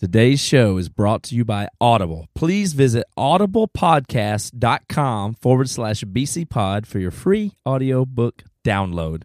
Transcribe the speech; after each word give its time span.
Today's 0.00 0.40
show 0.40 0.78
is 0.78 0.88
brought 0.88 1.22
to 1.24 1.34
you 1.34 1.44
by 1.44 1.68
Audible. 1.78 2.26
Please 2.34 2.72
visit 2.72 3.04
audiblepodcast.com 3.18 5.34
forward 5.34 5.68
slash 5.68 6.02
bcpod 6.04 6.86
for 6.86 6.98
your 6.98 7.10
free 7.10 7.52
audiobook 7.68 8.44
download. 8.64 9.24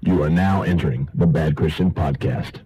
You 0.00 0.22
are 0.22 0.28
now 0.28 0.60
entering 0.60 1.08
the 1.14 1.26
Bad 1.26 1.56
Christian 1.56 1.92
Podcast. 1.92 2.60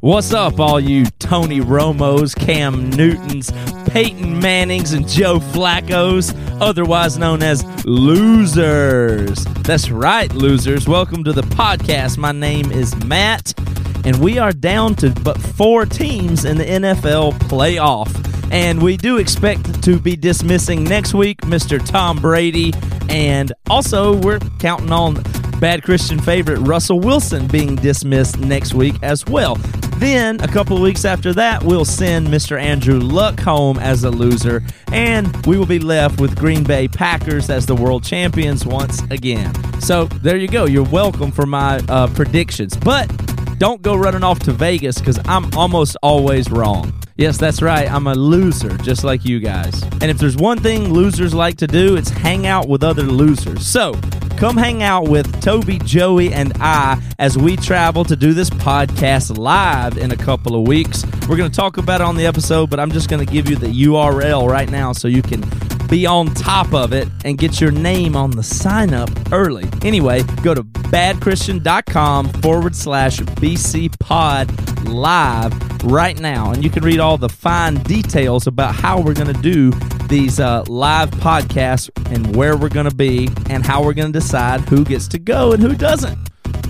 What's 0.00 0.32
up, 0.34 0.60
all 0.60 0.78
you 0.78 1.06
Tony 1.18 1.60
Romos, 1.60 2.36
Cam 2.36 2.90
Newtons, 2.90 3.50
Peyton 3.88 4.38
Mannings, 4.38 4.92
and 4.92 5.08
Joe 5.08 5.38
Flacco's, 5.38 6.34
otherwise 6.60 7.16
known 7.18 7.42
as 7.42 7.64
losers? 7.86 9.44
That's 9.62 9.90
right, 9.90 10.32
losers. 10.32 10.86
Welcome 10.86 11.24
to 11.24 11.32
the 11.32 11.42
podcast. 11.42 12.18
My 12.18 12.32
name 12.32 12.70
is 12.70 12.94
Matt, 13.06 13.58
and 14.04 14.20
we 14.20 14.38
are 14.38 14.52
down 14.52 14.96
to 14.96 15.10
but 15.10 15.40
four 15.40 15.86
teams 15.86 16.44
in 16.44 16.58
the 16.58 16.64
NFL 16.64 17.32
playoff. 17.48 18.12
And 18.52 18.82
we 18.82 18.96
do 18.96 19.16
expect 19.16 19.82
to 19.84 19.98
be 19.98 20.14
dismissing 20.14 20.84
next 20.84 21.14
week 21.14 21.40
Mr. 21.40 21.84
Tom 21.84 22.18
Brady, 22.20 22.72
and 23.08 23.50
also 23.68 24.14
we're 24.20 24.40
counting 24.60 24.92
on 24.92 25.16
bad 25.60 25.82
Christian 25.82 26.18
favorite 26.18 26.58
Russell 26.60 27.00
Wilson 27.00 27.46
being 27.46 27.76
dismissed 27.76 28.38
next 28.38 28.74
week 28.74 28.94
as 29.02 29.24
well. 29.26 29.56
Then, 29.96 30.38
a 30.42 30.48
couple 30.48 30.76
of 30.76 30.82
weeks 30.82 31.06
after 31.06 31.32
that, 31.34 31.62
we'll 31.62 31.86
send 31.86 32.28
Mr. 32.28 32.60
Andrew 32.60 33.00
Luck 33.00 33.40
home 33.40 33.78
as 33.78 34.04
a 34.04 34.10
loser, 34.10 34.62
and 34.92 35.34
we 35.46 35.56
will 35.58 35.66
be 35.66 35.78
left 35.78 36.20
with 36.20 36.36
Green 36.36 36.62
Bay 36.64 36.86
Packers 36.86 37.48
as 37.48 37.64
the 37.64 37.74
world 37.74 38.04
champions 38.04 38.66
once 38.66 39.00
again. 39.10 39.54
So, 39.80 40.04
there 40.04 40.36
you 40.36 40.48
go. 40.48 40.66
You're 40.66 40.84
welcome 40.84 41.32
for 41.32 41.46
my 41.46 41.78
uh, 41.88 42.08
predictions. 42.08 42.76
But 42.76 43.10
don't 43.58 43.80
go 43.80 43.96
running 43.96 44.22
off 44.22 44.40
to 44.40 44.52
Vegas 44.52 44.98
because 44.98 45.18
I'm 45.24 45.50
almost 45.56 45.96
always 46.02 46.50
wrong. 46.50 46.92
Yes, 47.16 47.38
that's 47.38 47.62
right. 47.62 47.90
I'm 47.90 48.06
a 48.06 48.14
loser, 48.14 48.76
just 48.78 49.02
like 49.02 49.24
you 49.24 49.40
guys. 49.40 49.82
And 49.82 50.04
if 50.04 50.18
there's 50.18 50.36
one 50.36 50.58
thing 50.58 50.92
losers 50.92 51.32
like 51.32 51.56
to 51.56 51.66
do, 51.66 51.96
it's 51.96 52.10
hang 52.10 52.46
out 52.46 52.68
with 52.68 52.84
other 52.84 53.04
losers. 53.04 53.66
So, 53.66 53.94
come 54.36 54.56
hang 54.56 54.82
out 54.82 55.08
with 55.08 55.40
Toby, 55.40 55.78
Joey, 55.78 56.32
and 56.32 56.52
I 56.60 57.00
as 57.18 57.38
we 57.38 57.56
travel 57.56 58.04
to 58.04 58.16
do 58.16 58.34
this 58.34 58.50
podcast 58.50 59.38
live 59.38 59.96
in 59.96 60.12
a 60.12 60.16
couple 60.16 60.54
of 60.54 60.68
weeks. 60.68 61.04
We're 61.28 61.38
going 61.38 61.50
to 61.50 61.56
talk 61.56 61.78
about 61.78 62.00
it 62.00 62.04
on 62.04 62.16
the 62.16 62.26
episode, 62.26 62.68
but 62.68 62.78
I'm 62.78 62.90
just 62.90 63.08
going 63.08 63.24
to 63.24 63.32
give 63.32 63.48
you 63.48 63.56
the 63.56 63.68
URL 63.68 64.46
right 64.48 64.70
now 64.70 64.92
so 64.92 65.08
you 65.08 65.22
can 65.22 65.42
be 65.88 66.04
on 66.04 66.34
top 66.34 66.74
of 66.74 66.92
it 66.92 67.08
and 67.24 67.38
get 67.38 67.60
your 67.60 67.70
name 67.70 68.14
on 68.16 68.32
the 68.32 68.42
sign 68.42 68.92
up 68.92 69.08
early. 69.32 69.68
Anyway, 69.82 70.22
go 70.42 70.52
to 70.52 70.62
badchristian.com 70.62 72.28
forward 72.42 72.76
slash 72.76 73.18
BC 73.18 73.98
pod 74.00 74.50
live 74.86 75.54
right 75.84 76.18
now, 76.20 76.50
and 76.50 76.62
you 76.62 76.70
can 76.70 76.84
read 76.84 77.00
all 77.00 77.16
the 77.16 77.28
fine 77.28 77.76
details 77.84 78.46
about 78.46 78.74
how 78.74 79.00
we're 79.00 79.14
going 79.14 79.32
to 79.32 79.40
do 79.40 79.70
these 80.08 80.40
uh, 80.40 80.64
live 80.68 81.10
podcasts 81.12 81.90
and 82.12 82.36
where 82.36 82.56
we're 82.56 82.68
going 82.68 82.88
to 82.88 82.94
be 82.94 83.28
and 83.50 83.64
how 83.64 83.82
we're 83.82 83.94
going 83.94 84.12
to 84.12 84.18
decide 84.18 84.60
who 84.60 84.84
gets 84.84 85.08
to 85.08 85.18
go 85.18 85.52
and 85.52 85.62
who 85.62 85.74
doesn't. 85.74 86.18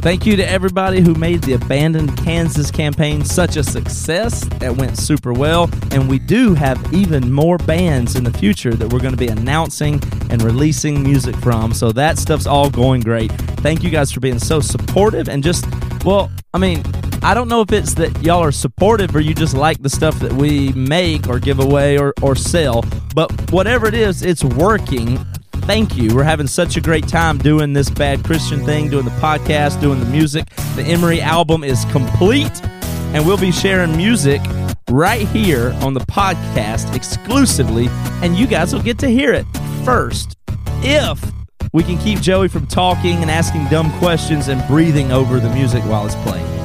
Thank 0.07 0.25
you 0.25 0.37
to 0.37 0.49
everybody 0.49 1.01
who 1.01 1.15
made 1.15 1.43
the 1.43 1.55
Abandon 1.55 2.15
Kansas 2.15 2.71
campaign 2.71 3.25
such 3.25 3.57
a 3.57 3.65
success. 3.65 4.45
That 4.61 4.77
went 4.77 4.97
super 4.97 5.33
well. 5.33 5.69
And 5.91 6.09
we 6.09 6.21
do 6.21 6.55
have 6.55 6.95
even 6.95 7.33
more 7.33 7.59
bands 7.59 8.15
in 8.15 8.23
the 8.23 8.33
future 8.33 8.75
that 8.75 8.93
we're 8.93 9.01
going 9.01 9.15
to 9.15 9.19
be 9.19 9.27
announcing 9.27 10.01
and 10.31 10.43
releasing 10.43 11.03
music 11.03 11.35
from. 11.37 11.73
So 11.73 11.91
that 11.93 12.19
stuff's 12.19 12.47
all 12.47 12.71
going 12.71 13.01
great. 13.01 13.33
Thank 13.63 13.83
you 13.83 13.91
guys 13.91 14.13
for 14.13 14.21
being 14.21 14.39
so 14.39 14.61
supportive 14.61 15.29
and 15.29 15.43
just, 15.43 15.67
well, 16.05 16.31
I 16.55 16.59
mean, 16.59 16.85
I 17.23 17.35
don't 17.35 17.49
know 17.49 17.61
if 17.61 17.73
it's 17.73 17.95
that 17.95 18.23
y'all 18.23 18.43
are 18.43 18.53
supportive 18.53 19.15
or 19.15 19.21
you 19.21 19.35
just 19.35 19.55
like 19.55 19.83
the 19.83 19.91
stuff 19.91 20.19
that 20.21 20.33
we 20.33 20.73
make 20.73 21.29
or 21.29 21.39
give 21.39 21.61
away 21.61 21.99
or, 21.99 22.15
or 22.23 22.37
sell, 22.37 22.85
but 23.15 23.51
whatever 23.51 23.87
it 23.87 23.95
is, 23.95 24.23
it's 24.23 24.45
working 24.45 25.19
thank 25.67 25.97
you. 25.97 26.15
We're 26.15 26.23
having 26.23 26.47
such 26.47 26.77
a 26.77 26.81
great 26.81 27.09
time 27.09 27.39
doing 27.39 27.73
this 27.73 27.91
bad 27.91 28.25
Christian 28.25 28.65
thing, 28.65 28.89
doing 28.89 29.05
the 29.05 29.11
podcast, 29.13 29.81
doing 29.81 29.99
the 29.99 30.07
music. 30.07 30.47
The 30.77 30.83
Emery 30.83 31.21
album 31.21 31.65
is 31.65 31.85
complete, 31.87 32.65
and 33.13 33.27
we'll 33.27 33.37
be 33.37 33.51
sharing 33.51 33.97
music 33.97 34.41
right 34.89 35.27
here 35.29 35.73
on 35.83 35.93
the 35.93 36.01
podcast 36.01 36.95
exclusively, 36.95 37.89
and 38.23 38.37
you 38.37 38.47
guys 38.47 38.73
will 38.73 38.83
get 38.83 38.99
to 39.01 39.09
hear 39.09 39.33
it 39.33 39.45
first. 39.85 40.37
If 40.83 41.33
we 41.73 41.83
can 41.83 41.99
keep 41.99 42.21
Joey 42.21 42.47
from 42.47 42.69
talking 42.69 43.17
and 43.17 43.31
asking 43.31 43.67
dumb 43.67 43.91
questions 43.99 44.47
and 44.47 44.65
breathing 44.69 45.11
over 45.11 45.41
the 45.41 45.51
music 45.51 45.83
while 45.85 46.07
it's 46.07 46.15
playing. 46.17 46.56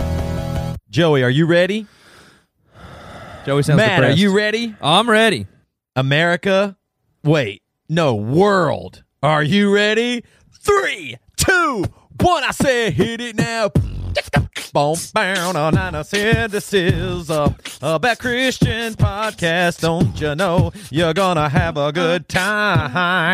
Joey, 0.92 1.24
are 1.24 1.30
you 1.30 1.46
ready? 1.46 1.88
Joey 3.46 3.64
sounds 3.64 3.78
Matt, 3.78 4.02
depressed. 4.02 4.18
are 4.18 4.20
you 4.20 4.36
ready? 4.36 4.76
I'm 4.82 5.10
ready. 5.10 5.48
America, 5.96 6.76
wait, 7.24 7.62
no, 7.88 8.14
world. 8.14 9.02
Are 9.24 9.42
you 9.42 9.74
ready? 9.74 10.26
Three, 10.60 11.16
two, 11.38 11.86
one. 12.20 12.44
I 12.44 12.52
say 12.52 12.92
hit 12.92 13.22
it 13.22 13.38
now. 13.38 13.70
Boom, 14.74 14.98
bound 15.14 15.58
on 15.58 15.78
and 15.78 15.96
I 15.98 16.02
said 16.02 16.52
this 16.52 16.74
is 16.74 17.30
a, 17.30 17.56
a 17.82 17.98
bad 17.98 18.20
Christian 18.20 18.94
podcast. 18.96 19.80
Don't 19.80 20.20
you 20.20 20.36
know 20.36 20.74
you're 20.90 21.14
gonna 21.14 21.48
have 21.48 21.78
a 21.78 21.94
good 21.94 22.28
time? 22.28 23.30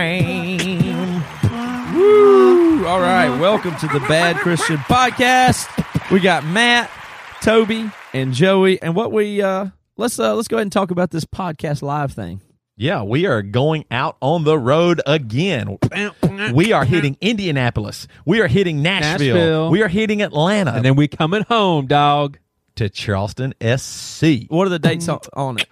Woo! 1.95 2.85
All 2.85 3.01
right, 3.01 3.29
welcome 3.39 3.75
to 3.77 3.87
the 3.87 3.99
Bad 4.07 4.35
Christian 4.37 4.77
Podcast. 4.77 5.67
We 6.11 6.19
got 6.19 6.45
Matt, 6.45 6.89
Toby, 7.47 7.89
and 8.13 8.33
Joey, 8.33 8.81
and 8.81 8.93
what 8.93 9.13
we 9.13 9.41
uh 9.41 9.67
let's 9.95 10.19
uh 10.19 10.35
let's 10.35 10.49
go 10.49 10.57
ahead 10.57 10.63
and 10.63 10.71
talk 10.71 10.91
about 10.91 11.11
this 11.11 11.23
podcast 11.23 11.81
live 11.81 12.11
thing. 12.11 12.41
Yeah, 12.75 13.03
we 13.03 13.25
are 13.25 13.41
going 13.41 13.85
out 13.89 14.17
on 14.19 14.43
the 14.43 14.59
road 14.59 15.01
again. 15.05 15.77
We 16.53 16.73
are 16.73 16.83
hitting 16.83 17.15
Indianapolis. 17.21 18.09
We 18.25 18.41
are 18.41 18.47
hitting 18.47 18.81
Nashville. 18.81 19.35
Nashville. 19.35 19.69
We 19.69 19.81
are 19.81 19.87
hitting 19.87 20.21
Atlanta. 20.21 20.73
And 20.73 20.83
then 20.83 20.97
we 20.97 21.07
coming 21.07 21.43
home, 21.43 21.87
dog. 21.87 22.37
to 22.75 22.89
Charleston, 22.89 23.53
SC. 23.61 24.49
What 24.49 24.67
are 24.67 24.69
the 24.69 24.77
dates 24.77 25.07
on, 25.07 25.21
on 25.31 25.59
it? 25.59 25.69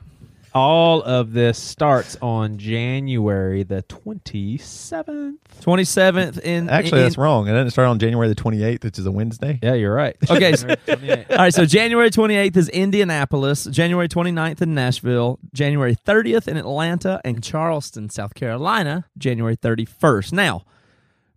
All 0.55 1.01
of 1.03 1.33
this 1.33 1.57
starts 1.61 2.17
on 2.21 2.57
January 2.57 3.63
the 3.63 3.83
27th. 3.83 5.33
27th 5.61 6.39
in 6.39 6.69
Actually, 6.69 6.99
in- 7.01 7.05
that's 7.05 7.17
wrong. 7.17 7.47
It 7.47 7.51
doesn't 7.51 7.71
start 7.71 7.87
on 7.89 7.99
January 7.99 8.29
the 8.29 8.35
28th, 8.35 8.83
which 8.85 8.97
is 8.97 9.05
a 9.05 9.11
Wednesday. 9.11 9.59
Yeah, 9.61 9.73
you're 9.73 9.93
right. 9.93 10.15
Okay, 10.29 10.55
so- 10.55 10.69
All 10.69 11.37
right, 11.37 11.53
so 11.53 11.65
January 11.65 12.09
28th 12.09 12.55
is 12.57 12.69
Indianapolis, 12.69 13.65
January 13.65 14.07
29th 14.07 14.61
in 14.61 14.73
Nashville, 14.73 15.39
January 15.53 15.95
30th 15.95 16.47
in 16.47 16.55
Atlanta, 16.57 17.19
and 17.25 17.43
Charleston, 17.43 18.09
South 18.09 18.33
Carolina, 18.33 19.05
January 19.17 19.57
31st. 19.57 20.31
Now, 20.33 20.63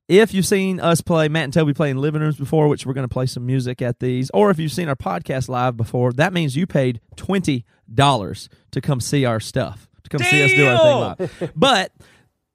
if 0.08 0.32
you've 0.32 0.46
seen 0.46 0.80
us 0.80 1.00
play, 1.02 1.28
Matt 1.28 1.44
and 1.44 1.52
Toby 1.52 1.74
play 1.74 1.90
in 1.90 1.98
living 1.98 2.22
rooms 2.22 2.38
before, 2.38 2.66
which 2.66 2.86
we're 2.86 2.94
going 2.94 3.06
to 3.06 3.12
play 3.12 3.26
some 3.26 3.44
music 3.44 3.82
at 3.82 4.00
these, 4.00 4.30
or 4.32 4.50
if 4.50 4.58
you've 4.58 4.72
seen 4.72 4.88
our 4.88 4.96
podcast 4.96 5.48
live 5.48 5.76
before, 5.76 6.12
that 6.14 6.32
means 6.32 6.56
you 6.56 6.66
paid 6.66 7.00
$20 7.16 8.48
to 8.70 8.80
come 8.80 9.00
see 9.00 9.24
our 9.24 9.38
stuff, 9.38 9.88
to 10.02 10.10
come 10.10 10.22
see 10.22 10.42
us 10.44 10.52
do 10.52 10.66
our 10.66 11.16
thing 11.16 11.28
live. 11.40 11.52
But 11.54 11.92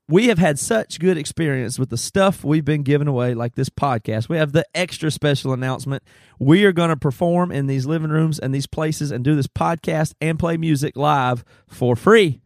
we 0.09 0.27
have 0.27 0.37
had 0.37 0.59
such 0.59 0.99
good 0.99 1.17
experience 1.17 1.79
with 1.79 1.89
the 1.89 1.97
stuff 1.97 2.43
we've 2.43 2.65
been 2.65 2.83
giving 2.83 3.07
away, 3.07 3.33
like 3.33 3.55
this 3.55 3.69
podcast. 3.69 4.27
We 4.27 4.37
have 4.37 4.51
the 4.51 4.65
extra 4.75 5.09
special 5.09 5.53
announcement. 5.53 6.03
We 6.39 6.65
are 6.65 6.73
going 6.73 6.89
to 6.89 6.97
perform 6.97 7.51
in 7.51 7.67
these 7.67 7.85
living 7.85 8.09
rooms 8.09 8.37
and 8.37 8.53
these 8.53 8.67
places 8.67 9.11
and 9.11 9.23
do 9.23 9.35
this 9.35 9.47
podcast 9.47 10.13
and 10.19 10.37
play 10.37 10.57
music 10.57 10.97
live 10.97 11.45
for 11.67 11.95
free. 11.95 12.41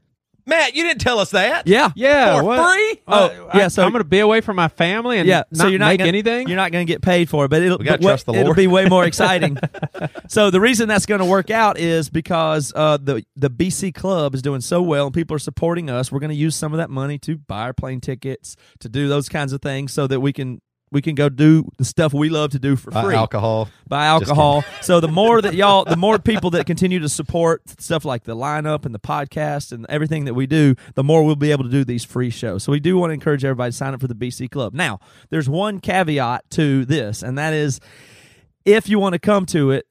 Matt, 0.48 0.74
you 0.76 0.84
didn't 0.84 1.02
tell 1.02 1.20
us 1.20 1.32
that. 1.32 1.68
Yeah. 1.68 1.92
Yeah, 1.96 2.38
For 2.40 2.44
what? 2.46 2.74
free? 2.74 3.02
Oh, 3.08 3.26
Uh, 3.26 3.50
yeah, 3.54 3.68
so- 3.68 3.84
I'm 3.84 3.92
going 3.92 4.04
to 4.04 4.08
be 4.10 4.20
away 4.20 4.42
from 4.42 4.56
my 4.56 4.70
family 4.70 5.20
and 5.20 5.28
yeah, 5.28 5.44
not 5.52 5.58
so 5.64 5.68
you're 5.68 5.78
not 5.78 5.88
make 5.90 6.00
gonna, 6.00 6.08
anything. 6.08 6.48
You're 6.48 6.56
not 6.58 6.72
going 6.72 6.88
to 6.88 6.92
get 6.92 7.02
paid 7.02 7.30
for 7.30 7.46
it, 7.46 7.50
but 7.50 7.62
it'll 7.62 7.78
We 7.78 7.84
gotta 7.86 7.98
but 7.98 8.04
what- 8.06 8.10
trust 8.12 8.26
the 8.28 8.34
it'll 8.34 8.54
be 8.54 8.68
way 8.68 8.86
more 8.88 9.04
exciting. 9.12 9.58
so 10.28 10.50
the 10.50 10.62
reason 10.62 10.88
that's 10.88 11.06
going 11.06 11.20
to 11.20 11.26
work 11.26 11.52
out 11.52 11.78
is 11.78 12.10
because 12.10 12.72
uh, 12.76 12.98
the 12.98 13.26
the 13.36 13.50
BC 13.50 13.94
Club 13.94 14.34
is 14.34 14.42
doing 14.42 14.62
so 14.62 14.82
well 14.82 15.06
and 15.08 15.14
people 15.14 15.36
are 15.36 15.40
supporting 15.40 15.90
us. 15.90 16.12
We're 16.12 16.20
going 16.20 16.30
to 16.30 16.36
use 16.36 16.56
some 16.56 16.74
of 16.74 16.78
that 16.78 16.90
money 16.90 17.18
to 17.20 17.38
buy 17.38 17.64
our 17.64 17.74
plane 17.74 18.00
tickets, 18.02 18.56
to 18.80 18.90
do 18.90 19.08
those 19.08 19.28
kinds 19.30 19.54
of 19.54 19.62
things, 19.62 19.92
so 19.92 20.08
that 20.08 20.20
we 20.22 20.32
can 20.34 20.62
we 20.92 21.02
can 21.02 21.16
go 21.16 21.28
do 21.28 21.68
the 21.78 21.84
stuff 21.86 22.14
we 22.14 22.30
love 22.30 22.52
to 22.52 22.60
do 22.60 22.76
for 22.78 22.92
Buy 22.92 23.04
free 23.04 23.16
alcohol. 23.16 23.68
buy 23.90 24.06
alcohol. 24.06 24.64
So 24.82 25.00
the 25.00 25.10
more 25.10 25.42
that 25.42 25.54
y'all, 25.54 25.84
the 25.84 25.98
more 25.98 26.18
people 26.18 26.52
that 26.52 26.66
continue 26.66 27.00
to 27.00 27.10
support 27.10 27.62
stuff 27.80 28.06
like 28.06 28.24
the 28.24 28.36
lineup 28.36 28.86
and 28.86 28.96
the 28.96 29.00
podcast 29.00 29.72
and 29.74 29.86
everything 29.90 30.26
that 30.26 30.34
we 30.34 30.48
do, 30.48 30.76
the 30.96 31.04
more 31.04 31.24
we'll 31.24 31.36
be 31.36 31.52
able 31.52 31.66
to 31.66 31.70
do 31.70 31.84
these 31.84 32.06
free 32.06 32.30
shows. 32.30 32.64
So 32.64 32.72
we 32.72 32.80
do 32.80 32.98
want 32.98 33.10
to 33.10 33.14
encourage 33.16 33.44
everybody 33.44 33.72
to 33.72 33.78
sign 33.78 33.94
up 33.94 34.00
for 34.02 34.08
the 34.08 34.16
BC 34.16 34.50
Club. 34.50 34.74
Now, 34.74 35.00
there's 35.30 35.50
one 35.50 35.80
caveat 35.80 36.50
to 36.52 36.86
this, 36.86 37.22
and 37.22 37.38
that 37.38 37.54
is 37.54 37.82
if 38.64 38.88
you 38.88 39.00
want 39.00 39.14
to 39.14 39.20
come 39.20 39.46
to 39.48 39.72
it, 39.72 39.86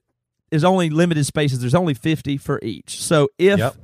there's 0.51 0.65
only 0.65 0.89
limited 0.91 1.27
spaces. 1.27 1.61
There's 1.61 1.75
only 1.75 1.93
50 1.95 2.37
for 2.39 2.59
each. 2.63 3.03
So 3.03 3.29
if 3.39 3.59
Yep. 3.59 3.75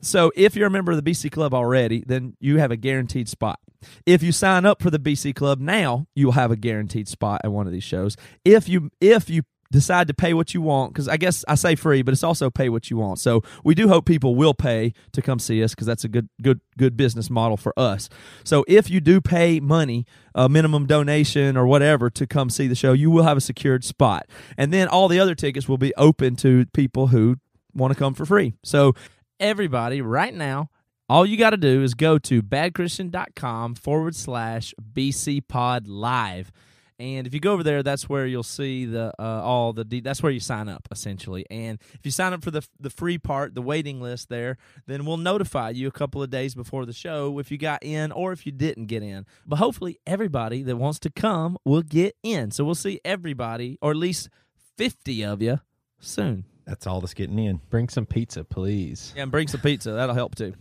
So 0.00 0.32
if 0.34 0.56
you're 0.56 0.66
a 0.66 0.70
member 0.70 0.92
of 0.92 1.02
the 1.02 1.10
BC 1.10 1.30
Club 1.30 1.54
already, 1.54 2.02
then 2.06 2.36
you 2.40 2.58
have 2.58 2.70
a 2.70 2.76
guaranteed 2.76 3.28
spot. 3.28 3.60
If 4.06 4.22
you 4.22 4.32
sign 4.32 4.66
up 4.66 4.82
for 4.82 4.90
the 4.90 4.98
BC 4.98 5.34
Club 5.34 5.60
now, 5.60 6.06
you'll 6.14 6.32
have 6.32 6.50
a 6.50 6.56
guaranteed 6.56 7.08
spot 7.08 7.40
at 7.44 7.52
one 7.52 7.66
of 7.66 7.72
these 7.72 7.84
shows. 7.84 8.16
If 8.44 8.68
you 8.68 8.90
if 9.00 9.30
you 9.30 9.42
decide 9.72 10.08
to 10.08 10.14
pay 10.14 10.34
what 10.34 10.52
you 10.52 10.60
want, 10.60 10.92
because 10.92 11.08
I 11.08 11.16
guess 11.16 11.44
I 11.46 11.54
say 11.54 11.76
free, 11.76 12.02
but 12.02 12.12
it's 12.12 12.24
also 12.24 12.50
pay 12.50 12.68
what 12.68 12.90
you 12.90 12.96
want. 12.96 13.20
So 13.20 13.42
we 13.62 13.74
do 13.74 13.88
hope 13.88 14.04
people 14.04 14.34
will 14.34 14.54
pay 14.54 14.92
to 15.12 15.22
come 15.22 15.38
see 15.38 15.62
us 15.62 15.74
because 15.74 15.86
that's 15.86 16.04
a 16.04 16.08
good 16.08 16.28
good 16.42 16.60
good 16.76 16.96
business 16.96 17.30
model 17.30 17.56
for 17.56 17.72
us. 17.78 18.08
So 18.44 18.64
if 18.68 18.90
you 18.90 19.00
do 19.00 19.20
pay 19.20 19.60
money, 19.60 20.06
a 20.34 20.48
minimum 20.48 20.86
donation 20.86 21.56
or 21.56 21.66
whatever 21.66 22.10
to 22.10 22.26
come 22.26 22.50
see 22.50 22.66
the 22.66 22.74
show, 22.74 22.92
you 22.92 23.10
will 23.10 23.24
have 23.24 23.36
a 23.36 23.40
secured 23.40 23.84
spot, 23.84 24.26
and 24.56 24.72
then 24.72 24.88
all 24.88 25.08
the 25.08 25.20
other 25.20 25.34
tickets 25.34 25.68
will 25.68 25.78
be 25.78 25.94
open 25.96 26.36
to 26.36 26.66
people 26.72 27.08
who 27.08 27.36
want 27.74 27.92
to 27.92 27.98
come 27.98 28.14
for 28.14 28.26
free. 28.26 28.54
So 28.64 28.94
everybody 29.40 30.00
right 30.02 30.34
now 30.34 30.68
all 31.10 31.26
you 31.26 31.36
got 31.36 31.50
to 31.50 31.56
do 31.56 31.82
is 31.82 31.94
go 31.94 32.18
to 32.18 32.40
badchristian.com 32.40 33.74
forward 33.74 34.14
slash 34.14 34.72
bc 34.92 35.42
pod 35.48 35.88
live. 35.88 36.52
And 37.00 37.26
if 37.26 37.34
you 37.34 37.40
go 37.40 37.52
over 37.52 37.64
there 37.64 37.82
that's 37.82 38.08
where 38.08 38.26
you'll 38.26 38.44
see 38.44 38.84
the 38.84 39.12
uh, 39.18 39.42
all 39.42 39.72
the 39.72 39.84
de- 39.84 40.02
that's 40.02 40.22
where 40.22 40.30
you 40.30 40.38
sign 40.38 40.68
up 40.68 40.86
essentially. 40.92 41.46
And 41.50 41.80
if 41.94 42.00
you 42.04 42.12
sign 42.12 42.32
up 42.32 42.44
for 42.44 42.52
the 42.52 42.64
the 42.78 42.90
free 42.90 43.18
part 43.18 43.56
the 43.56 43.62
waiting 43.62 44.00
list 44.00 44.28
there 44.28 44.56
then 44.86 45.04
we'll 45.04 45.16
notify 45.16 45.70
you 45.70 45.88
a 45.88 45.90
couple 45.90 46.22
of 46.22 46.30
days 46.30 46.54
before 46.54 46.86
the 46.86 46.92
show 46.92 47.40
if 47.40 47.50
you 47.50 47.58
got 47.58 47.82
in 47.82 48.12
or 48.12 48.30
if 48.30 48.46
you 48.46 48.52
didn't 48.52 48.86
get 48.86 49.02
in. 49.02 49.26
But 49.44 49.56
hopefully 49.56 49.98
everybody 50.06 50.62
that 50.62 50.76
wants 50.76 51.00
to 51.00 51.10
come 51.10 51.58
will 51.64 51.82
get 51.82 52.14
in. 52.22 52.52
So 52.52 52.64
we'll 52.64 52.76
see 52.76 53.00
everybody 53.04 53.78
or 53.82 53.90
at 53.90 53.96
least 53.96 54.28
50 54.76 55.24
of 55.24 55.42
you 55.42 55.58
soon 55.98 56.44
That's 56.66 56.86
all 56.86 57.00
that's 57.00 57.14
getting 57.14 57.38
in. 57.38 57.60
Bring 57.70 57.88
some 57.88 58.06
pizza, 58.06 58.44
please. 58.44 59.12
yeah 59.16 59.22
and 59.22 59.30
bring 59.32 59.48
some 59.48 59.60
pizza 59.60 59.92
that'll 59.92 60.14
help 60.14 60.34
too 60.34 60.54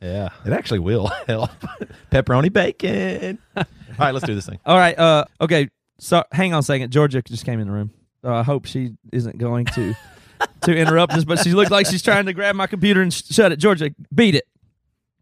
Yeah. 0.00 0.30
It 0.46 0.52
actually 0.52 0.78
will 0.80 1.06
help. 1.26 1.50
Pepperoni 2.10 2.52
bacon. 2.52 3.38
all 3.56 3.64
right, 3.98 4.12
let's 4.12 4.26
do 4.26 4.34
this 4.34 4.46
thing. 4.46 4.58
All 4.66 4.76
right. 4.76 4.98
Uh. 4.98 5.24
Okay. 5.40 5.68
So 5.98 6.24
hang 6.32 6.52
on 6.52 6.60
a 6.60 6.62
second. 6.62 6.90
Georgia 6.90 7.22
just 7.22 7.44
came 7.44 7.60
in 7.60 7.66
the 7.66 7.72
room. 7.72 7.90
Uh, 8.24 8.34
I 8.36 8.42
hope 8.42 8.64
she 8.66 8.94
isn't 9.12 9.38
going 9.38 9.66
to 9.66 9.94
to 10.62 10.74
interrupt 10.76 11.12
us, 11.12 11.24
but 11.24 11.38
she 11.40 11.52
looked 11.52 11.70
like 11.70 11.86
she's 11.86 12.02
trying 12.02 12.26
to 12.26 12.32
grab 12.32 12.54
my 12.56 12.66
computer 12.66 13.02
and 13.02 13.12
sh- 13.12 13.22
shut 13.30 13.52
it. 13.52 13.56
Georgia, 13.56 13.90
beat 14.14 14.34
it, 14.34 14.44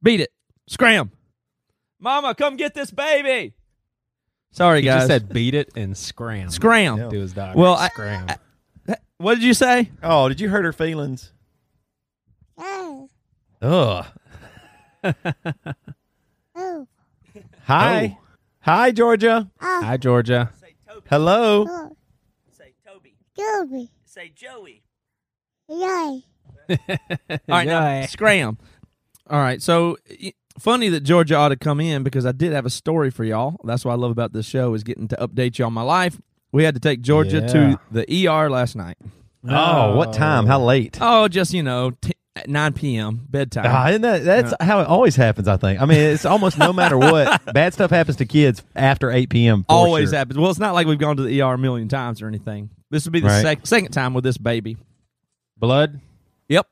beat 0.02 0.20
it, 0.20 0.30
scram, 0.68 1.10
Mama, 1.98 2.34
come 2.34 2.56
get 2.56 2.72
this 2.74 2.90
baby. 2.90 3.52
Sorry, 4.52 4.80
He 4.80 4.84
guys. 4.86 5.00
just 5.00 5.08
said 5.08 5.28
beat 5.32 5.54
it 5.54 5.70
and 5.76 5.96
scram. 5.96 6.48
scram. 6.50 6.96
Yeah. 6.98 7.08
To 7.10 7.20
his 7.20 7.32
dog. 7.34 7.56
Well, 7.56 7.74
I- 7.74 7.88
scram. 7.88 8.26
What 9.20 9.34
did 9.34 9.44
you 9.44 9.52
say? 9.52 9.90
Oh, 10.02 10.30
did 10.30 10.40
you 10.40 10.48
hurt 10.48 10.64
her 10.64 10.72
feelings? 10.72 11.30
Oh, 12.56 13.10
Ugh. 13.60 14.06
oh, 16.56 16.86
Hi. 17.66 18.16
Hi, 18.60 18.90
Georgia. 18.92 19.50
ah, 19.60 19.82
Hi, 19.84 19.96
Georgia. 19.98 20.50
Say 20.58 20.74
Toby. 20.88 21.06
Hello. 21.10 21.66
oh, 21.68 21.96
Say 22.50 22.72
Toby. 22.86 23.14
Toby, 23.36 23.90
Say 24.06 24.32
Joey. 24.34 24.82
yay, 25.68 25.76
All 26.70 27.38
right, 27.48 27.66
now 27.66 28.06
scram. 28.06 28.56
All 29.28 29.38
right, 29.38 29.60
so 29.60 29.98
funny 30.58 30.88
that 30.88 31.00
Georgia 31.02 31.34
ought 31.36 31.48
to 31.50 31.56
come 31.56 31.78
in 31.80 32.02
because 32.04 32.24
I 32.24 32.32
did 32.32 32.52
have 32.52 32.64
a 32.64 32.70
story 32.70 33.10
for 33.10 33.24
y'all. 33.24 33.60
That's 33.64 33.84
what 33.84 33.92
I 33.92 33.96
love 33.96 34.12
about 34.12 34.32
this 34.32 34.46
show 34.46 34.72
is 34.72 34.82
getting 34.82 35.08
to 35.08 35.16
update 35.16 35.58
you 35.58 35.66
on 35.66 35.74
my 35.74 35.82
life. 35.82 36.18
We 36.52 36.64
had 36.64 36.74
to 36.74 36.80
take 36.80 37.00
Georgia 37.00 37.40
Yeah. 37.40 37.46
to 37.48 37.80
the 37.90 38.26
ER 38.28 38.50
last 38.50 38.76
night. 38.76 38.96
Oh, 39.48 39.96
what 39.96 40.12
time? 40.12 40.46
How 40.46 40.60
late? 40.60 40.98
Oh, 41.00 41.28
just 41.28 41.54
you 41.54 41.62
know, 41.62 41.92
t- 41.92 42.12
at 42.36 42.48
nine 42.48 42.72
p.m. 42.72 43.26
bedtime. 43.28 43.64
Ah, 43.66 43.88
isn't 43.88 44.02
that, 44.02 44.24
that's 44.24 44.52
how 44.60 44.80
it 44.80 44.86
always 44.86 45.16
happens, 45.16 45.48
I 45.48 45.56
think. 45.56 45.80
I 45.80 45.86
mean, 45.86 45.98
it's 45.98 46.24
almost 46.26 46.58
no 46.58 46.72
matter 46.72 46.98
what. 46.98 47.42
Bad 47.54 47.72
stuff 47.72 47.90
happens 47.90 48.16
to 48.18 48.26
kids 48.26 48.62
after 48.76 49.10
8 49.10 49.30
p.m. 49.30 49.62
for 49.64 49.72
Always 49.72 50.10
sure. 50.10 50.18
happens. 50.18 50.38
Well, 50.38 50.50
it's 50.50 50.58
not 50.58 50.74
like 50.74 50.86
we've 50.86 50.98
gone 50.98 51.16
to 51.16 51.22
the 51.22 51.40
ER 51.42 51.54
a 51.54 51.58
million 51.58 51.88
times 51.88 52.20
or 52.22 52.28
anything. 52.28 52.70
This 52.90 53.04
would 53.04 53.12
be 53.12 53.20
the 53.20 53.28
Right. 53.28 53.42
sec- 53.42 53.66
second 53.66 53.92
time 53.92 54.12
with 54.14 54.24
this 54.24 54.36
baby. 54.38 54.76
Blood, 55.56 56.00
Yep. 56.48 56.66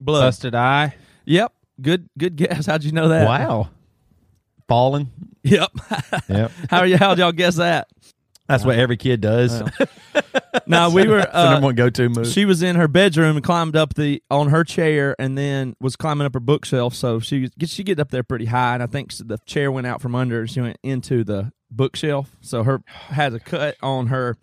Blood. 0.00 0.20
busted 0.20 0.54
eye. 0.54 0.94
Yep. 1.24 1.52
Good. 1.80 2.08
Good 2.18 2.36
guess. 2.36 2.66
How'd 2.66 2.84
you 2.84 2.92
know 2.92 3.08
that? 3.08 3.26
Wow. 3.26 3.70
Falling. 4.68 5.10
Yep. 5.42 5.70
Yep. 6.28 6.50
How 6.70 6.78
are 6.80 6.86
you? 6.86 6.96
How'd 6.98 7.18
y'all 7.18 7.32
guess 7.32 7.56
that? 7.56 7.88
That's 8.48 8.64
what 8.64 8.78
every 8.78 8.96
kid 8.96 9.20
does. 9.20 9.62
No, 10.66 10.90
we 10.90 11.06
were. 11.06 11.20
The 11.20 11.36
Uh, 11.36 11.50
number 11.52 11.66
one 11.66 11.74
go 11.76 11.88
to 11.88 12.08
move. 12.08 12.26
she 12.26 12.44
was 12.44 12.62
in 12.62 12.76
her 12.76 12.88
bedroom 12.88 13.36
and 13.36 13.44
climbed 13.44 13.74
up 13.76 13.94
the 13.94 14.22
on 14.30 14.48
her 14.48 14.64
chair 14.64 15.14
and 15.18 15.36
then 15.38 15.74
was 15.80 15.96
climbing 15.96 16.26
up 16.26 16.34
her 16.34 16.40
bookshelf. 16.40 16.94
So 16.94 17.20
she 17.20 17.48
she 17.64 17.84
get 17.84 17.98
up 18.00 18.10
there 18.10 18.22
pretty 18.22 18.46
high, 18.46 18.74
and 18.74 18.82
I 18.82 18.86
think 18.86 19.12
the 19.16 19.38
chair 19.46 19.70
went 19.72 19.86
out 19.86 20.02
from 20.02 20.14
under. 20.14 20.40
and 20.40 20.50
She 20.50 20.60
went 20.60 20.76
into 20.82 21.24
the 21.24 21.52
bookshelf, 21.70 22.36
so 22.40 22.64
her 22.64 22.82
had 22.88 23.32
a 23.34 23.40
cut 23.40 23.76
on 23.82 24.08
her 24.08 24.36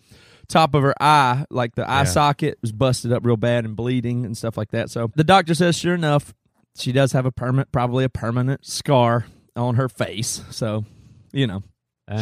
top 0.47 0.73
of 0.73 0.81
her 0.83 0.95
eye, 1.01 1.45
like 1.51 1.75
the 1.75 1.89
eye 1.89 2.03
socket 2.05 2.57
was 2.61 2.71
busted 2.71 3.11
up 3.11 3.25
real 3.25 3.37
bad 3.37 3.65
and 3.65 3.75
bleeding 3.75 4.25
and 4.25 4.35
stuff 4.37 4.57
like 4.57 4.71
that. 4.71 4.89
So 4.89 5.11
the 5.15 5.23
doctor 5.23 5.53
says, 5.53 5.75
sure 5.77 5.95
enough, 5.95 6.33
she 6.77 6.91
does 6.91 7.11
have 7.11 7.25
a 7.25 7.31
permanent, 7.31 7.71
probably 7.71 8.03
a 8.03 8.09
permanent 8.09 8.65
scar 8.65 9.25
on 9.55 9.75
her 9.75 9.89
face. 9.89 10.41
So 10.49 10.85
you 11.33 11.45
know. 11.45 11.61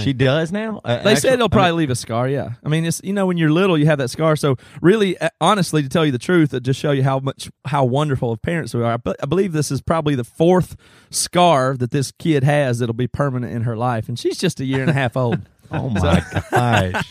She 0.01 0.13
does 0.13 0.50
now? 0.51 0.80
Uh, 0.85 1.03
They 1.03 1.12
actually- 1.12 1.15
said 1.30 1.41
I 1.41 1.47
probably 1.50 1.71
mean, 1.71 1.77
leave 1.80 1.89
a 1.89 1.95
scar. 1.95 2.30
Yeah, 2.30 2.51
I 2.63 2.69
mean, 2.69 2.85
it's 2.85 3.01
you 3.03 3.12
know 3.12 3.25
when 3.25 3.38
you're 3.38 3.51
little, 3.51 3.77
you 3.77 3.85
have 3.88 3.97
that 3.97 4.09
scar. 4.09 4.38
So 4.38 4.56
really, 4.81 5.18
uh, 5.18 5.27
honestly, 5.41 5.83
to 5.83 5.89
tell 5.89 6.06
you 6.06 6.12
the 6.13 6.18
truth, 6.18 6.53
it 6.53 6.63
just 6.63 6.80
show 6.80 6.91
you 6.91 7.03
how 7.03 7.19
much 7.19 7.51
how 7.65 7.83
wonderful 7.83 8.31
of 8.31 8.41
parents 8.41 8.74
we 8.74 8.81
are. 8.81 8.97
But 8.97 9.18
I 9.21 9.25
believe 9.25 9.51
this 9.51 9.71
is 9.71 9.81
probably 9.81 10.15
the 10.15 10.24
fourth 10.24 10.77
scar 11.09 11.75
that 11.77 11.91
this 11.91 12.13
kid 12.18 12.45
has 12.45 12.80
that'll 12.80 12.94
be 12.94 13.07
permanent 13.07 13.51
in 13.53 13.63
her 13.63 13.75
life, 13.75 14.07
and 14.07 14.18
she's 14.18 14.38
just 14.38 14.62
a 14.62 14.65
year 14.65 14.80
and 14.81 14.89
a 14.89 14.94
half 14.94 15.18
old. 15.18 15.39
oh, 15.71 15.89
my 15.89 16.24
gosh. 16.51 17.03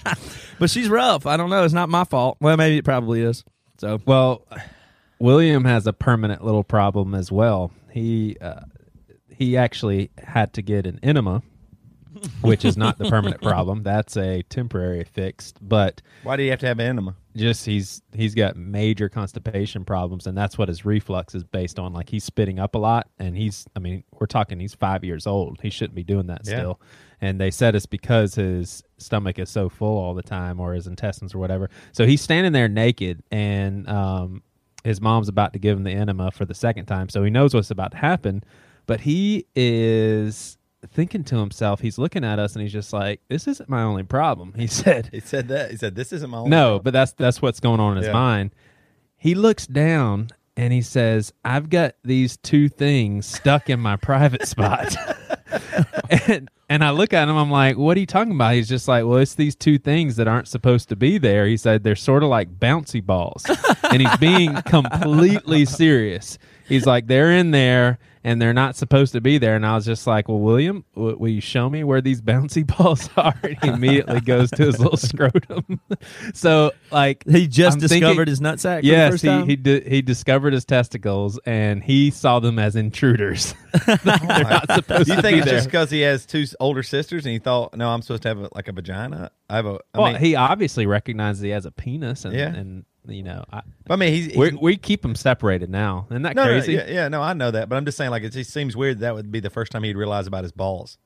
But 0.59 0.71
she's 0.71 0.89
rough. 0.89 1.27
I 1.27 1.37
don't 1.37 1.51
know. 1.51 1.65
It's 1.65 1.75
not 1.75 1.89
my 1.91 2.05
fault. 2.05 2.39
Well, 2.41 2.57
maybe 2.57 2.79
it 2.79 2.85
probably 2.87 3.21
is. 3.21 3.45
So 3.79 4.01
Well, 4.07 4.47
William 5.19 5.65
has 5.65 5.87
a 5.87 5.93
permanent 5.93 6.43
little 6.45 6.65
problem 6.65 7.15
as 7.15 7.31
well. 7.31 7.71
He 7.91 8.37
uh, 8.41 8.61
he 9.29 9.57
actually 9.57 10.11
had 10.19 10.53
to 10.55 10.63
get 10.63 10.87
an 10.87 11.01
enema, 11.03 11.43
which 12.43 12.65
is 12.65 12.77
not 12.77 12.99
the 12.99 13.09
permanent 13.09 13.41
problem. 13.43 13.83
That's 13.83 14.17
a 14.17 14.43
temporary 14.45 15.05
fix. 15.05 15.53
But 15.61 16.03
Why 16.23 16.37
do 16.37 16.43
you 16.43 16.51
have 16.51 16.59
to 16.61 16.67
have 16.67 16.79
an 16.79 16.87
enema? 16.87 17.15
just 17.35 17.65
he's 17.65 18.03
he's 18.15 18.35
got 18.35 18.57
major 18.57 19.09
constipation 19.09 19.85
problems, 19.87 20.27
and 20.27 20.37
that's 20.37 20.59
what 20.59 20.69
his 20.69 20.85
reflux 20.85 21.35
is 21.35 21.45
based 21.45 21.79
on. 21.79 21.93
Like 21.93 22.09
he's 22.11 22.25
spitting 22.25 22.59
up 22.59 22.75
a 22.75 22.79
lot, 22.79 23.09
and 23.19 23.37
he's 23.37 23.65
I 23.75 23.79
mean 23.79 24.05
we're 24.19 24.27
talking 24.27 24.61
he's 24.61 24.75
five 24.75 25.03
years 25.05 25.27
old. 25.27 25.59
He 25.63 25.71
shouldn't 25.71 25.95
be 25.95 26.05
doing 26.05 26.27
that 26.27 26.43
Yeah. 26.45 26.59
still. 26.59 26.81
And 27.23 27.41
they 27.41 27.51
said 27.53 27.75
it's 27.77 27.87
because 27.87 28.35
his 28.35 28.83
stomach 28.99 29.39
is 29.39 29.49
so 29.49 29.69
full 29.69 29.97
all 29.97 30.13
the 30.13 30.23
time, 30.25 30.59
or 30.61 30.75
his 30.75 30.87
intestines 30.89 31.35
or 31.35 31.39
whatever. 31.39 31.71
So 31.93 32.05
he's 32.05 32.21
standing 32.21 32.53
there 32.53 32.69
naked, 32.69 33.23
and 33.31 33.89
um, 33.89 34.43
his 34.85 35.01
mom's 35.01 35.29
about 35.29 35.53
to 35.53 35.59
give 35.61 35.77
him 35.79 35.85
the 35.85 35.93
enema 35.93 36.33
for 36.33 36.45
the 36.45 36.55
second 36.55 36.87
time, 36.87 37.09
so 37.09 37.23
he 37.23 37.31
knows 37.31 37.55
what's 37.55 37.71
about 37.71 37.93
to 37.93 37.97
happen. 37.99 38.43
But 38.87 39.01
he 39.01 39.47
is 39.55 40.59
thinking 40.91 41.25
to 41.25 41.37
himself, 41.37 41.81
he's 41.81 41.99
looking 41.99 42.25
at 42.25 42.39
us, 42.39 42.55
and 42.55 42.63
he's 42.63 42.73
just 42.73 42.93
like, 42.93 43.21
"This 43.29 43.47
isn't 43.47 43.69
my 43.69 43.83
only 43.83 44.03
problem." 44.03 44.55
He 44.57 44.67
said, 44.69 45.09
He 45.13 45.21
said 45.21 45.49
that. 45.49 45.71
He 45.71 45.77
said, 45.77 45.95
this 45.95 46.13
isn't 46.13 46.31
my 46.31 46.39
only 46.39 46.51
no, 46.51 46.63
problem." 46.65 46.83
but 46.85 46.93
that's 46.93 47.13
that's 47.13 47.41
what's 47.43 47.61
going 47.61 47.81
on 47.81 47.93
in 47.93 47.99
his 47.99 48.07
Yeah. 48.07 48.13
mind. 48.13 48.55
He 49.17 49.35
looks 49.35 49.67
down 49.67 50.29
and 50.57 50.73
he 50.73 50.83
says, 50.83 51.33
"I've 51.45 51.71
got 51.71 51.95
these 52.05 52.37
two 52.37 52.69
things 52.69 53.27
stuck 53.27 53.71
in 53.71 53.81
my 53.81 53.97
private 53.97 54.47
spot." 54.49 54.97
and 56.29 56.49
and 56.69 56.83
I 56.83 56.91
look 56.91 57.13
at 57.13 57.29
him, 57.29 57.37
I'm 57.37 57.51
like, 57.51 57.77
"What 57.77 57.97
are 57.97 58.01
you 58.01 58.07
talking 58.07 58.35
about?" 58.35 58.55
He's 58.55 58.69
just 58.69 58.89
like, 58.89 59.05
"Well, 59.05 59.19
it's 59.19 59.35
these 59.35 59.55
two 59.55 59.79
things 59.79 60.17
that 60.17 60.27
aren't 60.29 60.49
supposed 60.49 60.89
to 60.89 60.97
be 60.97 61.19
there." 61.19 61.47
He 61.47 61.57
said 61.57 61.85
they're 61.85 61.95
sort 61.97 62.23
of 62.23 62.29
like 62.31 62.59
bouncy 62.59 63.05
balls, 63.05 63.45
and 63.91 64.03
he's 64.03 64.17
being 64.17 64.55
completely 64.67 65.65
serious. 65.67 66.39
He's 66.69 66.87
like, 66.87 67.07
"They're 67.07 67.31
in 67.33 67.51
there." 67.53 67.99
And 68.25 68.41
they're 68.41 68.53
not 68.55 68.77
supposed 68.77 69.13
to 69.13 69.21
be 69.21 69.39
there. 69.39 69.57
And 69.57 69.67
I 69.67 69.75
was 69.75 69.85
just 69.85 70.07
like, 70.07 70.29
"Well, 70.29 70.39
William, 70.39 70.85
w- 70.95 71.17
will 71.19 71.29
you 71.29 71.41
show 71.41 71.69
me 71.69 71.85
where 71.85 72.01
these 72.01 72.21
bouncy 72.23 72.67
balls 72.79 73.09
are?" 73.17 73.35
And 73.43 73.59
he 73.63 73.69
immediately 73.69 74.21
goes 74.21 74.51
to 74.53 74.65
his 74.65 74.79
little 74.79 74.97
scrotum. 74.97 75.81
so, 76.35 76.73
like, 76.91 77.25
He 77.29 77.47
just 77.49 77.77
I'm 77.77 77.81
discovered 77.81 78.01
thinking- 78.15 78.27
his 78.29 78.41
nutsack. 78.41 78.77
for 78.79 78.83
the 78.83 78.87
Yes, 78.89 79.13
first 79.13 79.23
he 79.23 79.29
time? 79.29 79.49
he, 79.49 79.57
di- 79.57 79.89
he 79.89 80.03
discovered 80.03 80.53
his 80.53 80.65
testicles, 80.65 81.39
and 81.47 81.83
he 81.83 82.11
saw 82.11 82.39
them 82.41 82.59
as 82.59 82.77
intruders. 82.77 83.55
Oh 83.75 83.97
they're 84.05 84.45
not 84.45 84.71
supposed 84.71 85.09
you 85.09 85.21
think 85.23 85.39
it's 85.39 85.47
there. 85.47 85.55
just 85.55 85.67
because 85.67 85.91
he 85.91 86.03
has 86.03 86.27
two 86.27 86.45
older 86.61 86.83
sisters 86.83 87.25
and 87.25 87.33
he 87.33 87.39
thought, 87.39 87.75
no, 87.75 87.89
I'm 87.89 88.03
supposed 88.03 88.23
to 88.25 88.29
have 88.29 88.39
a, 88.39 88.49
like 88.55 88.69
a 88.69 88.73
vagina? 88.73 89.31
I 89.49 89.57
have 89.57 89.65
a. 89.67 89.79
I 89.95 89.99
well, 89.99 90.13
mean, 90.13 90.21
he 90.21 90.35
obviously 90.37 90.85
recognizes 90.87 91.41
he 91.43 91.49
has 91.51 91.65
a 91.65 91.71
penis, 91.71 92.27
and, 92.27 92.35
Yeah. 92.35 92.49
and 92.55 92.85
you 93.07 93.23
know, 93.23 93.45
I, 93.53 93.63
I 93.91 93.97
mean, 93.97 94.13
he's, 94.13 94.27
he's 94.27 94.37
we 94.37 94.51
we 94.53 94.77
keep 94.77 95.03
them 95.03 95.15
separated 95.15 95.69
now. 95.71 96.07
Isn't 96.11 96.23
that 96.23 96.37
no, 96.37 96.45
no, 96.45 96.51
crazy? 96.51 96.75
yeah, 96.75 96.87
yeah, 96.89 97.09
no, 97.09 97.21
I 97.23 97.33
know 97.33 97.51
that, 97.51 97.69
but 97.69 97.77
I'm 97.77 97.85
just 97.85 97.99
saying, 97.99 98.11
like, 98.11 98.23
it 98.23 98.31
just 98.31 98.51
seems 98.53 98.77
weird 98.77 99.01
that 99.01 99.15
would 99.15 99.33
be 99.33 99.41
the 99.41 99.51
first 99.51 99.73
time 99.73 99.83
he'd 99.83 99.97
realize 99.97 100.27
about 100.27 100.45
his 100.45 100.53
balls. 100.53 100.99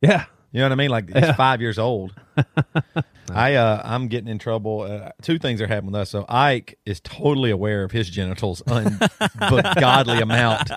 yeah. 0.00 0.24
You 0.50 0.60
know 0.60 0.64
what 0.64 0.72
I 0.72 0.76
mean? 0.76 0.88
Like 0.90 1.12
he's 1.12 1.22
Yeah. 1.24 1.32
five 1.34 1.60
years 1.60 1.78
old. 1.78 2.14
I 3.30 3.56
uh 3.56 3.82
I'm 3.84 4.08
getting 4.08 4.28
in 4.28 4.38
trouble. 4.38 4.80
Uh, 4.80 5.10
two 5.20 5.38
things 5.38 5.60
are 5.60 5.66
happening 5.66 5.92
with 5.92 6.00
us. 6.00 6.08
So 6.10 6.24
Ike 6.26 6.78
is 6.86 7.00
totally 7.00 7.50
aware 7.50 7.84
of 7.84 7.92
his 7.92 8.08
genitals, 8.08 8.62
ungodly 8.66 10.18
amount, 10.22 10.70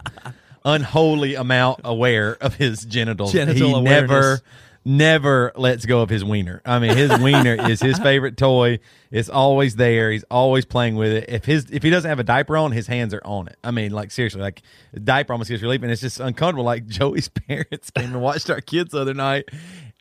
unholy 0.65 1.35
amount 1.35 1.79
aware 1.85 2.35
of 2.41 2.55
his 2.55 2.85
genitals. 2.85 3.31
Genital 3.31 3.67
he 3.69 3.73
awareness. 3.73 4.09
never, 4.09 4.39
never 4.83 5.51
lets 5.55 5.85
go 5.85 6.01
of 6.01 6.09
his 6.09 6.23
wiener. 6.23 6.61
I 6.65 6.79
mean, 6.79 6.95
his 6.95 7.17
wiener 7.19 7.53
is 7.69 7.81
his 7.81 7.99
favorite 7.99 8.37
toy. 8.37 8.79
It's 9.11 9.29
always 9.29 9.75
there. 9.75 10.11
He's 10.11 10.25
always 10.31 10.65
playing 10.65 10.95
with 10.95 11.11
it. 11.11 11.25
If 11.29 11.45
his 11.45 11.69
if 11.71 11.83
he 11.83 11.89
doesn't 11.89 12.09
have 12.09 12.19
a 12.19 12.23
diaper 12.23 12.57
on, 12.57 12.71
his 12.71 12.87
hands 12.87 13.13
are 13.13 13.21
on 13.23 13.47
it. 13.47 13.57
I 13.63 13.71
mean, 13.71 13.91
like 13.91 14.11
seriously, 14.11 14.41
like 14.41 14.61
diaper 15.03 15.33
almost 15.33 15.49
gets 15.49 15.61
relief, 15.61 15.81
and 15.83 15.91
it's 15.91 16.01
just 16.01 16.19
uncomfortable. 16.19 16.63
Like 16.63 16.85
Joey's 16.87 17.27
parents 17.29 17.91
came 17.91 18.13
and 18.13 18.21
watched 18.21 18.49
our 18.49 18.61
kids 18.61 18.91
the 18.91 19.01
other 19.01 19.13
night. 19.13 19.49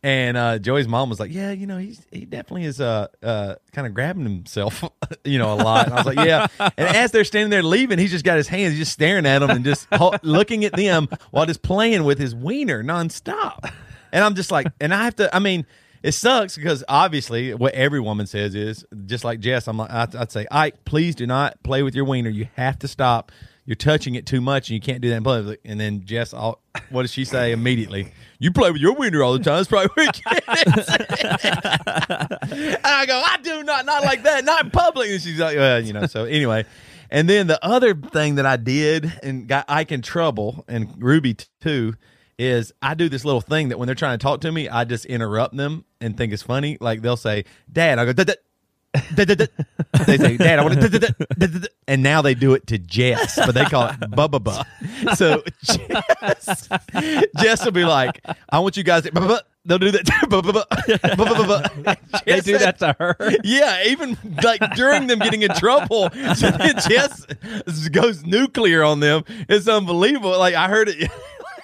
And 0.03 0.39
uh, 0.39 0.59
Joey's 0.59 0.89
mom 0.89 1.11
was 1.11 1.21
like, 1.21 1.31
"Yeah, 1.31 1.51
you 1.51 1.67
know, 1.67 1.77
he's 1.77 2.01
he 2.11 2.25
definitely 2.25 2.65
is 2.65 2.81
uh 2.81 3.09
uh 3.23 3.57
kind 3.73 3.87
of 3.87 3.93
grabbing 3.93 4.23
himself, 4.23 4.83
you 5.27 5.39
know, 5.39 5.53
a 5.53 5.57
lot." 5.57 5.87
And 5.89 5.93
I 5.93 5.97
was 6.03 6.07
like, 6.07 6.27
"Yeah." 6.27 6.47
And 6.59 6.97
as 6.97 7.13
they're 7.13 7.25
standing 7.25 7.51
there 7.51 7.63
leaving, 7.63 7.99
he's 7.99 8.11
just 8.11 8.25
got 8.25 8.39
his 8.39 8.49
hands, 8.49 8.79
just 8.79 8.93
staring 8.93 9.27
at 9.27 9.41
them 9.41 9.51
and 9.51 9.63
just 9.63 9.87
ho- 9.93 10.15
looking 10.23 10.65
at 10.65 10.73
them 10.73 11.07
while 11.33 11.45
just 11.45 11.61
playing 11.61 12.05
with 12.05 12.19
his 12.19 12.35
wiener 12.35 12.83
nonstop. 12.83 13.71
And 14.13 14.25
I'm 14.25 14.35
just 14.35 14.51
like, 14.51 14.67
and 14.81 14.93
I 14.93 15.05
have 15.05 15.17
to. 15.17 15.35
I 15.35 15.39
mean, 15.39 15.67
it 16.03 16.13
sucks 16.13 16.57
because 16.57 16.83
obviously 16.89 17.55
what 17.55 17.75
every 17.75 18.01
woman 18.01 18.27
says 18.27 18.55
is 18.55 18.85
just 19.07 19.25
like 19.25 19.41
Jess. 19.41 19.69
I'm 19.69 19.77
like, 19.77 19.91
I'd, 19.91 20.17
I'd 20.17 20.33
say, 20.33 20.47
Ike, 20.51 20.85
please 20.85 21.15
do 21.15 21.27
not 21.27 21.63
play 21.63 21.83
with 21.83 21.95
your 21.95 22.05
wiener. 22.05 22.31
You 22.31 22.49
have 22.57 22.79
to 22.81 22.89
stop. 22.89 23.33
You're 23.67 23.77
touching 23.77 24.15
it 24.17 24.27
too 24.27 24.41
much, 24.41 24.69
and 24.69 24.75
you 24.75 24.81
can't 24.81 25.01
do 25.01 25.11
that 25.11 25.17
in 25.17 25.23
public. 25.23 25.61
And 25.65 25.79
then 25.79 26.05
Jess, 26.05 26.33
what 26.33 27.03
does 27.03 27.13
she 27.13 27.25
say 27.25 27.53
immediately? 27.53 28.13
You 28.41 28.51
play 28.51 28.71
with 28.73 28.81
your 28.81 28.95
wiener 28.95 29.23
all 29.23 29.35
the 29.35 29.39
time. 29.39 29.61
It's 29.61 29.69
probably 29.69 29.91
where 29.95 30.07
and 30.07 30.15
I 32.85 33.05
go, 33.07 33.23
I 33.25 33.37
do 33.43 33.63
not, 33.63 33.87
not 33.87 34.03
like 34.03 34.25
that, 34.25 34.45
not 34.45 34.65
in 34.65 34.71
public. 34.71 35.11
And 35.11 35.21
she's 35.21 35.39
like, 35.39 35.57
well, 35.57 35.79
you 35.79 35.93
know. 35.93 36.07
So 36.07 36.25
anyway, 36.25 36.65
and 37.11 37.29
then 37.29 37.47
the 37.47 37.65
other 37.65 37.95
thing 37.95 38.37
that 38.37 38.47
I 38.47 38.57
did 38.57 39.13
and 39.23 39.47
got 39.47 39.67
Ike 39.69 39.93
in 39.93 40.03
trouble, 40.03 40.65
and 40.67 40.93
Ruby 40.99 41.37
too, 41.61 41.95
is 42.41 42.73
I 42.81 42.95
do 42.95 43.09
this 43.11 43.25
little 43.25 43.43
thing 43.43 43.69
that 43.69 43.79
when 43.79 43.87
they're 43.87 43.95
trying 43.95 44.19
to 44.19 44.23
talk 44.23 44.41
to 44.41 44.51
me, 44.51 44.69
I 44.69 44.85
just 44.85 45.05
interrupt 45.05 45.55
them 45.57 45.85
and 46.01 46.17
think 46.17 46.33
it's 46.33 46.43
funny. 46.43 46.79
Like 46.81 47.03
they'll 47.03 47.17
say, 47.19 47.45
"Dad," 47.71 47.99
I 47.99 48.07
go, 48.07 48.13
"Dad, 48.15 48.35
they 49.15 50.17
say, 50.17 50.37
"Dad, 50.39 50.59
I 50.59 50.63
want 50.63 50.81
to," 50.81 50.89
dad, 50.89 51.01
dad, 51.01 51.15
dad, 51.19 51.39
dad, 51.39 51.53
dad." 51.53 51.69
and 51.87 52.03
now 52.03 52.23
they 52.23 52.35
do 52.35 52.55
it 52.55 52.67
to 52.69 52.79
Jess, 52.79 53.37
but 53.37 53.55
they 53.55 53.65
call 53.67 53.89
it 53.89 54.01
"bubba 54.01 54.41
bubba." 54.41 55.17
So 55.17 55.43
Jess, 55.63 56.69
Jess 57.39 57.65
will 57.65 57.73
be 57.73 57.85
like, 57.85 58.21
"I 58.49 58.59
want 58.59 58.77
you 58.77 58.85
guys." 58.85 59.03
To. 59.05 59.45
They'll 59.67 59.79
do 59.79 59.91
that. 59.91 60.07
Bubba. 60.31 60.65
They 62.25 62.41
do 62.41 62.57
that 62.59 62.79
to 62.79 62.97
her. 62.99 63.17
yeah, 63.45 63.85
even 63.85 64.17
like 64.43 64.63
during 64.75 65.07
them 65.07 65.19
getting 65.19 65.43
in 65.43 65.51
trouble, 65.51 66.09
so 66.35 66.51
Jess 66.89 67.27
goes 67.93 68.25
nuclear 68.25 68.83
on 68.83 69.01
them. 69.01 69.25
It's 69.49 69.69
unbelievable. 69.69 70.39
Like 70.39 70.55
I 70.55 70.69
heard 70.69 70.89
it 70.89 71.11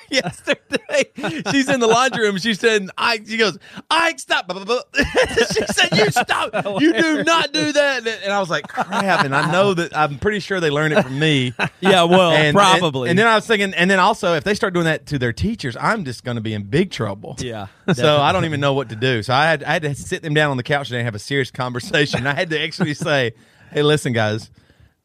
yesterday. 0.11 1.11
She's 1.51 1.69
in 1.69 1.81
the 1.81 1.87
laundry 1.87 2.25
room. 2.25 2.39
She 2.39 2.55
said, 2.55 2.89
"I." 2.97 3.21
She 3.27 3.37
goes, 3.37 3.59
"Ike, 3.91 4.19
stop!" 4.19 4.51
she 4.97 5.67
said, 5.67 5.97
"You 5.97 6.11
stop! 6.11 6.51
You 6.81 6.93
do 6.93 7.25
not 7.25 7.53
do 7.53 7.73
that!" 7.73 8.07
And 8.07 8.33
I 8.33 8.41
was 8.41 8.51
like, 8.51 8.69
"Crap!" 8.69 9.25
And 9.25 9.35
I 9.35 9.51
know 9.51 9.75
that 9.75 9.97
I'm 9.97 10.19
pretty 10.19 10.41
sure 10.41 10.61
they 10.61 10.71
learned 10.71 10.95
it 10.95 11.03
from 11.03 11.19
me. 11.19 11.53
yeah, 11.81 12.05
well, 12.05 12.31
And, 12.31 12.55
probably. 12.55 13.09
And, 13.09 13.11
and 13.11 13.19
then 13.19 13.27
I 13.27 13.35
was 13.35 13.47
thinking, 13.47 13.75
and 13.75 13.91
then 13.91 13.99
also 14.01 14.35
if 14.35 14.45
they 14.45 14.55
start 14.55 14.75
doing 14.75 14.87
that 14.87 15.07
to 15.07 15.19
their 15.19 15.33
teachers, 15.33 15.77
I'm 15.81 16.05
just 16.05 16.25
going 16.25 16.37
to 16.37 16.41
be 16.43 16.55
in 16.55 16.65
big 16.65 16.91
trouble. 16.91 17.37
yeah. 17.39 17.67
So 17.95 18.19
I 18.19 18.33
don't 18.33 18.45
even 18.45 18.61
know 18.61 18.75
what 18.75 18.89
to 18.91 18.97
do. 18.97 19.23
So 19.23 19.33
I 19.35 19.45
had 19.47 19.63
I 19.65 19.73
had 19.75 19.83
to 19.83 19.95
sit 19.95 20.23
them 20.23 20.35
down 20.35 20.51
on 20.51 20.57
the 20.57 20.63
couch 20.63 20.89
today 20.89 20.99
and 20.99 21.05
have 21.07 21.15
a 21.15 21.19
serious 21.21 21.51
conversation. 21.51 22.27
I 22.27 22.35
had 22.35 22.51
to 22.51 22.61
actually 22.61 22.95
say, 22.95 23.33
"Hey, 23.71 23.83
listen, 23.83 24.13
guys, 24.13 24.51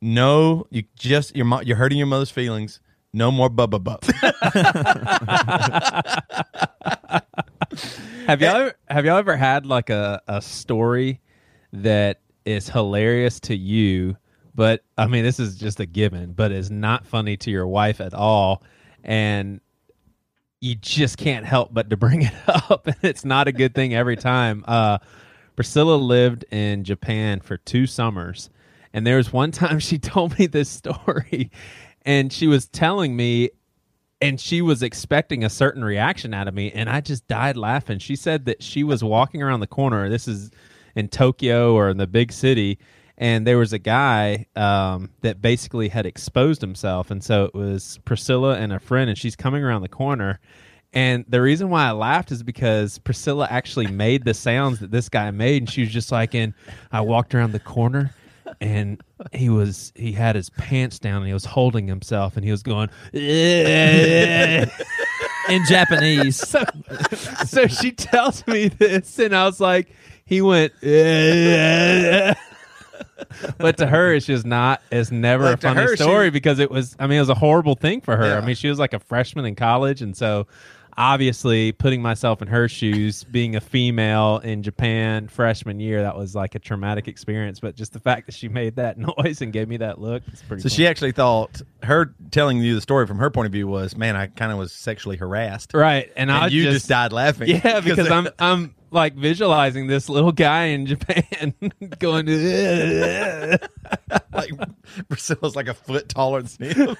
no, 0.01 0.65
you 0.69 0.83
just 0.95 1.35
you're 1.35 1.61
you're 1.63 1.77
hurting 1.77 1.97
your 1.97 2.07
mother's 2.07 2.31
feelings. 2.31 2.79
No 3.13 3.31
more 3.31 3.49
bubba 3.49 3.83
bub." 3.83 4.03
Have 8.27 8.41
y'all 8.41 8.55
ever, 8.55 8.73
have 8.89 9.05
y'all 9.05 9.17
ever 9.17 9.35
had 9.35 9.65
like 9.65 9.89
a, 9.89 10.21
a 10.27 10.41
story 10.41 11.19
that 11.73 12.21
is 12.45 12.69
hilarious 12.69 13.39
to 13.41 13.55
you, 13.55 14.15
but 14.55 14.83
I 14.97 15.07
mean 15.07 15.23
this 15.23 15.39
is 15.39 15.57
just 15.57 15.79
a 15.79 15.85
given, 15.85 16.33
but 16.33 16.51
is 16.51 16.71
not 16.71 17.05
funny 17.05 17.35
to 17.37 17.51
your 17.51 17.67
wife 17.67 17.99
at 17.99 18.13
all, 18.13 18.63
and 19.03 19.59
you 20.61 20.75
just 20.75 21.17
can't 21.17 21.45
help 21.45 21.73
but 21.73 21.89
to 21.89 21.97
bring 21.97 22.21
it 22.21 22.33
up, 22.47 22.87
and 22.87 22.95
it's 23.01 23.25
not 23.25 23.47
a 23.47 23.51
good 23.51 23.75
thing 23.75 23.93
every 23.93 24.15
time. 24.15 24.63
Uh, 24.67 24.99
Priscilla 25.55 25.95
lived 25.95 26.45
in 26.51 26.83
Japan 26.83 27.41
for 27.41 27.57
two 27.57 27.85
summers, 27.87 28.49
and 28.93 29.05
there 29.05 29.17
was 29.17 29.33
one 29.33 29.51
time 29.51 29.79
she 29.79 29.99
told 29.99 30.37
me 30.39 30.47
this 30.47 30.69
story, 30.69 31.51
and 32.05 32.31
she 32.31 32.47
was 32.47 32.67
telling 32.67 33.15
me 33.15 33.49
and 34.21 34.39
she 34.39 34.61
was 34.61 34.83
expecting 34.83 35.43
a 35.43 35.49
certain 35.49 35.83
reaction 35.83 36.33
out 36.33 36.47
of 36.47 36.53
me 36.53 36.71
and 36.71 36.89
i 36.89 37.01
just 37.01 37.27
died 37.27 37.57
laughing. 37.57 37.99
She 37.99 38.15
said 38.15 38.45
that 38.45 38.61
she 38.61 38.83
was 38.83 39.03
walking 39.03 39.41
around 39.41 39.59
the 39.59 39.67
corner 39.67 40.09
this 40.09 40.27
is 40.27 40.51
in 40.95 41.07
tokyo 41.07 41.73
or 41.73 41.89
in 41.89 41.97
the 41.97 42.07
big 42.07 42.31
city 42.31 42.77
and 43.17 43.45
there 43.45 43.57
was 43.57 43.71
a 43.71 43.79
guy 43.79 44.47
um, 44.55 45.11
that 45.21 45.41
basically 45.41 45.89
had 45.89 46.05
exposed 46.05 46.61
himself 46.61 47.11
and 47.11 47.23
so 47.23 47.45
it 47.45 47.53
was 47.53 47.99
priscilla 48.05 48.57
and 48.57 48.73
a 48.73 48.79
friend 48.79 49.09
and 49.09 49.17
she's 49.17 49.35
coming 49.35 49.63
around 49.63 49.81
the 49.81 49.89
corner. 49.89 50.39
And 50.93 51.23
the 51.27 51.41
reason 51.41 51.69
why 51.69 51.87
I 51.87 51.91
laughed 51.91 52.31
is 52.31 52.43
because 52.43 52.99
Priscilla 52.99 53.47
actually 53.49 53.87
made 53.87 54.25
the 54.25 54.33
sounds 54.33 54.79
that 54.79 54.91
this 54.91 55.07
guy 55.07 55.31
made, 55.31 55.61
and 55.61 55.69
she 55.69 55.81
was 55.81 55.89
just 55.89 56.11
like, 56.11 56.35
and 56.35 56.53
I 56.91 57.01
walked 57.01 57.33
around 57.33 57.53
the 57.53 57.59
corner, 57.59 58.13
and 58.59 59.01
he 59.31 59.49
was 59.49 59.91
he 59.95 60.11
had 60.11 60.35
his 60.35 60.49
pants 60.51 60.99
down, 60.99 61.17
and 61.17 61.27
he 61.27 61.33
was 61.33 61.45
holding 61.45 61.87
himself, 61.87 62.35
and 62.35 62.45
he 62.45 62.51
was 62.51 62.63
going, 62.63 62.89
eh, 63.13 64.65
In 65.49 65.65
Japanese. 65.67 66.35
so, 66.47 66.63
so 67.45 67.67
she 67.67 67.91
tells 67.91 68.45
me 68.47 68.67
this, 68.69 69.17
and 69.19 69.35
I 69.35 69.45
was 69.45 69.59
like, 69.59 69.93
he 70.25 70.41
went, 70.41 70.73
eh. 70.83 72.33
but 73.57 73.77
to 73.77 73.87
her, 73.87 74.13
it's 74.13 74.25
just 74.25 74.45
not. 74.45 74.81
It's 74.91 75.11
never 75.11 75.45
Like, 75.45 75.53
a 75.55 75.61
to 75.61 75.67
funny 75.67 75.81
her, 75.81 75.95
she- 75.97 76.03
story 76.03 76.29
because 76.29 76.59
it 76.59 76.69
was. 76.71 76.95
I 76.99 77.07
mean, 77.07 77.17
it 77.17 77.21
was 77.21 77.29
a 77.29 77.35
horrible 77.35 77.75
thing 77.75 78.01
for 78.01 78.15
her. 78.17 78.25
Yeah. 78.25 78.37
I 78.37 78.41
mean, 78.45 78.55
she 78.55 78.67
was 78.69 78.79
like 78.79 78.93
a 78.93 78.99
freshman 78.99 79.45
in 79.45 79.55
college, 79.55 80.01
and 80.01 80.15
so 80.15 80.47
obviously, 80.97 81.71
putting 81.71 82.01
myself 82.01 82.41
in 82.41 82.47
her 82.47 82.67
shoes, 82.67 83.23
being 83.23 83.55
a 83.55 83.61
female 83.61 84.39
in 84.43 84.63
Japan 84.63 85.27
freshman 85.27 85.79
year, 85.79 86.01
that 86.03 86.15
was 86.15 86.35
like 86.35 86.55
a 86.55 86.59
traumatic 86.59 87.07
experience. 87.07 87.59
But 87.59 87.75
just 87.75 87.93
the 87.93 87.99
fact 87.99 88.25
that 88.27 88.35
she 88.35 88.47
made 88.47 88.75
that 88.75 88.97
noise 89.17 89.41
and 89.41 89.51
gave 89.51 89.67
me 89.67 89.77
that 89.77 89.99
look, 89.99 90.23
it's 90.27 90.41
pretty. 90.41 90.61
So 90.61 90.69
funny. 90.69 90.75
she 90.75 90.87
actually 90.87 91.11
thought 91.11 91.61
her 91.83 92.13
telling 92.31 92.59
you 92.59 92.75
the 92.75 92.81
story 92.81 93.07
from 93.07 93.17
her 93.19 93.29
point 93.29 93.47
of 93.47 93.51
view 93.51 93.67
was, 93.67 93.95
"Man, 93.95 94.15
I 94.15 94.27
kind 94.27 94.51
of 94.51 94.57
was 94.57 94.71
sexually 94.71 95.17
harassed." 95.17 95.73
right, 95.73 96.11
and, 96.15 96.31
I 96.31 96.47
you 96.47 96.63
just, 96.63 96.75
just 96.75 96.89
died 96.89 97.13
laughing. 97.13 97.49
Yeah, 97.49 97.79
because 97.83 98.09
I'm 98.09 98.27
I'm 98.39 98.75
like 98.91 99.15
visualizing 99.15 99.87
this 99.87 100.09
little 100.09 100.31
guy 100.31 100.65
in 100.65 100.85
Japan 100.85 101.53
going 101.99 102.25
to 102.25 103.57
like 104.33 104.51
Priscilla's 105.07 105.55
like 105.55 105.67
a 105.67 105.73
foot 105.73 106.09
taller 106.09 106.41
than 106.41 106.71
him. 106.71 106.97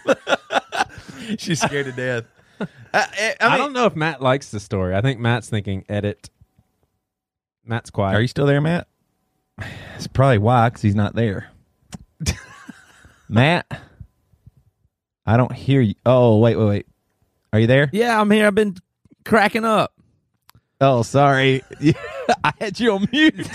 She's 1.38 1.62
scared 1.62 1.86
to 1.88 1.92
death. 1.92 2.26
Uh, 2.94 3.06
eh, 3.18 3.34
I, 3.40 3.48
I, 3.48 3.54
I, 3.54 3.58
don't 3.58 3.72
know 3.72 3.86
if 3.86 3.96
Matt 3.96 4.22
likes 4.22 4.52
the 4.52 4.60
story. 4.60 4.94
I 4.94 5.00
think 5.00 5.18
Matt's 5.18 5.50
thinking 5.50 5.86
edit. 5.88 6.30
Matt's 7.64 7.90
quiet. 7.90 8.18
Are 8.18 8.22
you 8.22 8.28
still 8.28 8.46
there, 8.46 8.60
Matt? 8.60 8.90
It's 9.96 10.08
probably 10.08 10.40
why, 10.40 10.68
because 10.68 10.82
he's 10.82 10.94
not 10.94 11.16
there. 11.16 11.50
Matt, 13.30 13.66
I 15.26 15.38
don't 15.38 15.54
hear 15.54 15.80
you. 15.80 15.96
Oh, 16.06 16.40
wait, 16.40 16.58
wait, 16.58 16.66
wait. 16.66 16.88
Are 17.54 17.60
you 17.60 17.68
there? 17.68 17.90
yeah, 17.94 18.20
I'm 18.20 18.30
here. 18.30 18.46
I've 18.46 18.56
been 18.56 18.76
cracking 19.24 19.64
up. 19.64 19.94
Oh, 20.82 21.04
sorry. 21.04 21.64
I 22.44 22.52
had 22.60 22.78
you 22.78 22.92
on 22.94 23.08
mute. 23.12 23.48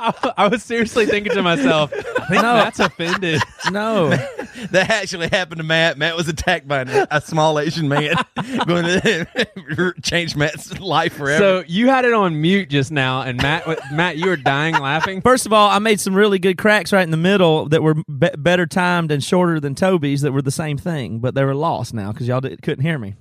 I, 0.00 0.32
I 0.36 0.48
was 0.48 0.62
seriously 0.62 1.06
thinking 1.06 1.32
to 1.32 1.42
myself, 1.42 1.92
I 1.94 2.26
think 2.28 2.42
No. 2.42 2.54
Matt's 2.54 2.80
offended. 2.80 3.42
No. 3.70 4.08
that 4.70 4.90
actually 4.90 5.28
happened 5.28 5.58
to 5.58 5.64
Matt. 5.64 5.98
Matt 5.98 6.16
was 6.16 6.28
attacked 6.28 6.66
by 6.66 6.80
a, 6.82 7.06
a 7.10 7.20
small 7.20 7.58
Asian 7.58 7.88
man, 7.88 8.14
going 8.66 8.84
to 8.84 9.94
change 10.02 10.36
Matt's 10.36 10.78
life 10.80 11.14
forever. 11.14 11.38
So 11.38 11.64
you 11.66 11.88
had 11.88 12.04
it 12.04 12.12
on 12.12 12.40
mute 12.40 12.70
just 12.70 12.90
now, 12.90 13.22
and 13.22 13.40
Matt, 13.40 13.66
Matt, 13.92 14.16
you 14.16 14.26
were 14.26 14.36
dying 14.36 14.74
laughing. 14.74 15.20
First 15.20 15.46
of 15.46 15.52
all, 15.52 15.68
I 15.70 15.78
made 15.78 16.00
some 16.00 16.14
really 16.14 16.38
good 16.38 16.58
cracks 16.58 16.92
right 16.92 17.02
in 17.02 17.10
the 17.10 17.16
middle 17.16 17.68
that 17.68 17.82
were 17.82 17.94
be- 17.94 18.30
better 18.38 18.66
timed 18.66 19.10
and 19.10 19.22
shorter 19.22 19.60
than 19.60 19.74
Toby's 19.74 20.22
that 20.22 20.32
were 20.32 20.42
the 20.42 20.50
same 20.50 20.78
thing, 20.78 21.18
but 21.20 21.34
they 21.34 21.44
were 21.44 21.54
lost 21.54 21.92
now 21.94 22.12
because 22.12 22.26
y'all 22.28 22.40
did, 22.40 22.62
couldn't 22.62 22.84
hear 22.84 22.98
me. 22.98 23.14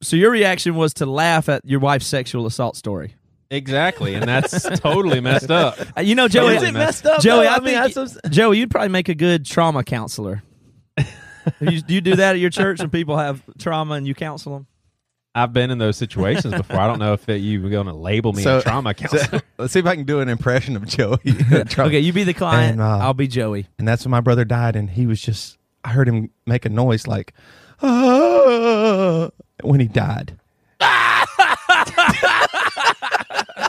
So 0.00 0.16
your 0.16 0.30
reaction 0.30 0.76
was 0.76 0.94
to 0.94 1.06
laugh 1.06 1.48
at 1.48 1.64
your 1.64 1.80
wife's 1.80 2.06
sexual 2.06 2.46
assault 2.46 2.76
story. 2.76 3.16
Exactly, 3.50 4.14
and 4.14 4.28
that's 4.28 4.62
totally 4.80 5.20
messed 5.20 5.50
up. 5.50 5.78
Uh, 5.96 6.00
you 6.02 6.14
know, 6.14 6.28
Joey, 6.28 6.56
Is 6.56 6.62
it 6.62 6.72
messed 6.72 7.06
up, 7.06 7.20
Joey, 7.22 7.44
though? 7.44 7.50
I, 7.50 7.54
I 7.54 7.58
mean, 7.60 7.74
think 7.82 7.94
that's 7.94 8.12
so- 8.12 8.20
Joey, 8.28 8.58
you'd 8.58 8.70
probably 8.70 8.90
make 8.90 9.08
a 9.08 9.14
good 9.14 9.46
trauma 9.46 9.82
counselor. 9.84 10.42
you, 11.60 11.80
do 11.80 11.94
you 11.94 12.00
do 12.02 12.16
that 12.16 12.32
at 12.34 12.38
your 12.40 12.50
church 12.50 12.80
when 12.80 12.90
people 12.90 13.16
have 13.16 13.42
trauma 13.58 13.94
and 13.94 14.06
you 14.06 14.14
counsel 14.14 14.52
them? 14.52 14.66
I've 15.34 15.52
been 15.52 15.70
in 15.70 15.78
those 15.78 15.96
situations 15.96 16.52
before. 16.54 16.78
I 16.78 16.86
don't 16.86 16.98
know 16.98 17.12
if 17.14 17.24
that 17.26 17.38
you're 17.38 17.70
going 17.70 17.86
to 17.86 17.92
label 17.94 18.32
me 18.32 18.42
So- 18.42 18.58
a 18.58 18.62
trauma 18.62 18.94
so- 18.98 19.08
counselor. 19.08 19.42
let's 19.58 19.72
see 19.72 19.78
if 19.78 19.86
I 19.86 19.94
can 19.96 20.04
do 20.04 20.20
an 20.20 20.28
impression 20.28 20.76
of 20.76 20.84
Joey. 20.86 21.18
Okay, 21.24 22.00
you 22.00 22.12
be 22.12 22.24
the 22.24 22.34
client. 22.34 22.72
And, 22.72 22.80
uh, 22.82 22.98
I'll 22.98 23.14
be 23.14 23.28
Joey. 23.28 23.66
and 23.78 23.88
that's 23.88 24.04
when 24.04 24.10
my 24.10 24.20
brother 24.20 24.44
died, 24.44 24.76
and 24.76 24.90
he 24.90 25.06
was 25.06 25.20
just. 25.22 25.56
I 25.84 25.90
heard 25.90 26.08
him 26.08 26.30
make 26.44 26.64
a 26.66 26.68
noise 26.68 27.06
like, 27.06 27.32
"Ah," 27.80 29.30
when 29.62 29.80
he 29.80 29.86
died. 29.86 30.37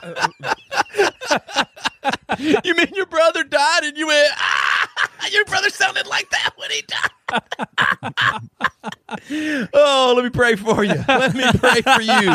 you 2.63 2.75
mean 2.75 2.87
your 2.93 3.05
brother 3.05 3.43
died, 3.43 3.83
and 3.83 3.97
you 3.97 4.07
went, 4.07 4.31
ah! 4.35 4.89
Your 5.31 5.45
brother 5.45 5.69
sounded 5.69 6.07
like 6.07 6.29
that 6.31 6.51
when 6.55 6.71
he 6.71 6.81
died. 6.87 7.11
oh, 9.73 10.13
let 10.15 10.23
me 10.23 10.29
pray 10.29 10.55
for 10.55 10.83
you. 10.83 10.95
Let 11.07 11.35
me 11.35 11.43
pray 11.55 11.81
for 11.81 12.01
you. 12.01 12.29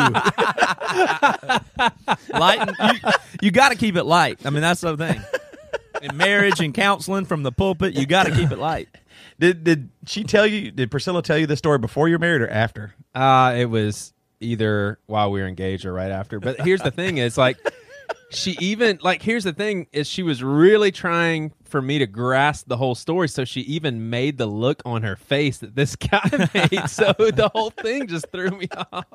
Light. 2.39 2.69
You 2.79 3.11
you 3.41 3.51
got 3.51 3.69
to 3.69 3.75
keep 3.75 3.95
it 3.95 4.03
light. 4.03 4.39
I 4.45 4.49
mean, 4.49 4.61
that's 4.61 4.81
the 4.81 4.95
thing. 4.95 5.21
In 6.01 6.15
marriage 6.15 6.61
and 6.61 6.73
counseling 6.73 7.25
from 7.25 7.43
the 7.43 7.51
pulpit, 7.51 7.95
you 7.95 8.05
got 8.05 8.27
to 8.27 8.31
keep 8.31 8.51
it 8.51 8.59
light. 8.59 8.87
Did 9.39 9.63
did 9.63 9.89
she 10.05 10.23
tell 10.23 10.47
you? 10.47 10.71
Did 10.71 10.91
Priscilla 10.91 11.21
tell 11.21 11.37
you 11.37 11.47
the 11.47 11.57
story 11.57 11.77
before 11.77 12.07
you're 12.07 12.19
married 12.19 12.41
or 12.41 12.49
after? 12.49 12.93
Uh, 13.13 13.53
it 13.57 13.65
was 13.65 14.13
either 14.39 14.99
while 15.05 15.31
we 15.31 15.41
were 15.41 15.47
engaged 15.47 15.85
or 15.85 15.93
right 15.93 16.11
after. 16.11 16.39
But 16.39 16.61
here's 16.61 16.81
the 16.81 16.91
thing: 16.91 17.17
is 17.17 17.37
like 17.37 17.57
she 18.29 18.57
even 18.59 18.99
like 19.01 19.21
here's 19.21 19.43
the 19.43 19.53
thing 19.53 19.87
is 19.91 20.07
she 20.07 20.23
was 20.23 20.43
really 20.43 20.91
trying 20.91 21.51
for 21.63 21.81
me 21.81 21.99
to 21.99 22.07
grasp 22.07 22.67
the 22.67 22.77
whole 22.77 22.95
story, 22.95 23.27
so 23.27 23.43
she 23.43 23.61
even 23.61 24.09
made 24.09 24.37
the 24.37 24.45
look 24.45 24.81
on 24.85 25.03
her 25.03 25.15
face 25.15 25.59
that 25.59 25.75
this 25.75 25.95
guy 25.95 26.49
made. 26.53 26.89
So 26.89 27.13
the 27.17 27.49
whole 27.53 27.69
thing 27.69 28.07
just 28.07 28.27
threw 28.31 28.49
me 28.49 28.67
off. 28.91 29.05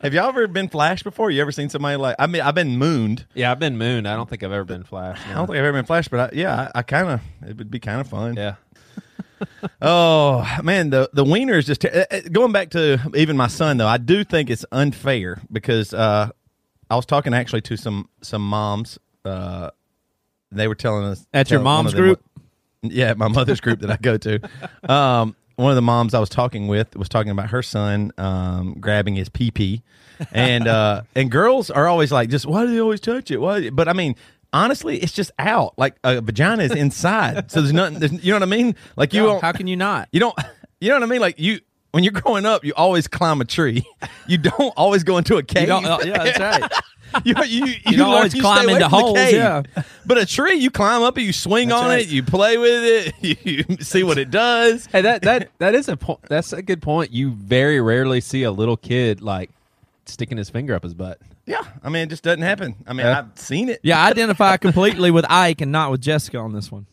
Have 0.00 0.14
y'all 0.14 0.28
ever 0.28 0.46
been 0.46 0.68
flashed 0.68 1.04
before? 1.04 1.30
You 1.30 1.40
ever 1.40 1.52
seen 1.52 1.68
somebody 1.68 1.96
like? 1.96 2.16
I 2.18 2.26
mean, 2.26 2.42
I've 2.42 2.54
been 2.54 2.76
mooned. 2.76 3.26
Yeah, 3.34 3.50
I've 3.50 3.58
been 3.58 3.78
mooned. 3.78 4.06
I 4.08 4.16
don't 4.16 4.28
think 4.28 4.42
I've 4.42 4.52
ever 4.52 4.64
been 4.64 4.84
flashed. 4.84 5.26
I 5.28 5.34
don't 5.34 5.46
think 5.46 5.58
I've 5.58 5.64
ever 5.64 5.78
been 5.78 5.86
flashed, 5.86 6.10
but 6.10 6.32
I, 6.32 6.36
yeah, 6.36 6.70
I, 6.74 6.78
I 6.80 6.82
kind 6.82 7.08
of. 7.08 7.20
It 7.48 7.56
would 7.58 7.70
be 7.70 7.80
kind 7.80 8.00
of 8.00 8.08
fun. 8.08 8.36
Yeah. 8.36 8.54
Oh 9.82 10.46
man, 10.62 10.90
the 10.90 11.10
the 11.12 11.24
wiener 11.24 11.54
is 11.58 11.66
just 11.66 11.84
uh, 11.84 12.04
uh, 12.10 12.20
going 12.32 12.52
back 12.52 12.70
to 12.70 12.98
even 13.14 13.36
my 13.36 13.48
son 13.48 13.76
though. 13.76 13.86
I 13.86 13.98
do 13.98 14.24
think 14.24 14.50
it's 14.50 14.64
unfair 14.72 15.40
because 15.52 15.92
uh, 15.92 16.30
I 16.90 16.96
was 16.96 17.06
talking 17.06 17.34
actually 17.34 17.60
to 17.62 17.76
some 17.76 18.08
some 18.22 18.46
moms. 18.46 18.98
Uh, 19.24 19.70
they 20.52 20.68
were 20.68 20.74
telling 20.74 21.04
us 21.04 21.26
At 21.34 21.50
your 21.50 21.60
mom's 21.60 21.94
group? 21.94 22.22
what- 22.82 22.92
yeah, 22.92 23.14
my 23.14 23.28
mother's 23.28 23.60
group 23.60 23.80
that 23.80 23.90
I 23.90 23.96
go 23.96 24.16
to. 24.18 24.40
Um, 24.88 25.34
one 25.56 25.70
of 25.70 25.76
the 25.76 25.82
moms 25.82 26.12
I 26.14 26.18
was 26.20 26.28
talking 26.28 26.66
with 26.68 26.94
was 26.96 27.08
talking 27.08 27.30
about 27.30 27.50
her 27.50 27.62
son 27.62 28.12
um, 28.18 28.74
grabbing 28.80 29.14
his 29.14 29.28
pee 29.28 29.50
pee, 29.50 29.82
and 30.32 30.66
uh, 30.66 31.02
and 31.14 31.30
girls 31.30 31.70
are 31.70 31.86
always 31.86 32.10
like, 32.12 32.28
just 32.28 32.44
why 32.44 32.66
do 32.66 32.72
they 32.72 32.80
always 32.80 33.00
touch 33.00 33.30
it? 33.30 33.38
Why? 33.40 33.70
But 33.70 33.88
I 33.88 33.92
mean. 33.92 34.16
Honestly, 34.54 34.98
it's 34.98 35.12
just 35.12 35.32
out. 35.38 35.74
Like 35.76 35.96
a 36.04 36.20
vagina 36.20 36.62
is 36.62 36.70
inside, 36.72 37.50
so 37.50 37.60
there's 37.60 37.72
nothing. 37.72 37.98
There's, 37.98 38.12
you 38.24 38.30
know 38.30 38.36
what 38.36 38.44
I 38.44 38.46
mean? 38.46 38.76
Like 38.96 39.12
you 39.12 39.24
don't. 39.24 39.42
How 39.42 39.50
can 39.52 39.66
you 39.66 39.76
not? 39.76 40.08
You 40.12 40.20
don't. 40.20 40.38
You 40.80 40.90
know 40.90 40.96
what 40.96 41.04
I 41.04 41.06
mean? 41.06 41.20
Like 41.20 41.38
you, 41.38 41.60
when 41.92 42.04
you're 42.04 42.12
growing 42.12 42.44
up, 42.44 42.62
you 42.62 42.74
always 42.76 43.08
climb 43.08 43.40
a 43.40 43.46
tree. 43.46 43.86
You 44.26 44.38
don't 44.38 44.72
always 44.76 45.04
go 45.04 45.18
into 45.18 45.36
a 45.36 45.42
cave. 45.42 45.68
You 45.68 45.74
uh, 45.74 46.00
yeah, 46.02 46.24
that's 46.24 46.38
right. 46.40 46.72
you, 47.24 47.34
you, 47.44 47.74
you, 47.86 47.96
don't 47.98 48.14
always 48.14 48.34
you 48.34 48.40
climb 48.40 48.68
into 48.70 48.88
holes, 48.88 49.18
yeah. 49.18 49.62
But 50.06 50.16
a 50.16 50.24
tree, 50.24 50.54
you 50.54 50.70
climb 50.70 51.02
up 51.02 51.18
it, 51.18 51.22
you 51.22 51.32
swing 51.32 51.68
That's 51.68 51.82
on 51.82 51.88
right. 51.88 52.00
it, 52.00 52.08
you 52.08 52.22
play 52.22 52.56
with 52.56 52.84
it, 52.84 53.14
you 53.20 53.76
see 53.80 54.02
what 54.02 54.16
it 54.16 54.30
does. 54.30 54.86
Hey, 54.86 55.02
that 55.02 55.22
that 55.22 55.50
that 55.58 55.74
is 55.74 55.88
a 55.90 55.96
point. 55.98 56.22
That's 56.22 56.54
a 56.54 56.62
good 56.62 56.80
point. 56.80 57.12
You 57.12 57.32
very 57.32 57.82
rarely 57.82 58.22
see 58.22 58.44
a 58.44 58.50
little 58.50 58.78
kid 58.78 59.20
like 59.20 59.50
sticking 60.06 60.38
his 60.38 60.48
finger 60.48 60.74
up 60.74 60.82
his 60.82 60.94
butt. 60.94 61.18
Yeah, 61.46 61.62
I 61.82 61.88
mean, 61.90 62.04
it 62.04 62.08
just 62.10 62.22
doesn't 62.22 62.42
happen. 62.42 62.74
I 62.86 62.92
mean, 62.94 63.06
Yeah. 63.06 63.18
I've 63.18 63.38
seen 63.38 63.68
it. 63.68 63.80
Yeah, 63.82 64.02
I 64.02 64.08
identify 64.10 64.56
completely 64.56 65.10
with 65.10 65.26
Ike 65.28 65.60
and 65.60 65.70
not 65.70 65.90
with 65.90 66.00
Jessica 66.00 66.38
on 66.38 66.52
this 66.52 66.72
one. 66.72 66.86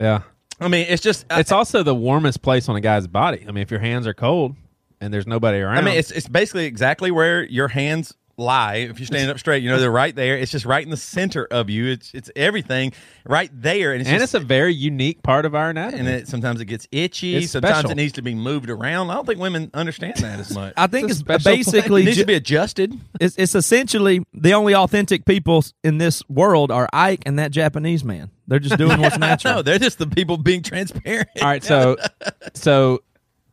Yeah. 0.00 0.22
I 0.60 0.68
mean, 0.68 0.86
it's 0.88 1.02
just. 1.02 1.26
It's 1.30 1.52
also 1.52 1.82
the 1.82 1.94
warmest 1.94 2.42
place 2.42 2.68
on 2.68 2.76
a 2.76 2.80
guy's 2.80 3.06
body. 3.06 3.44
I 3.46 3.52
mean, 3.52 3.62
if 3.62 3.70
your 3.70 3.80
hands 3.80 4.06
are 4.06 4.14
cold 4.14 4.56
and 5.00 5.12
there's 5.12 5.26
nobody 5.26 5.58
around, 5.58 5.76
I 5.78 5.82
mean, 5.82 5.96
it's 5.98 6.10
it's 6.10 6.28
basically 6.28 6.64
exactly 6.64 7.10
where 7.10 7.44
your 7.44 7.68
hands 7.68 8.14
lie. 8.38 8.76
If 8.76 8.98
you're 8.98 9.06
standing 9.06 9.30
up 9.30 9.38
straight, 9.38 9.62
you 9.62 9.70
know 9.70 9.78
they're 9.80 9.90
right 9.90 10.14
there. 10.14 10.36
It's 10.36 10.52
just 10.52 10.64
right 10.64 10.82
in 10.84 10.90
the 10.90 10.96
center 10.96 11.46
of 11.50 11.70
you. 11.70 11.86
It's 11.86 12.12
it's 12.14 12.30
everything 12.36 12.92
right 13.24 13.50
there, 13.52 13.92
and 13.92 14.00
it's 14.00 14.08
and 14.10 14.18
just, 14.20 14.34
it's 14.34 14.42
a 14.42 14.46
very 14.46 14.74
unique 14.74 15.22
part 15.22 15.44
of 15.44 15.54
our 15.54 15.70
anatomy. 15.70 16.00
and 16.00 16.08
it 16.08 16.28
sometimes 16.28 16.60
it 16.60 16.66
gets 16.66 16.86
itchy. 16.92 17.36
It's 17.36 17.52
sometimes 17.52 17.74
special. 17.78 17.90
it 17.90 17.94
needs 17.96 18.12
to 18.14 18.22
be 18.22 18.34
moved 18.34 18.70
around. 18.70 19.10
I 19.10 19.14
don't 19.14 19.26
think 19.26 19.40
women 19.40 19.70
understand 19.74 20.16
that 20.18 20.38
as 20.40 20.54
much. 20.54 20.74
I 20.78 20.86
think 20.86 21.10
It's 21.10 21.22
it's, 21.26 21.44
basically 21.44 22.02
it 22.02 22.06
needs 22.06 22.16
ju- 22.18 22.22
to 22.22 22.26
be 22.26 22.34
adjusted. 22.34 22.98
it's, 23.20 23.36
it's 23.38 23.54
essentially 23.54 24.24
the 24.34 24.52
only 24.54 24.74
authentic 24.74 25.24
people 25.24 25.64
in 25.82 25.98
this 25.98 26.22
world 26.28 26.70
are 26.70 26.88
Ike 26.92 27.22
and 27.26 27.38
that 27.38 27.50
Japanese 27.50 28.04
man. 28.04 28.30
They're 28.48 28.58
just 28.60 28.76
doing 28.78 29.00
what's 29.00 29.18
natural. 29.18 29.54
No, 29.54 29.62
they're 29.62 29.78
just 29.78 29.98
the 29.98 30.06
people 30.06 30.36
being 30.36 30.62
transparent. 30.62 31.28
All 31.40 31.48
right, 31.48 31.64
so 31.64 31.96
so 32.54 33.02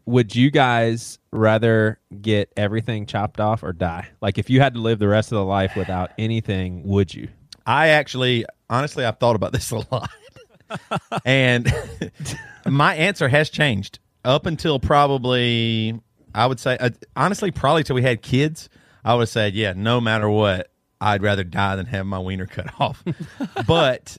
would 0.05 0.35
you 0.35 0.51
guys 0.51 1.17
rather 1.33 1.99
get 2.21 2.51
everything 2.57 3.05
chopped 3.05 3.39
off 3.39 3.63
or 3.63 3.73
die? 3.73 4.07
Like 4.21 4.37
if 4.37 4.49
you 4.49 4.61
had 4.61 4.73
to 4.75 4.79
live 4.79 4.99
the 4.99 5.07
rest 5.07 5.31
of 5.31 5.37
the 5.37 5.45
life 5.45 5.75
without 5.75 6.11
anything, 6.17 6.83
would 6.83 7.13
you? 7.13 7.27
I 7.65 7.89
actually, 7.89 8.45
honestly, 8.69 9.05
I've 9.05 9.19
thought 9.19 9.35
about 9.35 9.51
this 9.53 9.71
a 9.71 9.85
lot, 9.91 10.09
and 11.25 11.73
my 12.65 12.95
answer 12.95 13.27
has 13.27 13.49
changed 13.49 13.99
up 14.25 14.45
until 14.45 14.79
probably 14.79 15.99
I 16.35 16.45
would 16.47 16.59
say, 16.59 16.77
uh, 16.79 16.89
honestly, 17.15 17.51
probably 17.51 17.83
till 17.83 17.95
we 17.95 18.01
had 18.01 18.21
kids. 18.21 18.69
I 19.05 19.13
would 19.13 19.21
have 19.21 19.29
said, 19.29 19.53
yeah, 19.53 19.73
no 19.75 20.01
matter 20.01 20.29
what, 20.29 20.71
I'd 20.99 21.21
rather 21.21 21.43
die 21.43 21.75
than 21.75 21.85
have 21.87 22.05
my 22.05 22.19
wiener 22.19 22.47
cut 22.47 22.67
off. 22.79 23.03
but 23.67 24.17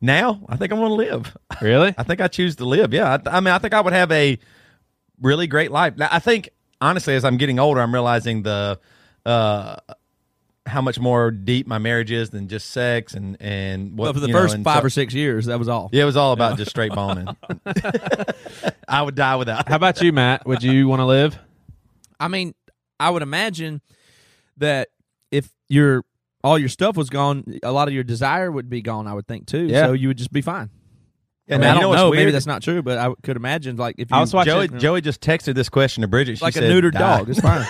now, 0.00 0.40
I 0.48 0.56
think 0.56 0.72
I'm 0.72 0.78
going 0.78 0.90
to 0.90 0.94
live. 0.94 1.36
Really? 1.60 1.94
I 1.98 2.02
think 2.04 2.20
I 2.20 2.28
choose 2.28 2.56
to 2.56 2.64
live. 2.64 2.94
Yeah, 2.94 3.18
I, 3.26 3.36
I 3.36 3.40
mean, 3.40 3.52
I 3.52 3.58
think 3.58 3.74
I 3.74 3.80
would 3.80 3.92
have 3.92 4.10
a 4.12 4.38
really 5.20 5.46
great 5.46 5.70
life. 5.70 5.96
Now, 5.96 6.08
I 6.10 6.18
think 6.18 6.50
honestly, 6.80 7.14
as 7.14 7.24
I'm 7.24 7.36
getting 7.36 7.58
older, 7.58 7.80
I'm 7.80 7.92
realizing 7.92 8.42
the 8.42 8.78
uh, 9.26 9.76
how 10.66 10.80
much 10.80 10.98
more 10.98 11.30
deep 11.30 11.66
my 11.66 11.78
marriage 11.78 12.10
is 12.10 12.30
than 12.30 12.48
just 12.48 12.70
sex 12.70 13.14
and 13.14 13.36
and 13.40 13.96
what 13.96 14.06
But 14.06 14.14
for 14.14 14.20
the 14.20 14.26
you 14.28 14.32
know, 14.32 14.40
first 14.40 14.54
and 14.54 14.64
five 14.64 14.82
so- 14.82 14.86
or 14.86 14.90
six 14.90 15.14
years, 15.14 15.46
that 15.46 15.58
was 15.58 15.68
all. 15.68 15.90
Yeah, 15.92 16.02
it 16.02 16.06
was 16.06 16.16
all 16.16 16.32
about 16.32 16.56
just 16.56 16.70
straight 16.70 16.92
boning. 16.92 17.28
I 18.88 19.02
would 19.02 19.14
die 19.14 19.36
without. 19.36 19.68
How 19.68 19.76
about 19.76 20.00
you, 20.00 20.12
Matt? 20.12 20.46
Would 20.46 20.62
you 20.62 20.88
want 20.88 21.00
to 21.00 21.06
live? 21.06 21.38
I 22.18 22.28
mean, 22.28 22.54
I 22.98 23.10
would 23.10 23.22
imagine 23.22 23.80
that 24.58 24.88
if 25.30 25.50
your 25.68 26.04
all 26.42 26.58
your 26.58 26.68
stuff 26.68 26.96
was 26.96 27.10
gone, 27.10 27.58
a 27.62 27.72
lot 27.72 27.88
of 27.88 27.94
your 27.94 28.04
desire 28.04 28.50
would 28.50 28.70
be 28.70 28.82
gone. 28.82 29.06
I 29.06 29.14
would 29.14 29.26
think 29.26 29.46
too. 29.46 29.66
Yeah. 29.66 29.86
So 29.86 29.92
you 29.92 30.08
would 30.08 30.18
just 30.18 30.32
be 30.32 30.42
fine. 30.42 30.70
Yeah, 31.50 31.56
I, 31.56 31.58
mean, 31.58 31.68
I 31.68 31.74
don't 31.80 31.92
know 31.94 32.10
know. 32.10 32.10
Maybe 32.12 32.30
that's 32.30 32.46
not 32.46 32.62
true, 32.62 32.80
but 32.80 32.96
I 32.96 33.12
could 33.24 33.36
imagine 33.36 33.76
like 33.76 33.96
if 33.98 34.10
you 34.10 34.16
I 34.16 34.20
was 34.20 34.32
watching- 34.32 34.52
Joey, 34.52 34.68
Joey 34.78 35.00
just 35.00 35.20
texted 35.20 35.54
this 35.54 35.68
question 35.68 36.02
to 36.02 36.08
Bridget. 36.08 36.38
She 36.38 36.44
like 36.44 36.54
a 36.54 36.60
said, 36.60 36.70
neutered 36.70 36.92
"Die." 36.92 36.98
dog. 36.98 37.28
It's 37.28 37.40
fine. 37.40 37.66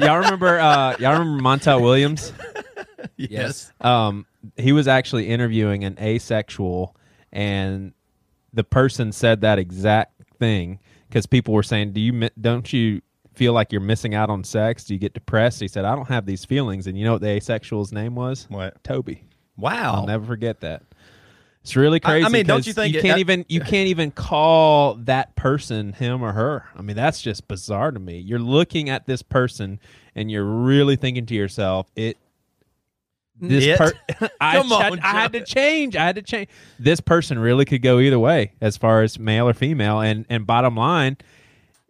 Y'all 0.00 0.18
remember? 0.18 0.58
Uh, 0.58 0.96
y'all 0.98 1.12
remember 1.18 1.42
Montel 1.42 1.80
Williams? 1.80 2.32
yes. 3.16 3.72
um, 3.80 4.26
he 4.56 4.72
was 4.72 4.88
actually 4.88 5.28
interviewing 5.28 5.84
an 5.84 5.98
asexual, 5.98 6.94
and 7.32 7.92
the 8.52 8.64
person 8.64 9.12
said 9.12 9.40
that 9.42 9.58
exact 9.58 10.20
thing 10.38 10.78
because 11.08 11.26
people 11.26 11.54
were 11.54 11.62
saying, 11.62 11.92
"Do 11.92 12.00
you 12.00 12.28
don't 12.40 12.70
you 12.72 13.00
feel 13.34 13.52
like 13.52 13.72
you're 13.72 13.80
missing 13.80 14.14
out 14.14 14.28
on 14.30 14.44
sex? 14.44 14.84
Do 14.84 14.94
you 14.94 15.00
get 15.00 15.14
depressed?" 15.14 15.60
He 15.60 15.68
said, 15.68 15.84
"I 15.84 15.94
don't 15.94 16.08
have 16.08 16.26
these 16.26 16.44
feelings." 16.44 16.86
And 16.86 16.98
you 16.98 17.04
know 17.04 17.12
what 17.12 17.22
the 17.22 17.28
asexual's 17.28 17.92
name 17.92 18.14
was? 18.14 18.46
What? 18.50 18.82
Toby. 18.84 19.22
Wow. 19.56 19.94
I'll 19.94 20.06
never 20.06 20.26
forget 20.26 20.60
that. 20.60 20.82
It's 21.66 21.74
really 21.74 22.00
I- 22.04 22.20
I 22.20 22.28
mean, 22.28 22.46
don't 22.46 22.64
you 22.64 22.72
think 22.72 22.94
you 22.94 23.02
can't 23.02 23.16
uh, 23.16 23.18
even 23.18 23.44
you 23.48 23.60
can't 23.72 23.88
even 23.88 24.12
call 24.12 24.94
that 25.06 25.34
person 25.34 25.94
him 25.94 26.22
or 26.22 26.32
her? 26.32 26.64
I 26.76 26.82
mean, 26.82 26.94
that's 26.94 27.20
just 27.20 27.48
bizarre 27.48 27.90
to 27.90 27.98
me. 27.98 28.18
You're 28.18 28.38
looking 28.38 28.88
at 28.88 29.06
this 29.06 29.20
person 29.20 29.80
and 30.14 30.30
you're 30.30 30.44
really 30.44 30.94
thinking 30.94 31.26
to 31.26 31.34
yourself, 31.34 31.90
it 31.96 32.18
this 33.40 33.64
It? 33.64 33.78
per- 33.78 33.92
I, 34.40 34.58
on, 34.58 34.72
I, 34.72 34.90
I 35.02 35.20
had 35.22 35.32
to 35.32 35.44
change. 35.44 35.96
I 35.96 36.04
had 36.04 36.14
to 36.14 36.22
change. 36.22 36.50
This 36.78 37.00
person 37.00 37.36
really 37.36 37.64
could 37.64 37.82
go 37.82 37.98
either 37.98 38.18
way 38.20 38.52
as 38.60 38.76
far 38.76 39.02
as 39.02 39.18
male 39.18 39.48
or 39.48 39.52
female. 39.52 39.98
And 39.98 40.24
and 40.28 40.46
bottom 40.46 40.76
line, 40.76 41.16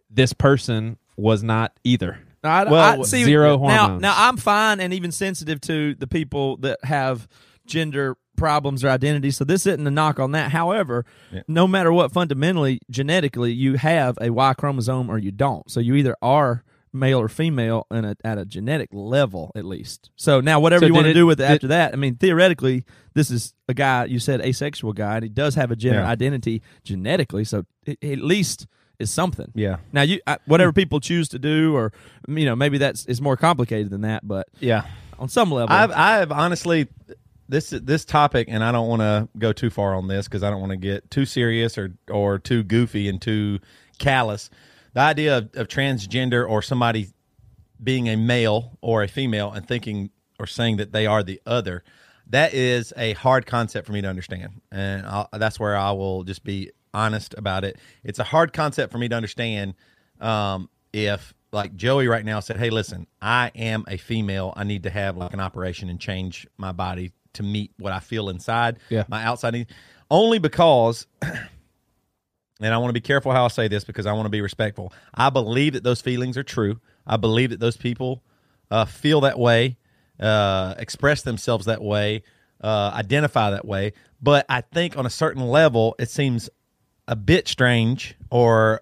this 0.09 0.33
person 0.33 0.97
was 1.17 1.43
not 1.43 1.71
either. 1.83 2.17
I, 2.43 2.63
Well, 2.63 3.01
I, 3.01 3.03
see, 3.03 3.25
zero 3.25 3.59
now, 3.59 3.99
now 3.99 4.15
I'm 4.15 4.37
fine 4.37 4.79
and 4.79 4.91
even 4.91 5.11
sensitive 5.11 5.61
to 5.61 5.93
the 5.93 6.07
people 6.07 6.57
that 6.57 6.83
have 6.83 7.27
gender 7.67 8.17
problems 8.37 8.83
or 8.83 8.89
identities. 8.89 9.35
So 9.35 9.43
this 9.43 9.65
isn't 9.65 9.85
a 9.85 9.91
knock 9.91 10.19
on 10.19 10.31
that. 10.31 10.51
However, 10.51 11.05
no 11.47 11.67
matter 11.67 11.91
what, 11.91 12.13
fundamentally, 12.13 12.79
genetically, 12.89 13.51
you 13.51 13.75
have 13.75 14.17
a 14.21 14.29
Y 14.29 14.53
chromosome 14.53 15.09
or 15.09 15.17
you 15.17 15.31
don't. 15.31 15.69
So 15.69 15.79
you 15.81 15.95
either 15.95 16.15
are 16.21 16.63
male 16.93 17.19
or 17.19 17.27
female 17.27 17.85
in 17.91 18.05
a, 18.05 18.15
at 18.23 18.37
a 18.37 18.45
genetic 18.45 18.89
level, 18.93 19.51
at 19.55 19.65
least. 19.65 20.09
So 20.15 20.39
now, 20.39 20.59
whatever 20.61 20.83
So 20.83 20.87
you 20.87 20.93
want 20.93 21.07
to 21.07 21.13
do 21.13 21.25
with 21.25 21.39
it 21.41 21.43
did- 21.47 21.51
after 21.55 21.67
that, 21.67 21.93
I 21.93 21.97
mean, 21.97 22.15
theoretically, 22.15 22.85
this 23.13 23.29
is 23.29 23.53
a 23.67 23.73
guy 23.73 24.05
you 24.05 24.19
said 24.19 24.39
asexual 24.41 24.93
guy, 24.93 25.15
and 25.15 25.23
he 25.23 25.29
does 25.29 25.55
have 25.55 25.69
a 25.69 25.75
gender 25.75 25.99
Yeah. 25.99 26.09
identity 26.09 26.61
genetically. 26.83 27.43
So 27.43 27.65
it, 27.85 28.01
at 28.03 28.19
least 28.19 28.67
is 28.99 29.11
something. 29.11 29.51
Yeah. 29.53 29.77
Now 29.91 30.01
you 30.01 30.19
I, 30.25 30.37
whatever 30.45 30.71
people 30.73 30.99
choose 30.99 31.27
to 31.29 31.37
do, 31.39 31.75
or 31.75 31.91
you 32.27 32.45
know 32.45 32.55
maybe 32.55 32.79
that's 32.79 33.05
is 33.05 33.21
more 33.21 33.37
complicated 33.37 33.91
than 33.91 34.01
that, 34.01 34.27
but 34.27 34.47
Yeah. 34.59 34.85
on 35.19 35.29
some 35.29 35.51
level, 35.51 35.75
I've 35.75 35.91
I've 35.91 36.31
honestly 36.31 36.87
this 37.49 37.69
this 37.69 38.05
topic, 38.05 38.47
and 38.49 38.63
I 38.63 38.71
don't 38.71 38.87
want 38.87 39.01
to 39.01 39.29
go 39.37 39.53
too 39.53 39.69
far 39.69 39.95
on 39.95 40.07
this 40.07 40.27
because 40.27 40.43
I 40.43 40.49
don't 40.49 40.59
want 40.59 40.71
to 40.71 40.77
get 40.77 41.09
too 41.09 41.25
serious 41.25 41.77
or 41.77 41.93
or 42.09 42.39
too 42.39 42.63
goofy 42.63 43.07
and 43.07 43.21
too 43.21 43.59
callous. 43.97 44.49
The 44.93 45.01
idea 45.01 45.37
of, 45.37 45.49
of 45.55 45.67
transgender 45.67 46.47
or 46.47 46.61
somebody 46.61 47.09
being 47.81 48.09
a 48.09 48.15
male 48.15 48.77
or 48.81 49.03
a 49.03 49.07
female 49.07 49.51
and 49.51 49.67
thinking 49.67 50.09
or 50.39 50.47
saying 50.47 50.77
that 50.77 50.91
they 50.91 51.05
are 51.05 51.23
the 51.23 51.41
other, 51.45 51.83
that 52.27 52.53
is 52.53 52.93
a 52.97 53.13
hard 53.13 53.45
concept 53.45 53.85
for 53.87 53.93
me 53.93 54.01
to 54.01 54.07
understand, 54.07 54.61
and 54.71 55.05
I'll, 55.05 55.29
that's 55.33 55.59
where 55.59 55.75
I 55.75 55.91
will 55.91 56.23
just 56.23 56.43
be 56.43 56.71
honest 56.93 57.35
about 57.37 57.63
it. 57.63 57.77
It's 58.03 58.19
a 58.19 58.23
hard 58.23 58.53
concept 58.53 58.91
for 58.91 58.97
me 58.97 59.07
to 59.09 59.15
understand. 59.15 59.75
Um, 60.19 60.69
if 60.93 61.33
like 61.51 61.75
Joey 61.75 62.07
right 62.07 62.25
now 62.25 62.39
said, 62.39 62.57
"Hey, 62.57 62.69
listen, 62.69 63.07
I 63.21 63.51
am 63.55 63.85
a 63.87 63.97
female. 63.97 64.53
I 64.55 64.63
need 64.63 64.83
to 64.83 64.89
have 64.89 65.15
like 65.15 65.33
an 65.33 65.39
operation 65.39 65.89
and 65.89 65.99
change 65.99 66.47
my 66.57 66.71
body 66.71 67.11
to 67.37 67.43
meet 67.43 67.71
what 67.79 67.93
I 67.93 67.99
feel 67.99 68.29
inside, 68.29 68.77
Yeah. 68.89 69.05
my 69.07 69.23
outside 69.23 69.53
need," 69.53 69.67
only 70.11 70.37
because 70.39 71.07
and 71.21 72.73
I 72.73 72.77
want 72.77 72.89
to 72.89 72.93
be 72.93 73.01
careful 73.01 73.31
how 73.31 73.45
I 73.45 73.47
say 73.49 73.67
this 73.67 73.83
because 73.83 74.05
I 74.05 74.13
want 74.13 74.25
to 74.25 74.29
be 74.31 74.41
respectful. 74.41 74.91
I 75.13 75.29
believe 75.29 75.73
that 75.73 75.83
those 75.83 76.01
feelings 76.01 76.37
are 76.37 76.43
true. 76.43 76.79
I 77.05 77.17
believe 77.17 77.51
that 77.51 77.59
those 77.59 77.77
people 77.77 78.23
uh, 78.71 78.85
feel 78.85 79.21
that 79.21 79.37
way, 79.39 79.77
uh, 80.19 80.73
express 80.77 81.21
themselves 81.21 81.65
that 81.65 81.81
way, 81.81 82.23
uh, 82.61 82.91
identify 82.93 83.51
that 83.51 83.65
way. 83.65 83.93
But 84.21 84.45
I 84.49 84.61
think 84.61 84.97
on 84.97 85.05
a 85.05 85.09
certain 85.09 85.43
level, 85.47 85.95
it 85.99 86.09
seems 86.09 86.49
a 87.07 87.15
bit 87.15 87.47
strange 87.47 88.15
or 88.31 88.81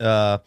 uh, 0.00 0.38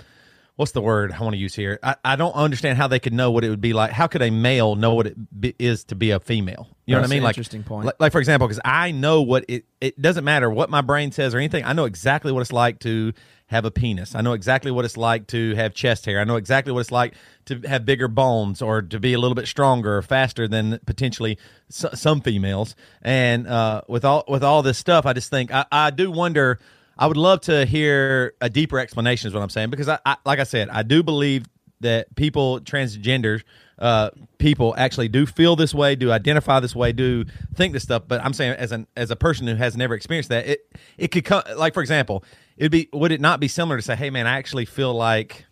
what's 0.63 0.71
the 0.71 0.81
word 0.81 1.11
I 1.11 1.19
want 1.19 1.33
to 1.33 1.37
use 1.37 1.53
here? 1.53 1.77
I, 1.83 1.97
I 2.05 2.15
don't 2.15 2.31
understand 2.31 2.77
how 2.77 2.87
they 2.87 2.99
could 2.99 3.11
know 3.11 3.31
what 3.31 3.43
it 3.43 3.49
would 3.49 3.59
be 3.59 3.73
like. 3.73 3.91
How 3.91 4.07
could 4.07 4.21
a 4.21 4.29
male 4.29 4.75
know 4.75 4.93
what 4.93 5.07
it 5.07 5.41
be, 5.41 5.53
is 5.59 5.83
to 5.85 5.95
be 5.95 6.11
a 6.11 6.21
female? 6.21 6.69
You 6.85 6.95
know 6.95 7.01
That's 7.01 7.09
what 7.09 7.13
I 7.13 7.15
mean? 7.15 7.17
an 7.17 7.23
like 7.25 7.33
interesting 7.33 7.63
point. 7.63 7.85
Like, 7.87 7.95
like, 7.99 8.11
for 8.13 8.19
example, 8.19 8.47
because 8.47 8.61
I 8.63 8.91
know 8.91 9.21
what 9.23 9.43
it. 9.49 9.65
It 9.81 10.01
doesn't 10.01 10.23
matter 10.23 10.49
what 10.49 10.69
my 10.69 10.79
brain 10.79 11.11
says 11.11 11.35
or 11.35 11.39
anything. 11.39 11.65
I 11.65 11.73
know 11.73 11.83
exactly 11.83 12.31
what 12.31 12.39
it's 12.39 12.53
like 12.53 12.79
to 12.79 13.11
have 13.47 13.65
a 13.65 13.71
penis. 13.71 14.15
I 14.15 14.21
know 14.21 14.31
exactly 14.31 14.71
what 14.71 14.85
it's 14.85 14.95
like 14.95 15.27
to 15.27 15.53
have 15.55 15.73
chest 15.73 16.05
hair. 16.05 16.21
I 16.21 16.23
know 16.23 16.37
exactly 16.37 16.71
what 16.71 16.79
it's 16.79 16.91
like 16.91 17.15
to 17.47 17.59
have 17.67 17.85
bigger 17.85 18.07
bones 18.07 18.61
or 18.61 18.81
to 18.83 19.01
be 19.01 19.11
a 19.11 19.19
little 19.19 19.35
bit 19.35 19.49
stronger 19.49 19.97
or 19.97 20.01
faster 20.01 20.47
than 20.47 20.79
potentially 20.85 21.37
s- 21.69 21.99
some 21.99 22.21
females. 22.21 22.77
And 23.01 23.47
uh, 23.47 23.81
with 23.89 24.05
all 24.05 24.23
with 24.29 24.45
all 24.45 24.63
this 24.63 24.77
stuff, 24.77 25.05
I 25.05 25.11
just 25.11 25.29
think 25.29 25.51
I, 25.53 25.65
I 25.69 25.89
do 25.89 26.09
wonder. 26.09 26.59
I 26.97 27.07
would 27.07 27.17
love 27.17 27.41
to 27.41 27.65
hear 27.65 28.33
a 28.41 28.49
deeper 28.49 28.79
explanation, 28.79 29.27
is 29.27 29.33
what 29.33 29.41
I'm 29.41 29.49
saying, 29.49 29.69
because 29.69 29.89
I, 29.89 29.99
I 30.05 30.17
like 30.25 30.39
I 30.39 30.43
said, 30.43 30.69
I 30.69 30.83
do 30.83 31.03
believe 31.03 31.45
that 31.81 32.15
people 32.15 32.59
transgender 32.61 33.41
uh, 33.79 34.11
people 34.37 34.73
actually 34.77 35.09
do 35.09 35.25
feel 35.25 35.55
this 35.55 35.73
way, 35.73 35.95
do 35.95 36.11
identify 36.11 36.59
this 36.59 36.75
way, 36.75 36.91
do 36.91 37.25
think 37.55 37.73
this 37.73 37.83
stuff. 37.83 38.03
But 38.07 38.23
I'm 38.23 38.33
saying 38.33 38.53
as 38.53 38.71
an 38.71 38.87
as 38.95 39.11
a 39.11 39.15
person 39.15 39.47
who 39.47 39.55
has 39.55 39.75
never 39.75 39.93
experienced 39.93 40.29
that, 40.29 40.47
it 40.47 40.71
it 40.97 41.07
could 41.09 41.25
come 41.25 41.43
like 41.57 41.73
for 41.73 41.81
example, 41.81 42.23
it'd 42.55 42.71
be 42.71 42.89
would 42.93 43.11
it 43.11 43.19
not 43.19 43.39
be 43.39 43.47
similar 43.47 43.77
to 43.77 43.81
say, 43.81 43.95
hey 43.95 44.09
man, 44.09 44.27
I 44.27 44.37
actually 44.37 44.65
feel 44.65 44.93
like 44.93 45.45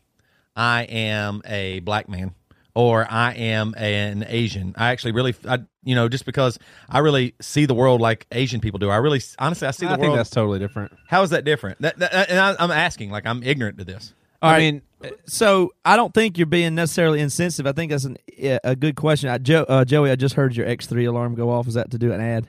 I 0.56 0.84
am 0.84 1.42
a 1.46 1.80
black 1.80 2.08
man 2.10 2.34
or 2.76 3.06
I 3.10 3.34
am 3.34 3.74
an 3.78 4.26
Asian. 4.28 4.74
I 4.78 4.90
actually 4.92 5.12
really, 5.14 5.36
I, 5.48 5.60
you 5.84 5.96
know, 5.96 6.08
just 6.10 6.26
because 6.26 6.58
I 6.90 7.00
really 7.00 7.36
see 7.42 7.66
the 7.66 7.74
world 7.74 8.02
like 8.02 8.28
Asian 8.32 8.62
people 8.62 8.80
do. 8.80 8.90
I 8.90 8.98
really, 8.98 9.22
honestly, 9.40 9.68
I 9.68 9.72
see 9.72 9.86
the 9.86 9.90
world. 9.92 10.00
I 10.00 10.02
think 10.02 10.10
world. 10.10 10.20
that's 10.20 10.30
totally 10.30 10.60
different. 10.60 10.94
How 11.08 11.22
is 11.24 11.32
that 11.32 11.44
different? 11.46 11.82
That, 11.82 12.00
that, 12.00 12.30
and 12.30 12.40
I, 12.40 12.56
I'm 12.60 12.72
asking, 12.72 13.12
like, 13.12 13.26
I'm 13.26 13.44
ignorant 13.44 13.78
to 13.80 13.84
this. 13.86 14.14
I 14.44 14.58
mean, 14.58 14.82
so 15.26 15.72
I 15.86 15.96
don't 15.96 16.14
think 16.14 16.38
you're 16.38 16.48
being 16.48 16.74
necessarily 16.74 17.20
insensitive. 17.20 17.68
I 17.70 17.74
think 17.74 17.92
that's 17.92 18.06
an, 18.06 18.18
a 18.64 18.76
good 18.76 18.96
question. 18.96 19.30
I, 19.30 19.38
Joe, 19.38 19.66
uh, 19.70 19.86
Joey, 19.86 20.10
I 20.10 20.16
just 20.16 20.34
heard 20.34 20.56
your 20.56 20.66
X3 20.66 21.08
alarm 21.08 21.36
go 21.36 21.52
off. 21.52 21.68
Is 21.68 21.76
that 21.76 21.92
to 21.92 22.00
do 22.00 22.12
an 22.12 22.22
ad? 22.22 22.48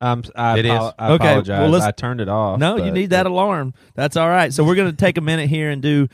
um, 0.00 0.22
I, 0.36 0.58
It 0.60 0.66
is. 0.66 0.70
apo- 0.70 0.94
I 0.96 1.12
Okay, 1.14 1.28
apologize. 1.28 1.70
let's- 1.70 1.84
I 1.84 1.90
turned 1.90 2.20
it 2.20 2.28
off. 2.28 2.60
No, 2.60 2.76
you 2.76 2.92
need 2.92 3.10
that 3.10 3.26
alarm. 3.26 3.74
That's 3.96 4.16
all 4.16 4.28
right. 4.28 4.52
So 4.52 4.62
we're 4.62 4.76
going 4.76 4.90
to 4.92 4.96
take 4.96 5.18
a 5.18 5.20
minute 5.20 5.48
here 5.48 5.70
and 5.70 5.82
do 5.82 6.06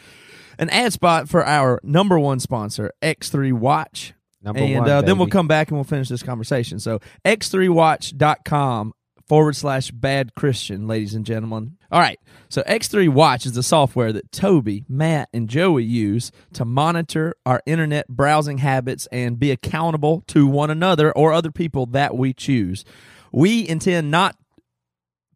an 0.59 0.71
ad 0.71 0.93
spot 0.93 1.29
for 1.29 1.45
our 1.45 1.81
number 1.83 2.19
one 2.19 2.41
sponsor, 2.41 2.93
X3 3.03 3.53
Watch. 3.53 4.15
Number 4.43 4.61
and 4.61 4.81
one, 4.81 4.91
uh, 4.91 5.01
then 5.03 5.17
we'll 5.17 5.29
come 5.29 5.49
back 5.49 5.69
and 5.69 5.79
we'll 5.79 5.85
finish 5.85 6.09
this 6.09 6.23
conversation. 6.23 6.79
So 6.79 7.01
x3watch.com 7.25 8.93
forward 9.27 9.57
slash 9.57 9.91
bad 9.91 10.35
Christian, 10.35 10.87
ladies 10.87 11.15
and 11.15 11.25
gentlemen. 11.25 11.79
All 11.91 12.01
right. 12.01 12.19
So 12.49 12.63
X3 12.63 13.09
Watch 13.09 13.47
is 13.47 13.55
the 13.55 13.63
software 13.63 14.13
that 14.13 14.31
Toby, 14.33 14.85
Matt, 14.89 15.29
and 15.33 15.49
Joey 15.49 15.85
use 15.85 16.31
to 16.53 16.65
monitor 16.65 17.35
our 17.47 17.63
internet 17.67 18.09
browsing 18.09 18.59
habits 18.59 19.07
and 19.11 19.39
be 19.39 19.51
accountable 19.51 20.23
to 20.29 20.47
one 20.47 20.71
another 20.71 21.11
or 21.13 21.33
other 21.33 21.51
people 21.51 21.87
that 21.87 22.17
we 22.17 22.33
choose. 22.33 22.85
We 23.33 23.67
intend 23.67 24.11
not 24.11 24.37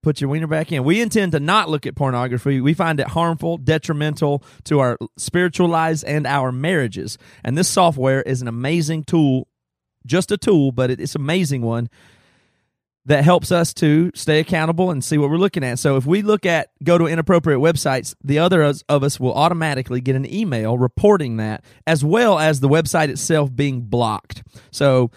put 0.03 0.21
your 0.21 0.31
wiener 0.31 0.47
back 0.47 0.73
in. 0.73 0.85
We 0.85 1.01
intend 1.01 1.33
to 1.33 1.41
not 1.41 1.69
look 1.69 1.87
at 1.87 1.95
pornography. 1.95 2.61
We 2.61 2.75
find 2.75 3.01
it 3.01 3.09
harmful, 3.09 3.59
detrimental 3.59 4.43
to 4.65 4.81
our 4.81 4.99
spiritual 5.17 5.69
lives 5.69 6.03
and 6.05 6.27
our 6.27 6.53
marriages. 6.53 7.19
And 7.45 7.57
this 7.57 7.69
software 7.69 8.23
is 8.23 8.43
an 8.43 8.49
amazing 8.49 9.05
tool, 9.05 9.49
just 10.07 10.31
a 10.33 10.37
tool, 10.37 10.73
but 10.73 10.91
it's 10.91 11.15
an 11.15 11.21
amazing 11.21 11.63
one 11.63 11.89
that 13.07 13.25
helps 13.25 13.51
us 13.51 13.73
to 13.73 14.11
stay 14.15 14.39
accountable 14.39 14.91
and 14.91 15.03
see 15.03 15.17
what 15.17 15.31
we're 15.31 15.39
looking 15.39 15.65
at. 15.65 15.79
So 15.79 15.97
if 15.97 16.05
we 16.05 16.21
look 16.21 16.45
at 16.45 16.69
go 16.85 16.99
to 16.99 17.07
inappropriate 17.07 17.59
websites, 17.59 18.15
the 18.23 18.39
other 18.39 18.63
of 18.63 19.03
us 19.03 19.19
will 19.19 19.33
automatically 19.33 20.03
get 20.03 20.15
an 20.15 20.31
email 20.31 20.77
reporting 20.77 21.39
that 21.39 21.65
as 21.87 22.05
well 22.05 22.39
as 22.39 22.61
the 22.61 22.69
website 22.69 23.09
itself 23.09 23.55
being 23.55 23.81
blocked. 23.81 24.43
So 24.71 25.11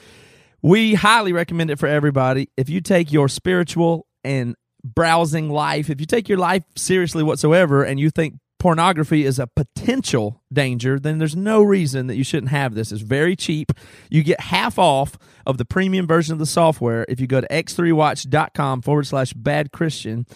we 0.61 0.93
highly 0.93 1.33
recommend 1.33 1.69
it 1.69 1.79
for 1.79 1.87
everybody. 1.87 2.49
If 2.55 2.69
you 2.69 2.79
take 2.79 3.11
your 3.11 3.27
spiritual 3.27 4.07
and 4.23 4.55
browsing 4.83 5.49
life, 5.49 5.89
if 5.89 5.99
you 5.99 6.05
take 6.05 6.29
your 6.29 6.37
life 6.37 6.63
seriously 6.75 7.23
whatsoever 7.23 7.83
and 7.83 7.99
you 7.99 8.09
think 8.09 8.35
pornography 8.59 9.25
is 9.25 9.39
a 9.39 9.47
potential 9.47 10.39
danger, 10.53 10.99
then 10.99 11.17
there's 11.17 11.35
no 11.35 11.63
reason 11.63 12.05
that 12.07 12.15
you 12.15 12.23
shouldn't 12.23 12.51
have 12.51 12.75
this. 12.75 12.91
It's 12.91 13.01
very 13.01 13.35
cheap. 13.35 13.71
You 14.09 14.23
get 14.23 14.39
half 14.39 14.77
off 14.77 15.17
of 15.47 15.57
the 15.57 15.65
premium 15.65 16.05
version 16.05 16.33
of 16.33 16.39
the 16.39 16.45
software 16.45 17.03
if 17.09 17.19
you 17.19 17.25
go 17.25 17.41
to 17.41 17.47
x3watch.com 17.47 18.83
forward 18.83 19.07
slash 19.07 19.33
bad 19.33 19.71
Christian. 19.71 20.27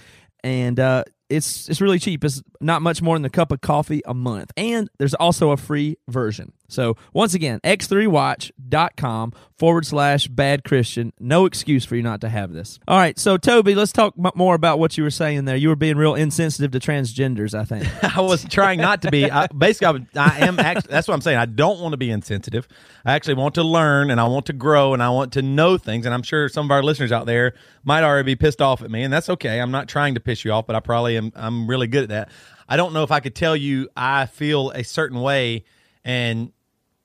And 0.44 0.80
uh, 0.80 1.04
it's 1.30 1.70
it's 1.70 1.82
really 1.82 2.00
cheap. 2.00 2.24
It's 2.24 2.42
not 2.60 2.82
much 2.82 3.02
more 3.02 3.16
than 3.16 3.26
a 3.26 3.30
cup 3.30 3.52
of 3.52 3.62
coffee 3.62 4.02
a 4.06 4.14
month. 4.14 4.52
And 4.58 4.90
there's 4.98 5.14
also 5.14 5.52
a 5.52 5.58
free 5.58 5.98
version. 6.08 6.54
So 6.68 6.98
once 7.14 7.34
again, 7.34 7.60
x3watch.com 7.64 9.34
forward 9.58 9.86
slash 9.86 10.28
bad 10.28 10.64
Christian. 10.64 11.14
No 11.20 11.46
excuse 11.46 11.86
for 11.86 11.96
you 11.96 12.02
not 12.02 12.22
to 12.22 12.30
have 12.30 12.52
this. 12.52 12.80
All 12.88 12.98
right. 12.98 13.18
So 13.18 13.38
Toby, 13.38 13.76
let's 13.76 13.92
talk 13.92 14.14
m- 14.18 14.32
more 14.36 14.56
about 14.56 14.80
what 14.80 14.98
you 14.98 15.04
were 15.04 15.12
saying 15.12 15.46
there. 15.46 15.56
You 15.56 15.70
were 15.70 15.76
being 15.76 15.98
real 15.98 16.16
insensitive 16.16 16.72
to 16.72 16.80
transgenders, 16.80 17.58
I 17.58 17.64
think. 17.64 17.88
I 18.18 18.22
was 18.22 18.44
trying 18.46 18.80
not 18.80 19.02
to 19.04 19.12
be. 19.12 19.30
I, 19.30 19.48
basically, 19.48 20.08
I, 20.16 20.42
I 20.42 20.46
am. 20.48 20.60
Actually, 20.60 20.92
that's 20.92 21.08
what 21.08 21.14
I'm 21.14 21.22
saying. 21.22 21.38
I 21.38 21.46
don't 21.46 21.80
want 21.80 21.94
to 21.94 21.98
be 21.98 22.12
insensitive. 22.12 22.68
I 23.06 23.14
actually 23.14 23.36
want 23.36 23.56
to 23.56 23.64
learn, 23.64 24.10
and 24.12 24.20
I 24.20 24.26
want 24.28 24.48
to 24.48 24.54
grow, 24.54 24.94
and 24.94 25.02
I 25.02 25.10
want 25.10 25.34
to 25.34 25.42
know 25.42 25.78
things. 25.78 26.06
And 26.06 26.14
I'm 26.14 26.24
sure 26.24 26.50
some 26.50 26.66
of 26.66 26.72
our 26.72 26.84
listeners 26.84 27.12
out 27.12 27.26
there 27.26 27.54
might 27.84 28.04
already 28.04 28.26
be 28.26 28.36
pissed 28.36 28.62
off 28.62 28.82
at 28.82 28.92
me, 28.92 29.04
and 29.04 29.14
that's 29.14 29.30
okay. 29.30 29.60
I'm 29.62 29.72
not 29.72 29.88
trying 29.88 30.16
to 30.16 30.20
piss 30.20 30.44
you 30.44 30.52
off, 30.52 30.68
but 30.68 30.76
I 30.76 30.80
probably 30.80 31.18
am. 31.18 31.32
I'm 31.36 31.68
really 31.68 31.88
good 31.88 32.04
at 32.04 32.10
that. 32.10 32.30
I 32.68 32.78
don't 32.78 32.94
know 32.94 33.04
if 33.04 33.12
I 33.12 33.20
could 33.20 33.36
tell 33.36 33.56
you 33.56 33.90
I 33.96 34.26
feel 34.26 34.72
a 34.72 34.84
certain 34.84 35.22
way, 35.22 35.64
and 36.04 36.52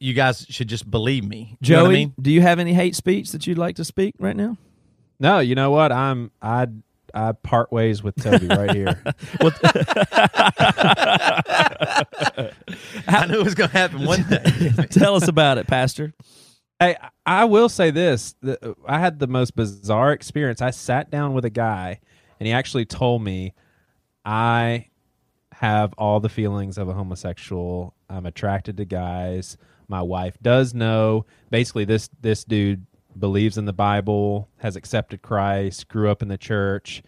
you 0.00 0.14
guys 0.14 0.46
should 0.48 0.68
just 0.68 0.90
believe 0.90 1.24
me. 1.24 1.56
You 1.60 1.66
Joey, 1.66 1.76
know 1.76 1.82
what 1.84 1.90
I 1.90 1.94
mean? 1.94 2.14
do 2.20 2.30
you 2.32 2.40
have 2.40 2.58
any 2.58 2.72
hate 2.74 2.96
speech 2.96 3.30
that 3.32 3.46
you'd 3.46 3.58
like 3.58 3.76
to 3.76 3.84
speak 3.84 4.14
right 4.18 4.34
now? 4.36 4.56
No, 5.20 5.38
you 5.38 5.54
know 5.54 5.70
what? 5.70 5.92
I'm 5.92 6.30
I 6.42 6.66
I 7.14 7.32
part 7.32 7.70
ways 7.70 8.02
with 8.02 8.16
Toby 8.16 8.46
right 8.48 8.74
here. 8.74 9.02
I 13.08 13.26
knew 13.28 13.40
it 13.40 13.44
was 13.44 13.54
going 13.54 13.70
to 13.70 13.76
happen 13.76 14.04
one 14.06 14.22
day. 14.24 14.72
Tell 14.90 15.14
us 15.16 15.28
about 15.28 15.58
it, 15.58 15.66
Pastor. 15.66 16.12
Hey, 16.78 16.96
I 17.26 17.44
will 17.44 17.68
say 17.68 17.90
this: 17.90 18.34
uh, 18.46 18.54
I 18.86 18.98
had 18.98 19.18
the 19.18 19.26
most 19.26 19.54
bizarre 19.54 20.12
experience. 20.12 20.62
I 20.62 20.70
sat 20.70 21.10
down 21.10 21.34
with 21.34 21.44
a 21.44 21.50
guy, 21.50 22.00
and 22.38 22.46
he 22.46 22.52
actually 22.52 22.86
told 22.86 23.22
me, 23.22 23.52
"I 24.24 24.86
have 25.52 25.92
all 25.98 26.20
the 26.20 26.30
feelings 26.30 26.78
of 26.78 26.88
a 26.88 26.94
homosexual. 26.94 27.94
I'm 28.08 28.24
attracted 28.24 28.78
to 28.78 28.86
guys. 28.86 29.58
My 29.90 30.02
wife 30.02 30.38
does 30.40 30.72
know. 30.72 31.26
Basically, 31.50 31.84
this 31.84 32.08
this 32.20 32.44
dude 32.44 32.86
believes 33.18 33.58
in 33.58 33.64
the 33.64 33.72
Bible, 33.72 34.48
has 34.58 34.76
accepted 34.76 35.20
Christ, 35.20 35.88
grew 35.88 36.08
up 36.08 36.22
in 36.22 36.28
the 36.28 36.38
church, 36.38 37.02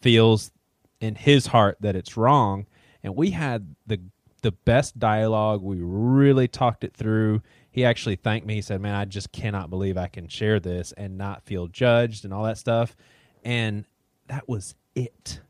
feels 0.00 0.52
in 1.00 1.16
his 1.16 1.46
heart 1.46 1.78
that 1.80 1.96
it's 1.96 2.16
wrong. 2.16 2.66
And 3.02 3.16
we 3.16 3.32
had 3.32 3.74
the 3.88 4.00
the 4.42 4.52
best 4.52 5.00
dialogue. 5.00 5.62
We 5.62 5.78
really 5.80 6.46
talked 6.46 6.84
it 6.84 6.94
through. 6.94 7.42
He 7.72 7.84
actually 7.84 8.14
thanked 8.14 8.46
me. 8.46 8.54
He 8.54 8.62
said, 8.62 8.80
"Man, 8.80 8.94
I 8.94 9.04
just 9.04 9.32
cannot 9.32 9.68
believe 9.68 9.98
I 9.98 10.06
can 10.06 10.28
share 10.28 10.60
this 10.60 10.92
and 10.92 11.18
not 11.18 11.42
feel 11.42 11.66
judged 11.66 12.24
and 12.24 12.32
all 12.32 12.44
that 12.44 12.56
stuff." 12.56 12.96
And 13.44 13.84
that 14.28 14.48
was 14.48 14.76
it. 14.94 15.40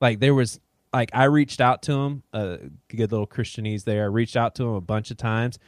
Like 0.00 0.18
there 0.18 0.34
was 0.34 0.58
like 0.92 1.10
I 1.12 1.24
reached 1.24 1.60
out 1.60 1.82
to 1.82 1.92
him, 1.92 2.22
uh, 2.32 2.56
good 2.88 3.12
little 3.12 3.26
Christianese 3.26 3.84
there. 3.84 4.02
I 4.02 4.06
reached 4.06 4.36
out 4.36 4.56
to 4.56 4.64
him 4.64 4.74
a 4.74 4.80
bunch 4.80 5.12
of 5.12 5.16
times. 5.16 5.60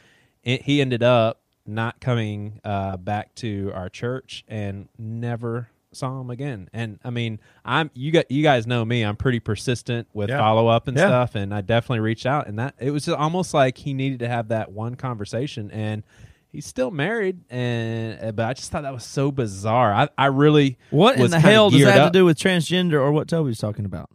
It, 0.47 0.61
he 0.63 0.79
ended 0.81 1.03
up 1.03 1.41
not 1.65 1.99
coming 1.99 2.61
uh, 2.63 2.95
back 2.97 3.35
to 3.35 3.71
our 3.75 3.89
church 3.89 4.45
and 4.47 4.87
never 4.97 5.67
saw 5.91 6.21
him 6.21 6.29
again. 6.29 6.69
And 6.71 6.99
I 7.03 7.09
mean, 7.09 7.39
I'm 7.65 7.91
you 7.93 8.11
got 8.11 8.31
you 8.31 8.43
guys 8.43 8.65
know 8.65 8.85
me. 8.85 9.03
I'm 9.03 9.17
pretty 9.17 9.39
persistent 9.41 10.07
with 10.13 10.29
Yeah. 10.29 10.37
follow 10.37 10.67
up 10.67 10.87
and 10.87 10.95
Yeah. 10.95 11.07
stuff, 11.07 11.35
and 11.35 11.53
I 11.53 11.59
definitely 11.61 11.99
reached 11.99 12.25
out. 12.25 12.47
And 12.47 12.57
that 12.59 12.75
it 12.79 12.91
was 12.91 13.05
just 13.05 13.17
almost 13.17 13.53
like 13.53 13.77
he 13.79 13.93
needed 13.93 14.19
to 14.19 14.29
have 14.29 14.47
that 14.49 14.71
one 14.71 14.95
conversation, 14.95 15.69
and 15.71 16.03
he's 16.49 16.65
still 16.65 16.91
married. 16.91 17.39
And 17.49 18.17
uh, 18.23 18.31
but 18.31 18.45
I 18.45 18.53
just 18.53 18.71
thought 18.71 18.83
that 18.83 18.93
was 18.93 19.03
so 19.05 19.31
bizarre. 19.31 19.93
I 19.93 20.07
I 20.17 20.27
really 20.27 20.77
What 20.91 21.19
in 21.19 21.29
the 21.31 21.39
hell 21.39 21.69
does 21.69 21.79
geared 21.79 21.89
that 21.89 21.93
have 21.97 22.05
up- 22.07 22.13
to 22.13 22.19
do 22.19 22.25
with 22.25 22.37
transgender 22.37 22.93
or 22.93 23.11
what 23.11 23.27
Toby's 23.27 23.59
talking 23.59 23.83
about? 23.85 24.09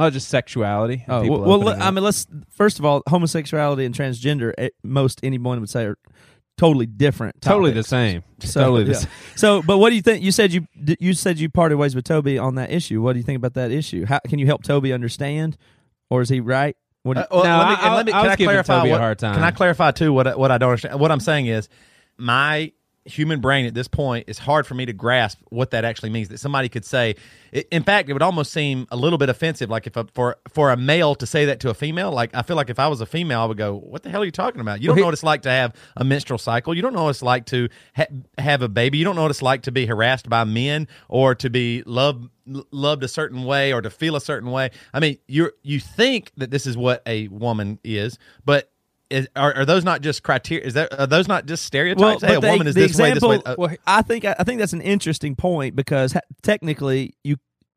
Oh, 0.00 0.08
just 0.08 0.28
sexuality. 0.28 1.04
Oh, 1.08 1.28
well, 1.28 1.60
well 1.60 1.82
I 1.82 1.90
mean, 1.90 2.02
let's 2.02 2.26
first 2.48 2.78
of 2.78 2.86
all, 2.86 3.02
homosexuality 3.06 3.84
and 3.84 3.94
transgender, 3.94 4.54
eh, 4.56 4.70
most 4.82 5.20
anyone 5.22 5.60
would 5.60 5.68
say 5.68 5.84
are 5.84 5.98
totally 6.56 6.86
different. 6.86 7.40
totally 7.42 7.72
the 7.72 7.82
same. 7.82 8.22
So, 8.40 8.60
totally 8.62 8.84
the 8.84 8.92
yeah. 8.92 8.98
same. 8.98 9.10
So, 9.36 9.62
but 9.62 9.76
what 9.78 9.90
do 9.90 9.96
you 9.96 10.02
think? 10.02 10.22
You 10.24 10.32
said 10.32 10.52
you 10.52 10.66
you 10.74 11.12
said 11.12 11.38
you 11.38 11.50
parted 11.50 11.76
ways 11.76 11.94
with 11.94 12.04
Toby 12.04 12.38
on 12.38 12.54
that 12.54 12.70
issue. 12.70 13.02
What 13.02 13.12
do 13.12 13.18
you 13.18 13.24
think 13.24 13.36
about 13.36 13.54
that 13.54 13.70
issue? 13.70 14.06
How 14.06 14.20
can 14.26 14.38
you 14.38 14.46
help 14.46 14.62
Toby 14.62 14.92
understand, 14.92 15.58
or 16.08 16.22
is 16.22 16.30
he 16.30 16.40
right? 16.40 16.76
What 17.02 17.14
do 17.14 17.20
Uh, 17.20 17.26
well, 17.30 17.44
No, 17.44 17.58
let 17.58 17.68
me, 17.68 17.74
I- 17.74 17.94
let 17.94 18.06
me, 18.06 18.12
I- 18.12 18.16
I 18.16 18.20
can 18.20 18.22
was 18.22 18.32
I 18.32 18.36
giving 18.36 18.46
clarify 18.46 18.78
Toby 18.78 18.90
a 18.90 18.98
hard 18.98 19.18
time. 19.18 19.34
Can 19.34 19.44
I 19.44 19.50
clarify 19.50 19.90
too 19.90 20.12
what 20.12 20.26
I- 20.26 20.36
what 20.36 20.50
I 20.50 20.58
don't 20.58 20.70
understand? 20.70 20.98
What 20.98 21.10
I'm 21.10 21.20
saying 21.20 21.46
is, 21.46 21.68
my 22.18 22.72
human 23.04 23.40
brain 23.40 23.66
at 23.66 23.74
this 23.74 23.88
point 23.88 24.28
is 24.28 24.38
hard 24.38 24.66
for 24.66 24.74
me 24.74 24.86
to 24.86 24.92
grasp 24.92 25.38
what 25.48 25.70
that 25.70 25.84
actually 25.84 26.10
means. 26.10 26.28
That 26.28 26.38
somebody 26.38 26.68
could 26.68 26.84
say, 26.84 27.16
in 27.70 27.82
fact, 27.82 28.08
it 28.08 28.12
would 28.12 28.22
almost 28.22 28.52
seem 28.52 28.86
a 28.90 28.96
little 28.96 29.18
bit 29.18 29.28
offensive. 29.28 29.70
Like 29.70 29.86
if 29.86 29.96
a, 29.96 30.06
for 30.14 30.36
for 30.48 30.70
a 30.70 30.76
male 30.76 31.14
to 31.16 31.26
say 31.26 31.46
that 31.46 31.60
to 31.60 31.70
a 31.70 31.74
female, 31.74 32.12
like 32.12 32.30
I 32.34 32.42
feel 32.42 32.56
like 32.56 32.70
if 32.70 32.78
I 32.78 32.88
was 32.88 33.00
a 33.00 33.06
female, 33.06 33.40
I 33.40 33.44
would 33.46 33.56
go, 33.56 33.74
"What 33.74 34.02
the 34.02 34.10
hell 34.10 34.22
are 34.22 34.24
you 34.24 34.30
talking 34.30 34.60
about? 34.60 34.80
You 34.80 34.88
don't 34.88 34.98
know 34.98 35.04
what 35.04 35.14
it's 35.14 35.22
like 35.22 35.42
to 35.42 35.50
have 35.50 35.74
a 35.96 36.04
menstrual 36.04 36.38
cycle. 36.38 36.74
You 36.74 36.82
don't 36.82 36.92
know 36.92 37.04
what 37.04 37.10
it's 37.10 37.22
like 37.22 37.46
to 37.46 37.68
ha- 37.96 38.06
have 38.38 38.62
a 38.62 38.68
baby. 38.68 38.98
You 38.98 39.04
don't 39.04 39.16
know 39.16 39.22
what 39.22 39.30
it's 39.30 39.42
like 39.42 39.62
to 39.62 39.72
be 39.72 39.86
harassed 39.86 40.28
by 40.28 40.44
men 40.44 40.86
or 41.08 41.34
to 41.36 41.50
be 41.50 41.82
loved 41.86 42.28
loved 42.70 43.04
a 43.04 43.08
certain 43.08 43.44
way 43.44 43.72
or 43.72 43.80
to 43.80 43.90
feel 43.90 44.16
a 44.16 44.20
certain 44.20 44.50
way. 44.50 44.70
I 44.92 45.00
mean, 45.00 45.18
you 45.26 45.52
you 45.62 45.80
think 45.80 46.32
that 46.36 46.50
this 46.50 46.66
is 46.66 46.76
what 46.76 47.02
a 47.06 47.28
woman 47.28 47.78
is, 47.84 48.18
but 48.44 48.70
is, 49.10 49.28
are, 49.36 49.54
are 49.56 49.64
those 49.64 49.84
not 49.84 50.00
just 50.02 50.22
criteria? 50.22 50.64
Is 50.64 50.74
that 50.74 50.98
are 50.98 51.06
those 51.06 51.28
not 51.28 51.46
just 51.46 51.64
stereotypes? 51.64 52.22
hey, 52.22 52.36
a 52.36 52.40
the- 52.40 52.48
woman 52.50 52.66
is 52.66 52.74
this 52.74 52.96
way, 52.96 53.12
this 53.12 53.22
way. 53.22 53.36
example- 53.36 53.52
Uh, 53.52 53.56
well, 53.58 53.76
I 53.86 54.02
think 54.02 54.24
I 54.24 54.34
think 54.44 54.60
that's 54.60 54.72
an 54.72 54.80
interesting 54.80 55.34
point 55.36 55.74
because 55.76 56.12
ha- 56.12 56.20
technically 56.42 57.14
you, 57.24 57.36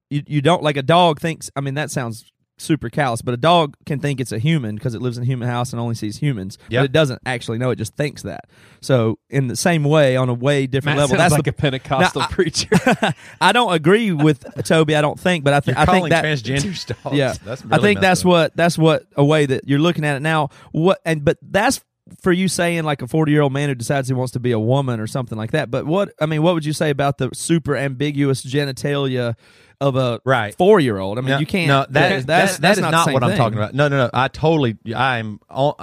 you 0.10 0.24
you 0.28 0.42
don't 0.42 0.62
like 0.64 0.78
a 0.78 0.84
dog 0.84 1.20
thinks. 1.20 1.50
I 1.56 1.62
mean, 1.62 1.74
that 1.76 1.90
sounds 1.92 2.32
super 2.58 2.90
callous, 2.90 3.22
but 3.22 3.34
a 3.34 3.38
dog 3.38 3.76
can 3.86 4.00
think 4.00 4.20
it's 4.20 4.32
a 4.32 4.40
human 4.40 4.76
because 4.76 4.94
it 4.94 5.02
lives 5.02 5.18
in 5.18 5.24
a 5.24 5.26
human 5.26 5.48
house 5.48 5.74
and 5.74 5.80
only 5.80 5.96
sees 5.96 6.18
humans. 6.18 6.58
Yep. 6.70 6.82
But 6.82 6.86
it 6.86 6.92
doesn't 6.92 7.22
actually 7.26 7.58
know; 7.58 7.70
it 7.72 7.78
just 7.78 7.96
thinks 7.96 8.24
that. 8.24 8.46
So, 8.82 9.20
in 9.30 9.48
the 9.48 9.56
same 9.56 9.84
way, 9.84 10.16
on 10.16 10.30
a 10.30 10.34
way 10.34 10.68
different 10.68 10.98
Matt 10.98 11.10
level, 11.10 11.18
that's 11.18 11.34
like 11.34 11.44
the, 11.44 11.52
a 11.52 11.54
Pentecostal 11.54 12.22
Now, 12.22 12.28
preacher. 12.28 12.70
I 13.42 13.52
don't 13.52 13.74
agree 13.74 14.12
with 14.12 14.46
Toby. 14.64 14.96
I 14.96 15.02
don't 15.02 15.20
think, 15.20 15.44
but 15.44 15.54
I, 15.54 15.60
think 15.60 15.78
you're 15.78 15.82
I 15.82 15.86
calling 15.86 16.02
think 16.04 16.10
that 16.12 16.26
transgender 16.26 17.04
dogs. 17.04 17.16
yeah, 17.16 17.34
that's 17.44 17.64
I 17.70 17.80
think 17.80 18.00
that's 18.00 18.22
up. 18.22 18.26
what 18.26 18.56
that's 18.56 18.78
what 18.78 19.06
a 19.16 19.24
way 19.24 19.46
that 19.46 19.68
you're 19.68 19.80
looking 19.80 20.06
at 20.06 20.16
it 20.16 20.22
now. 20.22 20.50
What 20.72 21.00
and 21.06 21.24
but 21.24 21.38
that's 21.42 21.82
for 22.22 22.32
you 22.32 22.48
saying 22.48 22.84
like 22.84 23.02
a 23.02 23.08
40 23.08 23.32
year 23.32 23.42
old 23.42 23.54
man 23.54 23.70
who 23.70 23.76
decides 23.76 24.08
he 24.08 24.14
wants 24.14 24.32
to 24.34 24.40
be 24.40 24.52
a 24.52 24.60
woman 24.60 25.00
or 25.00 25.08
something 25.08 25.38
like 25.38 25.52
that. 25.52 25.70
But 25.72 25.86
what 25.86 26.14
I 26.20 26.26
mean, 26.26 26.42
what 26.44 26.54
would 26.54 26.66
you 26.66 26.74
say 26.74 26.90
about 26.90 27.18
the 27.18 27.30
super 27.34 27.76
ambiguous 27.76 28.44
genitalia 28.44 29.36
of 29.82 29.96
a 29.96 30.22
Right. 30.26 30.56
four 30.56 30.80
year 30.80 30.98
old? 31.00 31.18
I 31.18 31.22
mean, 31.22 31.30
No, 31.32 31.40
you 31.40 31.46
can't. 31.46 31.68
No, 31.68 31.80
that, 31.82 31.92
that's 31.92 32.26
that- 32.26 32.28
that's, 32.28 32.54
that 32.54 32.62
that's 32.62 32.80
not, 32.80 32.92
not, 32.92 32.98
the 33.00 33.06
same 33.06 33.14
what 33.16 33.24
I'm 33.24 33.38
talking 33.38 33.58
about. 33.58 33.74
No, 33.74 33.88
no, 33.88 33.98
no. 34.06 34.10
I 34.14 34.28
totally. 34.28 34.78
I'm 34.96 35.40
on. 35.50 35.74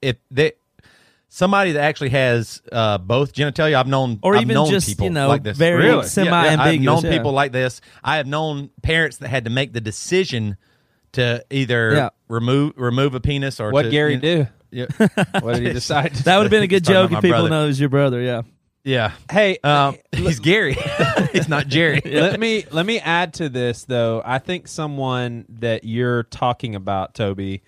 If 0.00 0.16
they 0.30 0.52
somebody 1.28 1.72
that 1.72 1.82
actually 1.82 2.10
has 2.10 2.62
uh, 2.72 2.98
both 2.98 3.34
genitalia, 3.34 3.74
I've 3.78 3.86
known 3.88 4.18
Or 4.22 4.36
I've 4.36 4.42
even 4.42 4.54
known 4.54 4.70
just, 4.70 4.88
people 4.88 5.04
you 5.06 5.10
know, 5.12 5.28
like 5.28 5.42
this. 5.42 5.56
very 5.58 5.76
Really? 5.84 5.88
Yeah, 5.90 5.96
yeah, 5.96 6.02
semi-ambiguous, 6.02 6.58
I've 6.76 6.80
known 7.04 7.04
yeah. 7.12 7.18
people 7.18 7.32
like 7.32 7.52
this. 7.52 7.80
I 8.02 8.16
have 8.16 8.26
known 8.26 8.70
parents 8.82 9.18
that 9.18 9.28
had 9.28 9.44
to 9.44 9.50
make 9.50 9.72
the 9.72 9.80
decision 9.80 10.56
to 11.12 11.44
either 11.50 11.92
Yeah. 11.94 12.08
remove 12.28 12.72
remove 12.76 13.14
a 13.14 13.20
penis 13.20 13.60
or 13.60 13.70
what 13.70 13.82
to, 13.82 13.90
Gary 13.90 14.14
you 14.14 14.16
know- 14.20 14.44
do? 14.44 14.46
Yeah, 14.76 14.86
What 15.40 15.54
did 15.56 15.66
he 15.66 15.72
decide? 15.72 16.12
That 16.16 16.36
would 16.36 16.44
have 16.44 16.50
been 16.50 16.62
a 16.62 16.66
good 16.66 16.84
Talking 16.84 16.94
joke 16.94 17.10
about 17.10 17.18
if 17.18 17.22
my 17.24 17.28
people 17.28 17.30
brother. 17.40 17.50
know 17.50 17.64
it 17.64 17.68
was 17.68 17.80
your 17.80 17.88
brother. 17.88 18.20
Yeah. 18.20 18.42
yeah. 18.84 19.12
Hey, 19.30 19.58
Um, 19.64 19.96
he's 20.14 20.38
Gary. 20.38 20.76
he's 21.32 21.48
not 21.48 21.66
Jerry. 21.66 22.00
let 22.04 22.38
me 22.38 22.64
let 22.70 22.84
me 22.84 22.98
add 23.00 23.34
to 23.34 23.48
this 23.48 23.84
though. 23.84 24.20
I 24.24 24.38
think 24.38 24.68
someone 24.68 25.46
that 25.48 25.84
you're 25.84 26.24
talking 26.24 26.74
about, 26.74 27.14
Toby, 27.14 27.62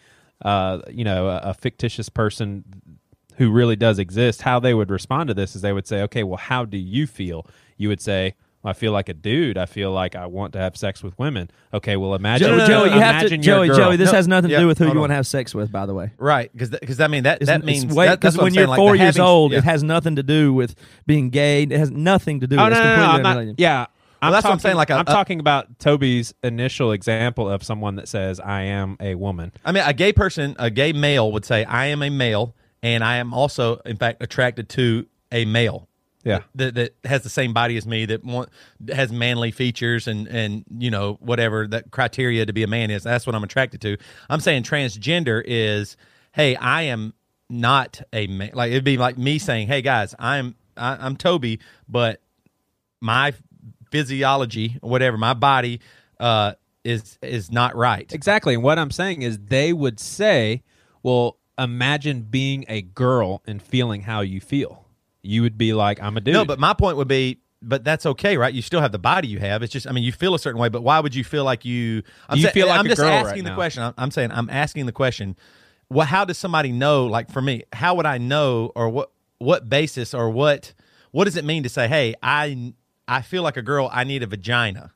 uh, 0.45 0.81
you 0.91 1.05
know, 1.05 1.29
a, 1.29 1.37
a 1.39 1.55
fictitious 1.55 2.09
person 2.11 2.65
who 3.37 3.51
really 3.53 3.77
does 3.77 3.99
exist, 3.99 4.43
how 4.43 4.61
they 4.61 4.75
would 4.75 4.91
respond 4.91 5.29
to 5.29 5.35
this 5.35 5.57
is 5.57 5.63
they 5.63 5.73
would 5.73 5.87
say, 5.87 6.03
"Okay, 6.03 6.25
well, 6.25 6.37
how 6.37 6.65
do 6.65 6.77
you 6.77 7.07
feel?" 7.07 7.47
You 7.79 7.89
would 7.89 8.01
say. 8.01 8.35
"Well, 8.69 8.71
I 8.71 8.75
feel 8.75 8.93
like 8.93 9.09
a 9.09 9.15
dude. 9.15 9.57
I 9.59 9.67
feel 9.67 9.91
like 9.91 10.15
I 10.15 10.27
want 10.27 10.53
to 10.53 10.59
have 10.59 10.77
sex 10.77 11.03
with 11.03 11.19
women. 11.19 11.51
Okay, 11.73 11.97
well, 11.97 12.15
imagine, 12.15 12.49
Joey, 12.49 12.57
no, 12.59 12.63
no, 12.65 12.67
Joey, 12.69 12.89
no, 12.91 12.95
you 12.97 13.01
have 13.01 13.15
to. 13.23 13.27
imagine 13.27 13.43
you're 13.43 13.55
a 13.55 13.59
Joey, 13.59 13.69
girl. 13.69 13.77
Joey, 13.77 13.97
this 13.97 14.11
No, 14.11 14.17
has 14.17 14.29
nothing 14.29 14.49
to 14.49 14.53
yeah, 14.55 14.61
do 14.61 14.67
with 14.67 14.79
who 14.79 14.85
you 14.85 14.91
on. 14.91 14.99
want 15.01 15.11
to 15.11 15.15
have 15.15 15.27
sex 15.27 15.55
with. 15.55 15.73
By 15.73 15.87
the 15.87 15.95
way, 15.95 16.11
Right, 16.19 16.51
because 16.53 16.71
because 16.71 17.01
I 17.01 17.07
mean 17.09 17.23
that 17.25 17.41
that 17.41 17.65
means 17.65 17.85
it's 17.85 17.95
way- 17.95 18.07
that, 18.07 18.23
when 18.23 18.33
I'm 18.33 18.41
you're 18.47 18.51
saying, 18.53 18.69
like, 18.69 18.77
four 18.77 18.93
the 18.93 18.99
years 19.03 19.17
having- 19.17 19.29
old, 19.29 19.53
yeah. 19.53 19.59
it 19.59 19.65
has 19.65 19.83
nothing 19.83 20.17
to 20.17 20.23
do 20.23 20.53
with 20.53 20.75
being 21.07 21.31
gay. 21.31 21.63
It 21.63 21.71
has 21.73 21.91
nothing 21.91 22.41
to 22.41 22.47
do. 22.47 22.57
Oh 22.59 22.65
with 22.65 22.75
no, 22.75 22.81
it. 22.81 22.85
No, 22.85 22.97
no, 22.97 23.03
I'm 23.03 23.23
not- 23.23 23.31
unrelated. 23.31 23.55
yeah, 23.59 23.87
I'm 24.21 24.33
that's 24.33 24.45
what 24.45 24.53
I'm 24.53 24.59
saying, 24.59 24.77
like 24.77 24.91
a- 24.91 24.95
I'm 24.95 25.01
a- 25.01 25.05
talking 25.05 25.41
about 25.41 25.79
Toby's 25.79 26.35
initial 26.43 26.93
example 26.93 27.49
of 27.49 27.63
someone 27.63 27.97
that 27.97 28.09
says, 28.09 28.41
"I 28.41 28.63
am 28.63 28.97
a 29.01 29.15
woman." 29.15 29.53
I 29.65 29.73
mean, 29.73 29.85
a 29.87 29.93
gay 29.95 30.13
person, 30.13 30.57
a 30.59 30.71
gay 30.71 30.93
male 30.93 31.31
would 31.33 31.45
say, 31.45 31.65
"I 31.65 31.87
am 31.87 32.03
a 32.03 32.11
male, 32.11 32.55
and 32.83 33.03
I 33.05 33.17
am 33.17 33.33
also, 33.33 33.77
in 33.87 33.97
fact, 33.97 34.23
attracted 34.23 34.69
to 34.71 35.07
a 35.33 35.45
male." 35.45 35.88
Yeah. 36.25 36.41
that, 36.57 36.75
that 36.75 36.95
has 37.05 37.23
the 37.23 37.29
same 37.29 37.55
body 37.55 37.77
as 37.77 37.87
me, 37.87 38.05
that 38.07 38.25
want, 38.25 38.51
has 38.93 39.13
manly 39.13 39.51
features, 39.51 40.09
and 40.09 40.27
and 40.29 40.65
you 40.77 40.91
know 40.91 41.17
whatever 41.21 41.67
that 41.69 41.91
criteria 41.91 42.45
to 42.45 42.53
be 42.53 42.63
a 42.63 42.67
man 42.67 42.91
is. 42.91 43.05
That's 43.05 43.27
what 43.27 43.35
I'm 43.35 43.45
attracted 43.45 43.81
to. 43.83 43.97
I'm 44.29 44.41
saying 44.41 44.65
transgender 44.65 45.43
is, 45.45 45.97
hey, 46.33 46.57
I 46.57 46.83
am 46.83 47.15
not 47.49 48.03
a 48.13 48.27
man. 48.27 48.51
Like 48.55 48.71
it'd 48.73 48.85
be 48.85 48.99
like 48.99 49.17
me 49.17 49.39
saying, 49.39 49.69
hey 49.69 49.81
guys, 49.81 50.15
I'm 50.19 50.55
I, 50.77 50.97
I'm 51.01 51.17
Toby, 51.17 51.61
but 51.89 52.21
my 53.01 53.33
physiology, 53.91 54.79
or 54.83 54.91
whatever, 54.91 55.17
my 55.17 55.35
body, 55.35 55.81
uh, 56.21 56.55
is 56.85 57.19
is 57.23 57.51
not 57.51 57.77
right. 57.77 58.13
Exactly. 58.13 58.55
And 58.55 58.63
what 58.63 58.79
I'm 58.79 58.91
saying 58.91 59.23
is 59.23 59.39
they 59.39 59.73
would 59.73 60.01
say, 60.01 60.63
well, 61.03 61.39
imagine 61.59 62.23
being 62.23 62.65
a 62.69 62.83
girl 62.83 63.43
and 63.47 63.63
feeling 63.63 64.03
how 64.03 64.21
you 64.21 64.41
feel. 64.41 64.85
You 65.29 65.43
would 65.43 65.59
be 65.59 65.75
like, 65.75 66.01
I'm 66.03 66.17
a 66.17 66.23
dude. 66.23 66.33
No, 66.33 66.47
but 66.47 66.59
my 66.59 66.73
point 66.73 66.97
would 66.97 67.07
be, 67.09 67.41
but 67.61 67.85
that's 67.85 68.07
okay, 68.07 68.39
right? 68.39 68.55
You 68.55 68.63
still 68.63 68.81
have 68.81 68.93
the 68.93 68.99
body 68.99 69.29
you 69.29 69.39
have. 69.41 69.63
It's 69.63 69.73
just, 69.73 69.87
I 69.87 69.93
mean, 69.93 70.03
you 70.05 70.11
feel 70.13 70.35
a 70.35 70.39
certain 70.39 70.59
way, 70.59 70.71
but 70.71 70.83
why 70.83 71.01
would 71.01 71.15
you 71.15 71.23
feel 71.23 71.45
like 71.45 71.67
you? 71.67 72.03
I'm 72.31 72.39
You 72.39 72.45
sa- 72.45 72.51
feel 72.53 72.67
like 72.67 72.81
I'm 72.81 72.87
a 72.87 72.89
just 72.89 73.01
girl 73.01 73.11
right 73.11 73.27
asking 73.27 73.45
the 73.45 73.51
now. 73.51 73.57
question. 73.57 73.83
I'm, 73.83 73.95
I'm 73.99 74.11
saying, 74.11 74.31
I'm 74.33 74.49
asking 74.49 74.87
the 74.87 74.93
question. 74.93 75.37
Well, 75.91 76.07
how 76.07 76.25
does 76.25 76.39
somebody 76.39 76.73
know? 76.73 77.05
Like 77.07 77.31
for 77.31 77.43
me, 77.43 77.65
how 77.75 77.95
would 77.97 78.07
I 78.07 78.17
know, 78.19 78.73
or 78.75 78.89
what 78.89 79.11
what 79.39 79.69
basis, 79.69 80.15
or 80.15 80.31
what 80.31 80.73
what 81.11 81.25
does 81.25 81.37
it 81.37 81.45
mean 81.45 81.63
to 81.65 81.69
say, 81.69 81.89
hey, 81.89 82.15
I 82.23 82.73
I 83.07 83.21
feel 83.21 83.43
like 83.43 83.57
a 83.59 83.63
girl. 83.63 83.91
I 83.93 84.05
need 84.05 84.23
a 84.23 84.27
vagina. 84.27 84.93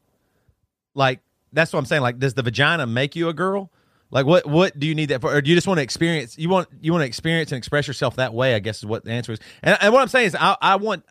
Like 0.95 1.21
that's 1.53 1.73
what 1.73 1.79
I'm 1.79 1.85
saying. 1.87 2.03
Like, 2.03 2.18
does 2.18 2.35
the 2.35 2.42
vagina 2.42 2.87
make 2.87 3.14
you 3.16 3.29
a 3.29 3.35
girl? 3.35 3.71
Like, 4.12 4.27
what 4.27 4.46
what 4.46 4.79
do 4.79 4.87
you 4.87 4.94
need 4.94 5.07
that 5.07 5.22
for? 5.22 5.35
Or 5.35 5.40
do 5.40 5.51
you 5.51 5.57
just 5.57 5.66
want 5.66 5.79
to 5.79 5.83
experience? 5.83 6.38
You 6.38 6.51
want 6.51 6.68
you 6.81 6.92
want 6.92 7.03
to 7.03 7.07
experience 7.07 7.51
and 7.51 7.57
express 7.57 7.88
yourself 7.88 8.16
that 8.16 8.35
way? 8.35 8.55
I 8.55 8.59
guess 8.59 8.79
is 8.79 8.87
what 8.87 9.05
the 9.05 9.11
answer 9.11 9.33
is. 9.33 9.40
And, 9.62 9.77
and 9.81 9.92
what 9.92 10.03
I'm 10.03 10.09
saying 10.09 10.27
is, 10.29 10.37
I, 10.38 10.57
I 10.61 10.77
want. 10.77 11.05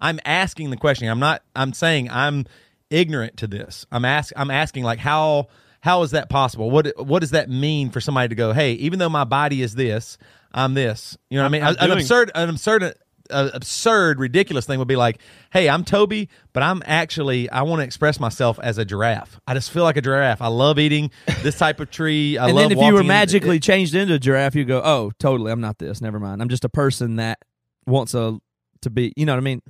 I'm 0.00 0.18
asking 0.24 0.70
the 0.70 0.76
question. 0.76 1.08
I'm 1.08 1.20
not. 1.20 1.42
I'm 1.54 1.72
saying 1.72 2.10
I'm 2.10 2.46
ignorant 2.90 3.36
to 3.38 3.46
this. 3.46 3.86
I'm 3.92 4.04
ask. 4.04 4.32
I'm 4.36 4.50
asking 4.50 4.84
like 4.84 4.98
how 4.98 5.48
how 5.80 6.02
is 6.02 6.12
that 6.12 6.30
possible? 6.30 6.70
What 6.70 6.92
what 6.96 7.20
does 7.20 7.30
that 7.32 7.50
mean 7.50 7.90
for 7.90 8.00
somebody 8.00 8.28
to 8.28 8.34
go? 8.34 8.52
Hey, 8.52 8.72
even 8.72 8.98
though 8.98 9.10
my 9.10 9.24
body 9.24 9.60
is 9.60 9.74
this, 9.74 10.16
I'm 10.52 10.72
this. 10.72 11.16
You 11.28 11.36
know 11.36 11.44
what 11.44 11.48
I 11.48 11.52
mean? 11.52 11.62
I'm 11.62 11.76
an 11.78 11.86
doing- 11.88 11.98
absurd 11.98 12.30
an 12.34 12.48
absurd 12.48 12.94
uh, 13.30 13.50
absurd, 13.54 14.18
ridiculous 14.18 14.66
thing 14.66 14.78
would 14.78 14.88
be 14.88 14.96
like, 14.96 15.18
"Hey, 15.52 15.68
I'm 15.68 15.84
Toby, 15.84 16.28
but 16.52 16.62
I'm 16.62 16.82
actually 16.86 17.48
I 17.50 17.62
want 17.62 17.80
to 17.80 17.84
express 17.84 18.18
myself 18.20 18.58
as 18.62 18.78
a 18.78 18.84
giraffe. 18.84 19.38
I 19.46 19.54
just 19.54 19.70
feel 19.70 19.82
like 19.84 19.96
a 19.96 20.02
giraffe. 20.02 20.42
I 20.42 20.48
love 20.48 20.78
eating 20.78 21.10
this 21.42 21.58
type 21.58 21.80
of 21.80 21.90
tree. 21.90 22.38
I 22.38 22.46
and 22.46 22.54
love 22.56 22.64
then 22.64 22.72
if 22.72 22.78
you 22.78 22.84
were 22.86 22.92
walking 22.92 23.00
in- 23.00 23.06
magically 23.08 23.60
changed 23.60 23.94
into 23.94 24.14
a 24.14 24.18
giraffe, 24.18 24.54
you 24.54 24.64
go, 24.64 24.80
"Oh, 24.84 25.12
totally, 25.18 25.52
I'm 25.52 25.60
not 25.60 25.78
this. 25.78 26.00
Never 26.00 26.18
mind. 26.20 26.42
I'm 26.42 26.48
just 26.48 26.64
a 26.64 26.68
person 26.68 27.16
that 27.16 27.38
wants 27.86 28.14
a 28.14 28.38
to 28.82 28.90
be." 28.90 29.12
You 29.16 29.26
know 29.26 29.32
what 29.32 29.38
I 29.38 29.42
mean? 29.42 29.62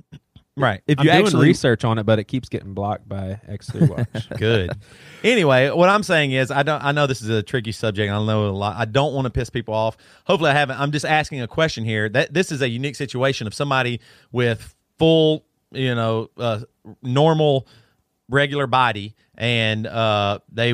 Right. 0.57 0.81
If 0.87 0.99
I'm 0.99 1.05
you 1.05 1.11
actually 1.11 1.47
research 1.47 1.85
on 1.85 1.97
it, 1.97 2.03
but 2.03 2.19
it 2.19 2.25
keeps 2.25 2.49
getting 2.49 2.73
blocked 2.73 3.07
by 3.07 3.39
X3 3.49 3.89
Watch. 4.13 4.29
Good. 4.37 4.71
anyway, 5.23 5.69
what 5.69 5.89
I'm 5.89 6.03
saying 6.03 6.31
is, 6.31 6.51
I 6.51 6.63
don't. 6.63 6.83
I 6.83 6.91
know 6.91 7.07
this 7.07 7.21
is 7.21 7.29
a 7.29 7.41
tricky 7.41 7.71
subject. 7.71 8.11
I 8.11 8.25
know 8.25 8.47
a 8.47 8.49
lot. 8.49 8.75
I 8.77 8.85
don't 8.85 9.13
want 9.13 9.25
to 9.25 9.29
piss 9.29 9.49
people 9.49 9.73
off. 9.73 9.95
Hopefully, 10.25 10.49
I 10.49 10.53
haven't. 10.53 10.79
I'm 10.79 10.91
just 10.91 11.05
asking 11.05 11.41
a 11.41 11.47
question 11.47 11.85
here. 11.85 12.09
That 12.09 12.33
this 12.33 12.51
is 12.51 12.61
a 12.61 12.67
unique 12.69 12.95
situation 12.95 13.47
of 13.47 13.53
somebody 13.53 14.01
with 14.31 14.75
full, 14.97 15.45
you 15.71 15.95
know, 15.95 16.29
uh, 16.37 16.61
normal, 17.01 17.67
regular 18.29 18.67
body, 18.67 19.15
and 19.37 19.87
uh, 19.87 20.39
they 20.51 20.73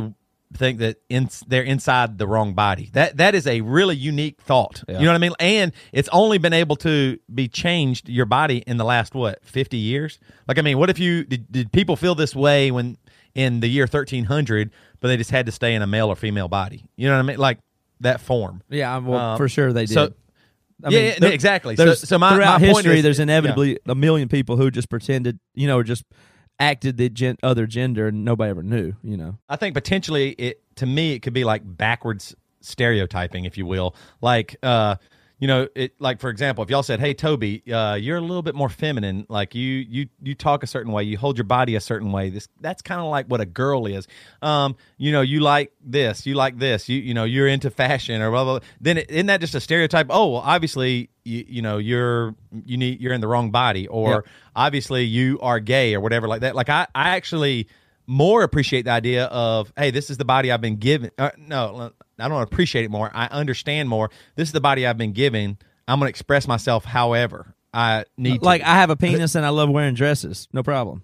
think 0.58 0.80
that 0.80 0.98
in, 1.10 1.30
they're 1.48 1.64
inside 1.64 2.18
the 2.18 2.28
wrong 2.28 2.54
body. 2.54 2.90
That 2.94 3.18
that 3.18 3.36
is 3.36 3.48
a 3.48 3.62
really 3.62 3.96
unique 3.96 4.42
thought. 4.42 4.84
Yeah. 4.88 5.00
You 5.00 5.06
know 5.06 5.12
what 5.12 5.16
I 5.16 5.20
mean? 5.20 5.34
And 5.40 5.72
it's 5.92 6.10
only 6.12 6.38
been 6.38 6.54
able 6.54 6.76
to 6.78 7.18
be 7.34 7.48
changed 7.48 8.10
your 8.10 8.26
body 8.26 8.58
in 8.68 8.78
the 8.78 8.86
last 8.86 9.14
what 9.16 9.44
50 9.46 9.78
years. 9.78 10.20
Like 10.48 10.58
I 10.60 10.62
mean, 10.62 10.78
what 10.78 10.90
if 10.90 11.00
you 11.00 11.24
did, 11.24 11.52
did 11.52 11.72
people 11.72 11.96
feel 11.96 12.16
this 12.16 12.36
way 12.36 12.72
when 12.72 12.98
in 13.36 13.60
the 13.62 13.68
year 13.68 13.86
1300, 13.86 14.72
but 15.00 15.08
they 15.08 15.18
just 15.18 15.32
had 15.32 15.46
to 15.48 15.52
stay 15.52 15.74
in 15.74 15.82
a 15.82 15.88
male 15.88 16.08
or 16.10 16.16
female 16.16 16.48
body? 16.48 16.86
You 16.96 17.08
know 17.10 17.16
what 17.16 17.24
I 17.24 17.28
mean? 17.28 17.38
Like 17.38 17.60
that 18.02 18.22
form. 18.22 18.62
yeah, 18.70 18.98
well, 18.98 19.20
Um, 19.20 19.38
for 19.38 19.48
sure 19.50 19.72
they 19.74 19.86
did. 19.86 19.94
So 19.94 20.14
I 20.84 20.90
yeah, 20.90 20.98
mean, 21.00 21.06
yeah, 21.08 21.16
there- 21.20 21.32
exactly. 21.32 21.76
So, 21.78 21.94
so 21.94 22.18
my, 22.20 22.34
throughout 22.36 22.60
my 22.60 22.68
point 22.68 22.78
history, 22.86 22.98
is- 22.98 23.04
there's 23.04 23.20
yeah. 23.20 23.24
inevitably 23.24 23.80
a 23.86 23.96
million 23.96 24.28
people 24.28 24.58
who 24.58 24.70
just 24.70 24.90
pretended, 24.90 25.40
you 25.56 25.68
know, 25.68 25.82
just 25.84 26.04
acted 26.64 26.98
the 26.98 27.10
gen- 27.10 27.38
other 27.44 27.68
gender, 27.68 28.08
and 28.08 28.26
nobody 28.26 28.50
ever 28.50 28.64
knew. 28.64 28.94
You 29.04 29.18
know, 29.18 29.38
I 29.50 29.56
think 29.56 29.74
potentially 29.74 30.32
it 30.32 30.62
to 30.78 30.86
me 30.86 31.14
it 31.14 31.20
could 31.20 31.34
be 31.34 31.44
like 31.44 31.62
backwards 31.66 32.36
stereotyping, 32.62 33.46
if 33.46 33.58
you 33.58 33.66
will. 33.66 33.96
Like 34.22 34.56
uh 34.64 34.96
you 35.40 35.48
know, 35.48 35.68
it 35.76 36.00
like 36.00 36.20
for 36.20 36.30
example, 36.30 36.64
if 36.64 36.70
y'all 36.70 36.84
said, 36.84 37.00
"Hey, 37.00 37.14
Toby, 37.14 37.64
uh, 37.72 37.96
you're 37.96 38.18
a 38.18 38.22
little 38.22 38.42
bit 38.42 38.56
more 38.56 38.70
feminine. 38.70 39.26
Like 39.28 39.56
you, 39.56 39.62
you, 39.62 40.08
you 40.22 40.36
talk 40.36 40.64
a 40.64 40.68
certain 40.68 40.92
way. 40.92 41.04
You 41.04 41.18
hold 41.18 41.38
your 41.38 41.44
body 41.44 41.76
a 41.76 41.82
certain 41.82 42.12
way. 42.12 42.30
This, 42.30 42.48
that's 42.62 42.82
kind 42.82 43.02
of 43.02 43.08
like 43.08 43.26
what 43.28 43.42
a 43.42 43.46
girl 43.46 43.86
is. 43.86 44.08
Um, 44.42 44.76
you 44.98 45.12
know, 45.12 45.22
you 45.22 45.42
like 45.42 45.74
this, 45.84 46.26
you 46.26 46.36
like 46.36 46.60
this. 46.60 46.88
You, 46.88 47.00
you 47.00 47.14
know, 47.14 47.26
you're 47.26 47.48
into 47.48 47.70
fashion 47.70 48.22
or 48.22 48.32
blah 48.32 48.44
blah. 48.44 48.60
blah. 48.60 48.68
Then 48.80 49.00
it, 49.00 49.12
isn't 49.12 49.26
that 49.26 49.42
just 49.42 49.56
a 49.56 49.60
stereotype? 49.60 50.08
Oh, 50.10 50.30
well, 50.30 50.42
obviously, 50.42 51.10
you, 51.26 51.44
you 51.48 51.62
know, 51.62 51.78
you're 51.78 52.36
you 52.66 52.78
need 52.78 53.02
you're 53.02 53.14
in 53.14 53.22
the 53.22 53.28
wrong 53.28 53.52
body, 53.52 53.88
or 53.88 54.26
obviously 54.56 55.04
you 55.04 55.40
are 55.42 55.60
gay 55.60 55.94
or 55.94 56.00
whatever 56.00 56.28
like 56.28 56.42
that. 56.42 56.56
Like 56.56 56.70
I, 56.70 56.88
I 56.96 57.16
actually 57.18 57.68
more 58.06 58.44
appreciate 58.44 58.84
the 58.84 58.92
idea 58.92 59.26
of 59.26 59.72
hey 59.78 59.90
this 59.90 60.10
is 60.10 60.18
the 60.18 60.26
body 60.26 60.52
i've 60.52 60.60
been 60.60 60.76
given 60.76 61.10
uh, 61.18 61.30
no 61.38 61.94
i 62.20 62.28
don't 62.28 62.42
appreciate 62.42 62.86
it 62.86 62.92
more. 62.92 63.10
I 63.14 63.26
understand 63.28 63.90
more. 63.90 64.10
This 64.36 64.50
is 64.50 64.54
the 64.54 64.62
body 64.62 64.86
i've 64.88 64.98
been 64.98 65.14
given. 65.14 65.58
I'm 65.88 66.00
going 66.00 66.08
to 66.08 66.12
express 66.12 66.48
myself 66.48 66.86
however 66.86 67.56
i 67.74 68.06
need 68.18 68.40
to. 68.40 68.46
like 68.46 68.62
I 68.62 68.76
have 68.76 68.90
a 68.90 68.96
penis 68.96 69.36
and 69.36 69.46
I 69.46 69.50
love 69.50 69.70
wearing 69.70 69.96
dresses. 69.96 70.48
No 70.54 70.62
problem. 70.64 71.02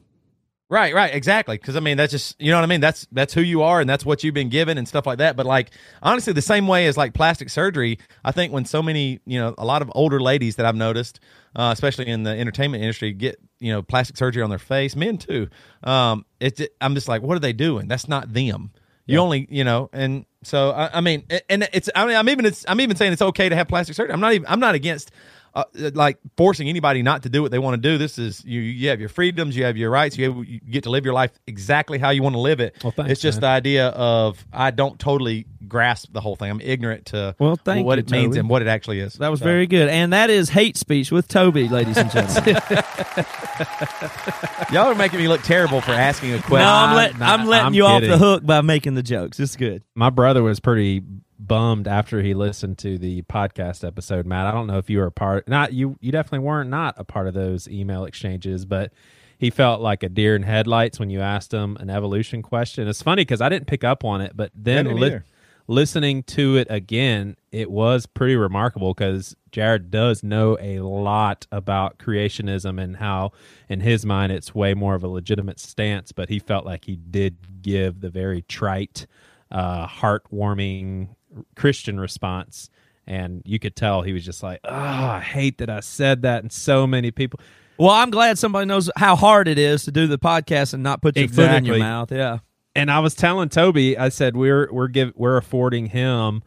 right 0.69 0.93
right 0.93 1.13
exactly. 1.13 1.57
Because 1.57 1.75
i 1.75 1.79
mean 1.79 1.97
that's 1.97 2.11
just 2.11 2.39
you 2.39 2.51
know 2.51 2.57
what 2.57 2.63
i 2.63 2.67
mean? 2.67 2.79
That's 2.79 3.07
that's 3.11 3.33
who 3.33 3.41
you 3.41 3.63
are 3.63 3.81
and 3.81 3.89
that's 3.89 4.05
what 4.05 4.23
you've 4.23 4.35
been 4.35 4.49
given 4.49 4.77
and 4.77 4.87
stuff 4.87 5.07
like 5.07 5.17
that. 5.17 5.35
But 5.35 5.45
like 5.47 5.71
honestly 6.03 6.31
the 6.33 6.41
same 6.43 6.67
way 6.67 6.85
as 6.85 6.95
like 6.95 7.13
plastic 7.15 7.49
surgery 7.49 7.97
i 8.23 8.31
think 8.31 8.53
when 8.53 8.65
so 8.65 8.83
many 8.83 9.19
you 9.25 9.39
know 9.39 9.55
a 9.57 9.65
lot 9.65 9.81
of 9.81 9.91
older 9.95 10.19
ladies 10.19 10.57
that 10.57 10.65
i've 10.67 10.75
noticed 10.75 11.19
uh, 11.55 11.71
especially 11.73 12.05
in 12.07 12.21
the 12.21 12.29
entertainment 12.29 12.83
industry 12.83 13.11
get 13.11 13.39
you 13.59 13.71
know 13.71 13.81
plastic 13.81 14.15
surgery 14.15 14.43
on 14.43 14.49
their 14.51 14.59
face 14.59 14.95
men 14.95 15.17
too. 15.17 15.47
Um 15.83 16.23
it's 16.39 16.61
i'm 16.79 16.93
just 16.93 17.07
like 17.07 17.23
what 17.23 17.35
are 17.35 17.39
they 17.41 17.53
doing? 17.53 17.87
That's 17.87 18.07
not 18.07 18.31
them 18.31 18.71
you 19.09 19.19
only 19.19 19.47
you 19.49 19.63
know 19.63 19.89
and 19.93 20.25
so 20.43 20.71
I, 20.71 20.97
I 20.97 21.01
mean 21.01 21.23
and 21.49 21.67
it's 21.73 21.89
i 21.95 22.05
mean 22.05 22.15
i'm 22.15 22.29
even 22.29 22.45
it's 22.45 22.65
i'm 22.67 22.79
even 22.79 22.95
saying 22.95 23.13
it's 23.13 23.21
okay 23.21 23.49
to 23.49 23.55
have 23.55 23.67
plastic 23.67 23.95
surgery. 23.95 24.13
I'm 24.13 24.19
not 24.19 24.33
even 24.33 24.47
i'm 24.47 24.59
not 24.59 24.75
against 24.75 25.11
uh, 25.53 25.63
like 25.93 26.17
forcing 26.37 26.69
anybody 26.69 27.01
not 27.01 27.23
to 27.23 27.29
do 27.29 27.41
what 27.41 27.51
they 27.51 27.59
want 27.59 27.75
to 27.75 27.81
do. 27.89 27.97
This 27.97 28.17
is 28.17 28.43
you. 28.45 28.61
You 28.61 28.89
have 28.89 28.99
your 28.99 29.09
freedoms. 29.09 29.55
You 29.55 29.65
have 29.65 29.77
your 29.77 29.89
rights. 29.89 30.17
You, 30.17 30.31
have, 30.31 30.47
you 30.47 30.59
get 30.59 30.83
to 30.83 30.89
live 30.89 31.05
your 31.05 31.13
life 31.13 31.31
exactly 31.47 31.97
how 31.97 32.09
you 32.11 32.23
want 32.23 32.35
to 32.35 32.39
live 32.39 32.59
it. 32.59 32.81
Well, 32.83 32.91
thanks, 32.91 33.11
it's 33.11 33.21
just 33.21 33.37
man. 33.37 33.41
the 33.41 33.47
idea 33.47 33.87
of 33.89 34.45
I 34.53 34.71
don't 34.71 34.99
totally 34.99 35.45
grasp 35.67 36.13
the 36.13 36.21
whole 36.21 36.35
thing. 36.35 36.49
I'm 36.49 36.61
ignorant 36.61 37.07
to 37.07 37.35
Well, 37.39 37.55
thank 37.55 37.85
what 37.85 37.97
you, 37.97 38.03
it 38.03 38.11
means 38.11 38.37
and 38.37 38.49
what 38.49 38.61
it 38.61 38.67
actually 38.67 38.99
is. 38.99 39.13
That 39.15 39.29
was 39.29 39.39
So- 39.39 39.45
very 39.45 39.67
good, 39.67 39.89
and 39.89 40.13
that 40.13 40.29
is 40.29 40.49
hate 40.49 40.77
speech 40.77 41.11
with 41.11 41.27
Toby, 41.27 41.67
ladies 41.67 41.97
and 41.97 42.09
gentlemen. 42.11 42.57
Y'all 44.71 44.87
are 44.87 44.95
making 44.95 45.19
me 45.19 45.27
look 45.27 45.41
terrible 45.41 45.81
for 45.81 45.91
asking 45.91 46.33
a 46.33 46.41
question. 46.41 46.65
no. 46.65 46.73
I'm, 46.73 46.95
let, 46.95 47.19
nah, 47.19 47.33
I'm 47.33 47.47
letting 47.47 47.67
I'm 47.67 47.73
you 47.73 47.85
off 47.85 48.01
the 48.01 48.17
hook 48.17 48.45
by 48.45 48.61
making 48.61 48.95
the 48.95 49.03
jokes. 49.03 49.39
It's 49.39 49.55
good. 49.55 49.83
My 49.95 50.09
brother 50.09 50.43
was 50.43 50.59
pretty 50.59 51.01
bummed 51.39 51.87
after 51.87 52.21
he 52.21 52.33
listened 52.33 52.77
to 52.79 52.97
the 52.97 53.21
podcast 53.23 53.87
episode, 53.87 54.25
Matt. 54.25 54.45
I 54.45 54.51
don't 54.51 54.67
know 54.67 54.77
if 54.77 54.89
you 54.89 54.99
were 54.99 55.05
a 55.05 55.11
part 55.11 55.47
not 55.47 55.73
you 55.73 55.97
you 56.01 56.11
definitely 56.11 56.45
weren't 56.45 56.69
not 56.69 56.95
a 56.97 57.03
part 57.03 57.27
of 57.27 57.33
those 57.33 57.67
email 57.67 58.05
exchanges, 58.05 58.65
but 58.65 58.91
he 59.37 59.49
felt 59.49 59.79
like 59.79 60.03
a 60.03 60.09
deer 60.09 60.35
in 60.35 60.43
headlights 60.43 60.99
when 60.99 61.09
you 61.09 61.21
asked 61.21 61.53
him 61.53 61.77
an 61.79 61.89
evolution 61.89 62.41
question. 62.41 62.87
It's 62.89 63.01
funny 63.01 63.21
because 63.21 63.39
I 63.39 63.47
didn't 63.47 63.67
pick 63.67 63.85
up 63.85 64.03
on 64.03 64.19
it, 64.19 64.33
but 64.35 64.51
then 64.53 64.97
li- 64.97 65.21
listening 65.67 66.23
to 66.23 66.57
it 66.57 66.67
again, 66.69 67.37
it 67.53 67.71
was 67.71 68.05
pretty 68.05 68.35
remarkable 68.35 68.93
because 68.93 69.37
Jared 69.51 69.89
does 69.91 70.23
know 70.23 70.57
a 70.59 70.79
lot 70.79 71.47
about 71.53 71.99
creationism 71.99 72.81
and 72.81 72.97
how, 72.97 73.31
in 73.69 73.79
his 73.79 74.05
mind, 74.05 74.33
it's 74.33 74.53
way 74.53 74.73
more 74.73 74.95
of 74.95 75.03
a 75.03 75.07
legitimate 75.07 75.59
stance. 75.59 76.11
But 76.11 76.27
he 76.27 76.39
felt 76.39 76.65
like 76.65 76.83
he 76.83 76.97
did 76.97 77.61
give 77.61 78.01
the 78.01 78.09
very 78.09 78.41
trite, 78.41 79.07
uh, 79.51 79.87
heartwarming 79.87 81.15
Christian 81.55 81.99
response. 81.99 82.69
And 83.07 83.41
you 83.45 83.57
could 83.57 83.75
tell 83.75 84.01
he 84.03 84.13
was 84.13 84.23
just 84.23 84.43
like, 84.43 84.59
oh, 84.63 84.71
I 84.71 85.19
hate 85.19 85.57
that 85.59 85.69
I 85.69 85.79
said 85.79 86.21
that. 86.21 86.43
And 86.43 86.51
so 86.51 86.85
many 86.85 87.09
people. 87.11 87.39
Well, 87.77 87.89
I'm 87.89 88.11
glad 88.11 88.37
somebody 88.37 88.65
knows 88.65 88.89
how 88.97 89.15
hard 89.15 89.47
it 89.47 89.57
is 89.57 89.83
to 89.85 89.91
do 89.91 90.05
the 90.05 90.19
podcast 90.19 90.73
and 90.73 90.83
not 90.83 91.01
put 91.01 91.17
your 91.17 91.27
foot 91.29 91.49
in 91.51 91.65
your 91.65 91.79
mouth. 91.79 92.11
Yeah. 92.11 92.39
and 92.75 92.91
I 92.91 92.99
was 92.99 93.15
telling 93.15 93.49
Toby, 93.49 93.97
I 93.97 94.09
said 94.09 94.35
we're 94.35 94.71
we're 94.71 94.89
give 94.89 95.13
we're 95.15 95.37
affording 95.37 95.87
him 95.87 96.43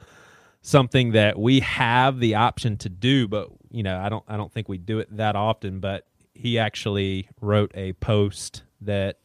something 0.60 1.12
that 1.12 1.38
we 1.38 1.60
have 1.60 2.20
the 2.20 2.36
option 2.36 2.76
to 2.78 2.88
do, 2.88 3.26
but 3.26 3.48
you 3.70 3.82
know, 3.82 3.98
I 3.98 4.08
don't 4.08 4.24
I 4.28 4.36
don't 4.36 4.52
think 4.52 4.68
we 4.68 4.78
do 4.78 4.98
it 5.00 5.16
that 5.16 5.34
often. 5.34 5.80
But 5.80 6.06
he 6.34 6.58
actually 6.58 7.28
wrote 7.40 7.72
a 7.74 7.94
post 7.94 8.62
that 8.82 9.18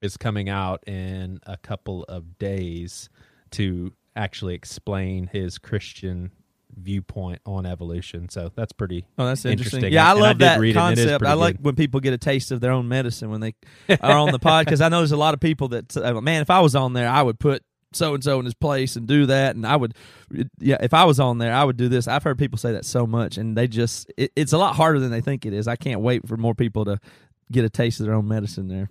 is 0.00 0.16
coming 0.16 0.48
out 0.48 0.82
in 0.88 1.40
a 1.46 1.56
couple 1.56 2.04
of 2.04 2.38
days 2.38 3.08
to 3.52 3.92
actually 4.18 4.54
explain 4.54 5.28
his 5.32 5.58
Christian 5.58 6.30
viewpoint 6.76 7.40
on 7.46 7.66
evolution. 7.66 8.28
So 8.28 8.52
that's 8.54 8.72
pretty 8.72 9.06
Oh, 9.18 9.26
that's 9.26 9.44
interesting. 9.44 9.78
Interesting. 9.78 9.92
Yeah, 9.94 10.06
I 10.08 10.10
And 10.12 10.18
I 10.18 10.22
love 10.22 10.38
did 10.38 10.44
that 10.44 10.60
read 10.60 10.76
it, 10.76 10.78
and 10.78 10.96
concept. 10.96 11.24
I 11.24 11.32
like 11.32 11.56
good. 11.56 11.64
when 11.64 11.74
people 11.76 12.00
get 12.00 12.12
a 12.12 12.18
taste 12.18 12.52
of 12.52 12.60
their 12.60 12.72
own 12.72 12.88
medicine 12.88 13.30
when 13.30 13.40
they 13.40 13.54
are 14.00 14.16
on 14.18 14.30
the 14.32 14.38
pod 14.38 14.64
because 14.66 14.80
I 14.80 14.88
know 14.88 14.98
there's 14.98 15.12
a 15.12 15.16
lot 15.16 15.34
of 15.34 15.40
people 15.40 15.68
that 15.68 15.90
say, 15.92 16.12
man, 16.12 16.42
if 16.42 16.50
I 16.50 16.60
was 16.60 16.74
on 16.76 16.92
there, 16.92 17.08
I 17.08 17.22
would 17.22 17.38
put 17.38 17.62
so 17.92 18.12
and 18.14 18.22
so 18.22 18.38
in 18.38 18.44
his 18.44 18.52
place 18.54 18.96
and 18.96 19.06
do 19.06 19.24
that, 19.26 19.56
and 19.56 19.66
I 19.66 19.74
would, 19.74 19.94
yeah, 20.58 20.76
if 20.80 20.92
I 20.92 21.04
was 21.04 21.18
on 21.18 21.38
there, 21.38 21.54
I 21.54 21.64
would 21.64 21.78
do 21.78 21.88
this. 21.88 22.06
I've 22.06 22.22
heard 22.22 22.36
people 22.38 22.58
say 22.58 22.72
that 22.72 22.84
so 22.84 23.06
much, 23.06 23.38
and 23.38 23.56
they 23.56 23.66
just, 23.66 24.12
it, 24.18 24.30
it's 24.36 24.52
a 24.52 24.58
lot 24.58 24.76
harder 24.76 25.00
than 25.00 25.10
they 25.10 25.22
think 25.22 25.46
it 25.46 25.54
is. 25.54 25.66
I 25.66 25.76
can't 25.76 26.02
wait 26.02 26.28
for 26.28 26.36
more 26.36 26.54
people 26.54 26.84
to 26.84 27.00
get 27.50 27.64
a 27.64 27.70
taste 27.70 27.98
of 28.00 28.04
their 28.04 28.14
own 28.14 28.28
medicine 28.28 28.68
there. 28.68 28.90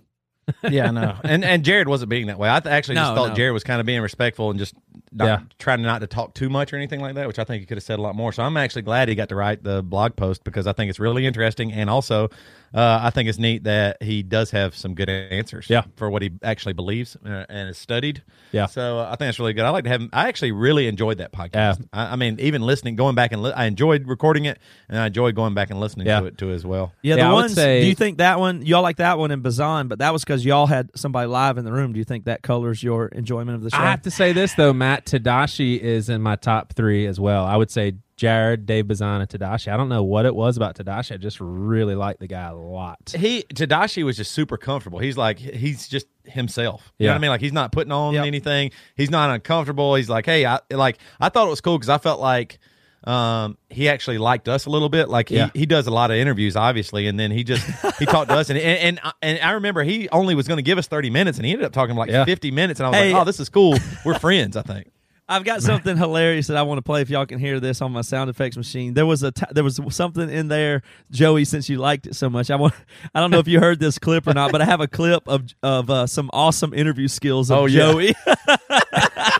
yeah, 0.68 0.88
I 0.88 0.90
know. 0.90 1.14
And 1.22 1.44
and 1.44 1.62
Jared 1.62 1.86
wasn't 1.88 2.08
being 2.08 2.26
that 2.26 2.38
way. 2.40 2.48
I 2.50 2.58
th- 2.58 2.72
actually 2.72 2.96
just 2.96 3.10
No, 3.10 3.14
thought 3.14 3.28
no. 3.28 3.34
Jared 3.36 3.52
was 3.52 3.62
kind 3.64 3.78
of 3.80 3.86
being 3.86 4.00
respectful 4.00 4.50
and 4.50 4.58
just 4.58 4.74
not, 5.12 5.24
Yeah. 5.26 5.38
trying 5.58 5.82
not 5.82 6.00
to 6.00 6.06
talk 6.06 6.34
too 6.34 6.48
much 6.48 6.72
or 6.72 6.76
anything 6.76 7.00
like 7.00 7.14
that, 7.14 7.26
which 7.26 7.38
I 7.38 7.44
think 7.44 7.60
he 7.60 7.66
could 7.66 7.76
have 7.76 7.84
said 7.84 7.98
a 7.98 8.02
lot 8.02 8.14
more. 8.14 8.32
So 8.32 8.42
I'm 8.42 8.56
actually 8.56 8.82
glad 8.82 9.08
he 9.08 9.14
got 9.14 9.28
to 9.30 9.34
write 9.36 9.62
the 9.64 9.82
blog 9.82 10.16
post 10.16 10.44
because 10.44 10.66
I 10.66 10.72
think 10.72 10.90
it's 10.90 11.00
really 11.00 11.26
interesting 11.26 11.72
and 11.72 11.88
also 11.90 12.28
uh, 12.74 13.00
I 13.02 13.08
think 13.08 13.30
it's 13.30 13.38
neat 13.38 13.64
that 13.64 14.02
he 14.02 14.22
does 14.22 14.50
have 14.50 14.76
some 14.76 14.94
good 14.94 15.08
answers 15.08 15.70
Yeah. 15.70 15.84
for 15.96 16.10
what 16.10 16.20
he 16.20 16.32
actually 16.42 16.74
believes 16.74 17.16
uh, 17.24 17.46
and 17.48 17.68
has 17.68 17.78
studied. 17.78 18.22
Yeah. 18.52 18.66
So 18.66 18.98
uh, 18.98 19.04
I 19.06 19.10
think 19.10 19.20
that's 19.28 19.38
really 19.38 19.54
good. 19.54 19.64
I 19.64 19.70
like 19.70 19.84
to 19.84 19.90
have 19.90 20.02
him. 20.02 20.10
I 20.12 20.28
actually 20.28 20.52
really 20.52 20.86
enjoyed 20.86 21.16
that 21.16 21.32
podcast. 21.32 21.78
Yeah. 21.80 21.86
I, 21.94 22.12
I 22.12 22.16
mean, 22.16 22.38
even 22.40 22.60
listening, 22.60 22.94
going 22.96 23.14
back 23.14 23.32
and 23.32 23.42
li- 23.42 23.52
I 23.56 23.64
enjoyed 23.64 24.06
recording 24.06 24.44
it 24.44 24.58
and 24.90 24.98
I 24.98 25.06
enjoyed 25.06 25.34
going 25.34 25.54
back 25.54 25.70
and 25.70 25.80
listening 25.80 26.06
Yeah. 26.08 26.20
to 26.20 26.26
it 26.26 26.36
too 26.36 26.50
as 26.50 26.66
well. 26.66 26.92
Yeah, 27.00 27.14
Yeah, 27.16 27.22
the 27.24 27.28
I 27.28 27.32
would 27.32 27.40
ones. 27.40 27.54
say- 27.54 27.80
do 27.80 27.86
you 27.86 27.94
think 27.94 28.18
that 28.18 28.38
one 28.38 28.60
y'all 28.66 28.82
like 28.82 28.96
that 28.98 29.18
one 29.18 29.30
in 29.30 29.40
Bazan? 29.40 29.88
But 29.88 30.00
that 30.00 30.12
was 30.12 30.22
because 30.24 30.44
y'all 30.44 30.66
had 30.66 30.90
somebody 30.94 31.26
live 31.26 31.56
in 31.56 31.64
the 31.64 31.72
room. 31.72 31.94
Do 31.94 31.98
you 31.98 32.04
think 32.04 32.26
that 32.26 32.42
colors 32.42 32.82
your 32.82 33.06
enjoyment 33.08 33.56
of 33.56 33.62
the 33.62 33.70
show? 33.70 33.78
I 33.78 33.86
have 33.86 34.02
to 34.02 34.10
say 34.10 34.32
this 34.34 34.52
though, 34.54 34.74
Matt 34.74 34.97
Tadashi 35.04 35.78
is 35.78 36.08
in 36.08 36.22
my 36.22 36.36
top 36.36 36.72
three 36.74 37.06
as 37.06 37.18
well. 37.20 37.44
I 37.44 37.56
would 37.56 37.70
say 37.70 37.94
Jared, 38.16 38.66
Dave 38.66 38.88
Bazan, 38.88 39.20
and 39.20 39.28
Tadashi. 39.30 39.72
I 39.72 39.76
don't 39.76 39.88
know 39.88 40.02
what 40.02 40.26
it 40.26 40.34
was 40.34 40.56
about 40.56 40.76
Tadashi. 40.76 41.12
I 41.12 41.16
just 41.18 41.38
really 41.40 41.94
like 41.94 42.18
the 42.18 42.26
guy 42.26 42.48
a 42.48 42.54
lot. 42.54 43.14
he 43.16 43.44
Tadashi 43.54 44.04
was 44.04 44.16
just 44.16 44.32
super 44.32 44.56
comfortable. 44.56 44.98
He's 44.98 45.16
like 45.16 45.38
he's 45.38 45.88
just 45.88 46.06
himself. 46.24 46.92
You 46.98 47.04
know 47.06 47.10
Yeah. 47.10 47.14
what 47.14 47.18
I 47.18 47.20
mean? 47.22 47.30
Like 47.30 47.40
he's 47.40 47.52
not 47.52 47.72
putting 47.72 47.92
on 47.92 48.14
Yep. 48.14 48.26
anything. 48.26 48.70
He's 48.96 49.10
not 49.10 49.30
uncomfortable. 49.30 49.94
He's 49.94 50.08
like, 50.10 50.26
hey, 50.26 50.44
I 50.46 50.58
like 50.70 50.98
I 51.20 51.28
thought 51.28 51.46
it 51.46 51.50
was 51.50 51.60
cool 51.60 51.78
because 51.78 51.88
I 51.90 51.98
felt 51.98 52.20
like 52.20 52.58
um, 53.04 53.56
he 53.70 53.88
actually 53.88 54.18
liked 54.18 54.48
us 54.48 54.66
a 54.66 54.70
little 54.70 54.88
bit. 54.88 55.08
Like 55.08 55.28
he, 55.28 55.36
Yeah. 55.36 55.50
he 55.54 55.66
does 55.66 55.86
a 55.86 55.90
lot 55.90 56.10
of 56.10 56.16
interviews, 56.16 56.56
obviously, 56.56 57.06
and 57.06 57.18
then 57.18 57.30
he 57.30 57.44
just 57.44 57.64
he 57.98 58.06
talked 58.06 58.30
to 58.30 58.36
us, 58.36 58.50
and 58.50 58.58
and 58.58 59.00
and, 59.02 59.14
and 59.22 59.38
I 59.40 59.52
remember 59.52 59.82
he 59.84 60.08
only 60.10 60.34
was 60.34 60.48
going 60.48 60.58
to 60.58 60.62
give 60.62 60.78
us 60.78 60.86
thirty 60.88 61.10
minutes, 61.10 61.38
and 61.38 61.46
he 61.46 61.52
ended 61.52 61.64
up 61.66 61.72
talking 61.72 61.96
like 61.96 62.10
Yeah. 62.10 62.24
fifty 62.24 62.50
minutes, 62.50 62.80
and 62.80 62.86
I 62.86 62.90
was 62.90 62.98
Hey. 62.98 63.12
like, 63.12 63.22
oh, 63.22 63.24
this 63.24 63.40
is 63.40 63.48
cool. 63.48 63.76
We're 64.04 64.18
friends, 64.18 64.56
I 64.56 64.62
think. 64.62 64.90
I've 65.30 65.44
got 65.44 65.62
something 65.62 65.94
hilarious 65.98 66.46
that 66.46 66.56
I 66.56 66.62
want 66.62 66.78
to 66.78 66.82
play. 66.82 67.02
If 67.02 67.10
y'all 67.10 67.26
can 67.26 67.38
hear 67.38 67.60
this 67.60 67.82
on 67.82 67.92
my 67.92 68.00
sound 68.00 68.30
effects 68.30 68.56
machine, 68.56 68.94
there 68.94 69.04
was 69.04 69.22
a 69.22 69.30
t- 69.30 69.44
there 69.50 69.62
was 69.62 69.78
something 69.90 70.30
in 70.30 70.48
there, 70.48 70.80
Joey. 71.10 71.44
Since 71.44 71.68
you 71.68 71.76
liked 71.76 72.06
it 72.06 72.14
so 72.16 72.30
much, 72.30 72.50
I 72.50 72.56
want 72.56 72.72
I 73.14 73.20
don't 73.20 73.30
know 73.30 73.38
if 73.38 73.46
you 73.46 73.60
heard 73.60 73.78
this 73.78 73.98
clip 73.98 74.26
or 74.26 74.32
not, 74.32 74.52
but 74.52 74.62
I 74.62 74.64
have 74.64 74.80
a 74.80 74.88
clip 74.88 75.28
of 75.28 75.44
of 75.62 75.90
uh, 75.90 76.06
some 76.06 76.30
awesome 76.32 76.72
interview 76.72 77.08
skills 77.08 77.50
of 77.50 77.58
Oh, 77.58 77.66
yeah. 77.66 78.12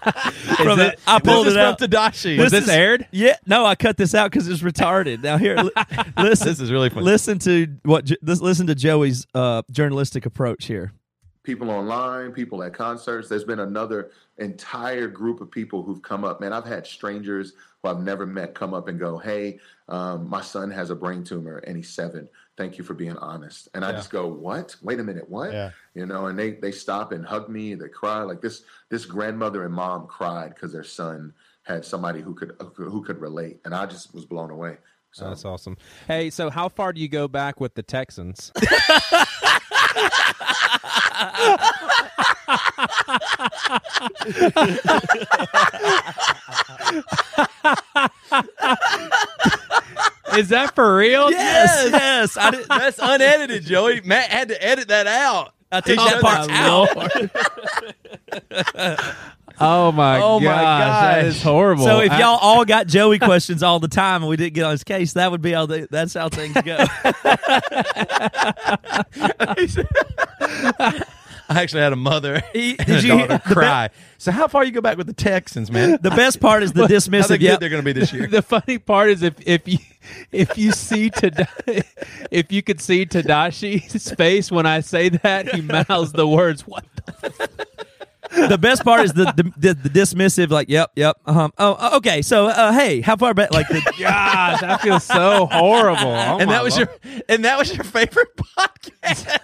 Joey. 0.05 0.57
From 0.57 0.79
the- 0.79 0.93
it- 0.93 1.01
I 1.07 1.19
pulled 1.19 1.47
this 1.47 1.55
it 1.55 1.57
is 1.59 1.63
out. 1.65 1.79
from 1.79 1.89
Tadashi. 1.89 2.39
Was 2.39 2.51
This 2.51 2.61
this 2.61 2.69
is- 2.71 2.75
aired? 2.77 3.07
Yeah, 3.11 3.37
no, 3.47 3.65
I 3.65 3.75
cut 3.75 3.97
this 3.97 4.15
out 4.15 4.31
because 4.31 4.49
it's 4.49 4.63
retarded. 4.63 5.23
Now 5.23 5.37
here, 5.39 5.57
li- 5.57 5.71
listen. 6.19 6.49
This 6.49 6.61
is 6.61 6.71
really 6.71 6.91
funny. 6.91 7.05
Listen 7.05 7.39
to 7.41 7.67
what 7.85 8.11
listen 8.23 8.67
to 8.67 8.75
Joey's 8.75 9.27
uh, 9.35 9.63
journalistic 9.71 10.27
approach 10.27 10.67
here. 10.67 10.93
people 11.43 11.71
online, 11.71 12.33
people 12.33 12.63
at 12.63 12.75
concerts. 12.75 13.29
There's 13.29 13.45
been 13.45 13.61
another 13.61 14.11
entire 14.37 15.09
group 15.09 15.41
of 15.41 15.51
people 15.51 15.83
who've 15.83 16.03
come 16.03 16.25
up. 16.25 16.41
Man, 16.41 16.53
I've 16.53 16.65
had 16.67 16.87
strangers 16.87 17.55
who 17.83 17.89
I've 17.89 18.01
never 18.01 18.27
met 18.27 18.55
come 18.55 18.75
up 18.75 18.89
and 18.89 18.99
go, 18.99 19.19
"Hey, 19.19 19.59
um, 19.89 20.29
my 20.29 20.41
son 20.43 20.71
has 20.71 20.91
a 20.91 20.95
brain 20.95 21.25
tumor 21.25 21.59
and 21.59 21.77
he's 21.77 21.89
seven. 21.89 22.29
Thank 22.59 22.77
you 22.77 22.85
for 22.85 22.93
being 22.93 23.17
honest." 23.17 23.69
And 23.73 23.85
I 23.85 23.93
just 23.93 24.11
go, 24.11 24.27
"What? 24.27 24.77
Wait 24.83 25.01
a 25.01 25.05
minute, 25.05 25.31
what?" 25.31 25.53
Yeah. 25.53 25.71
You 25.95 26.05
know, 26.05 26.27
and 26.27 26.39
they 26.39 26.51
they 26.51 26.73
stop 26.73 27.13
and 27.13 27.25
hug 27.25 27.49
me. 27.49 27.75
They 27.75 27.89
cry 27.89 28.21
like 28.23 28.43
this. 28.43 28.65
This 28.91 29.07
grandmother 29.07 29.65
and 29.65 29.73
mom 29.73 30.07
cried 30.07 30.55
because 30.55 30.73
their 30.73 30.85
son 30.85 31.33
had 31.63 31.85
somebody 31.85 32.21
who 32.21 32.35
could 32.35 32.53
who 32.77 33.03
could 33.03 33.21
relate, 33.21 33.61
and 33.65 33.75
I 33.75 33.87
just 33.87 34.13
was 34.13 34.27
blown 34.27 34.51
away. 34.51 34.77
So 35.13 35.29
That's 35.29 35.45
awesome. 35.45 35.77
Hey, 36.07 36.29
so 36.31 36.51
how 36.51 36.69
far 36.69 36.93
do 36.93 37.01
you 37.01 37.09
go 37.09 37.29
back 37.29 37.61
with 37.61 37.75
the 37.75 37.83
Texans? 37.83 38.53
Is 50.39 50.49
that 50.51 50.75
for 50.75 50.97
real? 50.97 51.31
Yes, 51.39 51.89
yes. 51.91 52.37
I 52.37 52.51
did, 52.51 52.67
That's 52.69 52.99
unedited, 53.01 53.65
Joey. 53.65 54.01
Matt 54.03 54.31
had 54.31 54.49
to 54.49 54.65
edit 54.65 54.89
that 54.89 55.07
out. 55.07 55.53
I 55.71 55.81
took 55.81 55.97
that 55.97 56.21
part 56.21 56.51
out. 56.51 56.89
Oh 59.61 59.91
my 59.91 60.21
god! 60.21 60.25
Oh 60.25 60.39
my 60.39 60.47
gosh, 60.47 61.03
that 61.03 61.25
is 61.25 61.43
horrible. 61.43 61.83
So 61.85 61.99
if 61.99 62.13
I- 62.13 62.21
y'all 62.21 62.39
all 62.41 62.65
got 62.65 62.87
Joey 62.87 63.19
questions 63.19 63.61
all 63.65 63.81
the 63.81 63.89
time 63.89 64.23
and 64.23 64.31
we 64.31 64.37
didn't 64.37 64.55
get 64.55 64.63
on 64.63 64.71
his 64.71 64.85
case, 64.85 65.15
that 65.15 65.33
would 65.33 65.43
be 65.43 65.57
all. 65.57 65.67
they, 65.67 65.81
that's 65.91 66.15
how 66.15 66.29
things 66.29 66.55
go. 66.63 66.77
I 71.51 71.63
actually 71.63 71.83
had 71.83 71.93
a 71.93 71.97
mother 71.97 72.43
He- 72.53 72.79
and 72.79 72.87
did 72.87 73.05
a 73.05 73.07
you 73.07 73.17
hear- 73.17 73.27
daughter 73.29 73.43
the 73.45 73.49
be- 73.49 73.55
cry. 73.55 73.89
So 74.19 74.33
how 74.33 74.49
far 74.49 74.65
you 74.65 74.71
go 74.73 74.81
back 74.81 74.97
with 74.99 75.07
the 75.07 75.13
Texans, 75.13 75.71
man? 75.71 75.99
the 76.03 76.11
best 76.11 76.41
part 76.41 76.63
is 76.63 76.73
the 76.73 76.83
How 76.83 76.87
they 76.89 76.95
dismissive. 76.97 77.29
good 77.29 77.41
Yep. 77.43 77.61
they're 77.61 77.69
going 77.69 77.83
to 77.83 77.85
be 77.95 77.99
this 77.99 78.13
year? 78.13 78.27
the 78.27 78.43
funny 78.43 78.79
part 78.79 79.11
is 79.11 79.23
if 79.23 79.35
if 79.47 79.67
you 79.69 79.79
if 80.33 80.59
you 80.59 80.73
see 80.73 81.11
Tada- 81.11 81.85
if 82.31 82.51
you 82.53 82.63
could 82.63 82.81
see 82.81 83.07
Tadashi's 83.07 84.11
face 84.13 84.51
when 84.51 84.67
I 84.67 84.81
say 84.81 85.09
that, 85.11 85.55
he 85.55 85.61
mouths 85.61 86.13
the 86.13 86.27
words 86.27 86.67
"What 86.67 86.85
the 87.07 87.57
the 88.31 88.59
best 88.59 88.85
part 88.85 89.01
is 89.01 89.13
the 89.13 89.25
the, 89.37 89.53
the, 89.57 89.75
the 89.75 89.89
dismissive. 89.89 90.51
Like, 90.51 90.69
yep, 90.69 90.91
yep. 90.97 91.17
Uh-huh. 91.27 91.49
Oh, 91.59 91.97
okay. 91.99 92.23
So, 92.23 92.47
uh, 92.47 92.73
hey, 92.73 93.01
how 93.01 93.17
far 93.17 93.35
back? 93.35 93.53
Like, 93.53 93.69
the, 93.69 93.81
gosh, 93.99 94.61
that 94.61 94.81
feels 94.81 95.05
so 95.05 95.47
horrible." 95.51 96.09
Oh 96.09 96.39
and 96.39 96.51
that 96.51 96.63
was 96.63 96.77
Lord. 96.77 96.89
your 97.05 97.21
and 97.29 97.45
that 97.45 97.59
was 97.59 97.75
your 97.75 97.85
favorite 97.85 98.29
podcast. 98.37 99.39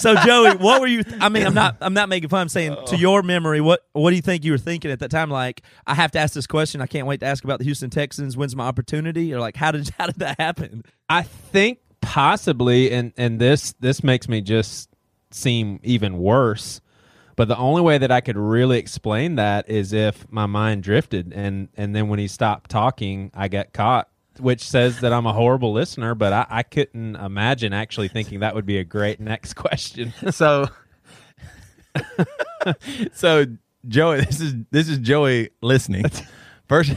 so 0.00 0.14
Joey, 0.16 0.56
what 0.56 0.80
were 0.80 0.86
you? 0.86 1.02
I 1.20 1.28
mean, 1.28 1.46
I'm 1.46 1.54
not. 1.54 1.76
I'm 1.80 1.94
not 1.94 2.08
making 2.08 2.28
fun. 2.28 2.42
I'm 2.42 2.48
saying 2.48 2.76
to 2.86 2.96
your 2.96 3.22
memory, 3.22 3.60
what 3.60 3.80
what 3.92 4.10
do 4.10 4.16
you 4.16 4.22
think 4.22 4.44
you 4.44 4.52
were 4.52 4.58
thinking 4.58 4.90
at 4.90 5.00
that 5.00 5.10
time? 5.10 5.30
Like, 5.30 5.62
I 5.86 5.94
have 5.94 6.10
to 6.12 6.18
ask 6.18 6.34
this 6.34 6.46
question. 6.46 6.80
I 6.80 6.86
can't 6.86 7.06
wait 7.06 7.20
to 7.20 7.26
ask 7.26 7.44
about 7.44 7.58
the 7.58 7.64
Houston 7.64 7.90
Texans. 7.90 8.36
When's 8.36 8.56
my 8.56 8.64
opportunity? 8.64 9.32
Or 9.34 9.40
like, 9.40 9.56
how 9.56 9.70
did 9.72 9.90
how 9.98 10.06
did 10.06 10.16
that 10.16 10.38
happen? 10.40 10.84
I 11.08 11.22
think 11.22 11.78
possibly, 12.00 12.90
and 12.92 13.12
and 13.16 13.40
this 13.40 13.74
this 13.80 14.02
makes 14.02 14.28
me 14.28 14.40
just 14.40 14.88
seem 15.30 15.80
even 15.82 16.18
worse. 16.18 16.80
But 17.38 17.46
the 17.46 17.56
only 17.56 17.82
way 17.82 17.98
that 17.98 18.10
I 18.10 18.20
could 18.20 18.36
really 18.36 18.78
explain 18.78 19.36
that 19.36 19.70
is 19.70 19.92
if 19.92 20.26
my 20.28 20.46
mind 20.46 20.82
drifted, 20.82 21.32
and 21.32 21.68
and 21.76 21.94
then 21.94 22.08
when 22.08 22.18
he 22.18 22.26
stopped 22.26 22.68
talking, 22.68 23.30
I 23.32 23.46
got 23.46 23.72
caught, 23.72 24.08
which 24.40 24.60
says 24.68 24.98
that 25.02 25.12
I'm 25.12 25.24
a 25.24 25.32
horrible 25.32 25.72
listener. 25.72 26.16
But 26.16 26.32
I, 26.32 26.46
I 26.50 26.62
couldn't 26.64 27.14
imagine 27.14 27.72
actually 27.72 28.08
thinking 28.08 28.40
that 28.40 28.56
would 28.56 28.66
be 28.66 28.78
a 28.78 28.84
great 28.84 29.20
next 29.20 29.54
question. 29.54 30.12
so 30.32 30.66
so 33.12 33.46
Joey, 33.86 34.22
this 34.22 34.40
is 34.40 34.54
this 34.72 34.88
is 34.88 34.98
Joey 34.98 35.50
listening. 35.62 36.06
First 36.68 36.94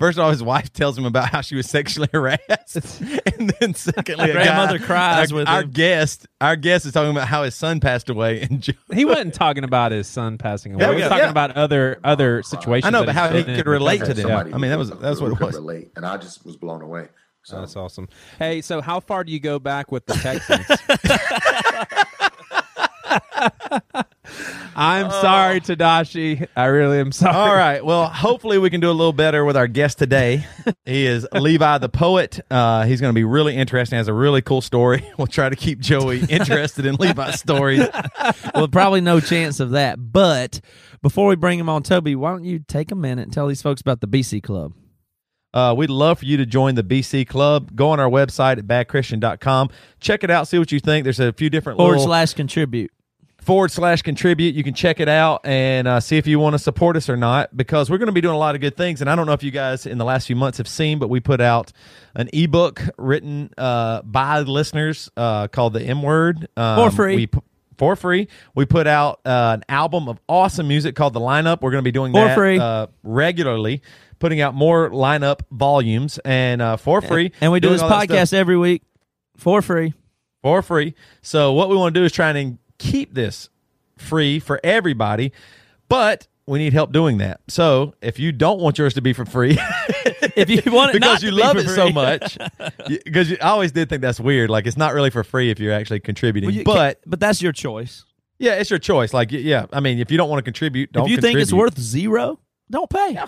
First 0.00 0.18
of 0.18 0.24
all, 0.24 0.30
his 0.30 0.42
wife 0.42 0.72
tells 0.72 0.96
him 0.96 1.04
about 1.04 1.28
how 1.28 1.42
she 1.42 1.54
was 1.54 1.68
sexually 1.68 2.08
harassed, 2.12 3.00
and 3.38 3.50
then 3.60 3.74
secondly, 3.74 4.30
a 4.30 4.32
Grandmother 4.32 4.78
guy- 4.78 4.84
cries 4.86 5.30
our, 5.30 5.36
with 5.36 5.46
our 5.48 5.60
him. 5.62 5.70
guest. 5.70 6.26
Our 6.40 6.56
guest 6.56 6.86
is 6.86 6.92
talking 6.92 7.10
about 7.10 7.28
how 7.28 7.42
his 7.42 7.54
son 7.54 7.80
passed 7.80 8.08
away, 8.08 8.40
and 8.40 8.62
Joey, 8.62 8.76
he 8.94 9.04
wasn't 9.04 9.34
talking 9.34 9.62
about 9.62 9.92
his 9.92 10.08
son 10.08 10.38
passing 10.38 10.72
away. 10.74 10.84
Yeah, 10.84 10.88
he 10.88 10.94
was 10.94 11.02
yeah, 11.02 11.08
talking 11.10 11.24
yeah. 11.24 11.30
about 11.30 11.50
other 11.52 12.00
other 12.02 12.42
situations. 12.42 12.86
I 12.86 12.98
know, 12.98 13.04
but 13.04 13.14
how 13.14 13.28
he 13.28 13.44
could 13.44 13.58
in 13.58 13.64
relate 13.68 13.98
to 14.00 14.14
them. 14.14 14.18
it. 14.18 14.22
somebody 14.22 14.54
I 14.54 14.56
mean, 14.56 14.70
that 14.70 14.78
was- 14.78 14.90
that's 14.90 15.20
what 15.20 15.28
who 15.28 15.34
it 15.34 15.36
could 15.36 15.46
was. 15.48 15.56
Relate, 15.56 15.92
and 15.96 16.06
I 16.06 16.16
just 16.16 16.46
was 16.46 16.56
blown 16.56 16.80
away. 16.80 17.08
So 17.42 17.58
That's 17.60 17.76
awesome. 17.76 18.08
Hey, 18.38 18.62
so 18.62 18.80
how 18.80 19.00
far 19.00 19.22
do 19.24 19.32
you 19.32 19.40
go 19.40 19.58
back 19.58 19.92
with 19.92 20.06
the 20.06 20.14
Texans? 20.14 20.66
I'm 24.80 25.10
sorry, 25.10 25.60
Tadashi. 25.60 26.48
I 26.56 26.64
really 26.66 26.98
am 27.00 27.12
sorry. 27.12 27.36
All 27.36 27.54
right. 27.54 27.84
Well, 27.84 28.08
hopefully 28.08 28.56
we 28.58 28.70
can 28.70 28.80
do 28.80 28.90
a 28.90 28.92
little 28.92 29.12
better 29.12 29.44
with 29.44 29.56
our 29.56 29.66
guest 29.66 29.98
today. 29.98 30.46
He 30.86 31.06
is 31.06 31.26
Levi 31.34 31.78
the 31.78 31.90
poet. 31.90 32.40
Uh, 32.50 32.84
he's 32.84 33.00
going 33.00 33.10
to 33.10 33.14
be 33.14 33.24
really 33.24 33.54
interesting. 33.56 33.98
Has 33.98 34.08
a 34.08 34.14
really 34.14 34.42
cool 34.42 34.60
story. 34.60 35.06
We'll 35.20 35.26
try 35.26 35.50
to 35.50 35.56
keep 35.56 35.80
Joey 35.80 36.20
interested 36.30 36.86
in 36.86 36.94
Levi's 36.94 37.38
stories. 37.38 37.86
well, 38.54 38.68
probably 38.68 39.02
no 39.02 39.20
chance 39.20 39.60
of 39.60 39.72
that. 39.72 39.96
But 40.12 40.60
before 41.02 41.26
we 41.26 41.36
bring 41.36 41.58
him 41.58 41.68
on, 41.68 41.82
Toby, 41.82 42.16
why 42.16 42.30
don't 42.30 42.44
you 42.44 42.60
take 42.60 42.90
a 42.90 42.94
minute 42.94 43.24
and 43.24 43.32
tell 43.32 43.46
these 43.46 43.60
folks 43.60 43.82
about 43.82 44.00
the 44.00 44.08
BC 44.08 44.42
Club? 44.42 44.72
Uh, 45.52 45.74
we'd 45.76 45.90
love 45.90 46.20
for 46.20 46.24
you 46.24 46.38
to 46.38 46.46
join 46.46 46.74
the 46.74 46.82
BC 46.82 47.26
Club. 47.26 47.76
Go 47.76 47.90
on 47.90 48.00
our 48.00 48.08
website 48.08 48.56
at 48.56 48.66
badchristian.com. 48.66 49.68
Check 50.00 50.24
it 50.24 50.30
out. 50.30 50.48
See 50.48 50.58
what 50.58 50.72
you 50.72 50.80
think. 50.80 51.04
There's 51.04 51.20
a 51.20 51.34
few 51.34 51.50
different 51.50 51.76
Forward 51.76 51.92
little 51.92 52.06
slash 52.06 52.32
contribute. 52.32 52.90
Forward 53.42 53.70
slash 53.70 54.02
contribute. 54.02 54.54
You 54.54 54.62
can 54.62 54.74
check 54.74 55.00
it 55.00 55.08
out 55.08 55.40
and 55.44 55.88
uh, 55.88 56.00
see 56.00 56.16
if 56.18 56.26
you 56.26 56.38
want 56.38 56.54
to 56.54 56.58
support 56.58 56.96
us 56.96 57.08
or 57.08 57.16
not 57.16 57.56
because 57.56 57.90
we're 57.90 57.98
going 57.98 58.06
to 58.06 58.12
be 58.12 58.20
doing 58.20 58.34
a 58.34 58.38
lot 58.38 58.54
of 58.54 58.60
good 58.60 58.76
things. 58.76 59.00
And 59.00 59.08
I 59.08 59.16
don't 59.16 59.26
know 59.26 59.32
if 59.32 59.42
you 59.42 59.50
guys 59.50 59.86
in 59.86 59.98
the 59.98 60.04
last 60.04 60.26
few 60.26 60.36
months 60.36 60.58
have 60.58 60.68
seen, 60.68 60.98
but 60.98 61.08
we 61.08 61.20
put 61.20 61.40
out 61.40 61.72
an 62.14 62.28
ebook 62.32 62.82
written 62.98 63.50
uh, 63.56 64.02
by 64.02 64.40
listeners 64.40 65.10
uh, 65.16 65.48
called 65.48 65.72
The 65.72 65.82
M 65.82 66.02
Word 66.02 66.48
um, 66.56 66.90
For 66.90 66.96
free. 66.96 67.16
We, 67.16 67.26
pu- 67.26 67.42
for 67.78 67.96
free. 67.96 68.28
We 68.54 68.66
put 68.66 68.86
out 68.86 69.20
uh, 69.24 69.56
an 69.56 69.64
album 69.68 70.08
of 70.08 70.20
awesome 70.28 70.68
music 70.68 70.94
called 70.94 71.14
The 71.14 71.20
Lineup. 71.20 71.62
We're 71.62 71.70
going 71.70 71.82
to 71.82 71.88
be 71.88 71.92
doing 71.92 72.12
For 72.12 72.26
that 72.26 72.34
free. 72.34 72.58
Uh, 72.58 72.88
regularly, 73.02 73.80
putting 74.18 74.42
out 74.42 74.54
more 74.54 74.90
lineup 74.90 75.40
volumes 75.50 76.18
and 76.26 76.60
uh, 76.60 76.76
for 76.76 77.00
free. 77.00 77.32
And 77.40 77.50
we 77.52 77.58
do 77.60 77.70
this 77.70 77.80
all 77.80 77.88
that 77.88 78.04
stuff 78.04 78.16
podcast 78.18 78.34
every 78.34 78.58
week 78.58 78.82
for 79.38 79.62
free. 79.62 79.94
for 80.42 80.60
free. 80.60 80.94
So 81.22 81.54
what 81.54 81.70
we 81.70 81.76
want 81.76 81.94
to 81.94 82.00
do 82.00 82.04
is 82.04 82.12
try 82.12 82.30
and 82.30 82.58
keep 82.80 83.14
this 83.14 83.48
free 83.96 84.40
for 84.40 84.58
everybody, 84.64 85.32
but 85.88 86.26
we 86.46 86.58
need 86.58 86.72
help 86.72 86.90
doing 86.90 87.18
that. 87.18 87.40
So 87.46 87.94
if 88.02 88.18
you 88.18 88.32
don't 88.32 88.60
want 88.60 88.78
yours 88.78 88.94
to 88.94 89.00
be 89.02 89.12
for 89.12 89.24
free, 89.24 89.56
If 90.36 90.50
you 90.50 90.72
want 90.72 90.90
it 90.90 90.92
because 91.00 91.22
you 91.22 91.30
love 91.30 91.56
it 91.56 91.68
so 91.68 91.90
much, 91.90 92.38
because 92.88 93.32
I 93.32 93.48
always 93.48 93.72
did 93.72 93.88
think 93.88 94.02
that's 94.02 94.20
weird. 94.20 94.50
Like 94.50 94.66
it's 94.66 94.76
not 94.76 94.94
really 94.94 95.10
for 95.10 95.24
free 95.24 95.50
if 95.50 95.58
you're 95.58 95.72
actually 95.72 96.00
contributing, 96.00 96.48
Well, 96.48 96.56
you 96.56 96.64
but 96.64 97.00
but 97.06 97.20
that's 97.20 97.42
your 97.42 97.52
choice. 97.52 98.04
yeah, 98.38 98.54
it's 98.54 98.70
your 98.70 98.78
choice. 98.78 99.12
Like 99.12 99.32
yeah, 99.32 99.66
I 99.72 99.80
mean, 99.80 99.98
if 99.98 100.10
you 100.10 100.16
don't 100.16 100.28
want 100.28 100.38
to 100.38 100.44
contribute, 100.44 100.92
don't. 100.92 101.04
if 101.04 101.10
you 101.10 101.18
think 101.18 101.38
it's 101.38 101.52
worth 101.52 101.78
zero, 101.78 102.38
don't 102.70 102.88
pay. 102.90 103.18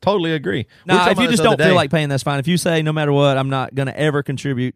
totally 0.00 0.32
agree. 0.32 0.66
Now, 0.86 1.08
if 1.10 1.18
you 1.18 1.28
just 1.28 1.42
don't 1.42 1.60
feel 1.60 1.74
like 1.74 1.90
paying, 1.90 2.08
that's 2.08 2.22
fine. 2.22 2.38
If 2.38 2.48
you 2.48 2.56
say 2.56 2.82
no 2.82 2.92
matter 2.92 3.12
what, 3.12 3.36
I'm 3.36 3.50
not 3.50 3.74
going 3.74 3.86
to 3.86 3.98
ever 3.98 4.22
contribute, 4.22 4.74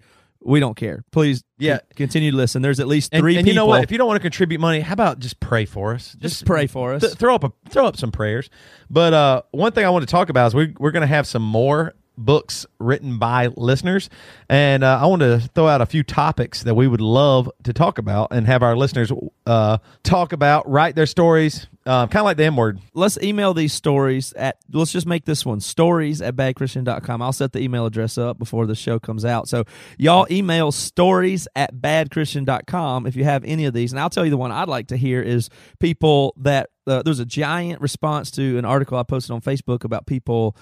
we 0.49 0.61
don't 0.61 0.77
care. 0.77 1.05
Please, 1.13 1.45
Yeah. 1.59 1.79
continue 1.95 2.31
to 2.31 2.37
listen. 2.37 2.63
There's 2.63 2.81
at 2.81 2.87
least 2.89 3.13
three 3.13 3.37
and 3.37 3.45
people. 3.45 3.49
you 3.49 3.55
know 3.55 3.67
what? 3.67 3.83
If 3.85 3.93
you 3.93 3.99
don't 3.99 4.07
want 4.07 4.17
to 4.17 4.23
contribute 4.23 4.61
money, 4.61 4.81
how 4.81 4.95
about 4.95 5.19
just 5.19 5.39
pray 5.41 5.65
for 5.67 5.95
us? 5.95 6.17
just 6.19 6.45
pray 6.47 6.67
for 6.67 6.95
us. 6.95 7.03
Th- 7.03 7.13
throw 7.15 7.35
up 7.35 7.45
a 7.45 7.53
throw 7.69 7.87
up 7.87 7.97
some 7.97 8.11
prayers. 8.11 8.49
But 8.91 9.13
uh, 9.13 9.43
one 9.51 9.73
thing 9.73 9.85
I 9.85 9.91
want 9.91 10.03
to 10.09 10.11
talk 10.11 10.31
about 10.31 10.47
is 10.49 10.55
we 10.55 10.75
we're 10.79 10.91
going 10.91 11.03
to 11.03 11.07
have 11.07 11.27
some 11.27 11.43
more 11.43 11.95
books 12.19 12.67
written 12.79 13.19
by 13.19 13.49
listeners. 13.57 14.11
And 14.49 14.85
uh, 14.85 14.99
I 15.01 15.07
want 15.07 15.21
to 15.23 15.41
throw 15.55 15.69
out 15.69 15.81
a 15.81 15.87
few 15.87 16.03
topics 16.03 16.63
that 16.65 16.75
we 16.75 16.87
would 16.87 17.01
love 17.01 17.51
to 17.63 17.73
talk 17.73 17.99
about 17.99 18.29
and 18.33 18.47
have 18.47 18.63
our 18.63 18.77
listeners 18.77 19.11
uh, 19.47 19.79
talk 20.03 20.33
about, 20.33 20.69
write 20.69 20.95
their 20.97 21.07
stories, 21.07 21.67
uh, 21.87 22.07
kind 22.07 22.21
of 22.21 22.25
like 22.25 22.37
the 22.37 22.45
M 22.45 22.57
word. 22.57 22.81
let's 22.93 23.17
email 23.23 23.55
these 23.55 23.73
stories 23.73 24.35
at 24.35 24.59
let's 24.71 24.93
just 24.93 25.07
make 25.07 25.25
this 25.25 25.47
one 25.47 25.59
stories 25.59 26.21
at 26.21 26.37
badchristian.com 26.37 27.23
i'll 27.23 27.33
set 27.33 27.53
the 27.53 27.61
email 27.63 27.87
address 27.87 28.19
up 28.19 28.39
before 28.39 28.67
the 28.67 28.75
show 28.75 28.99
comes 28.99 29.25
out 29.25 29.49
so 29.49 29.65
y'all 29.97 30.27
email 30.31 30.71
stories 30.71 31.49
at 31.57 31.75
badchristian.com 31.77 33.07
if 33.07 33.17
you 33.17 33.25
have 33.25 33.43
any 33.45 33.65
of 33.65 33.73
these 33.73 33.91
and 33.93 34.01
i'll 34.01 34.11
tell 34.11 34.25
you 34.25 34.31
the 34.31 34.37
one 34.37 34.53
i'd 34.53 34.69
like 34.69 34.89
to 34.89 34.99
hear 34.99 35.23
is 35.23 35.49
people 35.81 36.35
that 36.37 36.69
uh, 36.87 37.03
there's 37.03 37.21
a 37.21 37.25
giant 37.25 37.81
response 37.81 38.31
to 38.31 38.59
an 38.59 38.67
article 38.67 38.99
i 38.99 39.03
posted 39.03 39.31
on 39.31 39.41
facebook 39.41 39.83
about 39.85 40.07
people 40.07 40.55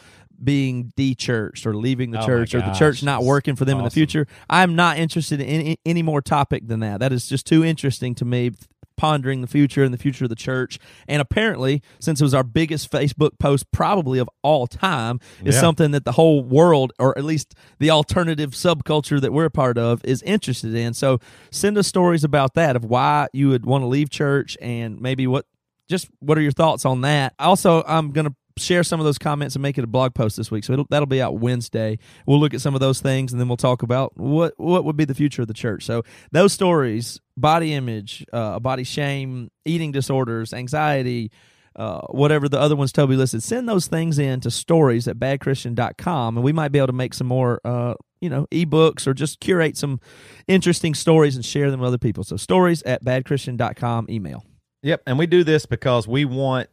being 0.43 0.93
de-churched 0.97 1.67
or 1.67 1.75
leaving 1.75 2.11
the 2.11 2.21
Oh 2.23 2.27
church 2.27 2.55
or 2.55 2.61
the 2.61 2.73
church 2.73 3.03
not 3.03 3.25
working 3.25 3.57
for 3.57 3.65
them 3.65 3.79
in 3.79 3.85
the 3.85 3.91
future 3.91 4.27
i'm 4.51 4.75
not 4.77 4.99
interested 4.99 5.41
in 5.41 5.47
any, 5.47 5.79
any 5.87 6.03
more 6.03 6.21
topic 6.21 6.67
than 6.69 6.81
that 6.81 7.01
that 7.01 7.13
is 7.13 7.27
just 7.29 7.47
too 7.47 7.65
interesting 7.65 8.15
to 8.17 8.25
me 8.25 8.53
pondering 8.97 9.43
the 9.43 9.47
future 9.47 9.85
and 9.85 9.93
the 9.93 9.99
future 9.99 10.25
of 10.25 10.31
the 10.31 10.35
church. 10.35 10.79
And 11.07 11.21
apparently, 11.21 11.83
since 12.01 12.19
it 12.19 12.25
was 12.25 12.33
our 12.33 12.43
biggest 12.43 12.91
Facebook 12.91 13.39
post 13.39 13.71
probably 13.71 14.19
of 14.19 14.31
all 14.43 14.67
time, 14.67 15.21
is 15.45 15.55
Yeah. 15.55 15.61
something 15.61 15.91
that 15.91 16.07
the 16.07 16.13
whole 16.13 16.43
world, 16.43 16.95
or 16.99 17.17
at 17.19 17.23
least 17.25 17.55
the 17.79 17.91
alternative 17.91 18.53
subculture 18.53 19.21
that 19.21 19.35
we're 19.35 19.45
a 19.45 19.51
part 19.51 19.77
of, 19.77 20.03
is 20.03 20.23
interested 20.23 20.75
in. 20.75 20.95
So 20.95 21.19
send 21.51 21.77
us 21.77 21.87
stories 21.87 22.25
about 22.25 22.55
that 22.55 22.75
of 22.75 22.87
why 22.87 23.29
you 23.35 23.49
would 23.51 23.67
want 23.67 23.83
to 23.83 23.87
leave 23.87 24.09
church 24.09 24.57
and 24.63 24.99
maybe 24.99 25.27
what 25.27 25.45
just 25.91 26.09
what 26.21 26.39
are 26.39 26.43
your 26.43 26.51
thoughts 26.53 26.87
on 26.87 27.03
that. 27.03 27.35
Also, 27.39 27.85
I'm 27.87 28.13
gonna 28.13 28.35
share 28.59 28.83
some 28.83 29.01
of 29.01 29.05
those 29.05 29.19
comments 29.19 29.55
and 29.55 29.63
make 29.63 29.79
it 29.79 29.85
a 29.85 29.87
blog 29.87 30.15
post 30.15 30.37
this 30.37 30.51
week. 30.51 30.65
So 30.65 30.87
that'll 30.89 31.07
be 31.07 31.21
out 31.21 31.39
Wednesday. 31.39 31.99
We'll 32.27 32.41
look 32.41 32.55
at 32.55 32.61
some 32.61 32.75
of 32.75 32.81
those 32.81 33.01
things 33.01 33.33
and 33.33 33.41
then 33.41 33.49
we'll 33.49 33.57
talk 33.57 33.83
about 33.83 34.17
what 34.17 34.55
what 34.57 34.85
would 34.85 34.97
be 34.97 35.05
the 35.05 35.15
future 35.15 35.43
of 35.43 35.49
the 35.49 35.55
church. 35.55 35.85
So 35.85 36.03
those 36.33 36.53
stories, 36.53 37.21
body 37.37 37.75
image, 37.75 38.25
uh, 38.33 38.59
body 38.61 38.85
shame, 38.85 39.51
eating 39.65 39.93
disorders, 39.93 40.53
anxiety, 40.55 41.31
uh, 41.77 42.01
whatever 42.09 42.49
the 42.49 42.59
other 42.59 42.77
ones 42.77 42.93
Toby 42.93 43.17
listed, 43.17 43.43
send 43.43 43.69
those 43.69 43.87
things 43.87 44.19
in 44.19 44.41
to 44.41 44.51
stories 44.51 45.07
at 45.07 45.19
badchristian.com 45.19 46.37
and 46.37 46.45
we 46.45 46.53
might 46.53 46.73
be 46.73 46.79
able 46.79 46.87
to 46.87 46.93
make 46.95 47.13
some 47.13 47.27
more, 47.27 47.61
uh, 47.65 47.95
you 48.21 48.31
know, 48.31 48.47
ebooks 48.51 49.07
or 49.07 49.13
just 49.13 49.41
curate 49.41 49.77
some 49.77 50.01
interesting 50.49 50.95
stories 50.95 51.37
and 51.37 51.45
share 51.45 51.71
them 51.71 51.81
with 51.81 51.89
other 51.89 51.99
people. 51.99 52.25
So 52.25 52.37
stories 52.37 52.83
at 52.85 53.05
badchristian.com 53.05 54.07
email. 54.09 54.45
Yep. 54.83 55.03
And 55.07 55.19
we 55.19 55.27
do 55.27 55.45
this 55.45 55.67
because 55.67 56.09
we 56.09 56.25
want 56.25 56.69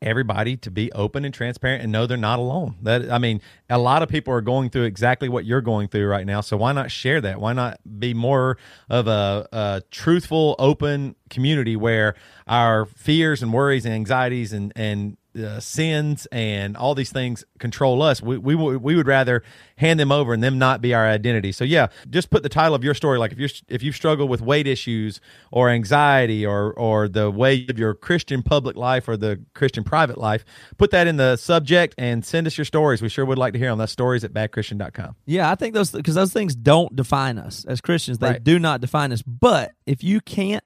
everybody 0.00 0.56
to 0.56 0.70
be 0.70 0.92
open 0.92 1.24
and 1.24 1.34
transparent 1.34 1.82
and 1.82 1.90
know 1.90 2.06
they're 2.06 2.16
not 2.16 2.38
alone. 2.38 2.76
That 2.82 3.10
I 3.10 3.18
mean, 3.18 3.40
a 3.68 3.78
lot 3.78 4.02
of 4.02 4.08
people 4.08 4.32
are 4.32 4.40
going 4.40 4.70
through 4.70 4.84
exactly 4.84 5.28
what 5.28 5.44
you're 5.44 5.60
going 5.60 5.88
through 5.88 6.06
right 6.06 6.26
now. 6.26 6.40
So 6.40 6.56
why 6.56 6.72
not 6.72 6.90
share 6.90 7.20
that? 7.20 7.40
Why 7.40 7.52
not 7.52 7.80
be 7.98 8.14
more 8.14 8.58
of 8.88 9.06
a, 9.08 9.48
a 9.52 9.82
truthful, 9.90 10.54
open 10.58 11.16
community 11.30 11.76
where 11.76 12.14
our 12.46 12.86
fears 12.86 13.42
and 13.42 13.52
worries 13.52 13.84
and 13.84 13.94
anxieties 13.94 14.52
and 14.52 14.72
and 14.76 15.16
uh, 15.38 15.60
sins 15.60 16.26
and 16.32 16.76
all 16.76 16.94
these 16.94 17.10
things 17.12 17.44
control 17.58 18.02
us. 18.02 18.20
We, 18.22 18.38
we 18.38 18.54
would- 18.54 18.82
we 18.82 18.94
would 18.96 19.06
rather 19.06 19.42
hand 19.76 19.98
them 20.00 20.10
over 20.12 20.32
and 20.34 20.42
them 20.42 20.58
not 20.58 20.80
be 20.80 20.94
our 20.94 21.06
identity. 21.06 21.52
So 21.52 21.64
yeah, 21.64 21.88
just 22.10 22.30
put 22.30 22.42
the 22.42 22.48
title 22.48 22.74
of 22.74 22.82
your 22.84 22.94
story. 22.94 23.18
Like 23.18 23.32
if 23.32 23.38
you're 23.38 23.48
if 23.68 23.82
you've 23.82 23.94
struggled 23.94 24.28
with 24.30 24.40
weight 24.40 24.66
issues 24.66 25.20
or 25.52 25.70
anxiety 25.70 26.44
or 26.44 26.72
or 26.72 27.08
the 27.08 27.30
way 27.30 27.66
of 27.68 27.78
your 27.78 27.94
Christian 27.94 28.42
public 28.42 28.76
life 28.76 29.08
or 29.08 29.16
the 29.16 29.42
Christian 29.54 29.84
private 29.84 30.18
life, 30.18 30.44
put 30.76 30.90
that 30.90 31.06
in 31.06 31.16
the 31.16 31.36
subject 31.36 31.94
and 31.98 32.24
send 32.24 32.46
us 32.46 32.58
your 32.58 32.64
stories. 32.64 33.00
We 33.02 33.08
sure 33.08 33.24
would 33.24 33.38
like 33.38 33.52
to 33.54 33.58
hear 33.58 33.70
them. 33.70 33.78
That's 33.78 33.92
stories 33.92 34.24
at 34.24 34.32
badchristian.com. 34.32 35.14
Yeah, 35.26 35.50
I 35.50 35.54
think 35.54 35.74
those 35.74 35.90
because 35.90 36.14
those 36.14 36.32
things 36.32 36.54
don't 36.56 36.94
define 36.96 37.38
us 37.38 37.64
as 37.66 37.80
Christians. 37.80 38.18
They 38.18 38.28
Right. 38.30 38.44
do 38.44 38.58
not 38.58 38.80
define 38.80 39.12
us. 39.12 39.22
But 39.22 39.72
if 39.86 40.02
you 40.04 40.20
can't 40.20 40.62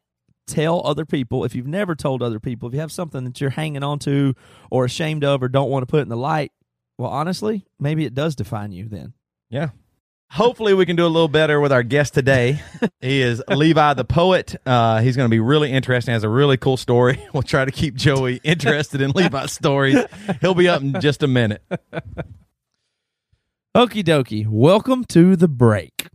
tell 0.52 0.82
other 0.84 1.04
people, 1.04 1.44
if 1.44 1.54
you've 1.54 1.66
never 1.66 1.94
told 1.94 2.22
other 2.22 2.38
people, 2.38 2.68
if 2.68 2.74
you 2.74 2.80
have 2.80 2.92
something 2.92 3.24
that 3.24 3.40
you're 3.40 3.50
hanging 3.50 3.82
on 3.82 3.98
to 4.00 4.34
or 4.70 4.84
ashamed 4.84 5.24
of 5.24 5.42
or 5.42 5.48
don't 5.48 5.70
want 5.70 5.82
to 5.82 5.86
put 5.86 6.02
in 6.02 6.08
the 6.08 6.16
light, 6.16 6.52
well, 6.98 7.10
honestly, 7.10 7.64
maybe 7.80 8.04
it 8.04 8.14
does 8.14 8.36
define 8.36 8.72
you 8.72 8.88
then. 8.88 9.14
Yeah. 9.48 9.70
Hopefully, 10.30 10.72
we 10.72 10.86
can 10.86 10.96
do 10.96 11.04
a 11.04 11.08
little 11.08 11.28
better 11.28 11.60
with 11.60 11.72
our 11.72 11.82
guest 11.82 12.14
today. 12.14 12.62
he 13.00 13.20
is 13.20 13.42
Levi 13.48 13.94
the 13.94 14.04
poet. 14.04 14.56
Uh, 14.64 15.00
he's 15.00 15.14
going 15.16 15.26
to 15.26 15.30
be 15.30 15.40
really 15.40 15.70
interesting. 15.70 16.12
Has 16.12 16.24
a 16.24 16.28
really 16.28 16.56
cool 16.56 16.76
story. 16.76 17.22
We'll 17.34 17.42
try 17.42 17.64
to 17.64 17.70
keep 17.70 17.94
Joey 17.94 18.40
interested 18.44 19.00
in 19.00 19.10
Levi's 19.10 19.52
stories. 19.52 19.98
He'll 20.40 20.54
be 20.54 20.68
up 20.68 20.82
in 20.82 21.00
just 21.00 21.22
a 21.22 21.26
minute. 21.26 21.62
Okie 23.74 24.02
dokie. 24.02 24.46
Welcome 24.46 25.04
to 25.06 25.34
the 25.34 25.48
break. 25.48 26.08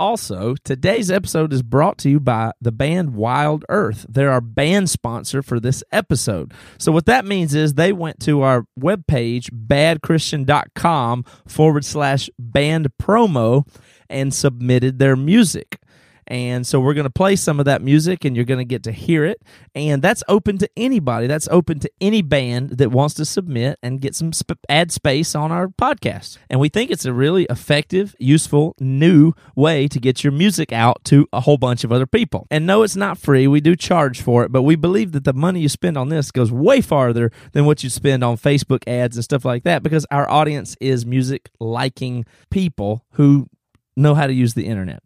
Also, 0.00 0.54
today's 0.62 1.10
episode 1.10 1.52
is 1.52 1.62
brought 1.62 1.98
to 1.98 2.08
you 2.08 2.20
by 2.20 2.52
the 2.60 2.70
band 2.70 3.16
Wild 3.16 3.64
Earth. 3.68 4.06
They're 4.08 4.30
our 4.30 4.40
band 4.40 4.88
sponsor 4.88 5.42
for 5.42 5.58
this 5.58 5.82
episode. 5.90 6.54
So, 6.78 6.92
what 6.92 7.06
that 7.06 7.24
means 7.24 7.52
is 7.52 7.74
they 7.74 7.92
went 7.92 8.20
to 8.20 8.42
our 8.42 8.66
webpage, 8.78 9.50
badchristian.com 9.50 11.24
forward 11.48 11.84
slash 11.84 12.30
band 12.38 12.90
promo, 13.02 13.66
and 14.08 14.32
submitted 14.32 15.00
their 15.00 15.16
music. 15.16 15.80
And 16.28 16.66
so 16.66 16.78
we're 16.78 16.94
going 16.94 17.04
to 17.04 17.10
play 17.10 17.36
some 17.36 17.58
of 17.58 17.64
that 17.64 17.82
music 17.82 18.24
and 18.24 18.36
you're 18.36 18.44
going 18.44 18.58
to 18.58 18.64
get 18.64 18.84
to 18.84 18.92
hear 18.92 19.24
it. 19.24 19.42
And 19.74 20.02
that's 20.02 20.22
open 20.28 20.58
to 20.58 20.70
anybody. 20.76 21.26
That's 21.26 21.48
open 21.50 21.80
to 21.80 21.90
any 22.00 22.22
band 22.22 22.78
that 22.78 22.90
wants 22.90 23.14
to 23.14 23.24
submit 23.24 23.78
and 23.82 24.00
get 24.00 24.14
some 24.14 24.32
sp- 24.36 24.60
ad 24.68 24.92
space 24.92 25.34
on 25.34 25.50
our 25.50 25.68
podcast. 25.68 26.38
And 26.50 26.60
we 26.60 26.68
think 26.68 26.90
it's 26.90 27.06
a 27.06 27.12
really 27.12 27.44
effective, 27.44 28.14
useful, 28.18 28.74
new 28.78 29.32
way 29.56 29.88
to 29.88 29.98
get 29.98 30.22
your 30.22 30.32
music 30.32 30.72
out 30.72 31.02
to 31.04 31.26
a 31.32 31.40
whole 31.40 31.56
bunch 31.56 31.82
of 31.82 31.92
other 31.92 32.06
people. 32.06 32.46
And 32.50 32.66
no, 32.66 32.82
it's 32.82 32.96
not 32.96 33.18
free. 33.18 33.46
We 33.46 33.60
do 33.60 33.74
charge 33.74 34.20
for 34.20 34.44
it, 34.44 34.52
but 34.52 34.62
we 34.62 34.76
believe 34.76 35.12
that 35.12 35.24
the 35.24 35.32
money 35.32 35.60
you 35.60 35.68
spend 35.68 35.96
on 35.96 36.10
this 36.10 36.30
goes 36.30 36.52
way 36.52 36.80
farther 36.80 37.32
than 37.52 37.64
what 37.64 37.82
you 37.82 37.90
spend 37.90 38.22
on 38.22 38.36
Facebook 38.36 38.86
ads 38.86 39.16
and 39.16 39.24
stuff 39.24 39.44
like 39.44 39.64
that 39.64 39.82
because 39.82 40.06
our 40.10 40.28
audience 40.30 40.76
is 40.80 41.06
music 41.06 41.50
liking 41.58 42.26
people 42.50 43.04
who 43.12 43.48
know 43.96 44.14
how 44.14 44.26
to 44.26 44.32
use 44.32 44.54
the 44.54 44.66
internet. 44.66 45.02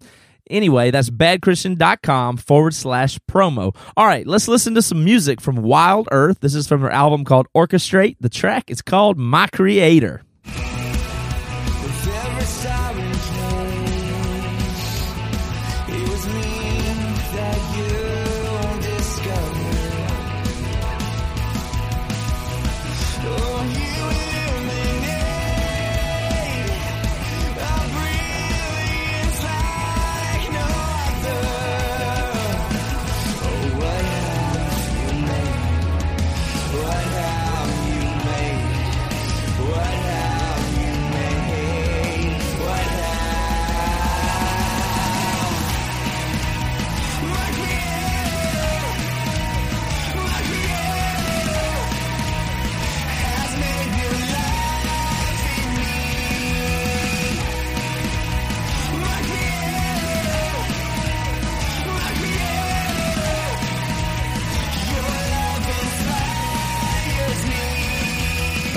Anyway, 0.52 0.90
that's 0.90 1.10
badchristian.com 1.10 2.36
forward 2.36 2.74
slash 2.74 3.18
promo. 3.30 3.74
All 3.96 4.06
right, 4.06 4.26
let's 4.26 4.48
listen 4.48 4.74
to 4.74 4.82
some 4.82 5.02
music 5.02 5.40
from 5.40 5.56
Wild 5.56 6.08
Earth. 6.12 6.40
This 6.40 6.54
is 6.54 6.68
from 6.68 6.82
her 6.82 6.90
album 6.90 7.24
called 7.24 7.46
Orchestrate. 7.56 8.16
The 8.20 8.28
track 8.28 8.70
is 8.70 8.82
called 8.82 9.18
My 9.18 9.46
Creator. 9.48 10.22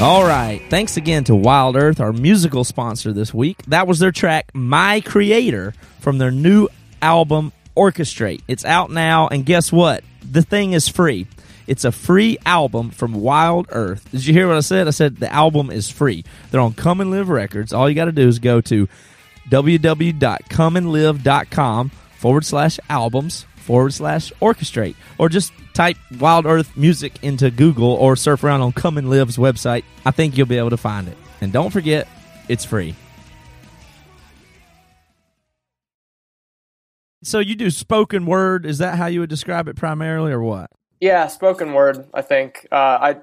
All 0.05 0.23
right. 0.23 0.61
Thanks 0.69 0.95
again 0.97 1.23
to 1.23 1.35
Wild 1.35 1.75
Earth, 1.75 1.99
our 1.99 2.13
musical 2.13 2.63
sponsor 2.63 3.11
this 3.11 3.33
week. 3.33 3.57
That 3.65 3.87
was 3.87 3.97
their 3.97 4.11
track, 4.11 4.51
My 4.53 5.01
Creator, 5.01 5.73
from 5.99 6.19
their 6.19 6.29
new 6.29 6.67
album, 7.01 7.51
Orchestrate. 7.75 8.43
It's 8.47 8.63
out 8.65 8.91
now, 8.91 9.27
and 9.27 9.43
guess 9.43 9.71
what? 9.71 10.03
The 10.21 10.43
thing 10.43 10.73
is 10.73 10.87
free. 10.87 11.25
It's 11.65 11.85
a 11.85 11.91
free 11.91 12.37
album 12.45 12.91
from 12.91 13.15
Wild 13.15 13.65
Earth. 13.71 14.07
Did 14.11 14.27
you 14.27 14.33
hear 14.35 14.47
what 14.47 14.57
I 14.57 14.59
said? 14.59 14.87
I 14.87 14.91
said 14.91 15.17
the 15.17 15.33
album 15.33 15.71
is 15.71 15.89
free. 15.89 16.23
They're 16.51 16.61
on 16.61 16.73
Come 16.73 17.01
and 17.01 17.09
Live 17.09 17.29
Records. 17.29 17.73
All 17.73 17.89
you 17.89 17.95
got 17.95 18.05
to 18.05 18.11
do 18.11 18.27
is 18.27 18.37
go 18.37 18.61
to 18.61 18.87
www.comeandlive.com 19.49 21.89
forward 21.89 22.45
slash 22.45 22.79
albums 22.91 23.47
forward 23.65 23.93
slash 23.93 24.31
orchestrate 24.41 24.95
or 25.17 25.27
just 25.27 25.51
type 25.73 25.97
Wild 26.19 26.45
Earth 26.45 26.77
music 26.77 27.21
into 27.23 27.51
Google 27.51 27.91
or 27.93 28.15
surf 28.15 28.43
around 28.43 28.61
on 28.61 28.71
Come 28.71 28.97
and 28.97 29.09
Live's 29.09 29.37
website. 29.37 29.83
I 30.05 30.11
think 30.11 30.37
you'll 30.37 30.47
be 30.47 30.57
able 30.57 30.69
to 30.69 30.77
find 30.77 31.07
it. 31.07 31.17
And 31.41 31.51
don't 31.51 31.71
forget, 31.71 32.07
it's 32.47 32.63
free. 32.63 32.95
So 37.23 37.39
you 37.39 37.55
do 37.55 37.71
spoken 37.71 38.27
word. 38.27 38.65
Is 38.67 38.77
that 38.77 38.97
how 38.97 39.07
you 39.07 39.19
would 39.21 39.29
describe 39.29 39.67
it 39.67 39.75
primarily 39.75 40.31
or 40.31 40.41
what? 40.41 40.69
Yeah, 41.01 41.27
spoken 41.27 41.73
word. 41.73 42.07
I 42.13 42.21
think 42.21 42.67
uh, 42.71 42.75
I 42.75 43.17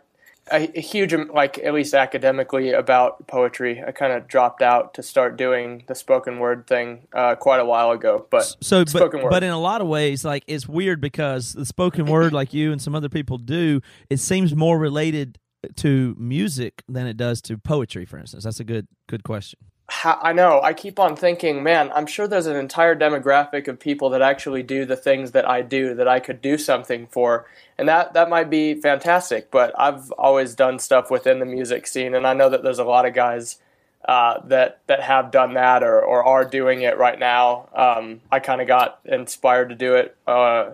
a, 0.53 0.78
a 0.78 0.80
huge 0.80 1.14
like 1.32 1.59
at 1.59 1.74
least 1.74 1.94
academically 1.94 2.72
about 2.72 3.26
poetry. 3.26 3.82
I 3.84 3.92
kind 3.92 4.12
of 4.12 4.28
dropped 4.28 4.62
out 4.62 4.94
to 4.94 5.03
start 5.03 5.36
doing 5.36 5.84
the 5.88 5.94
spoken 5.94 6.38
word 6.38 6.66
thing 6.66 7.09
uh, 7.12 7.34
quite 7.34 7.61
a 7.61 7.64
while 7.64 7.90
ago. 7.90 8.26
But 8.30 8.57
so 8.61 8.84
spoken 8.84 9.20
but, 9.20 9.24
word. 9.24 9.30
but 9.30 9.42
in 9.42 9.50
a 9.50 9.59
lot 9.59 9.80
of 9.80 9.86
ways 9.86 10.24
like 10.24 10.44
it's 10.46 10.68
weird 10.68 11.00
because 11.00 11.55
the 11.55 11.66
spoken 11.66 12.07
word 12.07 12.32
like 12.32 12.53
you 12.53 12.72
and 12.72 12.80
some 12.80 12.94
other 12.94 13.09
people 13.09 13.38
do 13.38 13.80
it 14.11 14.18
seems 14.18 14.55
more 14.55 14.78
related 14.78 15.38
to 15.76 16.14
music 16.18 16.82
than 16.88 17.07
it 17.07 17.16
does 17.16 17.40
to 17.40 17.57
poetry 17.57 18.05
for 18.05 18.18
instance 18.18 18.44
that's 18.44 18.61
a 18.61 18.64
good 18.64 18.88
good 19.09 19.22
question 19.22 19.59
I 20.05 20.32
know. 20.32 20.61
I 20.62 20.72
keep 20.72 20.98
on 20.98 21.16
thinking, 21.16 21.62
man, 21.62 21.90
I'm 21.94 22.07
sure 22.07 22.26
there's 22.26 22.46
an 22.46 22.57
entire 22.57 22.96
demographic 22.96 23.68
of 23.68 23.78
people 23.78 24.11
that 24.11 24.22
actually 24.22 24.62
do 24.62 24.84
the 24.84 24.96
things 24.96 25.32
that 25.32 25.48
I 25.48 25.62
do 25.62 25.94
that 25.94 26.09
I 26.09 26.18
could 26.18 26.40
do 26.40 26.57
something 26.57 27.07
for. 27.09 27.46
And 27.83 27.89
that, 27.89 28.12
that 28.14 28.30
might 28.30 28.49
be 28.49 28.74
fantastic. 28.80 29.51
But 29.51 29.74
I've 29.76 30.12
always 30.12 30.55
done 30.55 30.78
stuff 30.78 31.11
within 31.11 31.41
the 31.41 31.47
music 31.47 31.89
scene. 31.89 32.14
And 32.14 32.28
I 32.28 32.33
know 32.33 32.49
that 32.49 32.62
there's 32.62 32.78
a 32.78 32.85
lot 32.85 33.07
of 33.07 33.12
guys 33.12 33.59
uh, 34.05 34.39
that, 34.47 34.78
that 34.87 35.01
have 35.03 35.33
done 35.33 35.55
that 35.55 35.83
or, 35.83 36.01
or 36.01 36.22
are 36.22 36.45
doing 36.45 36.83
it 36.83 36.97
right 36.97 37.18
now. 37.18 37.68
Um, 37.74 38.20
I 38.30 38.39
kind 38.39 38.61
of 38.61 38.68
got 38.68 39.01
inspired 39.05 39.70
to 39.70 39.74
do 39.74 39.97
it 39.97 40.16
uh, 40.28 40.70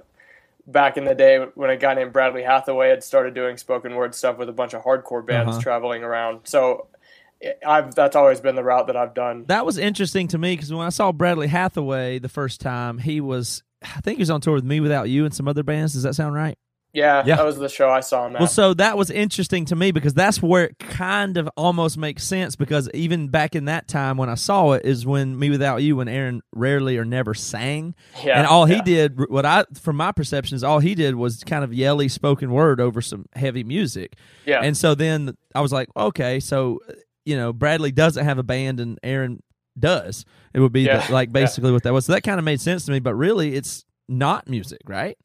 back 0.66 0.98
in 0.98 1.06
the 1.06 1.14
day 1.14 1.38
when 1.54 1.70
a 1.70 1.78
guy 1.78 1.94
named 1.94 2.12
Bradley 2.12 2.42
Hathaway 2.42 2.90
had 2.90 3.02
started 3.02 3.32
doing 3.32 3.56
spoken 3.56 3.94
word 3.94 4.14
stuff 4.14 4.36
with 4.36 4.50
a 4.50 4.52
bunch 4.52 4.74
of 4.74 4.82
hardcore 4.84 5.24
bands 5.24 5.52
Uh-huh. 5.52 5.60
traveling 5.62 6.02
around. 6.02 6.40
So 6.44 6.88
I've 7.66 7.94
that's 7.94 8.16
always 8.16 8.40
been 8.42 8.54
the 8.54 8.64
route 8.64 8.88
that 8.88 8.96
I've 8.98 9.14
done. 9.14 9.44
that 9.46 9.64
was 9.64 9.78
interesting 9.78 10.28
to 10.28 10.36
me 10.38 10.54
because 10.54 10.72
when 10.74 10.84
i 10.84 10.88
saw 10.90 11.12
bradley 11.12 11.46
hathaway 11.46 12.18
the 12.18 12.28
first 12.28 12.60
time 12.60 12.98
he 12.98 13.20
was 13.20 13.62
i 13.80 14.00
think 14.00 14.16
he 14.18 14.22
was 14.22 14.28
on 14.30 14.40
tour 14.40 14.54
with 14.54 14.64
me 14.64 14.80
without 14.80 15.08
you 15.08 15.24
and 15.24 15.32
some 15.32 15.46
other 15.46 15.62
bands 15.62 15.92
does 15.92 16.02
that 16.02 16.14
sound 16.16 16.34
right 16.34 16.58
Yeah, 16.92 17.22
Yeah. 17.26 17.36
that 17.36 17.44
was 17.44 17.58
the 17.58 17.68
show 17.68 17.90
I 17.90 18.00
saw 18.00 18.26
him 18.26 18.34
at. 18.36 18.40
Well, 18.40 18.48
so 18.48 18.72
that 18.74 18.96
was 18.96 19.10
interesting 19.10 19.64
to 19.66 19.76
me 19.76 19.90
because 19.92 20.14
that's 20.14 20.42
where 20.42 20.64
it 20.64 20.78
kind 20.78 21.36
of 21.36 21.48
almost 21.56 21.98
makes 21.98 22.24
sense 22.24 22.56
because 22.56 22.88
even 22.94 23.28
back 23.28 23.54
in 23.54 23.66
that 23.66 23.88
time 23.88 24.16
when 24.16 24.28
I 24.30 24.34
saw 24.36 24.72
it 24.72 24.84
is 24.86 25.04
when 25.06 25.38
Me 25.38 25.50
Without 25.50 25.82
You, 25.82 25.96
when 25.96 26.08
Aaron 26.08 26.40
rarely 26.54 26.96
or 26.96 27.04
never 27.04 27.34
sang. 27.34 27.94
Yeah, 28.24 28.38
and 28.38 28.46
all 28.46 28.64
he 28.64 28.80
did, 28.80 29.18
what 29.30 29.44
I, 29.44 29.64
from 29.80 29.96
my 29.96 30.12
perception, 30.12 30.56
is 30.56 30.64
all 30.64 30.78
he 30.78 30.94
did 30.94 31.14
was 31.14 31.44
kind 31.44 31.62
of 31.62 31.74
yelly 31.74 32.08
spoken 32.08 32.50
word 32.52 32.80
over 32.80 33.00
some 33.02 33.26
heavy 33.34 33.64
music. 33.64 34.16
yeah, 34.46 34.60
And 34.62 34.76
so 34.76 34.94
then 34.94 35.36
I 35.54 35.60
was 35.60 35.72
like, 35.72 35.88
okay, 35.96 36.40
so, 36.40 36.80
you 37.26 37.36
know, 37.36 37.52
Bradley 37.52 37.92
doesn't 37.92 38.24
have 38.24 38.38
a 38.38 38.42
band 38.42 38.80
and 38.80 38.98
Aaron 39.02 39.42
does. 39.78 40.24
It 40.54 40.60
would 40.60 40.72
be 40.72 40.82
Yeah, 40.82 41.06
the, 41.06 41.12
like 41.12 41.28
yeah. 41.28 41.32
basically 41.34 41.70
what 41.70 41.82
that 41.82 41.92
was. 41.92 42.06
So 42.06 42.12
that 42.14 42.22
kind 42.22 42.38
of 42.38 42.44
made 42.44 42.60
sense 42.60 42.86
to 42.86 42.92
me, 42.92 42.98
but 42.98 43.14
really 43.14 43.54
it's 43.54 43.84
not 44.08 44.48
music, 44.48 44.80
right? 44.86 45.16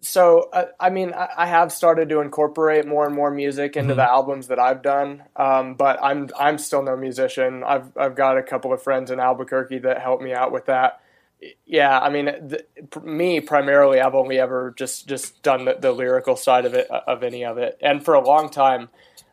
So 0.00 0.48
uh, 0.52 0.66
I 0.80 0.90
mean, 0.90 1.12
I, 1.12 1.28
I 1.38 1.46
have 1.46 1.72
started 1.72 2.08
to 2.10 2.20
incorporate 2.20 2.86
more 2.86 3.06
and 3.06 3.14
more 3.14 3.30
music 3.30 3.76
into 3.76 3.94
Mhm. 3.94 3.96
the 3.96 4.02
albums 4.08 4.48
that 4.48 4.58
I've 4.58 4.82
done. 4.82 5.24
Um, 5.36 5.74
but 5.74 5.98
I'm 6.02 6.28
I'm 6.38 6.58
still 6.58 6.82
no 6.82 6.96
musician. 6.96 7.64
I've 7.64 7.96
I've 7.96 8.14
got 8.14 8.38
a 8.38 8.42
couple 8.42 8.72
of 8.72 8.82
friends 8.82 9.10
in 9.10 9.20
Albuquerque 9.20 9.80
that 9.80 10.00
help 10.02 10.20
me 10.20 10.32
out 10.32 10.52
with 10.52 10.66
that. 10.66 11.00
Yeah, 11.64 11.96
I 11.98 12.10
mean, 12.10 12.24
the, 12.26 12.64
me 13.04 13.40
primarily, 13.40 14.00
I've 14.00 14.16
only 14.16 14.38
ever 14.40 14.74
just 14.76 15.06
just 15.08 15.40
done 15.42 15.66
the, 15.66 15.76
the 15.78 15.92
lyrical 15.92 16.34
side 16.36 16.64
of 16.66 16.74
it 16.74 16.88
of 16.90 17.22
any 17.22 17.44
of 17.44 17.58
it, 17.58 17.78
and 17.80 18.04
for 18.04 18.14
a 18.14 18.20
long 18.20 18.50
time, 18.50 18.88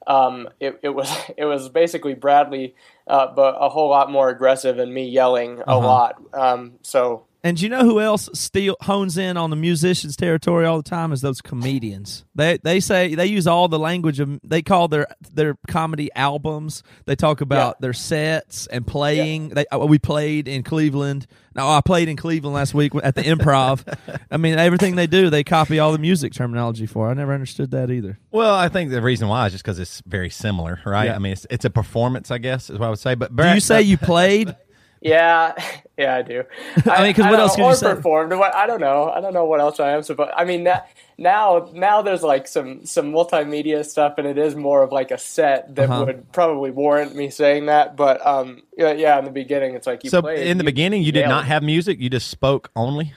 um, 0.05 0.49
it, 0.59 0.79
it 0.83 0.89
was 0.89 1.09
it 1.37 1.45
was 1.45 1.69
basically 1.69 2.13
Bradley, 2.13 2.75
uh, 3.07 3.27
but 3.35 3.55
a 3.59 3.69
whole 3.69 3.89
lot 3.89 4.11
more 4.11 4.29
aggressive 4.29 4.77
and 4.79 4.93
me 4.93 5.09
yelling 5.09 5.63
a 5.67 5.77
Uh-huh. 5.77 5.79
lot. 5.79 6.21
Um, 6.33 6.73
so 6.83 7.25
And 7.45 7.61
you 7.61 7.69
know 7.69 7.83
who 7.83 8.01
else 8.01 8.27
steal 8.33 8.75
hones 8.81 9.19
in 9.19 9.37
on 9.37 9.51
the 9.51 9.55
musicians' 9.55 10.15
territory 10.15 10.65
all 10.65 10.77
the 10.77 10.89
time? 10.89 11.11
Is 11.11 11.21
those 11.21 11.41
comedians. 11.41 12.25
They 12.33 12.57
they 12.57 12.79
say 12.79 13.13
they 13.13 13.27
use 13.27 13.45
all 13.45 13.67
the 13.67 13.77
language 13.77 14.19
of 14.19 14.39
they 14.43 14.63
call 14.63 14.87
their 14.87 15.05
their 15.31 15.55
comedy 15.67 16.09
albums. 16.15 16.81
They 17.05 17.15
talk 17.15 17.41
about 17.41 17.79
their 17.81 17.93
sets 17.93 18.65
and 18.65 18.87
playing. 18.87 19.49
They 19.49 19.67
uh, 19.67 19.85
we 19.85 19.99
played 19.99 20.47
in 20.47 20.63
Cleveland. 20.63 21.27
No, 21.53 21.69
I 21.69 21.81
played 21.81 22.09
in 22.09 22.17
Cleveland 22.17 22.55
last 22.55 22.73
week 22.73 22.93
at 23.03 23.13
the 23.13 23.21
Improv. 23.35 23.95
I 24.31 24.37
mean, 24.37 24.57
everything 24.57 24.95
they 24.95 25.05
do, 25.05 25.29
they 25.29 25.43
copy 25.43 25.77
all 25.77 25.91
the 25.91 25.99
music 25.99 26.33
terminology 26.33 26.87
for. 26.87 27.11
I 27.11 27.13
never 27.13 27.31
understood 27.31 27.69
that 27.71 27.91
either. 27.91 28.17
Well, 28.31 28.55
I 28.55 28.69
think 28.69 28.89
the 28.89 29.03
reason 29.03 29.27
why 29.27 29.45
is 29.45 29.51
just 29.51 29.63
because 29.63 29.77
it's 29.77 30.01
very 30.07 30.31
similar, 30.31 30.81
right? 30.83 31.05
Yeah. 31.05 31.15
I 31.15 31.19
mean, 31.19 31.33
it's, 31.33 31.45
it's 31.51 31.63
a 31.63 31.69
performance, 31.69 32.31
I 32.31 32.39
guess, 32.39 32.71
is 32.71 32.79
what 32.79 32.87
I 32.87 32.89
would 32.89 32.99
say. 32.99 33.13
But 33.13 33.35
Do 33.35 33.47
you 33.53 33.59
say 33.59 33.83
you 33.83 33.99
played? 33.99 34.55
Yeah, 35.01 35.53
yeah, 35.97 36.15
I 36.15 36.21
do. 36.21 36.43
I 36.89 37.03
mean, 37.03 37.13
'cause 37.13 37.25
what 37.25 37.39
else 37.39 37.55
could 37.55 37.65
you 37.65 37.75
say? 37.75 37.95
performed? 37.95 38.31
What 38.33 38.55
I 38.55 38.65
don't 38.67 38.79
know. 38.81 39.09
I 39.09 39.21
don't 39.21 39.33
know 39.33 39.45
what 39.45 39.59
else 39.59 39.79
I 39.79 39.91
am 39.91 40.03
supposed. 40.03 40.31
I 40.35 40.45
mean, 40.45 40.63
now, 40.63 40.83
now, 41.17 41.69
now 41.73 42.01
there's 42.01 42.23
like 42.23 42.47
some 42.47 42.85
some 42.85 43.11
multimedia 43.11 43.85
stuff, 43.85 44.15
and 44.17 44.25
it 44.27 44.37
is 44.37 44.55
more 44.55 44.83
of 44.83 44.91
like 44.91 45.11
a 45.11 45.17
set 45.17 45.75
that 45.75 45.89
Uh-huh. 45.89 46.05
would 46.05 46.31
probably 46.31 46.71
warrant 46.71 47.15
me 47.15 47.29
saying 47.29 47.67
that. 47.67 47.95
But 47.95 48.25
um, 48.25 48.63
yeah, 48.77 48.93
yeah, 48.93 49.19
in 49.19 49.25
the 49.25 49.31
beginning, 49.31 49.75
it's 49.75 49.87
like 49.87 50.03
you 50.03 50.09
so 50.09 50.21
played. 50.21 50.39
in 50.47 50.57
the 50.57 50.63
beginning, 50.63 51.03
you 51.03 51.11
did 51.11 51.27
not 51.27 51.45
have 51.45 51.61
music; 51.63 51.99
you 51.99 52.09
just 52.09 52.29
spoke 52.29 52.71
only. 52.75 53.13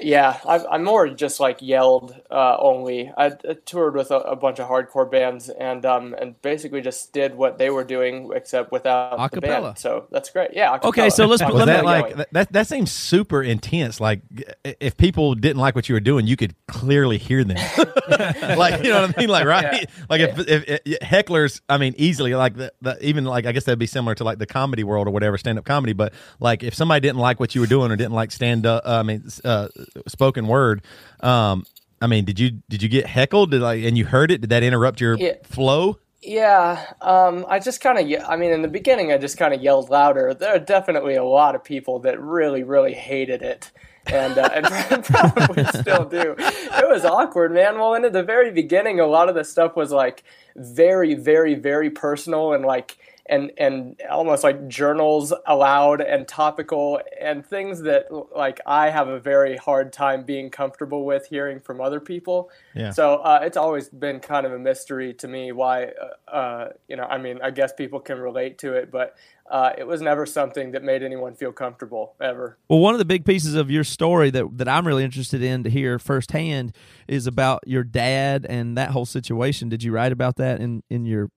Yeah, 0.00 0.38
I, 0.46 0.64
I'm 0.66 0.84
more 0.84 1.08
just 1.08 1.40
like 1.40 1.58
yelled 1.60 2.14
uh, 2.30 2.56
only. 2.58 3.12
I, 3.16 3.26
I 3.26 3.56
toured 3.64 3.94
with 3.94 4.10
a, 4.10 4.16
a 4.18 4.36
bunch 4.36 4.58
of 4.58 4.68
hardcore 4.68 5.10
bands 5.10 5.48
and 5.48 5.84
um 5.84 6.14
and 6.18 6.40
basically 6.42 6.80
just 6.80 7.12
did 7.12 7.34
what 7.34 7.58
they 7.58 7.70
were 7.70 7.84
doing 7.84 8.30
except 8.34 8.72
without 8.72 9.30
the 9.32 9.40
band. 9.40 9.78
So 9.78 10.06
that's 10.10 10.30
great. 10.30 10.50
Yeah. 10.54 10.78
Okay, 10.82 11.10
so 11.10 11.26
let's- 11.26 11.42
let 11.42 11.66
that 11.66 11.84
like 11.84 12.16
that, 12.16 12.32
that? 12.32 12.52
That 12.52 12.66
seems 12.66 12.90
super 12.90 13.42
intense. 13.42 14.00
Like 14.00 14.20
if 14.64 14.96
people 14.96 15.34
didn't 15.34 15.60
like 15.60 15.74
what 15.74 15.88
you 15.88 15.94
were 15.94 16.00
doing, 16.00 16.26
you 16.26 16.36
could 16.36 16.54
clearly 16.68 17.18
hear 17.18 17.44
them. 17.44 17.56
like 18.56 18.82
you 18.82 18.90
know 18.90 19.02
what 19.02 19.16
I 19.16 19.20
mean? 19.20 19.28
Like 19.28 19.46
right? 19.46 19.88
Like 20.08 20.20
if, 20.20 20.38
if, 20.38 20.80
if 20.84 21.00
hecklers, 21.00 21.60
I 21.68 21.78
mean, 21.78 21.94
easily 21.96 22.34
like 22.34 22.54
the, 22.56 22.72
the 22.80 23.04
even 23.06 23.24
like 23.24 23.46
I 23.46 23.52
guess 23.52 23.64
that'd 23.64 23.78
be 23.78 23.86
similar 23.86 24.14
to 24.16 24.24
like 24.24 24.38
the 24.38 24.46
comedy 24.46 24.84
world 24.84 25.08
or 25.08 25.10
whatever, 25.10 25.36
stand 25.38 25.58
up 25.58 25.64
comedy. 25.64 25.92
But 25.92 26.12
like 26.40 26.62
if 26.62 26.74
somebody 26.74 27.00
didn't 27.00 27.18
like 27.20 27.40
what 27.40 27.54
you 27.54 27.60
were 27.60 27.66
doing 27.66 27.90
or 27.90 27.96
didn't 27.96 28.12
like 28.14 28.30
stand 28.32 28.66
up, 28.66 28.82
uh, 28.86 28.98
I 28.98 29.02
mean, 29.02 29.24
uh, 29.44 29.65
spoken 30.08 30.46
word. 30.46 30.82
Um, 31.20 31.64
I 32.00 32.06
mean, 32.06 32.24
did 32.24 32.38
you 32.38 32.50
did 32.68 32.82
you 32.82 32.88
get 32.88 33.06
heckled? 33.06 33.50
Did 33.50 33.62
like 33.62 33.82
and 33.84 33.96
you 33.96 34.04
heard 34.04 34.30
it? 34.30 34.40
Did 34.40 34.50
that 34.50 34.62
interrupt 34.62 35.00
your 35.00 35.16
Yeah. 35.18 35.34
flow? 35.44 35.98
Yeah, 36.22 36.84
um, 37.02 37.46
I 37.48 37.60
just 37.60 37.80
kind 37.80 37.98
of, 37.98 38.24
I 38.28 38.36
mean, 38.36 38.50
in 38.50 38.62
the 38.62 38.68
beginning, 38.68 39.12
I 39.12 39.18
just 39.18 39.38
kind 39.38 39.54
of 39.54 39.62
yelled 39.62 39.90
louder. 39.90 40.34
There 40.34 40.56
are 40.56 40.58
definitely 40.58 41.14
a 41.14 41.22
lot 41.22 41.54
of 41.54 41.62
people 41.62 42.00
that 42.00 42.20
really, 42.20 42.64
really 42.64 42.94
hated 42.94 43.42
it, 43.42 43.70
and 44.06 44.36
uh, 44.36 44.48
and 44.52 44.66
probably 45.04 45.64
still 45.66 46.04
do. 46.04 46.34
It 46.38 46.88
was 46.88 47.04
awkward, 47.04 47.52
man. 47.52 47.78
Well, 47.78 47.94
in 47.94 48.10
the 48.10 48.24
very 48.24 48.50
beginning, 48.50 48.98
a 48.98 49.06
lot 49.06 49.28
of 49.28 49.36
the 49.36 49.44
stuff 49.44 49.76
was 49.76 49.92
like 49.92 50.24
very, 50.56 51.14
very, 51.14 51.54
very 51.54 51.90
personal 51.90 52.54
and 52.54 52.64
like 52.64 52.96
and 53.28 53.52
and 53.58 54.00
almost 54.10 54.44
like 54.44 54.68
journals 54.68 55.32
aloud 55.46 56.00
and 56.00 56.26
topical 56.28 57.00
and 57.20 57.44
things 57.44 57.82
that 57.82 58.06
like 58.34 58.60
I 58.66 58.90
have 58.90 59.08
a 59.08 59.18
very 59.18 59.56
hard 59.56 59.92
time 59.92 60.24
being 60.24 60.50
comfortable 60.50 61.04
with 61.04 61.26
hearing 61.26 61.60
from 61.60 61.80
other 61.80 62.00
people. 62.00 62.50
Yeah. 62.74 62.90
So 62.90 63.16
uh, 63.16 63.40
it's 63.42 63.56
always 63.56 63.88
been 63.88 64.20
kind 64.20 64.46
of 64.46 64.52
a 64.52 64.58
mystery 64.58 65.14
to 65.14 65.28
me 65.28 65.52
why, 65.52 65.86
uh, 65.86 66.30
uh, 66.30 66.72
you 66.88 66.96
know, 66.96 67.04
I 67.04 67.18
mean, 67.18 67.40
I 67.42 67.50
guess 67.50 67.72
people 67.72 68.00
can 68.00 68.18
relate 68.18 68.58
to 68.58 68.74
it, 68.74 68.90
but 68.90 69.16
uh, 69.50 69.70
it 69.78 69.86
was 69.86 70.00
never 70.00 70.26
something 70.26 70.72
that 70.72 70.82
made 70.82 71.02
anyone 71.02 71.34
feel 71.34 71.52
comfortable 71.52 72.14
ever. 72.20 72.58
Well, 72.68 72.80
one 72.80 72.94
of 72.94 72.98
the 72.98 73.04
big 73.04 73.24
pieces 73.24 73.54
of 73.54 73.70
your 73.70 73.84
story 73.84 74.30
that 74.30 74.58
that 74.58 74.68
I'm 74.68 74.86
really 74.86 75.04
interested 75.04 75.42
in 75.42 75.64
to 75.64 75.70
hear 75.70 75.98
firsthand 75.98 76.74
is 77.06 77.26
about 77.26 77.60
your 77.66 77.84
dad 77.84 78.46
and 78.48 78.76
that 78.76 78.90
whole 78.90 79.06
situation. 79.06 79.68
Did 79.68 79.82
you 79.82 79.92
write 79.92 80.12
about 80.12 80.36
that 80.36 80.60
in 80.60 80.82
in 80.90 81.06
your 81.06 81.30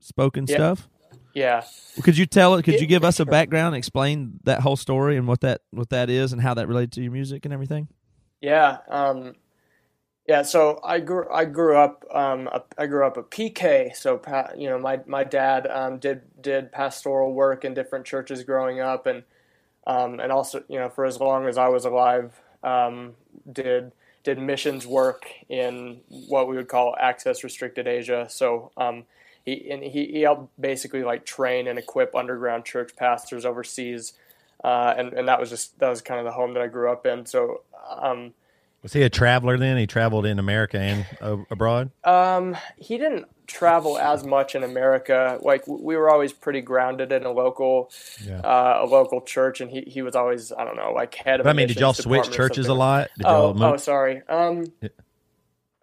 spoken 0.00 0.46
Yeah. 0.48 0.56
stuff? 0.56 0.88
Yeah. 1.34 1.64
Could 2.02 2.18
you 2.18 2.26
tell 2.26 2.54
it? 2.56 2.64
Could 2.64 2.80
you 2.80 2.86
give 2.86 3.04
us 3.04 3.20
a 3.20 3.26
background, 3.26 3.76
explain 3.76 4.40
that 4.44 4.60
whole 4.60 4.76
story 4.76 5.16
and 5.16 5.26
what 5.28 5.40
that 5.42 5.62
what 5.70 5.90
that 5.90 6.10
is 6.10 6.32
and 6.32 6.42
how 6.42 6.54
that 6.54 6.68
related 6.68 6.92
to 6.92 7.02
your 7.02 7.12
music 7.12 7.44
and 7.44 7.54
everything? 7.54 7.88
Yeah. 8.40 8.78
Um, 8.88 9.34
Yeah, 10.28 10.42
so 10.42 10.80
I 10.84 11.00
grew 11.00 11.28
I 11.30 11.44
grew 11.44 11.76
up 11.76 12.04
um, 12.12 12.48
a, 12.48 12.62
I 12.78 12.86
grew 12.86 13.06
up 13.06 13.16
a 13.18 13.24
PK. 13.24 13.94
So 13.96 14.18
pa- 14.18 14.52
you 14.56 14.70
know 14.70 14.78
my 14.78 15.00
my 15.06 15.24
dad 15.24 15.66
um, 15.68 15.98
did 15.98 16.22
did 16.40 16.72
pastoral 16.72 17.34
work 17.34 17.64
in 17.64 17.74
different 17.74 18.06
churches 18.06 18.44
growing 18.44 18.80
up, 18.80 19.06
and 19.06 19.24
um, 19.86 20.20
and 20.20 20.32
also 20.32 20.64
you 20.68 20.78
know 20.78 20.88
for 20.88 21.04
as 21.06 21.20
long 21.20 21.46
as 21.48 21.58
I 21.58 21.68
was 21.68 21.84
alive, 21.84 22.40
um, 22.62 23.14
did 23.52 23.92
did 24.24 24.38
missions 24.38 24.86
work 24.86 25.26
in 25.48 26.00
what 26.08 26.48
we 26.48 26.56
would 26.56 26.68
call 26.68 26.96
access 27.00 27.44
restricted 27.44 27.88
Asia. 27.88 28.28
So 28.30 28.72
um, 28.76 29.04
he 29.44 29.70
and 29.70 29.82
he, 29.82 30.06
he 30.06 30.22
helped 30.22 30.60
basically 30.60 31.02
like 31.02 31.24
train 31.24 31.66
and 31.68 31.78
equip 31.78 32.14
underground 32.14 32.64
church 32.64 32.96
pastors 32.96 33.44
overseas, 33.44 34.12
uh, 34.62 34.94
and 34.96 35.12
and 35.12 35.28
that 35.28 35.40
was 35.40 35.50
just 35.50 35.78
that 35.80 35.88
was 35.88 36.00
kind 36.00 36.18
of 36.20 36.24
the 36.26 36.32
home 36.32 36.54
that 36.54 36.62
I 36.62 36.66
grew 36.68 36.90
up 36.90 37.06
in. 37.06 37.26
So. 37.26 37.62
Um, 37.90 38.32
Was 38.82 38.92
he 38.92 39.02
a 39.02 39.10
traveler 39.10 39.58
then? 39.58 39.76
He 39.76 39.86
traveled 39.86 40.24
in 40.26 40.38
America 40.38 40.78
and 40.78 41.06
uh, 41.20 41.36
abroad. 41.50 41.90
Um, 42.04 42.56
he 42.76 42.96
didn't 42.98 43.26
travel 43.46 43.98
as 43.98 44.24
much 44.24 44.54
in 44.54 44.62
America. 44.62 45.38
Like 45.42 45.66
we 45.66 45.96
were 45.96 46.08
always 46.10 46.32
pretty 46.32 46.60
grounded 46.62 47.12
in 47.12 47.24
a 47.24 47.30
local, 47.30 47.90
Yeah. 48.24 48.38
uh, 48.40 48.80
a 48.82 48.86
local 48.86 49.20
church, 49.20 49.60
and 49.60 49.70
he, 49.70 49.82
he 49.82 50.02
was 50.02 50.16
always 50.16 50.52
I 50.52 50.64
don't 50.64 50.76
know 50.76 50.92
like 50.92 51.14
head 51.14 51.40
of. 51.40 51.44
But 51.44 51.50
I 51.50 51.52
mean, 51.52 51.68
did 51.68 51.78
y'all 51.78 51.92
switch 51.92 52.30
churches 52.30 52.68
a 52.68 52.74
lot? 52.74 53.10
Did 53.18 53.26
Oh, 53.26 53.54
oh, 53.58 53.76
sorry. 53.76 54.22
Um, 54.28 54.72
Yeah. 54.80 54.88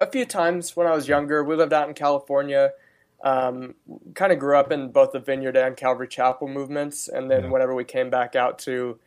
a 0.01 0.07
few 0.07 0.25
times 0.25 0.75
when 0.75 0.87
I 0.87 0.91
was 0.91 1.07
younger, 1.07 1.43
we 1.43 1.55
lived 1.55 1.73
out 1.73 1.87
in 1.87 1.93
California. 1.93 2.71
Um, 3.23 3.75
kind 4.15 4.31
of 4.31 4.39
grew 4.39 4.57
up 4.57 4.71
in 4.71 4.91
both 4.91 5.11
the 5.11 5.19
Vineyard 5.19 5.57
and 5.57 5.75
Calvary 5.75 6.07
Chapel 6.07 6.47
movements, 6.47 7.07
and 7.07 7.29
then 7.29 7.43
Yeah. 7.43 7.49
whenever 7.49 7.75
we 7.75 7.83
came 7.83 8.09
back 8.09 8.35
out 8.35 8.59
to 8.59 8.99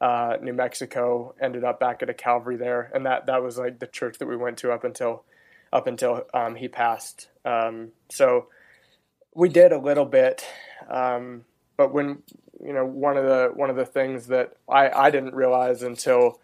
uh, 0.00 0.36
New 0.42 0.54
Mexico, 0.54 1.34
ended 1.40 1.62
up 1.62 1.78
back 1.78 2.02
at 2.02 2.10
a 2.10 2.14
Calvary 2.14 2.56
there, 2.56 2.90
and 2.94 3.06
that 3.06 3.26
that 3.26 3.42
was 3.42 3.58
like 3.58 3.78
the 3.78 3.86
church 3.86 4.18
that 4.18 4.26
we 4.26 4.36
went 4.36 4.58
to 4.58 4.72
up 4.72 4.82
until 4.84 5.24
up 5.72 5.86
until 5.86 6.22
um, 6.34 6.56
he 6.56 6.68
passed. 6.68 7.28
Um, 7.44 7.92
so 8.08 8.48
we 9.34 9.48
did 9.48 9.72
a 9.72 9.78
little 9.78 10.06
bit, 10.06 10.44
um, 10.88 11.44
but 11.76 11.92
when 11.92 12.22
you 12.64 12.72
know 12.72 12.84
one 12.84 13.16
of 13.16 13.24
the 13.24 13.50
one 13.54 13.70
of 13.70 13.76
the 13.76 13.86
things 13.86 14.26
that 14.28 14.54
I, 14.68 14.90
I 14.90 15.10
didn't 15.10 15.34
realize 15.34 15.82
until 15.82 16.40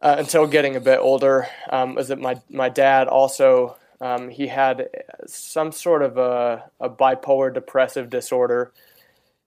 uh, 0.00 0.16
until 0.18 0.46
getting 0.46 0.76
a 0.76 0.80
bit 0.80 0.98
older 1.00 1.48
um, 1.70 1.94
was 1.94 2.08
that 2.08 2.20
my 2.20 2.40
my 2.48 2.68
dad 2.68 3.08
also 3.08 3.76
um, 4.00 4.28
he 4.28 4.48
had 4.48 4.88
some 5.26 5.72
sort 5.72 6.02
of 6.02 6.18
a, 6.18 6.70
a 6.80 6.90
bipolar 6.90 7.52
depressive 7.52 8.10
disorder. 8.10 8.72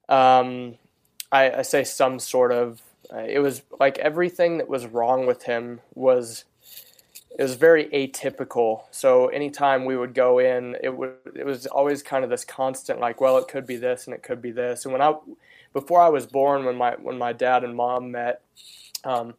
Um, 0.07 0.75
I, 1.31 1.51
I 1.51 1.61
say 1.61 1.83
some 1.83 2.19
sort 2.19 2.51
of. 2.51 2.81
Uh, 3.11 3.19
it 3.27 3.39
was 3.39 3.63
like 3.79 3.97
everything 3.99 4.57
that 4.59 4.69
was 4.69 4.85
wrong 4.85 5.25
with 5.25 5.43
him 5.43 5.81
was 5.95 6.45
it 7.37 7.43
was 7.43 7.55
very 7.55 7.85
atypical. 7.85 8.83
So 8.91 9.27
anytime 9.27 9.85
we 9.85 9.95
would 9.95 10.13
go 10.13 10.39
in, 10.39 10.75
it 10.83 10.95
would 10.95 11.15
it 11.35 11.45
was 11.45 11.65
always 11.67 12.03
kind 12.03 12.23
of 12.23 12.29
this 12.29 12.43
constant 12.43 12.99
like, 12.99 13.21
well, 13.21 13.37
it 13.37 13.47
could 13.47 13.65
be 13.65 13.77
this 13.77 14.05
and 14.05 14.13
it 14.13 14.23
could 14.23 14.41
be 14.41 14.51
this. 14.51 14.85
And 14.85 14.91
when 14.91 15.01
I 15.01 15.13
before 15.73 16.01
I 16.01 16.09
was 16.09 16.25
born, 16.25 16.65
when 16.65 16.75
my 16.75 16.95
when 17.01 17.17
my 17.17 17.33
dad 17.33 17.63
and 17.63 17.75
mom 17.75 18.11
met, 18.11 18.41
um, 19.03 19.35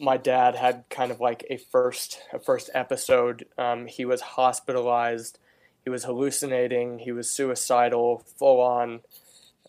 my 0.00 0.16
dad 0.16 0.56
had 0.56 0.84
kind 0.88 1.10
of 1.10 1.20
like 1.20 1.44
a 1.50 1.58
first 1.58 2.20
a 2.32 2.38
first 2.38 2.70
episode. 2.74 3.46
Um, 3.58 3.86
he 3.86 4.04
was 4.04 4.20
hospitalized. 4.20 5.38
He 5.84 5.90
was 5.90 6.04
hallucinating. 6.04 6.98
He 6.98 7.12
was 7.12 7.30
suicidal. 7.30 8.24
Full 8.38 8.60
on. 8.60 9.00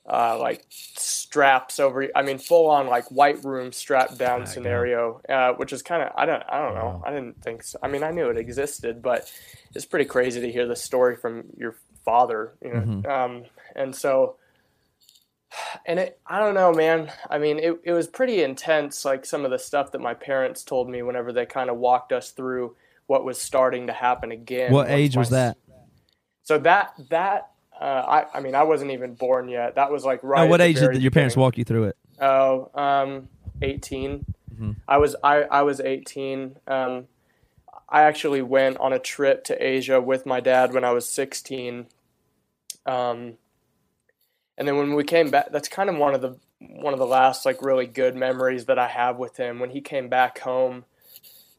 Uh, 0.09 0.37
like 0.39 0.65
straps 0.69 1.79
over. 1.79 2.07
I 2.15 2.23
mean, 2.23 2.39
full 2.39 2.69
on 2.69 2.87
like 2.87 3.11
white 3.11 3.43
room 3.43 3.71
strapped 3.71 4.17
down 4.17 4.47
scenario, 4.47 5.21
uh, 5.29 5.53
which 5.53 5.71
is 5.71 5.83
kind 5.83 6.01
of 6.01 6.11
I 6.15 6.25
don't 6.25 6.43
I 6.49 6.59
don't 6.59 6.73
know. 6.73 7.03
I 7.05 7.11
didn't 7.11 7.41
think 7.43 7.63
so. 7.63 7.77
I 7.83 7.87
mean, 7.87 8.03
I 8.03 8.09
knew 8.09 8.29
it 8.29 8.37
existed, 8.37 9.01
but 9.03 9.31
it's 9.75 9.85
pretty 9.85 10.05
crazy 10.05 10.41
to 10.41 10.51
hear 10.51 10.65
the 10.65 10.75
story 10.75 11.15
from 11.15 11.43
your 11.55 11.75
father. 12.03 12.53
You 12.63 12.73
know, 12.73 13.09
um, 13.09 13.43
and 13.75 13.95
so 13.95 14.37
and 15.85 15.99
it 15.99 16.19
i 16.27 16.39
don't 16.39 16.53
know 16.53 16.71
man 16.73 17.11
i 17.29 17.37
mean 17.37 17.59
it, 17.59 17.79
it 17.83 17.91
was 17.91 18.07
pretty 18.07 18.41
intense 18.43 19.03
like 19.05 19.25
some 19.25 19.43
of 19.45 19.51
the 19.51 19.59
stuff 19.59 19.91
that 19.91 19.99
my 19.99 20.13
parents 20.13 20.63
told 20.63 20.89
me 20.89 21.01
whenever 21.01 21.31
they 21.33 21.45
kind 21.45 21.69
of 21.69 21.77
walked 21.77 22.11
us 22.11 22.31
through 22.31 22.75
what 23.07 23.25
was 23.25 23.39
starting 23.39 23.87
to 23.87 23.93
happen 23.93 24.31
again 24.31 24.71
What 24.71 24.89
age 24.89 25.17
was 25.17 25.29
that? 25.31 25.57
so 26.43 26.57
that 26.59 26.93
that 27.09 27.51
uh, 27.79 27.83
I, 28.33 28.37
I 28.37 28.39
mean 28.41 28.55
i 28.55 28.63
wasn't 28.63 28.91
even 28.91 29.15
born 29.15 29.49
yet 29.49 29.75
that 29.75 29.91
was 29.91 30.05
like 30.05 30.23
right 30.23 30.43
at 30.43 30.49
what 30.49 30.61
age 30.61 30.75
did 30.79 31.01
your 31.01 31.11
parents 31.11 31.35
beginning. 31.35 31.43
walk 31.45 31.57
you 31.57 31.63
through 31.63 31.83
it? 31.85 31.97
Oh, 32.21 32.69
um, 32.75 33.29
18. 33.63 34.25
I 34.87 34.97
was 34.99 35.15
I, 35.23 35.41
I 35.43 35.63
was 35.63 35.79
18. 35.79 36.57
Um, 36.67 37.07
I 37.89 38.03
actually 38.03 38.43
went 38.43 38.77
on 38.77 38.93
a 38.93 38.99
trip 38.99 39.43
to 39.45 39.55
Asia 39.65 39.99
with 39.99 40.27
my 40.27 40.39
dad 40.39 40.71
when 40.71 40.83
I 40.83 40.91
was 40.91 41.09
16. 41.09 41.87
Um, 42.85 43.37
and 44.61 44.67
then 44.67 44.77
when 44.77 44.93
we 44.93 45.03
came 45.03 45.31
back, 45.31 45.51
that's 45.51 45.67
kind 45.67 45.89
of 45.89 45.97
one 45.97 46.13
of 46.13 46.21
the 46.21 46.37
one 46.59 46.93
of 46.93 46.99
the 46.99 47.07
last 47.07 47.47
like 47.47 47.63
really 47.63 47.87
good 47.87 48.15
memories 48.15 48.65
that 48.65 48.77
I 48.77 48.89
have 48.89 49.17
with 49.17 49.37
him. 49.37 49.57
When 49.57 49.71
he 49.71 49.81
came 49.81 50.07
back 50.07 50.37
home, 50.37 50.85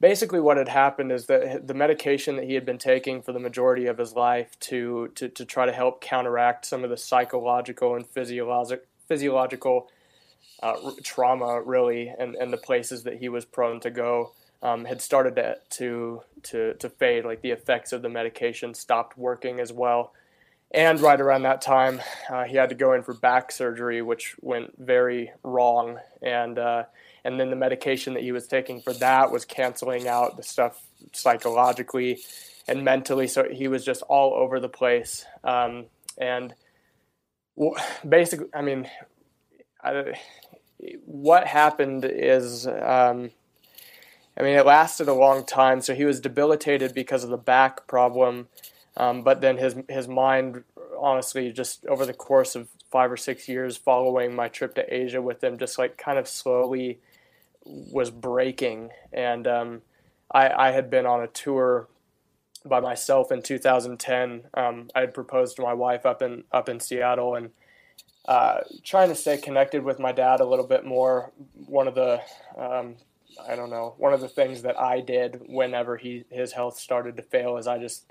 basically 0.00 0.38
what 0.38 0.56
had 0.56 0.68
happened 0.68 1.10
is 1.10 1.26
that 1.26 1.66
the 1.66 1.74
medication 1.74 2.36
that 2.36 2.44
he 2.44 2.54
had 2.54 2.64
been 2.64 2.78
taking 2.78 3.20
for 3.20 3.32
the 3.32 3.40
majority 3.40 3.86
of 3.86 3.98
his 3.98 4.12
life 4.12 4.56
to 4.60 5.10
to, 5.16 5.28
to 5.30 5.44
try 5.44 5.66
to 5.66 5.72
help 5.72 6.00
counteract 6.00 6.64
some 6.64 6.84
of 6.84 6.90
the 6.90 6.96
psychological 6.96 7.96
and 7.96 8.06
physiologic 8.06 8.86
physiological 9.08 9.90
uh, 10.62 10.92
trauma 11.02 11.60
really 11.60 12.14
and, 12.16 12.36
and 12.36 12.52
the 12.52 12.56
places 12.56 13.02
that 13.02 13.16
he 13.16 13.28
was 13.28 13.44
prone 13.44 13.80
to 13.80 13.90
go 13.90 14.30
um, 14.62 14.84
had 14.84 15.02
started 15.02 15.34
to, 15.34 15.56
to 15.70 16.22
to 16.44 16.74
to 16.74 16.88
fade 16.88 17.24
like 17.24 17.42
the 17.42 17.50
effects 17.50 17.92
of 17.92 18.00
the 18.00 18.08
medication 18.08 18.74
stopped 18.74 19.18
working 19.18 19.58
as 19.58 19.72
well 19.72 20.12
and 20.72 21.00
right 21.00 21.20
around 21.20 21.42
that 21.42 21.60
time 21.60 22.00
uh, 22.30 22.44
he 22.44 22.56
had 22.56 22.68
to 22.70 22.74
go 22.74 22.92
in 22.94 23.02
for 23.02 23.14
back 23.14 23.52
surgery 23.52 24.02
which 24.02 24.36
went 24.40 24.72
very 24.78 25.30
wrong. 25.42 25.98
And 26.22 26.58
uh, 26.58 26.84
and 27.24 27.38
then 27.38 27.50
the 27.50 27.56
medication 27.56 28.14
that 28.14 28.22
he 28.22 28.32
was 28.32 28.46
taking 28.46 28.80
for 28.80 28.92
that 28.94 29.30
was 29.30 29.44
canceling 29.44 30.08
out 30.08 30.36
the 30.36 30.42
stuff 30.42 30.82
psychologically 31.12 32.20
and 32.66 32.84
mentally. 32.84 33.28
So 33.28 33.48
he 33.48 33.68
was 33.68 33.84
just 33.84 34.02
all 34.02 34.34
over 34.34 34.60
the 34.60 34.68
place. 34.68 35.24
Um, 35.44 35.86
and 36.18 36.54
basically 38.08 38.46
i 38.54 38.62
mean 38.62 38.88
I, 39.84 40.14
what 41.04 41.46
happened 41.46 42.04
is 42.04 42.66
um, 42.66 43.30
I 44.38 44.42
mean, 44.42 44.56
it 44.56 44.64
lasted 44.64 45.08
a 45.08 45.14
long 45.14 45.44
time. 45.44 45.80
So 45.80 45.94
he 45.94 46.04
was 46.04 46.20
debilitated 46.20 46.94
because 46.94 47.24
of 47.24 47.30
the 47.30 47.36
back 47.36 47.86
problem, 47.86 48.48
um, 48.96 49.22
but 49.22 49.40
then 49.40 49.56
his 49.58 49.76
his 49.88 50.08
mind, 50.08 50.64
honestly, 50.98 51.52
just 51.52 51.86
over 51.86 52.04
the 52.04 52.12
course 52.12 52.54
of 52.54 52.68
five 52.90 53.10
or 53.10 53.16
six 53.16 53.48
years 53.48 53.76
following 53.76 54.34
my 54.34 54.48
trip 54.48 54.74
to 54.74 54.94
Asia 54.94 55.22
with 55.22 55.42
him, 55.42 55.58
just 55.58 55.78
like 55.78 55.96
kind 55.96 56.18
of 56.18 56.28
slowly 56.28 56.98
was 57.64 58.10
breaking. 58.10 58.90
And 59.12 59.46
um, 59.46 59.82
I, 60.30 60.50
I 60.50 60.70
had 60.72 60.90
been 60.90 61.06
on 61.06 61.22
a 61.22 61.28
tour 61.28 61.88
by 62.64 62.80
myself 62.80 63.32
in 63.32 63.42
2010. 63.42 64.42
Um, 64.54 64.90
I 64.94 65.00
had 65.00 65.14
proposed 65.14 65.56
to 65.56 65.62
my 65.62 65.74
wife 65.74 66.06
up 66.06 66.22
in 66.22 66.44
up 66.52 66.68
in 66.68 66.80
Seattle 66.80 67.34
and 67.34 67.50
uh, 68.26 68.60
trying 68.84 69.08
to 69.08 69.14
stay 69.14 69.36
connected 69.36 69.82
with 69.82 69.98
my 69.98 70.12
dad 70.12 70.40
a 70.40 70.44
little 70.44 70.66
bit 70.66 70.84
more. 70.84 71.32
One 71.66 71.88
of 71.88 71.94
the, 71.94 72.20
um, 72.56 72.96
I 73.48 73.56
don't 73.56 73.70
know, 73.70 73.94
one 73.98 74.12
of 74.12 74.20
the 74.20 74.28
things 74.28 74.62
that 74.62 74.78
I 74.78 75.00
did 75.00 75.40
whenever 75.46 75.96
he 75.96 76.24
his 76.30 76.52
health 76.52 76.78
started 76.78 77.16
to 77.16 77.22
fail 77.22 77.56
is 77.56 77.66
I 77.66 77.78
just, 77.78 78.10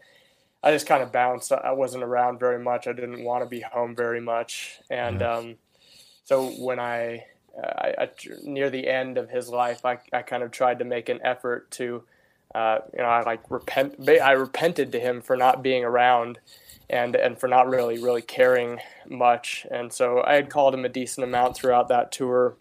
I 0.63 0.71
just 0.71 0.85
kind 0.85 1.01
of 1.01 1.11
bounced. 1.11 1.51
I 1.51 1.71
wasn't 1.71 2.03
around 2.03 2.39
very 2.39 2.59
much. 2.59 2.87
I 2.87 2.93
didn't 2.93 3.23
want 3.23 3.43
to 3.43 3.49
be 3.49 3.61
home 3.61 3.95
very 3.95 4.21
much, 4.21 4.79
and 4.89 5.21
um, 5.23 5.55
so 6.23 6.49
when 6.51 6.79
I, 6.79 7.25
I, 7.61 7.93
I, 7.97 8.09
near 8.43 8.69
the 8.69 8.87
end 8.87 9.17
of 9.17 9.29
his 9.29 9.49
life, 9.49 9.85
I, 9.85 9.97
I 10.13 10.21
kind 10.21 10.43
of 10.43 10.51
tried 10.51 10.79
to 10.79 10.85
make 10.85 11.09
an 11.09 11.19
effort 11.23 11.69
to, 11.71 12.03
uh, 12.53 12.79
you 12.93 12.99
know, 12.99 13.05
I 13.05 13.23
like 13.23 13.49
repent. 13.49 14.07
I 14.07 14.31
repented 14.31 14.91
to 14.91 14.99
him 14.99 15.21
for 15.21 15.35
not 15.35 15.63
being 15.63 15.83
around 15.83 16.39
and 16.89 17.15
and 17.15 17.39
for 17.39 17.47
not 17.47 17.69
really 17.69 18.01
really 18.01 18.21
caring 18.21 18.79
much. 19.09 19.65
And 19.71 19.91
so 19.91 20.23
I 20.25 20.35
had 20.35 20.49
called 20.49 20.73
him 20.73 20.85
a 20.85 20.89
decent 20.89 21.23
amount 21.23 21.55
throughout 21.55 21.87
that 21.87 22.11
tour. 22.11 22.55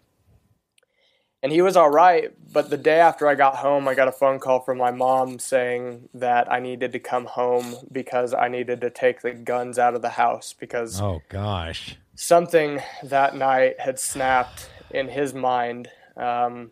And 1.43 1.51
he 1.51 1.61
was 1.61 1.75
all 1.75 1.89
right, 1.89 2.31
but 2.53 2.69
the 2.69 2.77
day 2.77 2.99
after 2.99 3.27
I 3.27 3.33
got 3.33 3.55
home, 3.55 3.87
I 3.87 3.95
got 3.95 4.07
a 4.07 4.11
phone 4.11 4.39
call 4.39 4.59
from 4.59 4.77
my 4.77 4.91
mom 4.91 5.39
saying 5.39 6.09
that 6.13 6.51
I 6.51 6.59
needed 6.59 6.91
to 6.91 6.99
come 6.99 7.25
home 7.25 7.75
because 7.91 8.33
I 8.33 8.47
needed 8.47 8.79
to 8.81 8.91
take 8.91 9.21
the 9.21 9.31
guns 9.31 9.79
out 9.79 9.95
of 9.95 10.03
the 10.03 10.09
house 10.09 10.53
because 10.53 11.01
Oh 11.01 11.21
gosh. 11.29 11.97
something 12.13 12.79
that 13.03 13.35
night 13.35 13.79
had 13.79 13.99
snapped 13.99 14.69
in 14.91 15.07
his 15.07 15.33
mind 15.33 15.89
um, 16.15 16.69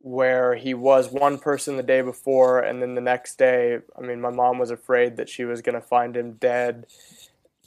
where 0.00 0.54
he 0.54 0.72
was 0.72 1.10
one 1.10 1.36
person 1.36 1.76
the 1.76 1.82
day 1.82 2.02
before 2.02 2.60
and 2.60 2.80
then 2.80 2.94
the 2.94 3.00
next 3.00 3.38
day 3.38 3.78
i 3.98 4.00
mean 4.00 4.20
my 4.20 4.30
mom 4.30 4.56
was 4.58 4.70
afraid 4.70 5.16
that 5.16 5.28
she 5.28 5.44
was 5.44 5.60
going 5.62 5.74
to 5.74 5.80
find 5.80 6.16
him 6.16 6.32
dead 6.34 6.86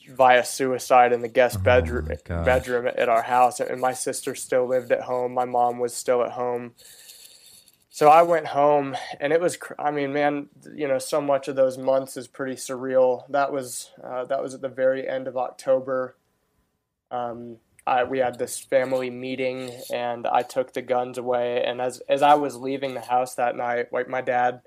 via 0.10 0.43
suicide 0.43 1.14
in 1.14 1.22
the 1.22 1.28
guest 1.28 1.62
bedroom 1.64 2.10
bedroom 2.28 2.88
at 2.88 3.10
our 3.10 3.22
house 3.22 3.60
and 3.60 3.80
my 3.80 3.93
sister 3.93 4.36
still 4.36 4.68
lived 4.68 4.91
at 4.91 5.01
home 5.01 5.34
my 5.34 5.45
mom 5.45 5.80
was 5.80 5.93
still 5.93 6.24
at 6.24 6.32
home 6.32 6.74
so 7.99 8.07
I 8.07 8.22
went 8.22 8.47
home, 8.47 8.95
and 9.20 9.34
it 9.34 9.41
was. 9.41 9.57
I 9.78 9.91
mean, 9.91 10.14
man, 10.14 10.47
you 10.74 10.88
know, 10.88 10.99
so 10.99 11.20
much 11.20 11.49
of 11.49 11.57
those 11.57 11.78
months 11.78 12.16
is 12.16 12.30
pretty 12.30 12.55
surreal. 12.55 13.24
That 13.30 13.51
was 13.51 13.91
uh, 14.01 14.24
that 14.24 14.41
was 14.41 14.53
at 14.53 14.62
the 14.62 14.70
very 14.70 15.05
end 15.05 15.28
of 15.28 15.36
October. 15.36 16.16
Um, 17.12 17.57
I, 17.86 18.05
we 18.05 18.20
had 18.20 18.39
this 18.39 18.57
family 18.57 19.10
meeting, 19.10 19.72
and 19.91 20.28
I 20.28 20.43
took 20.43 20.72
the 20.72 20.82
guns 20.82 21.18
away. 21.18 21.62
And 21.66 21.82
as 21.82 22.01
as 22.07 22.22
I 22.22 22.36
was 22.36 22.55
leaving 22.55 22.93
the 22.93 23.01
house 23.01 23.36
that 23.36 23.57
night, 23.57 23.91
like 23.91 24.07
my 24.07 24.22
dad 24.22 24.62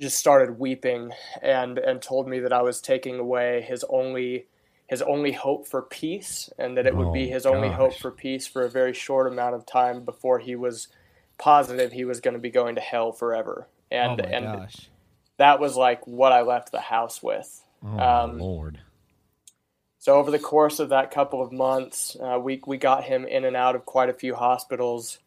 just 0.00 0.18
started 0.18 0.58
weeping 0.58 1.12
and 1.42 1.78
and 1.78 2.02
told 2.02 2.26
me 2.26 2.40
that 2.40 2.52
I 2.52 2.62
was 2.62 2.80
taking 2.80 3.20
away 3.20 3.60
his 3.60 3.84
only 3.88 4.46
his 4.90 5.02
only 5.02 5.30
hope 5.30 5.68
for 5.68 5.82
peace, 5.82 6.50
and 6.58 6.76
that 6.76 6.84
it 6.84 6.96
would 6.96 7.12
be 7.12 7.30
Oh, 7.30 7.34
his 7.34 7.46
only 7.46 7.68
hope 7.68 7.94
for 7.94 8.10
peace 8.10 8.48
for 8.48 8.62
a 8.64 8.68
very 8.68 8.92
short 8.92 9.28
amount 9.28 9.54
of 9.54 9.64
time 9.64 10.04
before 10.04 10.40
he 10.40 10.56
was 10.56 10.88
positive 11.38 11.92
he 11.92 12.04
was 12.04 12.20
going 12.20 12.34
to 12.34 12.40
be 12.40 12.50
going 12.50 12.74
to 12.74 12.80
hell 12.80 13.12
forever. 13.12 13.68
And 13.92 14.20
oh 14.20 14.24
my 14.24 14.30
and 14.30 14.44
gosh. 14.46 14.90
that 15.36 15.60
was 15.60 15.76
like 15.76 16.04
what 16.08 16.32
I 16.32 16.42
left 16.42 16.72
the 16.72 16.80
house 16.80 17.22
with. 17.22 17.62
Oh, 17.84 17.98
Um, 18.00 18.38
lord. 18.40 18.80
So 19.98 20.16
over 20.16 20.32
the 20.32 20.40
course 20.40 20.80
of 20.80 20.88
that 20.88 21.12
couple 21.12 21.40
of 21.40 21.52
months, 21.52 22.16
uh, 22.20 22.40
we 22.40 22.60
we 22.66 22.76
got 22.76 23.04
him 23.04 23.24
in 23.26 23.44
and 23.44 23.54
out 23.54 23.76
of 23.76 23.86
quite 23.86 24.08
a 24.08 24.14
few 24.14 24.34
hospitals, 24.34 25.20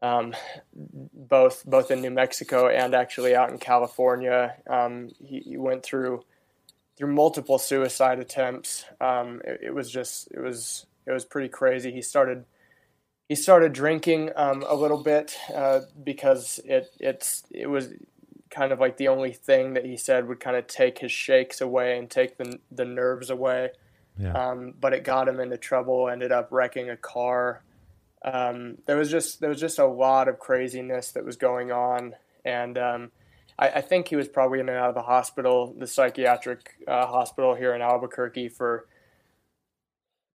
um, 0.00 0.32
both 0.72 1.64
both 1.66 1.90
in 1.90 2.02
New 2.02 2.12
Mexico 2.12 2.68
and 2.68 2.94
actually 2.94 3.34
out 3.34 3.50
in 3.50 3.58
California. 3.58 4.54
Um, 4.70 5.10
he, 5.18 5.40
he 5.40 5.56
went 5.56 5.82
through 5.82 6.22
through 6.96 7.12
multiple 7.12 7.58
suicide 7.58 8.18
attempts. 8.18 8.84
Um, 9.00 9.40
it, 9.44 9.60
it 9.64 9.74
was 9.74 9.90
just 9.90 10.28
it 10.30 10.40
was 10.40 10.86
it 11.06 11.12
was 11.12 11.24
pretty 11.24 11.48
crazy. 11.48 11.92
He 11.92 12.02
started 12.02 12.44
he 13.28 13.34
started 13.34 13.72
drinking 13.72 14.30
um, 14.36 14.64
a 14.66 14.74
little 14.74 15.02
bit 15.02 15.36
uh, 15.54 15.80
because 16.02 16.60
it 16.64 16.88
it's 17.00 17.44
it 17.50 17.66
was 17.66 17.92
kind 18.50 18.72
of 18.72 18.78
like 18.78 18.96
the 18.96 19.08
only 19.08 19.32
thing 19.32 19.74
that 19.74 19.84
he 19.84 19.96
said 19.96 20.28
would 20.28 20.40
kind 20.40 20.56
of 20.56 20.66
take 20.66 20.98
his 20.98 21.10
shakes 21.10 21.60
away 21.60 21.98
and 21.98 22.10
take 22.10 22.36
the 22.36 22.58
the 22.70 22.84
nerves 22.84 23.30
away. 23.30 23.70
Yeah. 24.18 24.32
Um, 24.32 24.74
but 24.78 24.92
it 24.92 25.02
got 25.02 25.28
him 25.28 25.40
into 25.40 25.56
trouble. 25.56 26.08
Ended 26.08 26.32
up 26.32 26.48
wrecking 26.52 26.90
a 26.90 26.96
car. 26.96 27.62
Um, 28.24 28.78
there 28.86 28.96
was 28.96 29.10
just 29.10 29.40
there 29.40 29.50
was 29.50 29.60
just 29.60 29.78
a 29.78 29.86
lot 29.86 30.28
of 30.28 30.38
craziness 30.38 31.12
that 31.12 31.24
was 31.24 31.36
going 31.36 31.72
on, 31.72 32.14
and 32.44 32.78
um, 32.78 33.12
I, 33.58 33.68
I 33.68 33.80
think 33.80 34.08
he 34.08 34.16
was 34.16 34.28
probably 34.28 34.60
in 34.60 34.68
and 34.68 34.78
out 34.78 34.88
of 34.88 34.94
the 34.94 35.02
hospital, 35.02 35.74
the 35.78 35.86
psychiatric 35.86 36.74
uh, 36.86 37.06
hospital 37.06 37.54
here 37.54 37.74
in 37.74 37.82
Albuquerque 37.82 38.48
for 38.48 38.86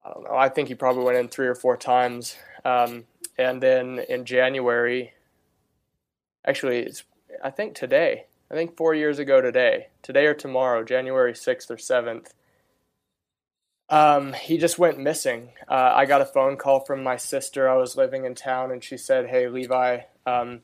I 0.07 0.13
don't 0.13 0.23
know. 0.23 0.35
I 0.35 0.49
think 0.49 0.69
he 0.69 0.75
probably 0.75 1.03
went 1.03 1.17
in 1.17 1.27
three 1.27 1.47
or 1.47 1.55
four 1.55 1.75
times. 1.75 2.37
Um, 2.63 3.05
and 3.37 3.61
then 3.61 3.99
in 4.09 4.25
January, 4.25 5.13
actually, 6.45 6.91
I 7.43 7.49
think 7.49 7.75
today. 7.75 8.25
I 8.49 8.53
think 8.53 8.77
four 8.77 8.95
years 8.95 9.19
ago 9.19 9.41
today, 9.41 9.87
today 10.01 10.25
or 10.25 10.33
tomorrow, 10.33 10.83
January 10.83 11.35
sixth 11.35 11.69
or 11.69 11.77
seventh. 11.77 12.33
Um, 13.89 14.33
he 14.33 14.57
just 14.57 14.79
went 14.79 14.99
missing. 14.99 15.49
Uh, 15.67 15.91
I 15.95 16.05
got 16.05 16.21
a 16.21 16.25
phone 16.25 16.55
call 16.57 16.81
from 16.81 17.03
my 17.03 17.17
sister. 17.17 17.69
I 17.69 17.75
was 17.75 17.97
living 17.97 18.25
in 18.25 18.35
town, 18.35 18.71
and 18.71 18.83
she 18.83 18.97
said, 18.97 19.27
"Hey, 19.27 19.47
Levi, 19.47 20.01
um, 20.25 20.61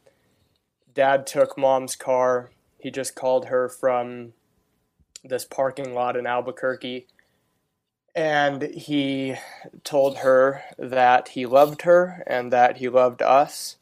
Dad 0.93 1.25
took 1.25 1.57
Mom's 1.57 1.95
car. 1.95 2.51
He 2.77 2.91
just 2.91 3.15
called 3.15 3.45
her 3.45 3.69
from 3.69 4.33
this 5.23 5.45
parking 5.45 5.93
lot 5.93 6.15
in 6.15 6.27
Albuquerque." 6.27 7.07
and 8.15 8.61
he 8.61 9.35
told 9.83 10.19
her 10.19 10.63
that 10.77 11.29
he 11.29 11.45
loved 11.45 11.83
her 11.83 12.23
and 12.27 12.51
that 12.51 12.77
he 12.77 12.89
loved 12.89 13.21
us 13.21 13.77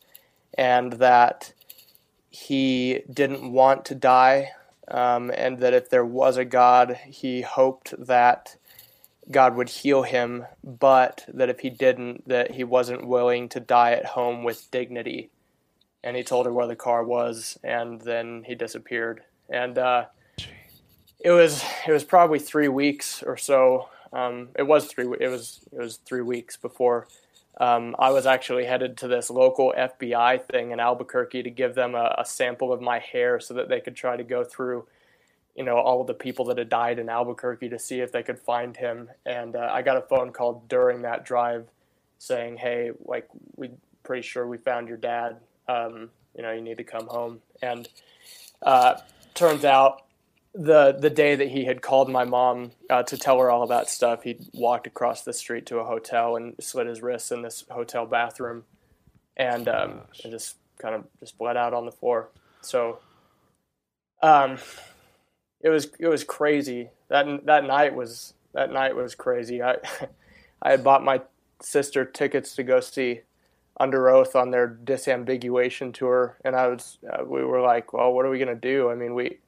and 0.57 0.93
that 0.93 1.53
he 2.29 3.01
didn't 3.11 3.51
want 3.51 3.83
to 3.85 3.95
die 3.95 4.51
um, 4.87 5.31
and 5.35 5.59
that 5.59 5.73
if 5.73 5.89
there 5.89 6.05
was 6.05 6.37
a 6.37 6.45
god 6.45 6.97
he 7.05 7.41
hoped 7.41 7.93
that 7.97 8.55
god 9.29 9.55
would 9.55 9.69
heal 9.69 10.03
him 10.03 10.45
but 10.63 11.25
that 11.27 11.49
if 11.49 11.59
he 11.59 11.69
didn't 11.69 12.25
that 12.27 12.51
he 12.51 12.63
wasn't 12.63 13.05
willing 13.05 13.49
to 13.49 13.59
die 13.59 13.91
at 13.91 14.05
home 14.05 14.43
with 14.43 14.71
dignity 14.71 15.29
and 16.03 16.15
he 16.15 16.23
told 16.23 16.45
her 16.45 16.53
where 16.53 16.67
the 16.67 16.75
car 16.75 17.03
was 17.03 17.57
and 17.63 18.01
then 18.01 18.43
he 18.45 18.55
disappeared 18.55 19.21
and 19.49 19.77
uh, 19.77 20.05
it 21.19 21.31
was 21.31 21.63
it 21.87 21.91
was 21.91 22.03
probably 22.03 22.39
three 22.39 22.67
weeks 22.67 23.23
or 23.23 23.37
so 23.37 23.87
um, 24.13 24.49
it 24.57 24.63
was 24.63 24.87
three. 24.87 25.05
It 25.19 25.29
was 25.29 25.61
it 25.71 25.79
was 25.79 25.97
three 25.97 26.21
weeks 26.21 26.57
before 26.57 27.07
um, 27.59 27.95
I 27.99 28.11
was 28.11 28.25
actually 28.25 28.65
headed 28.65 28.97
to 28.97 29.07
this 29.07 29.29
local 29.29 29.73
FBI 29.77 30.45
thing 30.45 30.71
in 30.71 30.79
Albuquerque 30.79 31.43
to 31.43 31.49
give 31.49 31.75
them 31.75 31.95
a, 31.95 32.15
a 32.17 32.25
sample 32.25 32.73
of 32.73 32.81
my 32.81 32.99
hair 32.99 33.39
so 33.39 33.53
that 33.53 33.69
they 33.69 33.79
could 33.79 33.95
try 33.95 34.17
to 34.17 34.23
go 34.23 34.43
through, 34.43 34.87
you 35.55 35.63
know, 35.63 35.77
all 35.77 36.01
of 36.01 36.07
the 36.07 36.13
people 36.13 36.45
that 36.45 36.57
had 36.57 36.69
died 36.69 36.99
in 36.99 37.09
Albuquerque 37.09 37.69
to 37.69 37.79
see 37.79 37.99
if 37.99 38.11
they 38.11 38.23
could 38.23 38.39
find 38.39 38.75
him. 38.75 39.09
And 39.25 39.55
uh, 39.55 39.69
I 39.71 39.81
got 39.81 39.97
a 39.97 40.01
phone 40.01 40.31
call 40.31 40.63
during 40.67 41.03
that 41.03 41.25
drive 41.25 41.67
saying, 42.19 42.57
"Hey, 42.57 42.91
like 43.05 43.27
we 43.55 43.69
pretty 44.03 44.27
sure 44.27 44.47
we 44.47 44.57
found 44.57 44.87
your 44.87 44.97
dad. 44.97 45.37
Um, 45.67 46.09
you 46.35 46.43
know, 46.43 46.51
you 46.51 46.61
need 46.61 46.77
to 46.77 46.83
come 46.83 47.07
home." 47.07 47.41
And 47.61 47.87
uh, 48.61 48.95
turns 49.33 49.65
out 49.65 50.03
the 50.53 50.91
the 50.91 51.09
day 51.09 51.35
that 51.35 51.49
he 51.49 51.65
had 51.65 51.81
called 51.81 52.09
my 52.09 52.25
mom 52.25 52.71
uh, 52.89 53.03
to 53.03 53.17
tell 53.17 53.39
her 53.39 53.49
all 53.49 53.63
about 53.63 53.89
stuff, 53.89 54.23
he 54.23 54.37
walked 54.53 54.87
across 54.87 55.23
the 55.23 55.33
street 55.33 55.65
to 55.67 55.79
a 55.79 55.83
hotel 55.83 56.35
and 56.35 56.55
slit 56.59 56.87
his 56.87 57.01
wrists 57.01 57.31
in 57.31 57.41
this 57.41 57.63
hotel 57.69 58.05
bathroom, 58.05 58.63
and 59.37 59.67
um, 59.67 60.01
and 60.23 60.31
just 60.31 60.57
kind 60.77 60.95
of 60.95 61.05
just 61.19 61.37
bled 61.37 61.55
out 61.55 61.73
on 61.73 61.85
the 61.85 61.91
floor. 61.91 62.29
So, 62.61 62.99
um, 64.21 64.57
it 65.61 65.69
was 65.69 65.89
it 65.99 66.07
was 66.07 66.23
crazy. 66.23 66.89
That 67.07 67.45
that 67.45 67.65
night 67.65 67.95
was 67.95 68.33
that 68.53 68.71
night 68.71 68.95
was 68.95 69.15
crazy. 69.15 69.61
I 69.61 69.77
I 70.61 70.71
had 70.71 70.83
bought 70.83 71.03
my 71.03 71.21
sister 71.61 72.03
tickets 72.03 72.55
to 72.55 72.63
go 72.63 72.79
see 72.79 73.21
Underoath 73.79 74.35
on 74.35 74.51
their 74.51 74.67
disambiguation 74.83 75.93
tour, 75.93 76.37
and 76.43 76.55
I 76.55 76.67
was 76.67 76.97
uh, 77.11 77.23
we 77.25 77.43
were 77.43 77.61
like, 77.61 77.93
well, 77.93 78.11
what 78.13 78.25
are 78.25 78.29
we 78.29 78.37
gonna 78.37 78.53
do? 78.55 78.89
I 78.91 78.95
mean, 78.95 79.15
we 79.15 79.39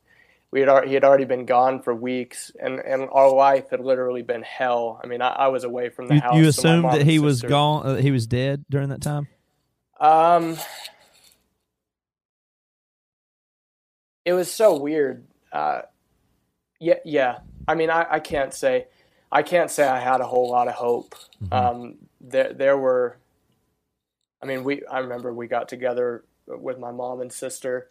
we 0.49 0.61
had 0.61 0.69
al- 0.69 0.87
he 0.87 0.93
had 0.93 1.03
already 1.03 1.25
been 1.25 1.45
gone 1.45 1.81
for 1.81 1.93
weeks, 1.93 2.51
and 2.59 2.79
and 2.79 3.09
our 3.11 3.31
life 3.33 3.69
had 3.69 3.79
literally 3.81 4.21
been 4.21 4.41
hell. 4.41 4.99
I 5.03 5.07
mean, 5.07 5.21
I, 5.21 5.29
I 5.29 5.47
was 5.49 5.63
away 5.65 5.89
from 5.89 6.07
the 6.07 6.15
You, 6.15 6.21
house. 6.21 6.35
you 6.37 6.47
assumed 6.47 6.85
that 6.85 7.03
he 7.05 7.19
was 7.19 7.41
gone. 7.41 7.85
Uh, 7.85 7.95
he 7.97 8.11
was 8.11 8.25
dead 8.25 8.63
during 8.69 8.89
that 8.89 9.01
time. 9.01 9.27
Um, 9.99 10.57
it 14.25 14.33
was 14.33 14.51
so 14.51 14.77
weird. 14.77 15.25
Uh, 15.51 15.81
yeah, 16.79 16.95
yeah. 17.05 17.39
I 17.67 17.75
mean, 17.75 17.89
I, 17.89 18.05
I 18.09 18.19
can't 18.19 18.53
say, 18.53 18.87
I 19.31 19.43
can't 19.43 19.69
say 19.69 19.87
I 19.87 19.99
had 19.99 20.21
a 20.21 20.25
whole 20.25 20.49
lot 20.49 20.67
of 20.67 20.73
hope. 20.75 21.15
Um, 21.51 21.95
there 22.21 22.53
there 22.53 22.77
were. 22.77 23.17
I 24.43 24.45
mean, 24.45 24.65
we. 24.65 24.85
I 24.85 24.99
remember 24.99 25.33
we 25.33 25.47
got 25.47 25.69
together 25.69 26.25
with 26.45 26.77
my 26.77 26.91
mom 26.91 27.21
and 27.21 27.31
sister 27.31 27.89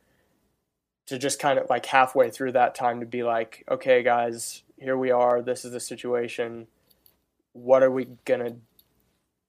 to 1.06 1.18
just 1.18 1.40
kind 1.40 1.58
of 1.58 1.70
like 1.70 1.86
halfway 1.86 2.30
through 2.30 2.52
that 2.52 2.74
time 2.74 3.00
to 3.00 3.06
be 3.06 3.22
like, 3.22 3.64
okay, 3.70 4.02
guys, 4.02 4.62
here 4.78 4.96
we 4.96 5.10
are. 5.10 5.40
This 5.40 5.64
is 5.64 5.72
the 5.72 5.80
situation. 5.80 6.66
What 7.54 7.82
are 7.82 7.90
we 7.90 8.08
gonna? 8.26 8.56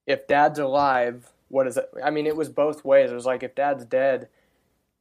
If 0.07 0.27
Dad's 0.27 0.59
alive, 0.59 1.29
what 1.49 1.67
is 1.67 1.75
it? 1.75 1.89
I 2.01 2.09
mean, 2.09 2.25
it 2.25 2.37
was 2.37 2.47
both 2.47 2.85
ways. 2.85 3.11
It 3.11 3.15
was 3.15 3.25
like 3.25 3.43
if 3.43 3.53
Dad's 3.53 3.83
dead, 3.83 4.29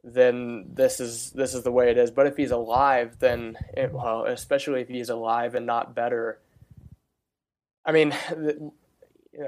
then 0.02 0.66
this 0.74 0.98
is 0.98 1.30
this 1.30 1.54
is 1.54 1.62
the 1.62 1.70
way 1.70 1.88
it 1.88 1.98
is. 1.98 2.10
But 2.10 2.26
if 2.26 2.36
he's 2.36 2.50
alive, 2.50 3.20
then 3.20 3.56
it, 3.76 3.92
well, 3.92 4.24
especially 4.24 4.80
if 4.80 4.88
he's 4.88 5.08
alive 5.08 5.54
and 5.54 5.66
not 5.66 5.94
better. 5.94 6.40
I 7.86 7.92
mean, 7.92 8.12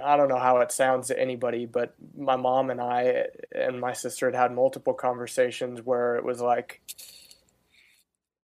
I 0.05 0.17
don't 0.17 0.29
know 0.29 0.39
how 0.39 0.59
it 0.59 0.73
sounds 0.73 1.09
to 1.09 1.21
anybody, 1.21 1.67
but 1.67 1.95
my 2.17 2.37
mom 2.37 2.71
and 2.71 2.81
I 2.81 3.27
and 3.55 3.81
my 3.81 3.93
sister 3.93 4.27
had 4.27 4.35
had 4.35 4.53
multiple 4.53 4.95
conversations 4.95 5.83
where 5.83 6.17
it 6.17 6.25
was 6.25 6.41
like, 6.41 6.81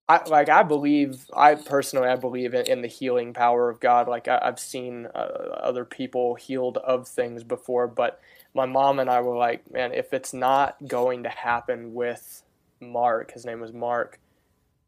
I 0.08 0.22
like 0.28 0.48
I 0.48 0.62
believe 0.62 1.26
I 1.34 1.56
personally 1.56 2.08
I 2.08 2.16
believe 2.16 2.54
in, 2.54 2.66
in 2.66 2.82
the 2.82 2.88
healing 2.88 3.34
power 3.34 3.70
of 3.70 3.80
God. 3.80 4.08
Like 4.08 4.28
I, 4.28 4.40
I've 4.42 4.60
seen 4.60 5.08
uh, 5.14 5.18
other 5.18 5.84
people 5.84 6.36
healed 6.36 6.78
of 6.78 7.08
things 7.08 7.44
before, 7.44 7.88
but 7.88 8.20
my 8.54 8.66
mom 8.66 9.00
and 9.00 9.10
I 9.10 9.20
were 9.20 9.36
like, 9.36 9.70
man, 9.72 9.92
if 9.92 10.12
it's 10.14 10.34
not 10.34 10.76
going 10.86 11.24
to 11.24 11.28
happen 11.30 11.94
with 11.94 12.42
Mark, 12.80 13.32
his 13.32 13.44
name 13.46 13.60
was 13.60 13.72
Mark, 13.72 14.20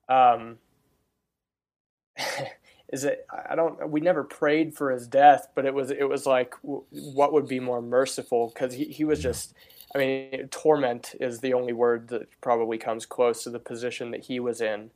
um, 0.09 0.59
is 2.93 3.05
it? 3.05 3.27
I 3.49 3.55
don't. 3.55 3.91
We 3.91 4.01
never 4.01 4.25
prayed 4.25 4.75
for 4.75 4.91
his 4.91 5.07
death, 5.07 5.49
but 5.55 5.67
it 5.67 5.75
was. 5.75 5.91
It 5.91 6.09
was 6.09 6.27
like, 6.27 6.55
w- 6.63 6.85
what 6.91 7.33
would 7.33 7.49
be 7.49 7.61
more 7.61 7.83
merciful? 7.83 8.49
Because 8.55 8.75
he, 8.75 8.85
he 8.87 9.05
was 9.05 9.21
just. 9.23 9.55
I 9.95 9.99
mean, 9.99 10.49
torment 10.51 11.15
is 11.21 11.41
the 11.41 11.55
only 11.55 11.73
word 11.73 12.09
that 12.09 12.29
probably 12.43 12.77
comes 12.79 13.07
close 13.07 13.43
to 13.45 13.51
the 13.51 13.59
position 13.59 14.11
that 14.11 14.25
he 14.25 14.39
was 14.41 14.61
in. 14.61 14.91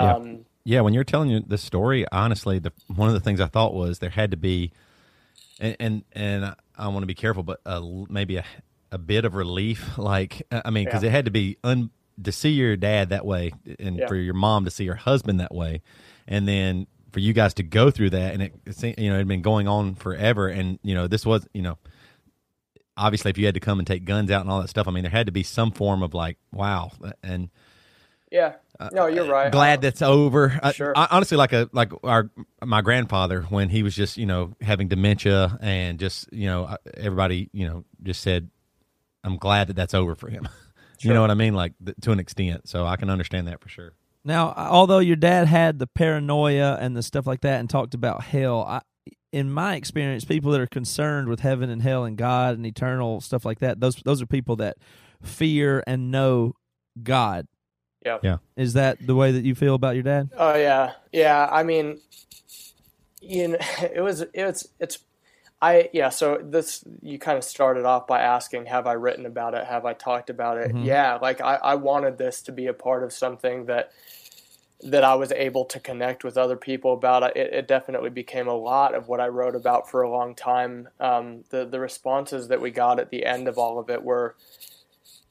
Yeah. 0.00 0.14
Um, 0.14 0.46
Yeah, 0.64 0.80
when 0.82 0.94
you're 0.94 1.04
telling 1.04 1.44
the 1.46 1.58
story, 1.58 2.06
honestly, 2.12 2.58
the 2.58 2.72
one 2.88 3.08
of 3.08 3.14
the 3.14 3.20
things 3.20 3.40
I 3.40 3.46
thought 3.46 3.74
was 3.74 3.98
there 3.98 4.10
had 4.10 4.30
to 4.30 4.36
be, 4.38 4.72
and 5.60 5.76
and, 5.80 6.04
and 6.12 6.44
I, 6.46 6.54
I 6.76 6.88
want 6.88 7.02
to 7.02 7.06
be 7.06 7.14
careful, 7.14 7.42
but 7.42 7.60
a, 7.66 7.80
maybe 8.08 8.36
a, 8.38 8.44
a 8.90 8.98
bit 8.98 9.24
of 9.24 9.34
relief? 9.34 9.90
Like, 9.98 10.42
I 10.50 10.70
mean, 10.70 10.84
because 10.86 11.02
Yeah. 11.02 11.08
it 11.10 11.12
had 11.12 11.24
to 11.26 11.30
be 11.30 11.58
un 11.64 11.90
to 12.22 12.32
see 12.32 12.50
your 12.50 12.76
dad 12.76 13.10
that 13.10 13.26
way, 13.26 13.52
and 13.78 13.98
Yeah. 13.98 14.06
for 14.06 14.16
your 14.16 14.34
mom 14.34 14.64
to 14.64 14.70
see 14.70 14.86
her 14.86 14.94
husband 14.94 15.40
that 15.40 15.54
way, 15.54 15.82
and 16.26 16.46
then 16.48 16.86
for 17.12 17.20
you 17.20 17.32
guys 17.32 17.54
to 17.54 17.62
go 17.62 17.90
through 17.90 18.10
that, 18.10 18.34
and 18.34 18.42
it, 18.42 18.54
it 18.66 18.76
seemed- 18.76 18.98
you 18.98 19.08
know, 19.10 19.16
it 19.16 19.18
had 19.18 19.28
been 19.28 19.42
going 19.42 19.68
on 19.68 19.94
forever, 19.94 20.48
and 20.48 20.78
you 20.82 20.94
know, 20.94 21.06
this 21.06 21.24
was, 21.26 21.46
you 21.54 21.62
know, 21.62 21.78
obviously, 22.96 23.30
if 23.30 23.38
you 23.38 23.46
had 23.46 23.54
to 23.54 23.60
come 23.60 23.78
and 23.78 23.86
take 23.86 24.04
guns 24.04 24.30
out 24.30 24.42
and 24.42 24.50
all 24.50 24.60
that 24.60 24.68
stuff, 24.68 24.88
I 24.88 24.90
mean, 24.90 25.02
there 25.02 25.10
had 25.10 25.26
to 25.26 25.32
be 25.32 25.42
some 25.42 25.70
form 25.70 26.02
of 26.02 26.14
like, 26.14 26.38
wow, 26.52 26.90
and 27.22 27.50
Yeah. 28.30 28.54
No, 28.92 29.06
you're 29.06 29.26
right. 29.26 29.46
Uh, 29.46 29.50
glad 29.50 29.80
that's 29.82 30.02
over. 30.02 30.58
Sure. 30.74 30.92
I, 30.96 31.06
honestly, 31.10 31.36
like 31.36 31.52
a 31.52 31.68
like 31.72 31.92
our 32.02 32.30
my 32.64 32.80
grandfather 32.80 33.42
when 33.42 33.68
he 33.68 33.84
was 33.84 33.94
just 33.94 34.16
you 34.16 34.26
know 34.26 34.54
having 34.60 34.88
dementia 34.88 35.56
and 35.62 36.00
just 36.00 36.32
you 36.32 36.46
know 36.46 36.64
uh, 36.64 36.76
everybody 36.96 37.48
you 37.52 37.68
know 37.68 37.84
just 38.02 38.22
said, 38.22 38.50
I'm 39.22 39.36
glad 39.36 39.68
that 39.68 39.76
that's 39.76 39.94
over 39.94 40.14
for 40.14 40.28
him. 40.30 40.48
You 41.04 41.12
know 41.12 41.20
what 41.20 41.32
I 41.32 41.34
mean? 41.34 41.52
Like 41.52 41.72
th- 41.84 41.96
to 42.02 42.12
an 42.12 42.20
extent, 42.20 42.68
so 42.68 42.86
I 42.86 42.94
can 42.94 43.10
understand 43.10 43.48
that 43.48 43.60
for 43.60 43.68
sure. 43.68 43.92
Now, 44.24 44.54
although 44.56 45.00
your 45.00 45.16
dad 45.16 45.48
had 45.48 45.78
the 45.78 45.86
paranoia 45.86 46.78
and 46.80 46.96
the 46.96 47.02
stuff 47.02 47.26
like 47.26 47.40
that 47.40 47.60
and 47.60 47.68
talked 47.68 47.94
about 47.94 48.22
hell, 48.22 48.62
I, 48.62 48.80
in 49.32 49.50
my 49.50 49.74
experience, 49.74 50.24
people 50.24 50.52
that 50.52 50.60
are 50.60 50.66
concerned 50.66 51.28
with 51.28 51.40
heaven 51.40 51.70
and 51.70 51.82
hell 51.82 52.04
and 52.04 52.16
God 52.16 52.54
and 52.54 52.66
eternal 52.66 53.20
stuff 53.20 53.44
like 53.44 53.58
that, 53.60 53.80
those 53.80 53.96
those 54.04 54.22
are 54.22 54.26
people 54.26 54.56
that 54.56 54.76
fear 55.22 55.82
and 55.86 56.10
know 56.10 56.54
God. 57.02 57.46
Yeah. 58.04 58.18
Yeah. 58.22 58.36
Is 58.56 58.74
that 58.74 59.04
the 59.04 59.14
way 59.14 59.32
that 59.32 59.44
you 59.44 59.54
feel 59.54 59.74
about 59.74 59.94
your 59.94 60.02
dad? 60.02 60.30
Oh 60.36 60.54
yeah, 60.54 60.92
yeah. 61.12 61.48
I 61.50 61.62
mean, 61.62 62.00
you 63.20 63.48
know, 63.48 63.58
it 63.80 64.02
was 64.02 64.20
it 64.20 64.44
was 64.44 64.68
it's 64.78 64.98
I 65.62 65.88
yeah. 65.92 66.10
So 66.10 66.40
this 66.42 66.84
you 67.02 67.18
kind 67.20 67.38
of 67.38 67.44
started 67.44 67.84
off 67.86 68.08
by 68.08 68.20
asking, 68.20 68.66
have 68.66 68.88
I 68.88 68.94
written 68.94 69.26
about 69.26 69.54
it? 69.54 69.64
Have 69.64 69.86
I 69.86 69.94
talked 69.94 70.28
about 70.28 70.58
it? 70.58 70.72
Mhm. 70.74 70.84
Yeah. 70.84 71.18
Like 71.22 71.40
I, 71.40 71.54
I 71.56 71.74
wanted 71.76 72.18
this 72.18 72.42
to 72.42 72.52
be 72.52 72.66
a 72.66 72.74
part 72.74 73.04
of 73.04 73.12
something 73.12 73.66
that 73.66 73.92
that 74.82 75.04
I 75.04 75.14
was 75.14 75.30
able 75.32 75.64
to 75.66 75.78
connect 75.78 76.24
with 76.24 76.36
other 76.36 76.56
people 76.56 76.94
about. 76.94 77.36
It, 77.36 77.54
it 77.54 77.68
definitely 77.68 78.10
became 78.10 78.48
a 78.48 78.54
lot 78.54 78.94
of 78.96 79.06
what 79.06 79.20
I 79.20 79.28
wrote 79.28 79.54
about 79.54 79.88
for 79.88 80.02
a 80.02 80.10
long 80.10 80.34
time. 80.34 80.88
Um, 80.98 81.44
the 81.50 81.64
the 81.64 81.78
responses 81.80 82.48
that 82.48 82.60
we 82.60 82.72
got 82.72 82.98
at 82.98 83.10
the 83.10 83.24
end 83.24 83.46
of 83.48 83.56
all 83.58 83.78
of 83.78 83.88
it 83.88 84.02
were 84.02 84.34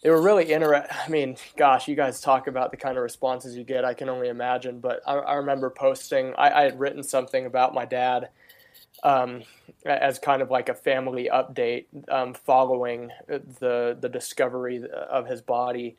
they 0.01 0.09
were 0.09 0.21
really 0.21 0.51
interesting. 0.53 0.97
I 1.05 1.09
mean, 1.09 1.37
gosh, 1.57 1.89
you 1.89 1.95
guys 1.95 2.21
talk 2.21 2.47
about 2.47 2.71
the 2.71 2.77
kind 2.77 2.97
of 2.97 3.03
responses 3.03 3.57
you 3.57 3.65
get. 3.65 3.85
I 3.85 3.93
can 3.93 4.09
only 4.09 4.29
imagine. 4.29 4.79
But 4.79 5.01
I, 5.05 5.15
I 5.15 5.35
remember 5.35 5.69
posting. 5.69 6.33
I, 6.37 6.59
I 6.59 6.63
had 6.63 6.79
written 6.79 7.03
something 7.03 7.45
about 7.45 7.73
my 7.73 7.85
dad 7.85 8.29
um, 9.03 9.43
as 9.85 10.19
kind 10.19 10.41
of 10.41 10.51
like 10.51 10.69
a 10.69 10.73
family 10.73 11.29
update 11.31 11.85
um, 12.09 12.33
following 12.33 13.09
the 13.27 13.97
the 13.99 14.09
discovery 14.09 14.83
of 15.09 15.27
his 15.27 15.41
body. 15.41 15.97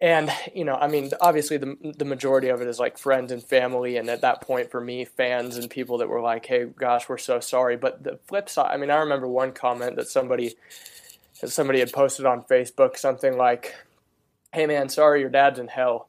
And 0.00 0.32
you 0.54 0.64
know, 0.64 0.76
I 0.76 0.88
mean, 0.88 1.10
obviously 1.20 1.58
the 1.58 1.76
the 1.98 2.06
majority 2.06 2.48
of 2.48 2.62
it 2.62 2.68
is 2.68 2.78
like 2.78 2.96
friends 2.96 3.32
and 3.32 3.42
family, 3.42 3.98
and 3.98 4.08
at 4.08 4.22
that 4.22 4.40
point 4.40 4.70
for 4.70 4.80
me, 4.80 5.04
fans 5.04 5.58
and 5.58 5.68
people 5.68 5.98
that 5.98 6.08
were 6.08 6.22
like, 6.22 6.46
"Hey, 6.46 6.64
gosh, 6.64 7.06
we're 7.08 7.18
so 7.18 7.38
sorry." 7.40 7.76
But 7.76 8.02
the 8.02 8.18
flip 8.26 8.48
side, 8.48 8.72
I 8.72 8.78
mean, 8.78 8.90
I 8.90 8.96
remember 8.96 9.28
one 9.28 9.52
comment 9.52 9.96
that 9.96 10.08
somebody 10.08 10.54
that 11.42 11.50
somebody 11.50 11.80
had 11.80 11.92
posted 11.92 12.24
on 12.24 12.44
Facebook 12.44 12.96
something 12.96 13.36
like, 13.36 13.74
"Hey, 14.54 14.64
man, 14.66 14.88
sorry, 14.88 15.20
your 15.20 15.28
dad's 15.28 15.58
in 15.58 15.68
hell," 15.68 16.08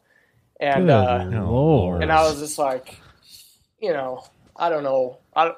and 0.58 0.86
Good 0.86 0.94
uh, 0.94 1.26
Lord. 1.44 2.02
and 2.02 2.14
I 2.14 2.24
was 2.24 2.40
just 2.40 2.58
like, 2.58 2.98
you 3.82 3.92
know, 3.92 4.24
I 4.56 4.70
don't 4.70 4.84
know, 4.84 5.18
I 5.36 5.46
don't, 5.46 5.58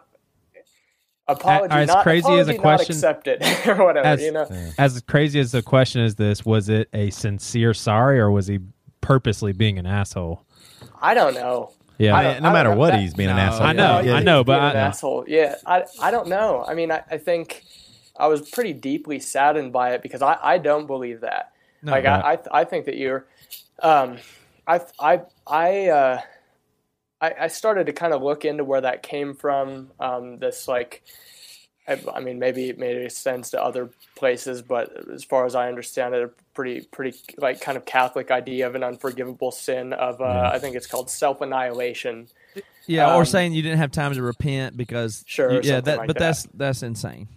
apology 1.28 1.74
as 1.74 1.88
not 1.88 2.04
crazy 2.04 2.32
as 2.34 2.48
a 2.48 2.54
apology 2.56 2.58
not 2.58 2.62
question- 2.62 2.96
accepted 2.96 3.42
or 3.68 3.84
whatever, 3.86 4.08
as, 4.08 4.22
you 4.22 4.32
know. 4.32 4.48
as 4.78 5.02
crazy 5.02 5.40
as 5.40 5.52
the 5.52 5.62
question 5.62 6.02
is 6.02 6.16
this, 6.16 6.46
was 6.46 6.70
it 6.70 6.90
a 6.94 7.10
sincere 7.12 7.74
sorry 7.74 8.20
or 8.20 8.30
was 8.32 8.48
he 8.48 8.60
purposely 9.02 9.54
being 9.54 9.78
an 9.80 9.86
asshole? 9.86 10.44
I 11.02 11.14
don't 11.14 11.34
know. 11.34 11.72
Yeah. 11.98 12.16
I 12.16 12.40
no 12.40 12.50
I 12.50 12.54
matter 12.54 12.74
what, 12.76 12.92
That- 12.92 13.02
he's 13.02 13.14
being 13.14 13.30
an 13.30 13.38
asshole. 13.38 13.68
I 13.68 13.74
know, 13.74 14.00
Yeah. 14.02 14.16
I 14.16 14.24
know, 14.24 14.44
but 14.44 14.60
being 14.60 14.72
an 14.72 14.78
I, 14.78 14.80
asshole. 14.88 15.26
Yeah, 15.28 15.56
I, 15.66 15.84
I 16.02 16.12
don't 16.12 16.28
know. 16.28 16.66
I 16.68 16.74
mean, 16.74 16.92
I, 16.92 17.04
I 17.10 17.18
think 17.18 17.64
I 18.18 18.28
was 18.28 18.50
pretty 18.50 18.74
deeply 18.74 19.20
saddened 19.20 19.72
by 19.74 19.92
it 19.94 20.02
because 20.02 20.22
I, 20.22 20.38
I 20.42 20.58
don't 20.58 20.88
believe 20.88 21.22
that. 21.22 21.52
like. 21.84 22.06
I, 22.06 22.34
I 22.54 22.62
I 22.62 22.64
think 22.64 22.86
that 22.86 22.98
you're, 22.98 23.26
um, 23.80 24.18
I 24.68 24.82
I 25.00 25.22
I 25.48 25.88
uh, 25.90 26.22
I, 27.24 27.34
I 27.46 27.48
started 27.48 27.86
to 27.88 27.94
kind 27.94 28.14
of 28.14 28.22
look 28.22 28.44
into 28.44 28.64
where 28.66 28.82
that 28.82 29.02
came 29.02 29.34
from. 29.34 29.92
Um, 30.00 30.40
this 30.40 30.68
like, 30.68 31.04
I, 31.88 32.00
I 32.14 32.20
mean, 32.20 32.38
maybe 32.38 32.68
it 32.70 32.78
made 32.78 33.10
sense 33.14 33.52
to 33.52 33.64
other 33.64 33.90
places, 34.18 34.62
but 34.62 35.10
as 35.10 35.24
far 35.24 35.46
as 35.46 35.56
I 35.56 35.70
understand 35.70 36.14
it, 36.16 36.24
a 36.24 36.28
pretty 36.54 36.82
pretty 36.92 37.18
like 37.38 37.62
kind 37.62 37.78
of 37.78 37.86
Catholic 37.86 38.30
idea 38.30 38.68
of 38.68 38.76
an 38.76 38.84
unforgivable 38.84 39.52
sin 39.52 39.94
of 39.94 40.20
uh, 40.20 40.52
I 40.54 40.60
think 40.60 40.76
it's 40.76 40.88
called 40.88 41.10
self 41.10 41.40
annihilation. 41.40 42.28
Yeah, 42.88 43.16
or 43.16 43.20
Um, 43.22 43.26
saying 43.26 43.54
you 43.54 43.62
didn't 43.62 43.78
have 43.78 43.92
time 43.92 44.14
to 44.14 44.22
repent 44.22 44.76
because 44.76 45.24
Sure, 45.26 45.54
you- 45.54 45.62
yeah, 45.64 45.80
that 45.80 45.98
like 46.00 46.08
but 46.08 46.18
that. 46.18 46.20
that's 46.20 46.48
that's 46.54 46.84
insane. 46.84 47.30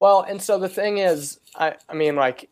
Well, 0.00 0.20
and 0.20 0.40
so 0.42 0.58
the 0.58 0.68
thing 0.68 0.98
is, 0.98 1.40
I, 1.56 1.74
I 1.88 1.94
mean, 1.94 2.14
like, 2.14 2.48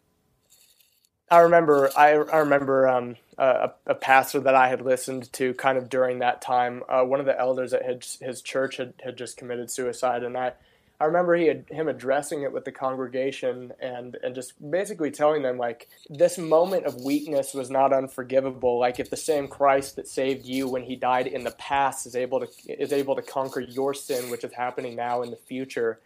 I 1.29 1.41
remember, 1.41 1.91
I, 1.97 2.11
I 2.13 2.39
remember 2.39 2.89
um, 2.89 3.17
a, 3.37 3.71
a 3.87 3.95
pastor 3.95 4.41
that 4.41 4.55
I 4.55 4.69
had 4.69 4.81
listened 4.81 5.33
to 5.35 5.55
kind 5.55 5.77
of 5.77 5.89
during 5.89 6.21
that 6.21 6.41
time. 6.41 6.85
Uh, 6.89 7.03
one 7.03 7.19
of 7.19 7.27
the 7.27 7.39
elders 7.39 7.73
at 7.73 7.85
his, 7.85 8.19
his 8.21 8.43
church 8.43 8.77
had, 8.77 8.95
had 9.03 9.17
just 9.17 9.37
committed 9.37 9.71
suicide, 9.71 10.23
and 10.23 10.37
I, 10.37 10.53
I 11.01 11.05
remember 11.05 11.35
he 11.35 11.47
had 11.47 11.65
him 11.69 11.89
addressing 11.89 12.43
it 12.43 12.53
with 12.53 12.65
the 12.65 12.73
congregation 12.73 13.73
and 13.81 14.17
and 14.23 14.35
just 14.35 14.55
basically 14.71 15.11
telling 15.11 15.43
them 15.43 15.59
like 15.59 15.89
this 16.09 16.39
moment 16.39 16.87
of 16.87 17.03
weakness 17.03 17.53
was 17.53 17.69
not 17.71 17.93
unforgivable. 17.93 18.79
Like 18.79 18.99
if 18.99 19.11
the 19.11 19.17
same 19.17 19.47
Christ 19.47 19.97
that 19.97 20.09
saved 20.09 20.47
you 20.47 20.69
when 20.69 20.85
he 20.85 20.97
died 20.97 21.27
in 21.27 21.45
the 21.45 21.51
past 21.51 22.07
is 22.07 22.17
able 22.17 22.41
to 22.41 22.49
is 22.67 22.95
able 22.95 23.15
to 23.15 23.21
conquer 23.21 23.61
your 23.61 23.93
sin, 23.93 24.31
which 24.31 24.43
is 24.43 24.55
happening 24.55 24.97
now 24.97 25.21
in 25.21 25.31
the 25.31 25.37
future 25.37 26.01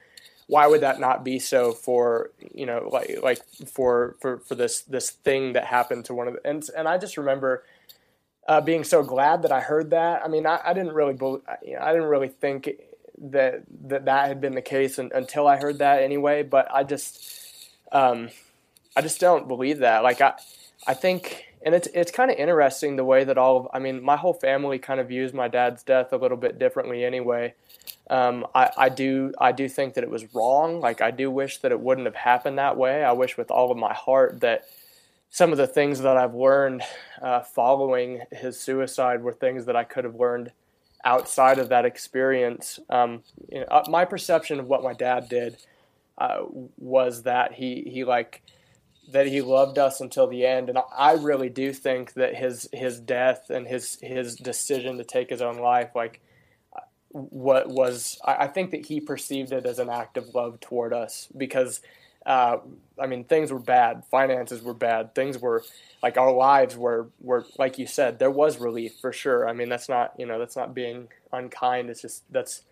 why 0.51 0.67
would 0.67 0.81
that 0.81 0.99
not 0.99 1.23
be 1.25 1.39
so 1.39 1.73
for 1.73 2.31
you 2.53 2.67
know 2.67 2.89
like 2.93 3.19
like 3.23 3.41
for 3.67 4.17
for 4.21 4.39
for 4.39 4.57
this 4.57 4.81
this 4.83 5.11
thing 5.11 5.53
that 5.53 5.65
happened 5.65 6.05
to 6.05 6.13
one 6.13 6.27
of 6.27 6.35
the 6.35 6.47
and 6.47 6.69
and 6.77 6.89
I 6.89 6.99
just 6.99 7.17
remember 7.17 7.63
uh, 8.49 8.61
being 8.61 8.83
so 8.83 9.05
glad 9.05 9.43
that 9.43 9.53
I 9.53 9.61
heard 9.61 9.91
that. 9.91 10.23
I 10.25 10.29
mean, 10.29 10.45
I, 10.45 10.59
I 10.65 10.73
didn't 10.73 10.93
really 10.93 11.13
bel 11.15 11.41
you 11.65 11.75
know, 11.75 11.83
I 11.83 11.93
didn't 11.93 12.09
really 12.09 12.29
think 12.29 12.69
that 13.19 13.63
that 13.87 14.07
that 14.07 14.27
had 14.27 14.41
been 14.41 14.57
the 14.57 14.63
case 14.63 14.99
un, 14.99 15.13
until 15.15 15.47
I 15.47 15.57
heard 15.57 15.79
that 15.79 16.03
anyway. 16.03 16.43
But 16.43 16.67
I 16.75 16.83
just 16.83 17.71
um, 17.93 18.31
I 18.97 19.03
just 19.03 19.21
don't 19.21 19.47
believe 19.47 19.79
that. 19.79 20.03
Like 20.03 20.21
I 20.21 20.35
I 20.87 20.95
think. 20.95 21.47
And 21.63 21.75
it's 21.75 21.89
it's 21.93 22.11
kind 22.11 22.31
of 22.31 22.39
interesting 22.39 22.97
the 22.97 23.05
way 23.05 23.23
that 23.23 23.37
all 23.37 23.59
of 23.59 23.69
I 23.75 23.81
mean 23.81 24.03
my 24.03 24.17
whole 24.17 24.33
family 24.33 24.79
kind 24.79 24.99
of 24.99 25.09
views 25.09 25.35
my 25.35 25.47
dad's 25.47 25.83
death 25.83 26.11
a 26.11 26.17
little 26.17 26.39
bit 26.39 26.59
differently 26.59 27.05
anyway. 27.05 27.53
Um, 28.11 28.47
I, 28.55 28.71
I 28.77 28.89
do 28.89 29.33
I 29.39 29.53
do 29.53 29.69
think 29.69 29.95
that 29.95 30.05
it 30.05 30.11
was 30.11 30.35
wrong. 30.35 30.81
Like 30.81 31.01
I 31.01 31.13
do 31.13 31.31
wish 31.31 31.59
that 31.59 31.73
it 31.73 31.81
wouldn't 31.81 32.07
have 32.07 32.17
happened 32.17 32.59
that 32.59 32.77
way. 32.77 33.05
I 33.05 33.13
wish 33.13 33.39
with 33.39 33.51
all 33.53 33.71
of 33.71 33.79
my 33.79 33.95
heart 33.95 34.41
that 34.41 34.65
some 35.31 35.53
of 35.53 35.59
the 35.59 35.69
things 35.69 36.01
that 36.01 36.17
I've 36.17 36.35
learned 36.35 36.83
uh, 37.23 37.41
following 37.41 38.23
his 38.33 38.59
suicide 38.59 39.23
were 39.23 39.33
things 39.33 39.67
that 39.67 39.77
I 39.77 39.85
could 39.85 40.05
have 40.05 40.17
learned 40.17 40.51
outside 41.05 41.59
of 41.61 41.69
that 41.69 41.85
experience. 41.85 42.81
Um, 42.91 43.23
you 43.49 43.61
know, 43.61 43.67
uh, 43.71 43.85
my 43.89 44.05
perception 44.05 44.59
of 44.59 44.67
what 44.67 44.83
my 44.83 44.93
dad 44.93 45.29
did 45.29 45.57
uh, 46.19 46.43
was 46.79 47.23
that 47.23 47.55
he 47.55 47.89
he 47.93 48.05
like 48.05 48.43
that 49.13 49.27
he 49.27 49.41
loved 49.41 49.79
us 49.79 50.01
until 50.01 50.27
the 50.27 50.47
end, 50.47 50.69
and 50.69 50.79
I- 50.79 50.83
I 50.97 51.13
really 51.15 51.49
do 51.49 51.73
think 51.73 52.15
that 52.15 52.37
his 52.37 52.69
his 52.73 53.01
death 53.01 53.51
and 53.51 53.69
his 53.69 53.99
his 54.03 54.37
decision 54.37 54.99
to 54.99 55.05
take 55.05 55.31
his 55.31 55.43
own 55.43 55.59
life 55.59 55.91
like 55.95 56.21
what 57.13 57.69
was 57.69 58.19
I 58.25 58.35
I 58.45 58.47
think 58.47 58.71
that 58.71 58.87
he 58.87 59.01
perceived 59.01 59.53
it 59.53 59.67
as 59.67 59.79
an 59.79 59.89
act 59.89 60.17
of 60.17 60.35
love 60.35 60.61
toward 60.61 60.93
us 60.93 61.29
because 61.37 61.81
uh, 62.27 62.59
I 62.99 63.07
mean 63.07 63.25
things 63.25 63.53
were 63.53 63.59
bad, 63.59 64.05
finances 64.11 64.63
were 64.63 64.75
bad, 64.75 65.15
things 65.15 65.39
were 65.39 65.65
like 66.03 66.17
our 66.17 66.33
lives 66.33 66.77
were 66.77 67.09
were 67.21 67.45
like 67.59 67.79
you 67.79 67.87
said 67.87 68.19
there 68.19 68.31
was 68.31 68.61
relief 68.61 68.95
for 69.01 69.13
sure. 69.13 69.49
I 69.49 69.53
mean 69.53 69.69
that's 69.69 69.89
not 69.89 70.13
you 70.19 70.27
know 70.27 70.39
that's 70.39 70.57
not 70.57 70.75
being 70.75 71.09
unkind. 71.33 71.91
It's 71.91 72.03
just 72.03 72.23
that's 72.31 72.63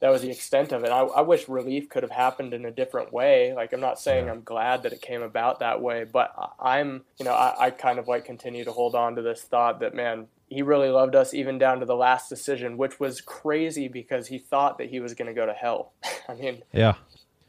that 0.00 0.10
was 0.10 0.22
the 0.22 0.30
extent 0.30 0.72
of 0.72 0.84
it. 0.84 0.90
I, 0.90 1.00
I 1.00 1.20
wish 1.22 1.48
relief 1.48 1.88
could 1.88 2.04
have 2.04 2.12
happened 2.12 2.54
in 2.54 2.64
a 2.64 2.70
different 2.70 3.12
way. 3.12 3.52
Like 3.52 3.72
I'm 3.72 3.80
not 3.80 4.00
saying 4.00 4.28
I'm 4.28 4.42
glad 4.42 4.84
that 4.84 4.92
it 4.92 5.02
came 5.02 5.22
about 5.22 5.60
that 5.60 5.80
way, 5.80 6.04
but 6.04 6.34
I'm 6.58 7.04
you 7.18 7.24
know 7.24 7.32
I, 7.32 7.66
I 7.66 7.70
kind 7.70 7.98
of 7.98 8.08
like 8.08 8.24
continue 8.24 8.64
to 8.64 8.72
hold 8.72 8.94
on 8.94 9.14
to 9.16 9.22
this 9.22 9.42
thought 9.42 9.80
that 9.80 9.94
man 9.94 10.26
he 10.48 10.62
really 10.62 10.88
loved 10.88 11.14
us 11.14 11.34
even 11.34 11.58
down 11.58 11.80
to 11.80 11.86
the 11.86 11.96
last 11.96 12.28
decision, 12.28 12.76
which 12.76 12.98
was 12.98 13.20
crazy 13.20 13.88
because 13.88 14.26
he 14.26 14.38
thought 14.38 14.78
that 14.78 14.88
he 14.88 15.00
was 15.00 15.14
going 15.14 15.28
to 15.28 15.34
go 15.34 15.46
to 15.46 15.52
hell. 15.52 15.92
I 16.28 16.34
mean, 16.34 16.62
Yeah. 16.72 16.94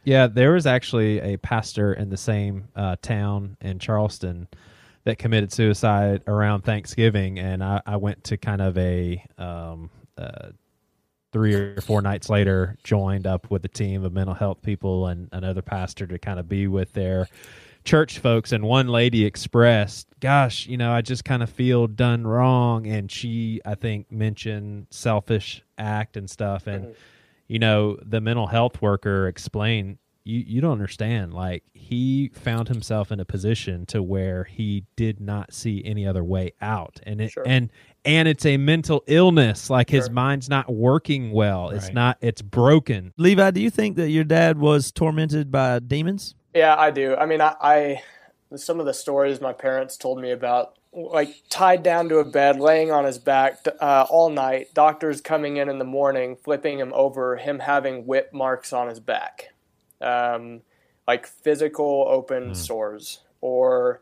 Yeah, 0.06 0.28
there 0.28 0.54
was 0.54 0.66
actually 0.66 1.20
a 1.20 1.38
pastor 1.38 1.93
in 1.93 2.10
the 2.10 2.18
same 2.18 2.70
uh, 2.76 2.95
town 3.02 3.58
in 3.62 3.80
Charleston 3.80 4.47
that 5.04 5.18
committed 5.18 5.52
suicide 5.52 6.24
around 6.26 6.62
Thanksgiving, 6.62 7.38
and 7.38 7.64
I, 7.64 7.82
I 7.86 7.97
went 7.97 8.24
to 8.26 8.38
kind 8.38 8.62
of 8.62 8.78
a 8.78 9.24
um, 9.38 9.89
uh, 10.18 10.50
three 11.32 11.54
or 11.54 11.82
four 11.82 12.02
nights 12.02 12.30
later 12.30 12.78
joined 12.84 13.28
up 13.28 13.52
with 13.52 13.64
a 13.66 13.68
team 13.68 14.04
of 14.04 14.14
mental 14.14 14.34
health 14.34 14.62
people 14.62 15.08
and 15.08 15.30
another 15.32 15.62
pastor 15.62 16.08
to 16.08 16.18
kind 16.18 16.39
of 16.39 16.50
be 16.50 16.68
with 16.68 16.93
their 16.93 17.28
church 17.89 18.19
folks 18.19 18.51
and 18.51 18.63
one 18.63 18.87
lady 18.87 19.25
expressed 19.25 20.07
gosh 20.19 20.67
you 20.67 20.77
know 20.77 20.91
i 20.91 21.01
just 21.01 21.25
kind 21.25 21.41
of 21.41 21.49
feel 21.49 21.87
done 21.87 22.25
wrong. 22.25 22.85
And 22.87 23.11
she 23.11 23.61
i 23.65 23.75
think 23.75 24.11
mentioned 24.11 24.87
selfish 24.91 25.63
act 25.79 26.17
and 26.17 26.29
stuff. 26.29 26.67
And 26.67 26.85
mm-hmm. 26.85 26.93
you 27.47 27.59
know 27.59 27.97
the 28.03 28.21
mental 28.21 28.47
health 28.47 28.81
worker 28.81 29.27
explained 29.27 29.97
you 30.23 30.43
you 30.45 30.61
don't 30.61 30.73
understand. 30.73 31.33
Like 31.33 31.63
he 31.73 32.29
found 32.33 32.67
himself 32.67 33.11
in 33.11 33.19
a 33.19 33.25
position 33.25 33.85
to 33.87 34.03
where 34.03 34.43
he 34.43 34.85
did 34.95 35.19
not 35.19 35.53
see 35.53 35.81
any 35.83 36.05
other 36.05 36.23
way 36.23 36.53
out. 36.61 36.99
And 37.03 37.21
it 37.21 37.31
Sure. 37.31 37.43
and 37.45 37.71
and 38.05 38.27
it's 38.27 38.45
a 38.45 38.57
mental 38.57 39.03
illness. 39.07 39.69
Like 39.69 39.89
his 39.89 40.09
mind's 40.09 40.49
not 40.49 40.71
working 40.71 41.31
well. 41.31 41.69
It's 41.69 41.91
not 41.91 42.17
it's 42.21 42.41
broken. 42.41 43.13
Levi, 43.17 43.51
do 43.51 43.61
you 43.61 43.69
think 43.69 43.97
that 43.97 44.09
your 44.09 44.23
dad 44.23 44.59
was 44.59 44.91
tormented 44.91 45.51
by 45.51 45.79
demons? 45.79 46.35
Yeah, 46.54 46.76
I 46.78 46.91
do. 46.91 47.16
I 47.16 47.26
mean, 47.26 47.41
I, 47.41 47.56
I 47.62 48.04
some 48.56 48.80
of 48.80 48.86
the 48.86 48.93
stories 48.93 49.39
my 49.39 49.54
parents 49.54 49.97
told 49.97 50.20
me 50.20 50.32
about, 50.32 50.76
like 50.91 51.43
tied 51.50 51.84
down 51.84 52.10
to 52.10 52.18
a 52.18 52.26
bed, 52.26 52.60
laying 52.60 52.91
on 52.91 53.06
his 53.06 53.20
back 53.20 53.60
uh, 53.80 54.08
all 54.10 54.30
night. 54.30 54.74
Doctors 54.74 55.22
coming 55.22 55.58
in 55.58 55.70
in 55.70 55.78
the 55.78 55.86
morning, 55.86 56.36
flipping 56.36 56.80
him 56.80 56.91
over, 56.95 57.38
him 57.38 57.60
having 57.60 58.08
whip 58.08 58.34
marks 58.34 58.74
on 58.74 58.88
his 58.88 59.00
back, 59.00 59.50
um, 60.02 60.62
like 61.08 61.28
physical 61.28 62.06
open 62.10 62.56
sores, 62.56 63.20
or 63.41 64.02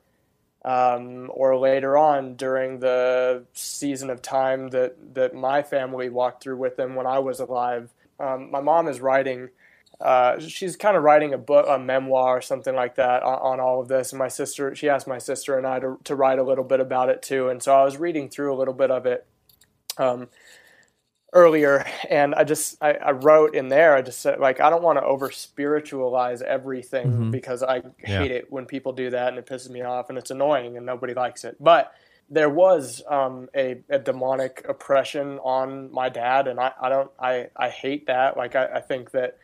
um, 0.63 1.29
or 1.33 1.57
later 1.57 1.97
on 1.97 2.35
during 2.35 2.79
the 2.79 3.43
season 3.53 4.09
of 4.09 4.21
time 4.21 4.69
that 4.69 5.15
that 5.15 5.35
my 5.35 5.61
family 5.61 6.09
walked 6.09 6.43
through 6.43 6.57
with 6.57 6.79
him 6.79 6.95
when 6.95 7.05
I 7.05 7.19
was 7.19 7.41
alive. 7.41 7.89
Um, 8.19 8.49
my 8.49 8.61
mom 8.61 8.87
is 8.87 9.01
writing 9.01 9.49
uh, 9.99 10.39
she's 10.39 10.75
kind 10.75 10.95
of 10.97 11.03
writing 11.03 11.33
a 11.33 11.37
book, 11.37 11.65
a 11.67 11.79
memoir 11.79 12.37
or 12.37 12.41
something 12.41 12.75
like 12.75 12.95
that 12.95 13.23
on, 13.23 13.39
on 13.39 13.59
all 13.59 13.81
of 13.81 13.87
this. 13.87 14.11
And 14.11 14.19
my 14.19 14.27
sister, 14.27 14.75
she 14.75 14.89
asked 14.89 15.07
my 15.07 15.17
sister 15.17 15.57
and 15.57 15.65
I 15.65 15.79
to, 15.79 15.99
to 16.03 16.15
write 16.15 16.39
a 16.39 16.43
little 16.43 16.63
bit 16.63 16.79
about 16.79 17.09
it 17.09 17.21
too. 17.21 17.49
And 17.49 17.61
so 17.63 17.73
I 17.75 17.83
was 17.83 17.97
reading 17.97 18.29
through 18.29 18.53
a 18.53 18.57
little 18.57 18.75
bit 18.75 18.91
of 18.91 19.05
it 19.05 19.25
um, 19.97 20.29
earlier, 21.33 21.85
and 22.09 22.35
I 22.35 22.43
just 22.43 22.77
I, 22.81 22.93
I 22.93 23.11
wrote 23.11 23.55
in 23.55 23.67
there. 23.69 23.95
I 23.95 24.01
just 24.01 24.19
said 24.19 24.39
like 24.39 24.59
I 24.61 24.69
don't 24.69 24.83
want 24.83 24.99
to 24.99 25.03
over 25.05 25.31
spiritualize 25.31 26.41
everything 26.41 27.27
because 27.31 27.63
I 27.63 27.81
Yeah. 28.07 28.19
hate 28.19 28.31
it 28.31 28.51
when 28.51 28.65
people 28.65 28.93
do 28.93 29.09
that 29.11 29.29
and 29.29 29.37
it 29.37 29.45
pisses 29.45 29.69
me 29.69 29.81
off 29.81 30.09
and 30.09 30.17
it's 30.17 30.31
annoying 30.31 30.77
and 30.77 30.85
nobody 30.85 31.13
likes 31.13 31.43
it. 31.43 31.57
But 31.59 31.93
there 32.29 32.49
was 32.49 33.03
um, 33.09 33.49
a, 33.55 33.81
a 33.89 33.99
demonic 33.99 34.65
oppression 34.67 35.39
on 35.39 35.91
my 35.91 36.09
dad, 36.09 36.47
and 36.47 36.59
I, 36.59 36.71
I 36.81 36.89
don't 36.89 37.11
I, 37.19 37.47
I 37.55 37.69
hate 37.69 38.07
that. 38.07 38.37
Like 38.37 38.55
I, 38.55 38.65
I 38.75 38.81
think 38.81 39.11
that 39.11 39.37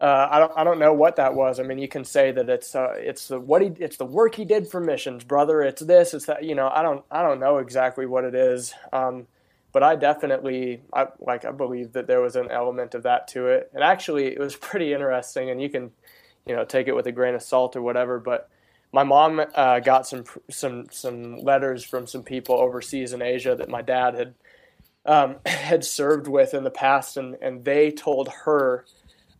uh, 0.00 0.28
I 0.30 0.38
don't 0.38 0.52
I 0.56 0.64
don't 0.64 0.78
know 0.78 0.92
what 0.92 1.16
that 1.16 1.34
was. 1.34 1.58
I 1.58 1.64
mean, 1.64 1.78
you 1.78 1.88
can 1.88 2.04
say 2.04 2.30
that 2.30 2.48
it's 2.48 2.74
uh, 2.74 2.94
it's 2.96 3.28
the 3.28 3.40
what 3.40 3.62
he 3.62 3.68
it's 3.78 3.96
the 3.96 4.04
work 4.04 4.36
he 4.36 4.44
did 4.44 4.68
for 4.68 4.80
missions, 4.80 5.24
brother. 5.24 5.62
It's 5.62 5.82
this, 5.82 6.14
it's 6.14 6.26
that. 6.26 6.44
You 6.44 6.54
know, 6.54 6.68
I 6.68 6.82
don't 6.82 7.04
I 7.10 7.22
don't 7.22 7.40
know 7.40 7.58
exactly 7.58 8.06
what 8.06 8.24
it 8.24 8.34
is. 8.34 8.74
Um, 8.92 9.26
but 9.72 9.82
I 9.82 9.96
definitely 9.96 10.82
I 10.92 11.08
like 11.18 11.44
I 11.44 11.50
believe 11.50 11.92
that 11.92 12.06
there 12.06 12.20
was 12.20 12.36
an 12.36 12.50
element 12.50 12.94
of 12.94 13.02
that 13.02 13.28
to 13.28 13.48
it. 13.48 13.70
And 13.74 13.82
actually, 13.82 14.26
it 14.26 14.38
was 14.38 14.56
pretty 14.68 14.92
interesting. 14.92 15.50
And 15.50 15.60
you 15.60 15.68
can 15.68 15.90
you 16.46 16.54
know 16.54 16.64
take 16.64 16.88
it 16.88 16.94
with 16.94 17.06
a 17.06 17.12
grain 17.12 17.34
of 17.34 17.42
salt 17.42 17.76
or 17.76 17.82
whatever. 17.82 18.18
But 18.18 18.48
my 18.92 19.04
mom 19.04 19.40
uh, 19.54 19.80
got 19.80 20.06
some 20.06 20.24
some 20.50 20.86
some 20.90 21.38
letters 21.38 21.84
from 21.84 22.06
some 22.06 22.22
people 22.22 22.56
overseas 22.56 23.12
in 23.12 23.20
Asia 23.20 23.54
that 23.56 23.68
my 23.68 23.82
dad 23.82 24.14
had 24.14 24.34
um, 25.04 25.36
had 25.46 25.84
served 25.84 26.28
with 26.28 26.54
in 26.54 26.64
the 26.64 26.70
past, 26.70 27.16
and 27.16 27.36
and 27.42 27.64
they 27.64 27.90
told 27.90 28.28
her 28.44 28.84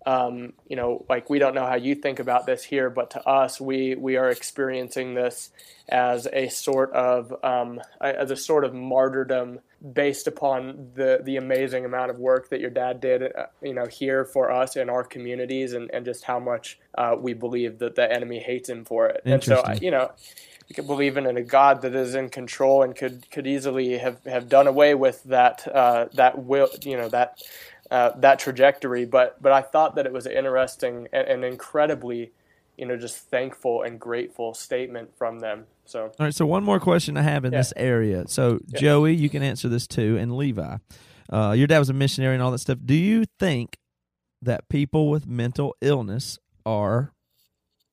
um, 0.09 0.55
you 0.67 0.75
know, 0.75 1.05
like 1.07 1.29
we 1.29 1.39
don't 1.39 1.55
know 1.55 1.67
how 1.67 1.75
you 1.75 1.95
think 1.95 2.19
about 2.19 2.47
this 2.47 2.65
here, 2.65 2.89
but 2.89 3.11
to 3.11 3.29
us, 3.29 3.61
we 3.61 3.95
we 3.95 4.17
are 4.17 4.31
experiencing 4.31 5.13
this 5.13 5.51
as 5.87 6.27
a 6.33 6.49
sort 6.49 6.93
of 6.95 7.35
um, 7.45 7.83
as 8.01 8.31
a 8.31 8.37
sort 8.37 8.65
of 8.65 8.73
martyrdom 8.73 9.61
based 9.93 10.27
upon 10.27 10.93
the 10.95 11.21
the 11.23 11.37
amazing 11.37 11.85
amount 11.85 12.11
of 12.11 12.19
work 12.19 12.49
that 12.49 12.61
your 12.61 12.71
dad 12.71 13.03
did, 13.03 13.23
uh, 13.23 13.47
you 13.61 13.75
know, 13.75 13.85
here 13.85 14.25
for 14.25 14.51
us 14.51 14.77
in 14.77 14.89
our 14.89 15.05
communities, 15.05 15.75
and 15.75 15.91
and 15.93 16.07
just 16.07 16.25
how 16.25 16.39
much 16.39 16.79
uh, 16.97 17.15
we 17.19 17.35
believe 17.35 17.79
that 17.81 17.95
the 17.95 18.11
enemy 18.11 18.39
hates 18.39 18.71
him 18.71 18.87
for 18.87 19.09
it. 19.09 19.21
And 19.27 19.45
so, 19.45 19.63
you 19.83 19.91
know. 19.91 20.11
You 20.69 20.75
could 20.75 20.87
believe 20.87 21.17
in 21.17 21.25
a 21.27 21.43
God 21.43 21.81
that 21.81 21.95
is 21.95 22.15
in 22.15 22.29
control 22.29 22.83
and 22.83 22.95
could 22.95 23.31
could 23.31 23.47
easily 23.47 23.97
have, 23.97 24.23
have 24.25 24.51
done 24.51 24.67
away 24.67 24.95
with 24.95 25.23
that 25.25 25.67
uh, 25.67 26.09
that 26.13 26.45
will 26.45 26.69
you 26.83 26.99
know 26.99 27.09
that 27.09 27.41
uh, 27.91 28.11
that 28.19 28.39
trajectory. 28.39 29.05
But 29.05 29.41
but 29.43 29.53
I 29.53 29.63
thought 29.63 29.95
that 29.97 30.07
it 30.07 30.13
was 30.13 30.27
an 30.27 30.33
interesting 30.33 31.09
and, 31.13 31.27
and 31.29 31.45
incredibly, 31.45 32.33
you 32.77 32.87
know, 32.87 32.97
just 32.97 33.17
thankful 33.31 33.83
and 33.83 33.99
grateful 33.99 34.55
statement 34.55 35.17
from 35.17 35.41
them. 35.41 35.67
So 35.85 36.05
All 36.05 36.13
right, 36.21 36.35
so 36.35 36.45
one 36.47 36.65
more 36.65 36.79
question 36.81 37.17
I 37.17 37.23
have 37.23 37.45
in 37.45 37.53
Yeah. 37.53 37.61
this 37.61 37.73
area. 37.77 38.25
So, 38.29 38.61
Joey, 38.75 39.15
you 39.15 39.31
can 39.31 39.43
answer 39.43 39.69
this 39.69 39.87
too, 39.87 40.17
and 40.19 40.37
Levi. 40.37 40.77
Uh, 41.31 41.55
your 41.57 41.67
dad 41.67 41.79
was 41.79 41.91
a 41.91 41.95
missionary 41.95 42.35
and 42.35 42.43
all 42.43 42.51
that 42.51 42.59
stuff. 42.59 42.79
Do 42.85 42.95
you 42.95 43.25
think 43.39 43.79
that 44.43 44.69
people 44.69 45.09
with 45.11 45.27
mental 45.27 45.75
illness 45.81 46.39
are 46.65 47.13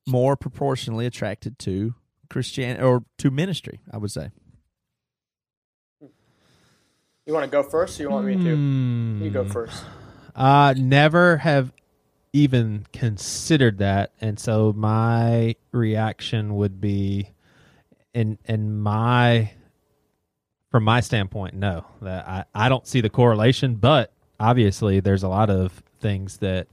more 0.08 0.36
proportionally 0.36 1.06
attracted 1.06 1.58
to 1.60 1.96
Christian 2.30 2.80
or 2.82 3.04
to 3.18 3.32
ministry? 3.32 3.80
I 3.92 3.98
would 3.98 4.12
say. 4.12 4.32
You 7.26 7.34
want 7.34 7.44
to 7.46 7.50
go 7.52 7.64
first, 7.64 8.00
or 8.00 8.04
you 8.04 8.10
want 8.10 8.26
me 8.26 8.36
to? 8.36 8.50
You 9.24 9.30
go 9.32 9.44
Hmm. 9.44 9.52
first. 9.52 9.86
Uh 10.36 10.74
never 10.78 11.38
have 11.38 11.72
even 12.34 12.86
considered 12.92 13.78
that, 13.78 14.12
and 14.20 14.38
so 14.40 14.74
my 14.76 15.56
reaction 15.72 16.56
would 16.56 16.82
be, 16.82 17.30
in 18.14 18.38
in 18.46 18.78
my, 18.80 19.52
from 20.72 20.84
my 20.84 21.00
standpoint, 21.00 21.54
no. 21.56 21.86
That 22.02 22.28
I 22.28 22.44
I 22.54 22.70
don't 22.70 22.86
see 22.86 23.00
the 23.02 23.10
correlation, 23.10 23.76
but 23.76 24.12
obviously 24.40 25.00
there's 25.00 25.24
a 25.24 25.30
lot 25.30 25.50
of 25.50 25.82
things 26.02 26.38
that 26.38 26.68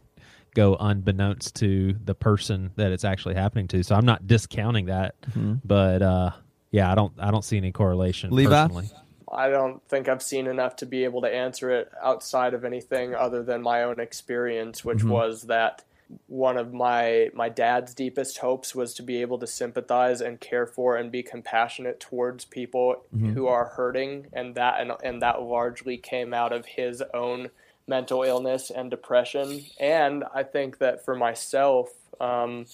go 0.54 0.76
unbeknownst 0.80 1.54
to 1.56 1.94
the 2.04 2.14
person 2.14 2.72
that 2.76 2.90
it's 2.92 3.04
actually 3.04 3.34
happening 3.36 3.68
to. 3.68 3.82
So 3.84 3.94
I'm 3.94 4.04
not 4.04 4.26
discounting 4.26 4.86
that, 4.86 5.14
but 5.64 6.02
uh, 6.02 6.30
yeah, 6.72 6.90
I 6.90 6.96
don't 6.96 7.12
I 7.18 7.30
don't 7.30 7.44
see 7.44 7.56
any 7.56 7.70
correlation 7.72 8.30
Levi? 8.32 8.50
personally. 8.66 8.90
I 9.32 9.48
don't 9.48 9.82
think 9.88 10.08
I've 10.08 10.22
seen 10.22 10.46
enough 10.46 10.76
to 10.76 10.86
be 10.86 11.04
able 11.04 11.22
to 11.22 11.34
answer 11.34 11.70
it 11.70 11.90
outside 12.02 12.54
of 12.54 12.64
anything 12.64 13.14
other 13.14 13.42
than 13.42 13.62
my 13.62 13.82
own 13.82 13.98
experience, 13.98 14.84
which 14.84 15.02
was 15.04 15.42
that 15.44 15.84
one 16.26 16.58
of 16.58 16.72
my 16.74 17.30
my 17.32 17.48
dad's 17.48 17.94
deepest 17.94 18.38
hopes 18.38 18.74
was 18.74 18.92
to 18.94 19.02
be 19.02 19.22
able 19.22 19.38
to 19.38 19.46
sympathize 19.46 20.20
and 20.20 20.40
care 20.40 20.66
for 20.66 20.96
and 20.96 21.10
be 21.10 21.22
compassionate 21.22 22.00
towards 22.00 22.44
people 22.44 23.04
who 23.32 23.46
are 23.46 23.66
hurting 23.76 24.26
and 24.32 24.54
that 24.54 24.80
and, 24.80 24.92
and 25.02 25.22
that 25.22 25.40
largely 25.42 25.96
came 25.96 26.34
out 26.34 26.52
of 26.52 26.66
his 26.66 27.02
own 27.14 27.48
mental 27.86 28.22
illness 28.22 28.70
and 28.70 28.90
depression. 28.90 29.64
And 29.80 30.24
I 30.34 30.42
think 30.42 30.78
that 30.78 31.04
for 31.04 31.16
myself 31.16 31.88
um, 32.20 32.66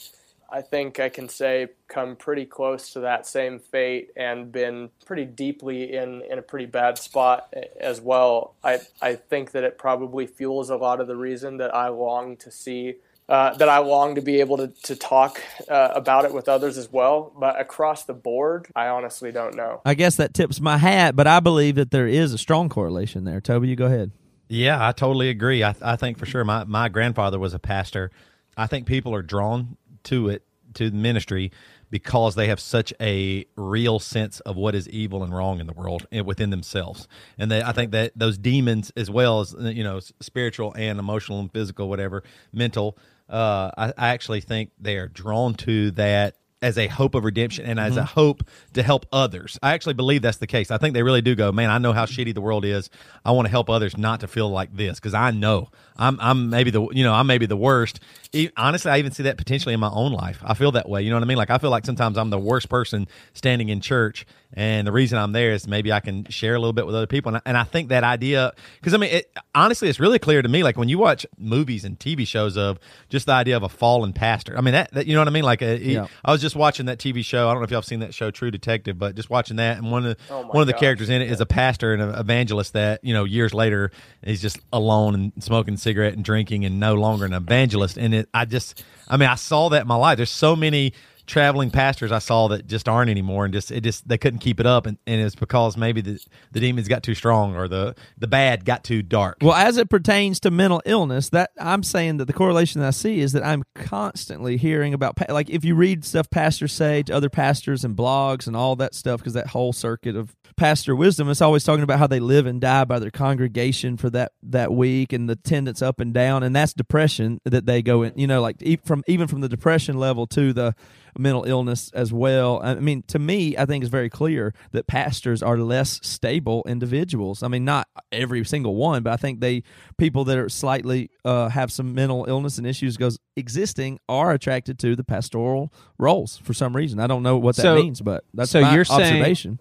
I 0.51 0.63
think 0.63 0.99
I 0.99 1.11
can 1.11 1.29
say 1.29 1.69
come 1.89 2.17
pretty 2.17 2.47
close 2.47 2.93
to 2.95 3.01
that 3.01 3.27
same 3.27 3.59
fate 3.59 4.11
and 4.17 4.51
been 4.51 4.91
pretty 5.05 5.27
deeply 5.27 5.95
in, 5.95 6.23
in 6.23 6.39
a 6.39 6.43
pretty 6.43 6.67
bad 6.67 6.97
spot 6.99 7.53
as 7.79 8.01
well. 8.01 8.55
I, 8.65 8.81
I 9.03 9.15
think 9.17 9.51
that 9.53 9.65
it 9.65 9.77
probably 9.79 10.27
fuels 10.27 10.71
a 10.71 10.77
lot 10.77 11.01
of 11.01 11.07
the 11.07 11.17
reason 11.17 11.59
that 11.59 11.75
I 11.75 11.89
long 11.89 12.37
to 12.39 12.51
see, 12.51 12.95
uh, 13.29 13.55
that 13.57 13.69
I 13.69 13.79
long 13.79 14.15
to 14.15 14.23
be 14.23 14.41
able 14.41 14.57
to, 14.57 14.69
to 14.85 14.97
talk 14.97 15.41
uh, 15.69 15.91
about 15.95 16.25
it 16.25 16.33
with 16.33 16.49
others 16.49 16.79
as 16.79 16.91
well. 16.91 17.31
But 17.39 17.61
across 17.61 18.05
the 18.05 18.15
board, 18.15 18.69
I 18.75 18.89
honestly 18.89 19.33
don't 19.33 19.55
know. 19.55 19.83
I 19.85 19.93
guess 19.93 20.17
that 20.17 20.33
tips 20.33 20.61
my 20.61 20.79
hat, 20.79 21.15
but 21.15 21.27
I 21.27 21.41
believe 21.41 21.75
that 21.75 21.91
there 21.91 22.09
is 22.09 22.33
a 22.33 22.39
strong 22.39 22.71
correlation 22.71 23.25
there. 23.25 23.43
Toby, 23.43 23.69
you 23.69 23.77
go 23.77 23.87
ahead. 23.87 24.13
Yeah, 24.49 24.79
I 24.87 24.93
totally 24.93 25.29
agree. 25.29 25.63
I, 25.63 25.75
I 25.83 25.97
think 25.97 26.17
for 26.17 26.25
sure 26.25 26.43
my, 26.43 26.65
my 26.65 26.89
grandfather 26.89 27.39
was 27.39 27.53
a 27.53 27.59
pastor. 27.59 28.11
I 28.57 28.67
think 28.67 28.87
people 28.87 29.15
are 29.15 29.23
drawn 29.23 29.77
to 30.05 30.29
it, 30.29 30.45
to 30.75 30.91
the 30.91 30.97
ministry, 30.97 31.51
because 31.91 32.35
they 32.35 32.49
have 32.49 32.61
such 32.61 32.93
a 33.01 33.47
real 33.57 33.99
sense 33.99 34.41
of 34.41 34.57
what 34.57 34.75
is 34.75 34.89
evil 34.89 35.23
and 35.25 35.35
wrong 35.35 35.61
in 35.61 35.67
the 35.67 35.73
world 35.73 36.07
and 36.13 36.27
within 36.27 36.51
themselves. 36.51 37.09
And 37.39 37.51
they, 37.51 37.63
I 37.63 37.73
think 37.73 37.93
that 37.93 38.13
those 38.15 38.37
demons, 38.37 38.93
as 38.97 39.11
well 39.11 39.41
as, 39.41 39.55
you 39.59 39.83
know, 39.83 40.01
spiritual 40.21 40.75
and 40.75 40.99
emotional 40.99 41.41
and 41.41 41.51
physical, 41.51 41.89
whatever, 41.89 42.23
mental, 42.53 42.99
uh, 43.29 43.71
I, 43.77 43.93
I 43.97 44.09
actually 44.09 44.43
think 44.43 44.71
they 44.79 44.97
are 44.97 45.09
drawn 45.09 45.55
to 45.55 45.91
that 45.93 46.37
as 46.61 46.77
a 46.77 46.87
hope 46.89 47.15
of 47.15 47.25
redemption 47.25 47.65
and 47.65 47.79
Mm-hmm. 47.79 47.89
as 47.89 47.97
a 47.97 48.05
hope 48.05 48.43
to 48.75 48.83
help 48.83 49.07
others. 49.13 49.59
I 49.63 49.73
actually 49.75 49.95
believe 49.95 50.23
that's 50.23 50.39
the 50.39 50.47
case. 50.47 50.71
I 50.71 50.79
think 50.79 50.95
they 50.95 51.03
really 51.05 51.23
do 51.23 51.35
go, 51.37 51.53
man. 51.53 51.71
I 51.71 51.79
know 51.79 51.93
how 51.93 52.05
shitty 52.07 52.35
the 52.35 52.41
world 52.41 52.65
is. 52.65 52.91
I 53.25 53.31
want 53.31 53.47
to 53.47 53.51
help 53.51 53.71
others 53.71 53.97
not 53.97 54.21
to 54.21 54.29
feel 54.29 54.51
like 54.51 54.75
this 54.77 54.99
because 54.99 55.15
I 55.15 55.31
know 55.31 55.69
I'm 55.97 56.19
I'm 56.21 56.51
maybe 56.51 56.71
the 56.71 56.83
you 56.91 57.05
know 57.05 57.13
I'm 57.15 57.27
maybe 57.27 57.47
the 57.47 57.57
worst. 57.57 58.01
E- 58.33 58.51
Honestly, 58.57 58.91
I 58.91 58.99
even 58.99 59.13
see 59.13 59.23
that 59.25 59.37
potentially 59.39 59.73
in 59.75 59.81
my 59.81 59.91
own 59.91 60.13
life. 60.13 60.41
I 60.45 60.55
feel 60.55 60.73
that 60.73 60.89
way. 60.89 61.03
You 61.03 61.11
know 61.11 61.17
what 61.17 61.23
I 61.23 61.27
mean? 61.27 61.39
Like 61.39 61.51
I 61.51 61.59
feel 61.59 61.71
like 61.71 61.85
sometimes 61.87 62.17
I'm 62.19 62.31
the 62.31 62.39
worst 62.39 62.69
person 62.69 63.09
standing 63.35 63.69
in 63.69 63.81
church, 63.81 64.27
and 64.53 64.87
the 64.87 64.93
reason 64.93 65.19
I'm 65.19 65.33
there 65.33 65.53
is 65.53 65.67
maybe 65.67 65.93
I 65.93 66.01
can 66.01 66.25
share 66.27 66.55
a 66.55 66.59
little 66.59 66.73
bit 66.73 66.87
with 66.87 66.95
other 66.95 67.07
people. 67.07 67.31
And 67.31 67.37
I, 67.39 67.41
and 67.47 67.57
I 67.57 67.65
think 67.65 67.89
that 67.89 68.05
idea 68.05 68.53
because 68.81 68.95
I 68.95 68.97
mean, 68.99 69.11
it, 69.13 69.33
honestly, 69.55 69.89
it's 69.89 69.99
really 70.01 70.19
clear 70.19 70.41
to 70.43 70.49
me. 70.49 70.63
Like 70.63 70.77
when 70.77 70.89
you 70.89 70.99
watch 70.99 71.25
movies 71.37 71.85
and 71.85 71.99
TV 71.99 72.27
shows 72.27 72.57
of 72.57 72.79
just 73.09 73.27
the 73.27 73.33
idea 73.33 73.57
of 73.57 73.63
a 73.65 73.69
fallen 73.69 74.13
pastor. 74.13 74.57
I 74.57 74.61
mean 74.61 74.73
that, 74.75 74.93
that 74.93 75.07
you 75.07 75.15
know 75.15 75.21
what 75.21 75.29
I 75.29 75.33
mean? 75.33 75.45
Like 75.45 75.63
a, 75.63 75.79
Yeah. 75.81 76.07
I 76.25 76.31
was 76.33 76.41
just 76.41 76.48
watching 76.57 76.87
that 76.87 76.99
TV 76.99 77.25
show. 77.25 77.49
I 77.49 77.53
don't 77.53 77.61
know 77.61 77.65
if 77.65 77.71
y'all 77.71 77.79
have 77.79 77.85
seen 77.85 78.01
that 78.01 78.15
show, 78.15 78.31
True 78.31 78.51
Detective, 78.51 78.99
but 78.99 79.15
just 79.15 79.31
watching 79.31 79.57
that, 79.57 79.79
and 79.79 79.91
one 79.91 80.07
of 80.07 80.17
the, 80.17 80.35
Oh 80.35 80.47
one 80.47 80.61
of 80.63 80.67
the 80.67 80.73
gosh, 80.73 80.81
characters 80.81 81.09
in 81.11 81.23
it 81.23 81.31
is 81.31 81.41
a 81.41 81.47
pastor 81.47 81.93
and 81.93 82.03
an 82.03 82.15
evangelist 82.15 82.73
that 82.75 83.03
you 83.05 83.15
know 83.15 83.25
years 83.25 83.55
later 83.55 83.91
he's 84.25 84.43
just 84.43 84.59
alone 84.73 85.15
and 85.15 85.33
smoking 85.43 85.77
cigarette 85.77 86.15
and 86.15 86.25
drinking 86.25 86.65
and 86.65 86.81
no 86.81 86.95
longer 86.95 87.25
an 87.25 87.33
evangelist. 87.33 87.97
And 87.97 88.15
it, 88.15 88.29
I 88.33 88.45
just, 88.45 88.85
I 89.09 89.17
mean, 89.17 89.29
I 89.29 89.35
saw 89.37 89.69
that 89.71 89.83
in 89.83 89.89
my 89.89 89.97
life. 89.97 90.17
There's 90.17 90.31
so 90.31 90.57
many 90.57 90.93
traveling 91.29 91.71
pastors 91.71 92.11
I 92.11 92.19
saw 92.19 92.49
that 92.49 92.67
just 92.67 92.89
aren't 92.89 93.11
anymore, 93.11 93.45
and 93.45 93.55
just 93.55 93.71
it 93.71 93.83
just 93.83 94.09
they 94.09 94.19
couldn't 94.19 94.41
keep 94.41 94.59
it 94.59 94.67
up, 94.67 94.87
and, 94.87 94.99
and 95.07 95.21
it's 95.21 95.37
because 95.37 95.77
maybe 95.77 96.01
the 96.01 96.19
the 96.51 96.59
demons 96.59 96.89
got 96.89 97.05
too 97.05 97.15
strong 97.15 97.55
or 97.55 97.69
the 97.69 97.95
the 98.17 98.27
bad 98.27 98.65
got 98.65 98.83
too 98.83 99.03
dark. 99.03 99.37
Well, 99.43 99.55
as 99.55 99.77
it 99.77 99.89
pertains 99.89 100.41
to 100.41 100.51
mental 100.51 100.83
illness, 100.85 101.29
that 101.29 101.51
I'm 101.61 101.85
saying 101.85 102.17
that 102.17 102.25
the 102.25 102.33
correlation 102.33 102.81
that 102.81 102.89
I 102.89 102.91
see 102.91 103.21
is 103.21 103.33
that 103.33 103.47
I'm 103.47 103.63
constantly 103.75 104.57
hearing 104.57 104.95
about 104.95 105.17
like 105.29 105.51
if 105.51 105.65
you 105.65 105.75
read 105.75 106.05
stuff 106.05 106.31
pastors 106.31 106.73
say 106.73 107.03
to 107.05 107.13
other 107.15 107.29
pastors 107.29 107.85
and 107.85 107.97
blogs 107.97 108.47
and 108.47 108.57
all 108.57 108.75
that 108.77 108.95
stuff 108.95 109.21
because 109.21 109.35
that 109.35 109.49
whole 109.49 109.73
circuit 109.73 110.17
of 110.17 110.35
pastor 110.57 110.97
wisdom 110.97 111.29
is 111.29 111.41
always 111.41 111.63
talking 111.63 111.85
about 111.85 111.99
how 111.99 112.07
they 112.07 112.19
live 112.19 112.47
and 112.47 112.61
die 112.61 112.85
by 112.85 112.99
their 112.99 113.11
congregation 113.11 113.97
for 113.97 114.11
that 114.11 114.33
that 114.43 114.73
week 114.73 115.13
and 115.13 115.29
the 115.29 115.35
attendance 115.35 115.83
up 115.83 116.01
and 116.01 116.13
down 116.15 116.43
and 116.43 116.57
that's 116.57 116.73
depression 116.73 117.41
that 117.45 117.67
they 117.67 117.83
go 117.83 118.03
in 118.03 118.13
you 118.17 118.27
know 118.27 118.41
like 118.41 118.57
from 118.85 119.05
even 119.07 119.29
from 119.29 119.41
the 119.41 119.49
depression 119.49 119.99
level 119.99 120.27
to 120.27 120.53
the 120.53 120.75
mental 121.17 121.45
illness 121.45 121.91
as 121.95 122.13
well. 122.13 122.61
I 122.63 122.75
mean, 122.75 123.03
to 123.09 123.19
me, 123.19 123.57
I 123.57 123.65
think 123.67 123.85
it's 123.85 123.91
very 123.91 124.11
clear 124.11 124.53
that 124.73 124.87
pastors 124.87 125.43
are 125.43 125.57
less 125.59 126.01
stable 126.03 126.65
individuals. 126.67 127.43
I 127.43 127.49
mean, 127.49 127.65
not 127.65 127.87
every 128.11 128.45
single 128.45 128.75
one, 128.75 129.03
but 129.03 129.13
I 129.13 129.17
think 129.17 129.41
they 129.41 129.63
people 129.99 130.25
that 130.25 130.39
are 130.39 130.49
slightly 130.49 131.11
uh, 131.25 131.49
have 131.49 131.71
some 131.73 131.95
mental 131.95 132.25
illness 132.29 132.59
and 132.59 132.67
issues 132.67 132.97
goes 132.97 133.19
existing 133.37 133.99
are 134.09 134.33
attracted 134.33 134.79
to 134.81 134.97
the 134.97 135.05
pastoral 135.05 135.73
roles 135.99 136.37
for 136.39 136.53
some 136.55 136.75
reason. 136.75 136.99
I 137.01 137.07
don't 137.07 137.23
know 137.23 137.37
what 137.37 137.57
that 137.57 137.63
So- 137.63 137.77
means, 137.77 138.01
but 138.01 138.25
that's 138.35 138.51
so 138.51 138.61
my 138.61 138.75
you're 138.75 138.85
saying- 138.85 139.59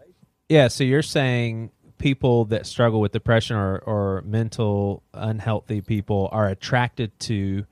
Yeah, 0.50 0.68
so 0.70 0.84
you're 0.84 1.02
saying 1.02 1.72
people 1.98 2.46
that 2.46 2.66
struggle 2.66 3.02
with 3.02 3.12
depression 3.12 3.56
or, 3.58 3.80
or 3.80 4.22
mental 4.26 5.04
unhealthy 5.14 5.82
people 5.82 6.30
are 6.32 6.48
attracted 6.48 7.18
to 7.22 7.66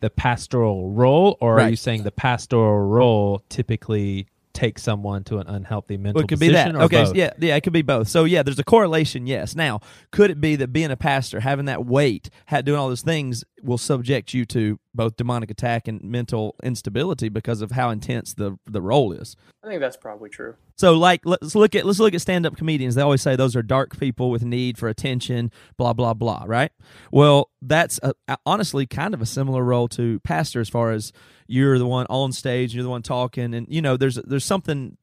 the 0.00 0.10
pastoral 0.10 0.90
role, 0.90 1.36
or 1.40 1.60
are 1.60 1.70
you 1.70 1.76
saying 1.76 2.04
the 2.04 2.12
pastoral 2.12 2.86
role 2.86 3.42
typically 3.48 4.28
takes 4.58 4.82
someone 4.82 5.22
to 5.22 5.38
an 5.38 5.46
unhealthy 5.46 5.96
mental 5.96 6.18
Well, 6.18 6.24
it 6.24 6.28
could 6.28 6.40
be 6.40 6.48
that. 6.48 6.74
Okay, 6.74 7.04
both? 7.04 7.14
yeah, 7.14 7.32
yeah, 7.38 7.54
it 7.54 7.60
could 7.60 7.72
be 7.72 7.82
both. 7.82 8.08
So 8.08 8.24
yeah, 8.24 8.42
there's 8.42 8.58
a 8.58 8.64
correlation. 8.64 9.26
Yes. 9.26 9.54
Now, 9.54 9.80
could 10.10 10.30
it 10.30 10.40
be 10.40 10.56
that 10.56 10.72
being 10.72 10.90
a 10.90 10.96
pastor, 10.96 11.38
having 11.40 11.66
that 11.66 11.86
weight, 11.86 12.28
doing 12.64 12.78
all 12.78 12.88
those 12.88 13.02
things, 13.02 13.44
will 13.62 13.78
subject 13.78 14.34
you 14.34 14.44
to 14.46 14.78
both 14.94 15.16
demonic 15.16 15.50
attack 15.50 15.88
and 15.88 16.02
mental 16.02 16.56
instability 16.62 17.28
because 17.28 17.60
of 17.60 17.72
how 17.72 17.90
intense 17.90 18.34
the 18.34 18.58
the 18.66 18.80
role 18.80 19.12
is? 19.12 19.36
I 19.62 19.68
think 19.68 19.80
that's 19.80 19.96
probably 19.96 20.30
true. 20.30 20.56
So 20.76 20.94
like 20.94 21.22
let's 21.24 21.54
look 21.54 21.74
at 21.74 21.84
let's 21.84 21.98
look 21.98 22.14
at 22.14 22.20
stand 22.20 22.46
up 22.46 22.56
comedians. 22.56 22.94
They 22.94 23.02
always 23.02 23.22
say 23.22 23.36
those 23.36 23.56
are 23.56 23.62
dark 23.62 23.98
people 23.98 24.30
with 24.30 24.44
need 24.44 24.78
for 24.78 24.88
attention, 24.88 25.50
blah 25.76 25.92
blah 25.92 26.14
blah, 26.14 26.44
right? 26.46 26.72
Well, 27.10 27.50
that's 27.60 27.98
a- 28.02 28.38
honestly 28.46 28.86
kind 28.86 29.14
of 29.14 29.22
a 29.22 29.26
similar 29.26 29.62
role 29.64 29.88
to 29.88 30.20
pastor 30.20 30.60
as 30.60 30.68
far 30.68 30.92
as 30.92 31.12
you're 31.46 31.78
the 31.78 31.86
one 31.86 32.06
on 32.10 32.32
stage, 32.32 32.74
you're 32.74 32.84
the 32.84 32.90
one 32.90 33.02
talking 33.02 33.54
and 33.54 33.66
you 33.68 33.82
know 33.82 33.96
there's 33.96 34.16
there's 34.16 34.44
something 34.44 34.96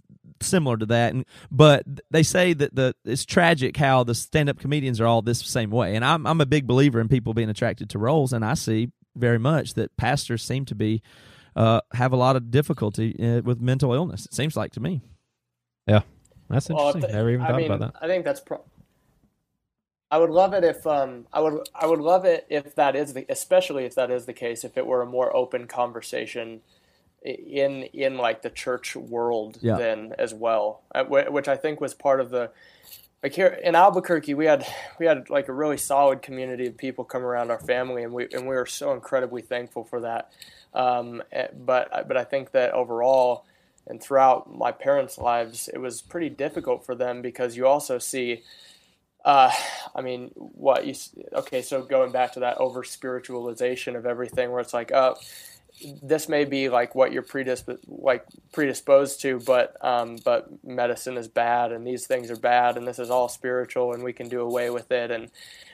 similar 0.46 0.78
to 0.78 0.86
that 0.86 1.14
and 1.14 1.26
but 1.52 1.84
they 2.12 2.24
say 2.24 2.54
that 2.54 2.76
the 2.76 2.96
it's 3.06 3.26
tragic 3.26 3.76
how 3.78 4.04
the 4.04 4.16
stand 4.16 4.50
up 4.50 4.60
comedians 4.60 5.02
are 5.02 5.06
all 5.08 5.22
this 5.22 5.40
same 5.40 5.72
way. 5.72 5.96
And 5.96 6.06
I'm 6.06 6.26
I'm 6.28 6.40
a 6.42 6.46
big 6.46 6.68
believer 6.68 7.02
in 7.02 7.08
people 7.08 7.34
being 7.34 7.50
attracted 7.50 7.90
to 7.92 8.00
roles 8.00 8.32
and 8.34 8.46
I 8.46 8.54
see 8.54 8.92
very 9.16 9.40
much 9.40 9.74
that 9.76 9.96
pastors 9.98 10.44
seem 10.44 10.66
to 10.66 10.76
be 10.76 11.02
uh, 11.56 11.80
have 11.94 12.12
a 12.12 12.18
lot 12.18 12.36
of 12.36 12.52
difficulty 12.52 13.16
uh, 13.22 13.42
with 13.42 13.62
mental 13.62 13.94
illness. 13.94 14.26
It 14.26 14.34
seems 14.34 14.58
like 14.58 14.72
to 14.74 14.82
me. 14.82 15.02
Yeah, 15.88 16.02
that's 16.50 16.68
Well, 16.70 16.88
interesting. 16.90 17.10
if- 17.10 17.16
Never 17.16 17.30
even 17.32 17.46
I 17.46 17.48
thought 17.48 17.58
mean, 17.58 17.72
about 17.72 17.94
that. 17.94 18.04
I 18.04 18.08
think 18.08 18.26
that's. 18.26 18.42
Pro- 18.42 18.64
I 20.12 20.18
would 20.18 20.30
love 20.30 20.54
it 20.54 20.64
if 20.64 20.86
um 20.86 21.28
I 21.34 21.40
would 21.42 21.68
I 21.74 21.88
would 21.88 22.00
love 22.00 22.26
it 22.26 22.46
if 22.50 22.76
that 22.76 22.96
is 22.96 23.14
the 23.14 23.26
especially 23.30 23.86
if 23.86 23.96
that 23.96 24.12
is 24.12 24.26
the 24.26 24.34
case 24.34 24.64
if 24.64 24.78
it 24.78 24.86
were 24.86 25.02
a 25.02 25.06
more 25.06 25.36
open 25.36 25.66
conversation 25.68 26.62
i- 26.62 26.85
in 27.26 27.84
in 27.94 28.18
like 28.18 28.42
the 28.42 28.50
church 28.50 28.96
world 28.96 29.58
Yeah. 29.62 29.78
then 29.78 30.14
as 30.18 30.34
well 30.34 30.84
uh, 30.94 31.04
which 31.06 31.48
I 31.48 31.58
think 31.58 31.82
was 31.82 31.94
part 31.94 32.22
of 32.22 32.30
the 32.30 32.52
like 33.24 33.34
here 33.34 33.48
in 33.48 33.76
Albuquerque 33.76 34.34
we 34.36 34.46
had 34.46 34.66
we 35.00 35.06
had 35.06 35.30
like 35.30 35.48
a 35.48 35.54
really 35.54 35.78
solid 35.78 36.22
community 36.22 36.68
of 36.68 36.78
people 36.78 37.04
come 37.04 37.24
around 37.24 37.52
our 37.52 37.60
family 37.60 38.04
and 38.04 38.14
we 38.14 38.28
and 38.32 38.48
we 38.48 38.56
were 38.56 38.66
so 38.68 38.94
incredibly 38.94 39.42
thankful 39.42 39.84
for 39.84 40.02
that 40.02 40.32
um 40.74 41.24
eh, 41.32 41.48
but 41.54 42.08
but 42.08 42.18
I 42.18 42.24
think 42.24 42.52
that 42.52 42.72
overall 42.74 43.46
and 43.88 44.02
throughout 44.02 44.52
my 44.54 44.72
parents' 44.72 45.18
lives, 45.18 45.70
it 45.72 45.78
was 45.78 46.02
pretty 46.02 46.30
difficult 46.30 46.86
for 46.86 46.96
them 46.96 47.22
because 47.22 47.56
you 47.56 47.68
also 47.68 48.00
see, 48.00 48.42
uh, 49.24 49.52
I 49.96 50.02
mean, 50.02 50.32
what 50.36 50.86
you 50.88 50.96
okay? 51.34 51.62
So 51.62 51.84
going 51.84 52.12
back 52.12 52.34
to 52.34 52.40
that 52.42 52.58
over 52.58 52.84
spiritualization 52.84 53.96
of 53.96 54.06
everything, 54.08 54.52
where 54.52 54.60
it's 54.60 54.74
like, 54.74 54.92
oh, 54.92 55.18
this 56.02 56.30
may 56.30 56.46
be 56.46 56.70
like 56.70 56.96
what 56.96 57.12
you're 57.12 57.24
predisp- 57.24 57.80
like 57.88 58.26
predisposed 58.52 59.22
to, 59.22 59.40
but 59.40 59.76
um, 59.82 60.18
but 60.24 60.48
medicine 60.64 61.18
is 61.18 61.28
bad, 61.28 61.72
and 61.72 61.86
these 61.86 62.08
things 62.08 62.32
are 62.32 62.38
bad, 62.38 62.78
and 62.78 62.88
this 62.88 63.00
is 63.00 63.10
all 63.10 63.28
spiritual, 63.28 63.94
and 63.94 64.04
we 64.04 64.14
can 64.14 64.30
do 64.30 64.42
away 64.42 64.70
with 64.70 64.92
it, 64.92 65.12
and 65.12 65.30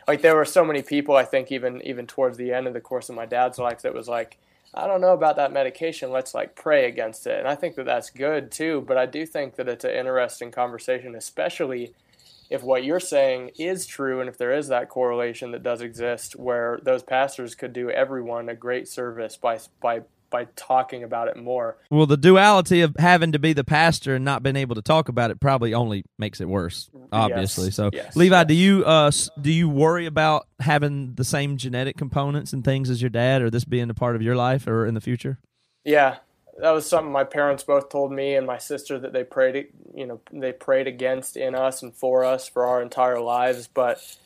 like 0.07 0.21
there 0.21 0.35
were 0.35 0.45
so 0.45 0.65
many 0.65 0.81
people, 0.81 1.15
I 1.15 1.25
think 1.25 1.51
even 1.51 1.81
even 1.83 2.07
towards 2.07 2.37
the 2.37 2.51
end 2.51 2.67
of 2.67 2.73
the 2.73 2.81
course 2.81 3.09
of 3.09 3.15
my 3.15 3.25
dad's 3.25 3.57
life, 3.57 3.81
that 3.81 3.93
was 3.93 4.07
like. 4.07 4.37
I 4.73 4.87
don't 4.87 5.01
know 5.01 5.11
about 5.11 5.35
that 5.35 5.51
medication. 5.51 6.11
Let's 6.11 6.33
like 6.33 6.55
pray 6.55 6.85
against 6.85 7.27
it. 7.27 7.37
And 7.37 7.45
I 7.45 7.55
think 7.55 7.75
that 7.75 7.85
that's 7.85 8.09
good 8.09 8.51
too. 8.51 8.85
But 8.87 8.97
I 8.97 9.05
do 9.05 9.25
think 9.25 9.57
that 9.57 9.67
it's 9.67 9.83
an 9.83 9.91
interesting 9.91 10.49
conversation, 10.49 11.13
especially 11.13 11.93
if 12.51 12.61
what 12.61 12.83
you're 12.83 12.99
saying 12.99 13.51
is 13.57 13.87
true 13.87 14.19
and 14.19 14.29
if 14.29 14.37
there 14.37 14.51
is 14.51 14.67
that 14.67 14.89
correlation 14.89 15.51
that 15.51 15.63
does 15.63 15.81
exist 15.81 16.35
where 16.35 16.79
those 16.83 17.01
pastors 17.01 17.55
could 17.55 17.71
do 17.71 17.89
everyone 17.89 18.49
a 18.49 18.55
great 18.55 18.87
service 18.87 19.37
by 19.37 19.57
by 19.81 20.01
by 20.29 20.45
talking 20.55 21.03
about 21.03 21.27
it 21.27 21.35
more. 21.35 21.77
Well, 21.89 22.05
the 22.05 22.15
duality 22.15 22.79
of 22.81 22.95
having 22.97 23.33
to 23.33 23.39
be 23.39 23.51
the 23.51 23.65
pastor 23.65 24.15
and 24.15 24.23
not 24.23 24.41
being 24.41 24.55
able 24.55 24.75
to 24.75 24.81
talk 24.81 25.09
about 25.09 25.29
it 25.29 25.41
probably 25.41 25.73
only 25.73 26.05
makes 26.17 26.39
it 26.39 26.47
worse. 26.47 26.89
Obviously, 27.11 27.65
Yes, 27.65 27.75
so 27.75 27.89
yes, 27.91 28.15
Levi, 28.15 28.37
yes. 28.37 28.47
do 28.47 28.53
you 28.53 28.85
uh 28.85 29.11
do 29.39 29.51
you 29.51 29.69
worry 29.69 30.05
about 30.05 30.47
having 30.59 31.15
the 31.15 31.25
same 31.25 31.57
genetic 31.57 31.97
components 31.97 32.53
and 32.53 32.63
things 32.63 32.89
as 32.89 33.01
your 33.01 33.09
dad, 33.09 33.41
or 33.41 33.49
this 33.49 33.65
being 33.65 33.89
a 33.89 33.93
part 33.93 34.15
of 34.15 34.21
your 34.21 34.35
life 34.35 34.67
or 34.67 34.85
in 34.85 34.93
the 34.93 35.01
future? 35.01 35.39
Yeah, 35.83 36.17
that 36.59 36.71
was 36.71 36.87
something 36.87 37.11
my 37.11 37.23
parents 37.23 37.63
both 37.63 37.89
told 37.89 38.11
me 38.11 38.35
and 38.35 38.45
my 38.45 38.57
sister 38.57 38.99
that 38.99 39.13
they 39.13 39.23
prayed, 39.23 39.67
you 39.95 40.05
know, 40.05 40.21
they 40.31 40.51
prayed 40.51 40.87
against 40.87 41.37
in 41.37 41.55
us 41.55 41.81
and 41.81 41.93
for 41.93 42.23
us 42.23 42.47
for 42.47 42.65
our 42.65 42.81
entire 42.81 43.19
lives. 43.19 43.67
But, 43.67 44.17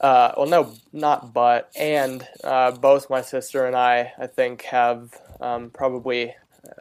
uh, 0.00 0.32
well, 0.36 0.46
no, 0.46 0.74
not 0.92 1.32
but, 1.32 1.70
and 1.78 2.26
uh, 2.44 2.72
both 2.72 3.10
my 3.10 3.22
sister 3.22 3.66
and 3.66 3.76
I, 3.76 4.12
I 4.18 4.26
think, 4.26 4.62
have 4.62 5.16
um, 5.40 5.70
probably 5.70 6.30
uh, 6.30 6.80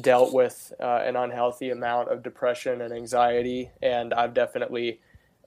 dealt 0.00 0.32
with 0.32 0.72
uh, 0.80 1.02
an 1.04 1.16
unhealthy 1.16 1.70
amount 1.70 2.10
of 2.10 2.22
depression 2.22 2.82
and 2.82 2.92
anxiety, 2.92 3.70
and 3.82 4.12
I've 4.12 4.34
definitely 4.34 5.00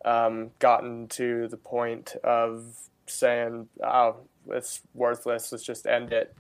um, 0.04 0.52
gotten 0.60 1.08
to 1.10 1.48
the 1.48 1.58
point 1.58 2.16
of 2.24 2.74
saying, 3.06 3.70
"Oh, 3.84 4.18
it's 4.48 4.82
worthless. 4.94 5.52
Let's 5.52 5.64
just 5.66 5.86
end 5.86 6.14
it." 6.14 6.36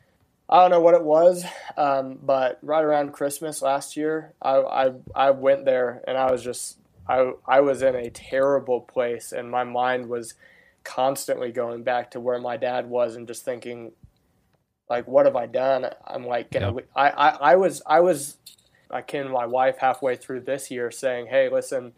I 0.49 0.61
don't 0.61 0.71
know 0.71 0.81
what 0.81 0.95
it 0.95 1.03
was, 1.03 1.45
um, 1.77 2.17
but 2.23 2.57
right 2.63 2.83
around 2.83 3.13
Christmas 3.13 3.61
last 3.61 3.95
year, 3.95 4.33
I, 4.41 4.55
I 4.57 4.91
I 5.15 5.31
went 5.31 5.65
there 5.65 6.03
and 6.07 6.17
I 6.17 6.31
was 6.31 6.43
just 6.43 6.79
I 7.07 7.33
I 7.47 7.61
was 7.61 7.83
in 7.83 7.95
a 7.95 8.09
terrible 8.09 8.81
place 8.81 9.31
and 9.31 9.51
my 9.51 9.63
mind 9.63 10.09
was 10.09 10.33
constantly 10.83 11.51
going 11.51 11.83
back 11.83 12.11
to 12.11 12.19
where 12.19 12.39
my 12.39 12.57
dad 12.57 12.89
was 12.89 13.15
and 13.15 13.27
just 13.27 13.45
thinking 13.45 13.91
like 14.89 15.07
what 15.07 15.27
have 15.27 15.35
I 15.35 15.45
done? 15.45 15.85
I'm 16.07 16.25
like 16.25 16.51
gonna, 16.51 16.73
Yep. 16.73 16.85
I, 16.95 17.09
I 17.09 17.29
I 17.29 17.55
was 17.55 17.81
I 17.85 17.99
was 17.99 18.37
I 18.89 19.01
came 19.03 19.23
to 19.25 19.29
my 19.29 19.45
wife 19.45 19.77
halfway 19.77 20.15
through 20.15 20.41
this 20.41 20.71
year 20.71 20.89
saying, 20.89 21.27
hey, 21.27 21.49
listen, 21.49 21.93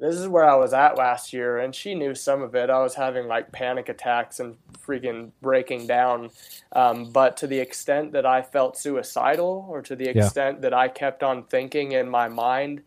this 0.00 0.16
is 0.16 0.28
where 0.28 0.44
I 0.44 0.56
was 0.56 0.72
at 0.74 0.96
last 0.98 1.32
year, 1.32 1.58
and 1.58 1.74
she 1.74 1.94
knew 1.94 2.14
some 2.14 2.42
of 2.42 2.54
it. 2.54 2.70
I 2.70 2.80
was 2.82 2.94
having 2.94 3.28
like 3.28 3.52
panic 3.52 3.88
attacks 3.88 4.40
and 4.40 4.56
freaking 4.86 5.32
breaking 5.40 5.86
down. 5.86 6.30
Um, 6.72 7.12
but 7.12 7.36
to 7.38 7.46
the 7.46 7.60
extent 7.60 8.12
that 8.12 8.26
I 8.26 8.42
felt 8.42 8.76
suicidal, 8.76 9.66
or 9.70 9.82
to 9.82 9.96
the 9.96 10.08
Yeah. 10.12 10.30
extent 10.30 10.62
that 10.62 10.74
I 10.74 10.88
kept 10.88 11.22
on 11.22 11.44
thinking 11.44 11.92
in 11.92 12.08
my 12.08 12.28
mind, 12.28 12.82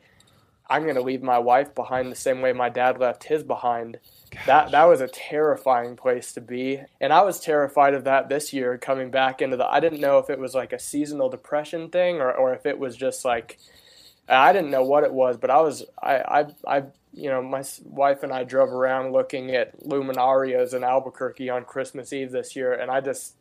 I'm 0.70 0.84
going 0.84 0.96
to 0.96 1.02
leave 1.02 1.24
my 1.24 1.40
wife 1.40 1.74
behind 1.76 2.12
the 2.12 2.16
same 2.16 2.42
way 2.42 2.54
my 2.54 2.70
dad 2.70 3.00
left 3.00 3.26
his 3.26 3.44
behind. 3.44 4.00
That 4.46 4.72
that 4.72 4.84
was 4.86 5.02
a 5.02 5.08
terrifying 5.10 5.96
place 5.98 6.34
to 6.34 6.42
be, 6.42 6.82
and 7.02 7.12
I 7.14 7.22
was 7.24 7.40
terrified 7.40 7.94
of 7.94 8.06
that 8.06 8.30
this 8.30 8.54
year 8.54 8.78
coming 8.78 9.12
back 9.12 9.42
into 9.42 9.58
the. 9.58 9.66
I 9.68 9.80
didn't 9.82 10.00
know 10.02 10.20
if 10.20 10.30
it 10.30 10.40
was 10.40 10.56
like 10.56 10.74
a 10.74 10.80
seasonal 10.80 11.30
depression 11.30 11.90
thing 11.90 12.18
or 12.22 12.32
or 12.32 12.54
if 12.54 12.66
it 12.66 12.80
was 12.80 12.96
just 12.96 13.26
like 13.26 13.60
I 14.30 14.52
didn't 14.54 14.72
know 14.72 14.84
what 14.84 15.04
it 15.04 15.14
was, 15.14 15.38
but 15.38 15.50
I 15.50 15.62
was 15.62 15.84
I 16.02 16.16
I, 16.18 16.46
I 16.68 16.84
you 17.14 17.30
know 17.30 17.42
my 17.42 17.64
wife 17.86 18.24
and 18.24 18.32
I 18.34 18.44
drove 18.44 18.70
around 18.72 19.12
looking 19.14 19.52
at 19.52 19.80
luminarias 19.84 20.74
in 20.74 20.84
Albuquerque 20.84 21.50
on 21.50 21.64
Christmas 21.66 22.12
Eve 22.14 22.32
this 22.32 22.56
year, 22.56 22.74
and 22.74 22.92
I 22.92 23.02
just 23.02 23.36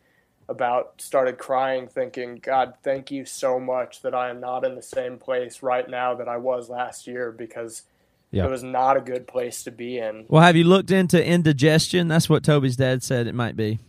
about 0.48 1.00
started 1.00 1.38
crying, 1.38 1.88
thinking, 1.88 2.36
God, 2.40 2.74
thank 2.84 3.10
you 3.10 3.24
so 3.24 3.58
much 3.58 4.02
that 4.02 4.14
I 4.14 4.30
am 4.30 4.38
not 4.40 4.64
in 4.64 4.76
the 4.76 4.82
same 4.82 5.18
place 5.18 5.60
right 5.60 5.88
now 5.90 6.14
that 6.14 6.28
I 6.28 6.36
was 6.36 6.68
last 6.68 7.08
year 7.08 7.32
because 7.32 7.82
Yeah. 8.30 8.44
it 8.44 8.50
was 8.50 8.62
not 8.62 8.96
a 8.96 9.00
good 9.00 9.26
place 9.26 9.64
to 9.64 9.72
be 9.72 9.98
in. 9.98 10.24
Well, 10.28 10.42
have 10.42 10.54
you 10.54 10.62
looked 10.62 10.92
into 10.92 11.18
indigestion? 11.24 12.06
That's 12.06 12.28
what 12.28 12.44
Toby's 12.44 12.76
dad 12.76 13.02
said 13.02 13.26
it 13.26 13.34
might 13.34 13.56
be. 13.56 13.80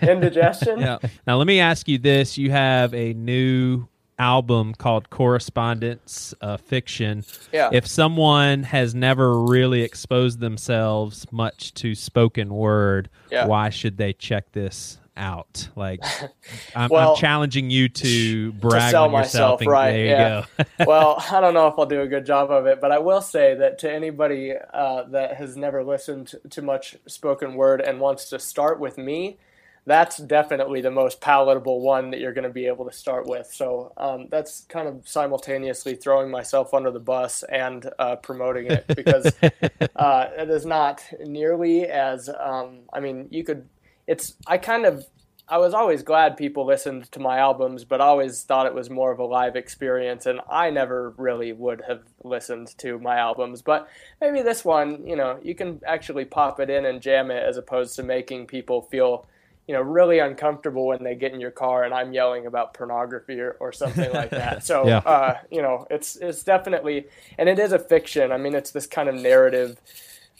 Indigestion. 0.00 0.78
Yeah. 0.80 0.98
Now, 1.26 1.36
let 1.36 1.46
me 1.46 1.60
ask 1.60 1.86
you 1.88 1.98
this: 1.98 2.38
You 2.38 2.50
have 2.50 2.94
a 2.94 3.12
new 3.12 3.86
album 4.18 4.74
called 4.74 5.10
Correspondence 5.10 6.34
uh, 6.40 6.56
Fiction. 6.56 7.24
Yeah. 7.52 7.70
If 7.72 7.86
someone 7.86 8.62
has 8.64 8.94
never 8.94 9.40
really 9.42 9.82
exposed 9.82 10.40
themselves 10.40 11.26
much 11.32 11.74
to 11.74 11.94
spoken 11.94 12.54
word, 12.54 13.08
Yeah. 13.30 13.46
why 13.46 13.70
should 13.70 13.96
they 13.96 14.12
check 14.12 14.52
this 14.52 14.98
out? 15.16 15.68
Like, 15.76 16.00
I'm, 16.76 16.88
Well, 16.88 17.10
I'm 17.10 17.16
challenging 17.16 17.70
you 17.70 17.88
to 17.88 18.52
brag 18.52 18.90
sell 18.90 19.04
on 19.04 19.12
yourself. 19.12 19.60
myself, 19.60 19.60
and 19.62 19.70
right, 19.70 19.90
There 19.92 20.04
you 20.04 20.10
yeah. 20.10 20.44
go. 20.58 20.64
well, 20.86 21.24
I 21.30 21.40
don't 21.40 21.54
know 21.54 21.66
if 21.68 21.74
I'll 21.78 21.86
do 21.86 22.00
a 22.02 22.08
good 22.08 22.24
job 22.26 22.50
of 22.50 22.66
it, 22.66 22.80
but 22.80 22.92
I 22.92 22.98
will 22.98 23.20
say 23.20 23.54
that 23.56 23.78
to 23.80 23.92
anybody 23.92 24.54
uh, 24.72 25.04
that 25.10 25.36
has 25.36 25.56
never 25.56 25.82
listened 25.84 26.34
to 26.50 26.62
much 26.62 26.96
spoken 27.06 27.54
word 27.54 27.80
and 27.80 28.00
wants 28.00 28.30
to 28.30 28.38
start 28.38 28.78
with 28.80 28.96
me, 28.98 29.38
that's 29.84 30.18
definitely 30.18 30.80
the 30.80 30.90
most 30.90 31.20
palatable 31.20 31.80
one 31.80 32.10
that 32.10 32.20
you're 32.20 32.32
going 32.32 32.46
to 32.46 32.50
be 32.50 32.66
able 32.66 32.84
to 32.84 32.92
start 32.92 33.26
with. 33.26 33.48
So 33.52 33.92
um, 33.96 34.28
that's 34.30 34.60
kind 34.68 34.86
of 34.86 35.08
simultaneously 35.08 35.96
throwing 35.96 36.30
myself 36.30 36.72
under 36.72 36.90
the 36.90 37.00
bus 37.00 37.42
and 37.44 37.90
uh, 37.98 38.16
promoting 38.16 38.66
it 38.66 38.86
because 38.94 39.26
uh, 39.96 40.28
it 40.38 40.50
is 40.50 40.64
not 40.64 41.02
nearly 41.24 41.86
as. 41.86 42.28
Um, 42.28 42.80
I 42.92 43.00
mean, 43.00 43.28
you 43.30 43.44
could. 43.44 43.68
It's. 44.06 44.34
I 44.46 44.58
kind 44.58 44.86
of. 44.86 45.06
I 45.48 45.58
was 45.58 45.74
always 45.74 46.02
glad 46.02 46.36
people 46.36 46.64
listened 46.64 47.10
to 47.12 47.20
my 47.20 47.38
albums, 47.38 47.84
but 47.84 48.00
I 48.00 48.04
always 48.04 48.42
thought 48.42 48.66
it 48.66 48.74
was 48.74 48.88
more 48.88 49.10
of 49.10 49.18
a 49.18 49.24
live 49.24 49.56
experience, 49.56 50.24
and 50.24 50.40
I 50.48 50.70
never 50.70 51.12
really 51.18 51.52
would 51.52 51.82
have 51.88 52.02
listened 52.22 52.68
to 52.78 52.98
my 53.00 53.18
albums. 53.18 53.60
But 53.60 53.88
maybe 54.20 54.42
this 54.42 54.64
one, 54.64 55.04
you 55.06 55.16
know, 55.16 55.40
you 55.42 55.54
can 55.54 55.80
actually 55.84 56.24
pop 56.24 56.60
it 56.60 56.70
in 56.70 56.86
and 56.86 57.02
jam 57.02 57.30
it 57.30 57.42
as 57.42 57.56
opposed 57.56 57.96
to 57.96 58.02
making 58.02 58.46
people 58.46 58.82
feel, 58.82 59.26
you 59.68 59.74
know, 59.74 59.80
really 59.80 60.18
uncomfortable 60.18 60.86
when 60.88 61.04
they 61.04 61.14
get 61.14 61.32
in 61.32 61.40
your 61.40 61.50
car 61.52 61.84
and 61.84 61.94
I'm 61.94 62.12
yelling 62.12 62.46
about 62.46 62.74
pornography 62.74 63.40
or, 63.40 63.56
or 63.60 63.72
something 63.72 64.10
like 64.12 64.30
that. 64.42 64.64
So, 64.64 64.86
Yeah. 64.86 64.98
uh, 64.98 65.34
you 65.50 65.62
know, 65.62 65.86
it's 65.90 66.16
it's 66.16 66.42
definitely, 66.42 67.06
and 67.38 67.48
it 67.48 67.58
is 67.58 67.72
a 67.72 67.78
fiction. 67.78 68.32
I 68.32 68.38
mean, 68.38 68.54
it's 68.54 68.72
this 68.72 68.86
kind 68.86 69.08
of 69.08 69.14
narrative 69.14 69.80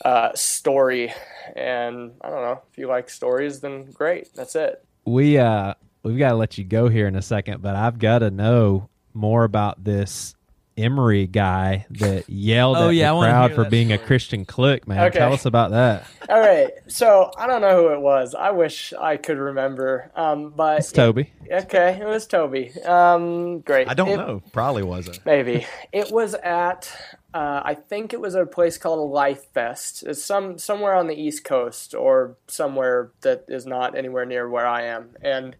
uh, 0.05 0.33
story, 0.35 1.13
and 1.55 2.13
I 2.21 2.31
don't 2.31 2.43
know 2.43 2.63
if 2.71 2.79
you 2.79 2.89
like 2.89 3.09
stories, 3.11 3.61
then 3.61 3.85
great. 3.93 4.35
That's 4.35 4.57
it. 4.57 4.85
we 5.07 5.39
uh 5.39 5.75
we've 6.03 6.19
got 6.19 6.31
to 6.31 6.37
let 6.37 6.59
you 6.59 6.65
go 6.65 6.89
here 6.89 7.07
in 7.07 7.15
a 7.17 7.23
second, 7.23 7.63
but 7.63 7.77
I've 7.77 7.99
got 8.01 8.21
to 8.21 8.31
know 8.31 8.89
more 9.15 9.45
about 9.45 9.85
this 9.85 10.35
Emery 10.77 11.27
guy 11.27 11.87
that 11.91 12.29
yelled 12.29 12.77
Oh, 12.79 12.89
at 12.89 12.95
yeah, 12.95 13.09
I 13.09 13.13
the 13.13 13.17
wanna 13.17 13.31
crowd 13.33 13.55
for 13.55 13.63
that 13.65 13.71
being 13.71 13.93
a. 13.93 13.99
Christian 13.99 14.45
clique, 14.45 14.89
man. 14.89 15.05
Okay. 15.07 15.19
Tell 15.19 15.33
us 15.33 15.45
about 15.47 15.71
that. 15.73 16.07
All 16.29 16.41
right. 16.41 16.71
So 16.89 17.31
I 17.39 17.47
don't 17.47 17.61
know 17.61 17.77
who 17.77 17.89
it 17.95 18.01
was. 18.01 18.35
I 18.35 18.51
wish 18.51 18.93
I 18.93 19.17
could 19.17 19.39
remember. 19.39 20.11
Um, 20.17 20.51
but 20.57 20.79
It's 20.81 20.93
Toby. 20.93 21.33
okay, 21.51 21.99
it 22.01 22.07
was 22.07 22.27
Toby. 22.27 22.73
Um, 22.85 23.61
great. 23.61 23.89
I 23.89 23.95
don't 23.95 24.09
It- 24.09 24.17
know. 24.17 24.43
Probably 24.53 24.83
wasn't. 24.83 25.25
Maybe 25.27 25.67
it 25.93 26.11
was 26.11 26.35
at. 26.35 26.91
Uh, 27.35 27.63
I 27.65 27.75
think 27.75 28.13
it 28.13 28.21
was 28.21 28.35
a 28.35 28.45
place 28.45 28.77
called 28.77 29.11
Life 29.11 29.47
Fest. 29.55 30.03
It's 30.03 30.23
some 30.23 30.59
somewhere 30.59 30.95
on 30.95 31.07
the 31.07 31.15
East 31.15 31.45
Coast 31.45 31.95
or 31.95 32.37
somewhere 32.47 33.11
that 33.23 33.45
is 33.49 33.65
not 33.67 33.97
anywhere 33.97 34.27
near 34.27 34.49
where 34.51 34.67
I 34.67 34.83
am. 34.83 35.11
And 35.23 35.57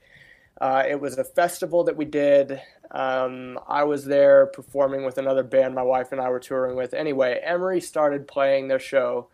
uh, 0.61 0.83
it 0.87 1.01
was 1.01 1.17
a 1.17 1.25
festival 1.25 1.85
that 1.85 1.97
we 1.97 2.05
did. 2.05 2.61
Um, 2.93 3.59
I 3.67 3.85
was 3.85 4.05
there 4.05 4.47
performing 4.47 5.05
with 5.05 5.19
another 5.19 5.43
band 5.43 5.75
my 5.75 5.83
wife 5.83 6.13
and 6.13 6.21
I 6.21 6.29
were 6.29 6.41
touring 6.41 6.77
with. 6.77 6.95
Anyway, 6.95 7.41
Emery 7.43 7.81
started 7.81 8.29
playing 8.29 8.69
their 8.69 8.79
show. 8.79 9.29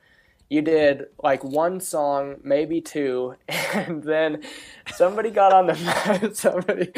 You 0.48 0.62
did 0.62 1.06
like 1.22 1.44
one 1.44 1.80
song, 1.80 2.36
maybe 2.42 2.80
two, 2.80 3.34
and 3.48 4.02
then 4.02 4.42
somebody 4.94 5.30
got 5.30 5.52
on 5.52 5.66
the 5.66 6.30
somebody 6.34 6.90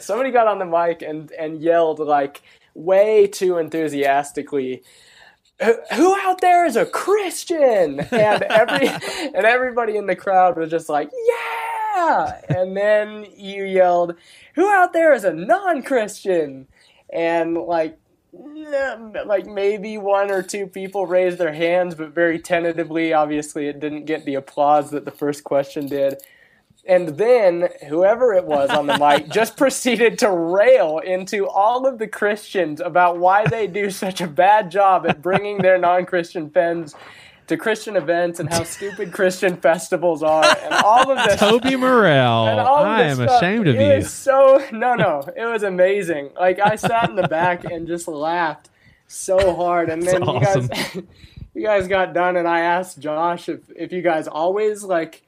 somebody 0.00 0.30
got 0.30 0.46
on 0.46 0.58
the 0.58 0.64
mic 0.64 1.02
and 1.02 1.30
and 1.32 1.60
yelled 1.60 1.98
like 1.98 2.42
way 2.74 3.26
too 3.26 3.58
enthusiastically 3.58 4.82
who 5.62 5.74
who 5.92 6.16
out 6.20 6.40
there 6.40 6.64
is 6.66 6.76
a 6.76 6.86
Christian? 6.86 8.00
And 8.00 8.42
every 8.42 8.88
and 9.34 9.46
everybody 9.46 9.96
in 9.96 10.06
the 10.06 10.16
crowd 10.16 10.56
was 10.56 10.70
just 10.70 10.88
like, 10.88 11.10
yeah. 11.12 11.77
And 12.48 12.76
then 12.76 13.26
you 13.36 13.64
yelled, 13.64 14.14
who 14.54 14.70
out 14.70 14.92
there 14.92 15.12
is 15.12 15.24
a 15.24 15.32
non-Christian? 15.32 16.66
And 17.12 17.54
like, 17.54 17.98
like 18.32 19.46
maybe 19.46 19.98
one 19.98 20.30
or 20.30 20.42
two 20.42 20.66
people 20.66 21.06
raised 21.06 21.38
their 21.38 21.52
hands, 21.52 21.94
but 21.94 22.14
very 22.14 22.38
tentatively. 22.38 23.12
Obviously, 23.12 23.68
it 23.68 23.80
didn't 23.80 24.04
get 24.04 24.24
the 24.24 24.34
applause 24.34 24.90
that 24.90 25.04
the 25.04 25.10
first 25.10 25.44
question 25.44 25.86
did. 25.86 26.22
And 26.86 27.18
then 27.18 27.68
whoever 27.88 28.32
it 28.32 28.44
was 28.44 28.70
on 28.70 28.86
the 28.86 28.98
mic 28.98 29.28
just 29.28 29.56
proceeded 29.56 30.18
to 30.20 30.30
rail 30.30 30.98
into 30.98 31.46
all 31.46 31.86
of 31.86 31.98
the 31.98 32.08
Christians 32.08 32.80
about 32.80 33.18
why 33.18 33.46
they 33.46 33.66
do 33.66 33.90
such 33.90 34.20
a 34.20 34.26
bad 34.26 34.70
job 34.70 35.06
at 35.06 35.20
bringing 35.20 35.58
their 35.58 35.78
non-Christian 35.78 36.50
friends 36.50 36.94
to 37.48 37.56
Christian 37.56 37.96
events 37.96 38.40
and 38.40 38.52
how 38.52 38.62
stupid 38.62 39.12
Christian 39.12 39.56
festivals 39.56 40.22
are 40.22 40.44
and 40.44 40.74
all 40.74 41.10
of 41.10 41.18
this. 41.26 41.40
Toby 41.40 41.76
Morrell, 41.76 42.46
and 42.46 42.60
all 42.60 42.84
I 42.84 43.02
am 43.02 43.16
stuff. 43.16 43.42
ashamed 43.42 43.68
of 43.68 43.76
it 43.76 43.80
you. 43.82 43.96
Was 43.96 44.12
so 44.12 44.64
no, 44.72 44.94
no, 44.94 45.22
it 45.36 45.44
was 45.44 45.62
amazing. 45.62 46.30
Like 46.38 46.60
I 46.60 46.76
sat 46.76 47.08
in 47.10 47.16
the 47.16 47.28
back 47.28 47.64
and 47.64 47.86
just 47.86 48.06
laughed 48.06 48.70
so 49.06 49.54
hard, 49.56 49.88
and 49.88 50.02
then 50.02 50.20
That's 50.20 50.56
you 50.56 50.68
guys, 50.70 51.02
you 51.54 51.62
guys 51.62 51.88
got 51.88 52.12
done, 52.14 52.36
and 52.36 52.46
I 52.46 52.60
asked 52.60 52.98
Josh 53.00 53.48
if 53.48 53.60
if 53.74 53.92
you 53.92 54.02
guys 54.02 54.28
always 54.28 54.84
like 54.84 55.22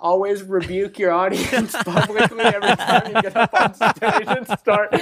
always 0.00 0.42
rebuke 0.42 0.98
your 0.98 1.12
audience 1.12 1.72
publicly 1.84 2.44
every 2.44 2.76
time 2.76 3.06
you 3.06 3.22
get 3.22 3.36
up 3.36 3.54
on 3.54 3.74
stage 3.74 4.28
and 4.28 4.46
start. 4.58 4.90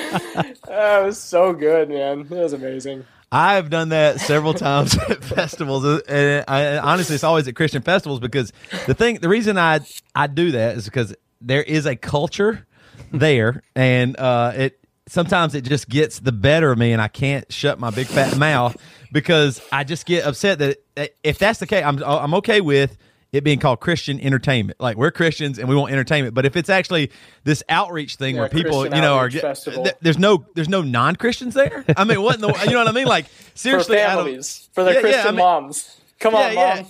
Uh, 0.72 1.00
it 1.02 1.06
was 1.06 1.18
so 1.18 1.52
good, 1.52 1.90
man. 1.90 2.20
It 2.20 2.30
was 2.30 2.52
amazing. 2.52 3.04
I've 3.34 3.70
done 3.70 3.88
that 3.88 4.20
several 4.20 4.52
times 4.52 4.94
at 5.08 5.24
festivals, 5.24 5.86
uh, 5.86 6.00
and 6.06 6.44
I, 6.46 6.76
honestly, 6.76 7.14
it's 7.14 7.24
always 7.24 7.48
at 7.48 7.56
Christian 7.56 7.80
festivals 7.80 8.20
because 8.20 8.52
the 8.86 8.92
thing, 8.92 9.20
the 9.20 9.30
reason 9.30 9.56
I 9.56 9.80
I 10.14 10.26
do 10.26 10.52
that 10.52 10.76
is 10.76 10.84
because 10.84 11.14
there 11.40 11.62
is 11.62 11.86
a 11.86 11.96
culture 11.96 12.66
there, 13.10 13.62
and 13.74 14.18
uh, 14.18 14.52
it 14.54 14.78
sometimes 15.08 15.54
it 15.54 15.62
just 15.62 15.88
gets 15.88 16.20
the 16.20 16.30
better 16.30 16.70
of 16.70 16.78
me, 16.78 16.92
and 16.92 17.00
I 17.00 17.08
can't 17.08 17.50
shut 17.50 17.80
my 17.80 17.90
big 17.90 18.06
fat 18.06 18.36
mouth 18.36 18.76
because 19.10 19.62
I 19.72 19.84
just 19.84 20.04
get 20.04 20.26
upset 20.26 20.58
that 20.58 20.76
that 20.96 21.14
if 21.24 21.38
that's 21.38 21.58
the 21.58 21.66
case, 21.66 21.84
I'm 21.86 22.02
I'm 22.04 22.34
okay 22.34 22.60
with 22.60 22.98
it 23.32 23.42
being 23.44 23.58
called 23.58 23.80
Christian 23.80 24.20
entertainment. 24.20 24.78
Like 24.80 24.96
we're 24.96 25.10
Christians 25.10 25.58
and 25.58 25.68
we 25.68 25.74
want 25.74 25.92
entertainment, 25.92 26.34
but 26.34 26.44
if 26.44 26.54
it's 26.56 26.68
actually 26.68 27.10
this 27.44 27.62
outreach 27.68 28.16
thing 28.16 28.34
Yeah, 28.34 28.42
where 28.42 28.48
people, 28.50 28.80
Christian 28.82 28.96
you 28.96 29.02
know, 29.02 29.16
are 29.16 29.28
th- 29.30 29.94
there's 30.02 30.18
no 30.18 30.44
there's 30.54 30.68
no 30.68 30.82
non 30.82 31.16
Christians 31.16 31.54
there. 31.54 31.84
I 31.96 32.04
mean, 32.04 32.20
what 32.22 32.34
in 32.36 32.40
the 32.42 32.48
you 32.64 32.70
know 32.72 32.78
what 32.78 32.88
I 32.88 32.92
mean? 32.92 33.06
Like 33.06 33.26
seriously, 33.54 33.96
for 33.96 34.02
families, 34.02 34.68
for 34.72 34.84
the 34.84 34.90
Yeah, 34.90 34.96
yeah, 34.96 35.00
Christian 35.00 35.26
I 35.26 35.30
mean- 35.30 35.36
moms. 35.38 36.00
Come 36.20 36.34
on, 36.34 36.54
mom. 36.54 36.54
yeah. 36.54 36.84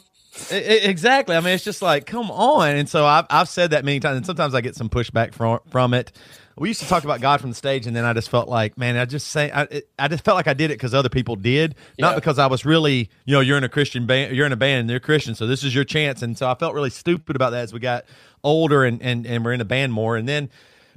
Exactly. 0.50 1.36
I 1.36 1.40
mean, 1.40 1.54
it's 1.54 1.64
just 1.64 1.82
like, 1.82 2.06
come 2.06 2.30
on. 2.30 2.76
And 2.76 2.88
so 2.88 3.04
I've, 3.04 3.26
I've 3.30 3.48
said 3.48 3.70
that 3.72 3.84
many 3.84 4.00
times, 4.00 4.16
and 4.16 4.26
sometimes 4.26 4.54
I 4.54 4.60
get 4.62 4.74
some 4.74 4.88
pushback 4.88 5.34
from 5.34 5.60
from 5.70 5.94
it. 5.94 6.12
We 6.56 6.68
used 6.68 6.80
to 6.80 6.86
talk 6.88 7.04
about 7.04 7.20
God 7.20 7.40
from 7.40 7.50
the 7.50 7.56
stage, 7.56 7.86
and 7.86 7.96
then 7.96 8.04
I 8.04 8.12
just 8.12 8.28
felt 8.28 8.48
like, 8.48 8.76
man, 8.76 8.96
I 8.96 9.04
just 9.06 9.28
say, 9.28 9.50
I, 9.50 9.62
it, 9.62 9.88
I 9.98 10.08
just 10.08 10.22
felt 10.24 10.36
like 10.36 10.48
I 10.48 10.52
did 10.54 10.70
it 10.70 10.74
because 10.74 10.92
other 10.92 11.08
people 11.08 11.34
did, 11.34 11.74
not 11.98 12.14
because 12.14 12.38
I 12.38 12.46
was 12.46 12.64
really, 12.66 13.08
you 13.24 13.32
know, 13.32 13.40
you're 13.40 13.56
in 13.56 13.64
a 13.64 13.68
Christian 13.70 14.06
band, 14.06 14.36
you're 14.36 14.44
in 14.46 14.52
a 14.52 14.56
band, 14.56 14.80
and 14.80 14.90
they're 14.90 15.00
Christian, 15.00 15.34
so 15.34 15.46
this 15.46 15.64
is 15.64 15.74
your 15.74 15.84
chance. 15.84 16.20
And 16.22 16.36
so 16.36 16.50
I 16.50 16.54
felt 16.54 16.74
really 16.74 16.90
stupid 16.90 17.36
about 17.36 17.50
that 17.50 17.62
as 17.62 17.72
we 17.72 17.80
got 17.80 18.04
older 18.44 18.84
and 18.84 19.00
and 19.02 19.26
and 19.26 19.44
we're 19.44 19.52
in 19.54 19.60
a 19.60 19.64
band 19.64 19.92
more, 19.92 20.16
and 20.16 20.28
then. 20.28 20.50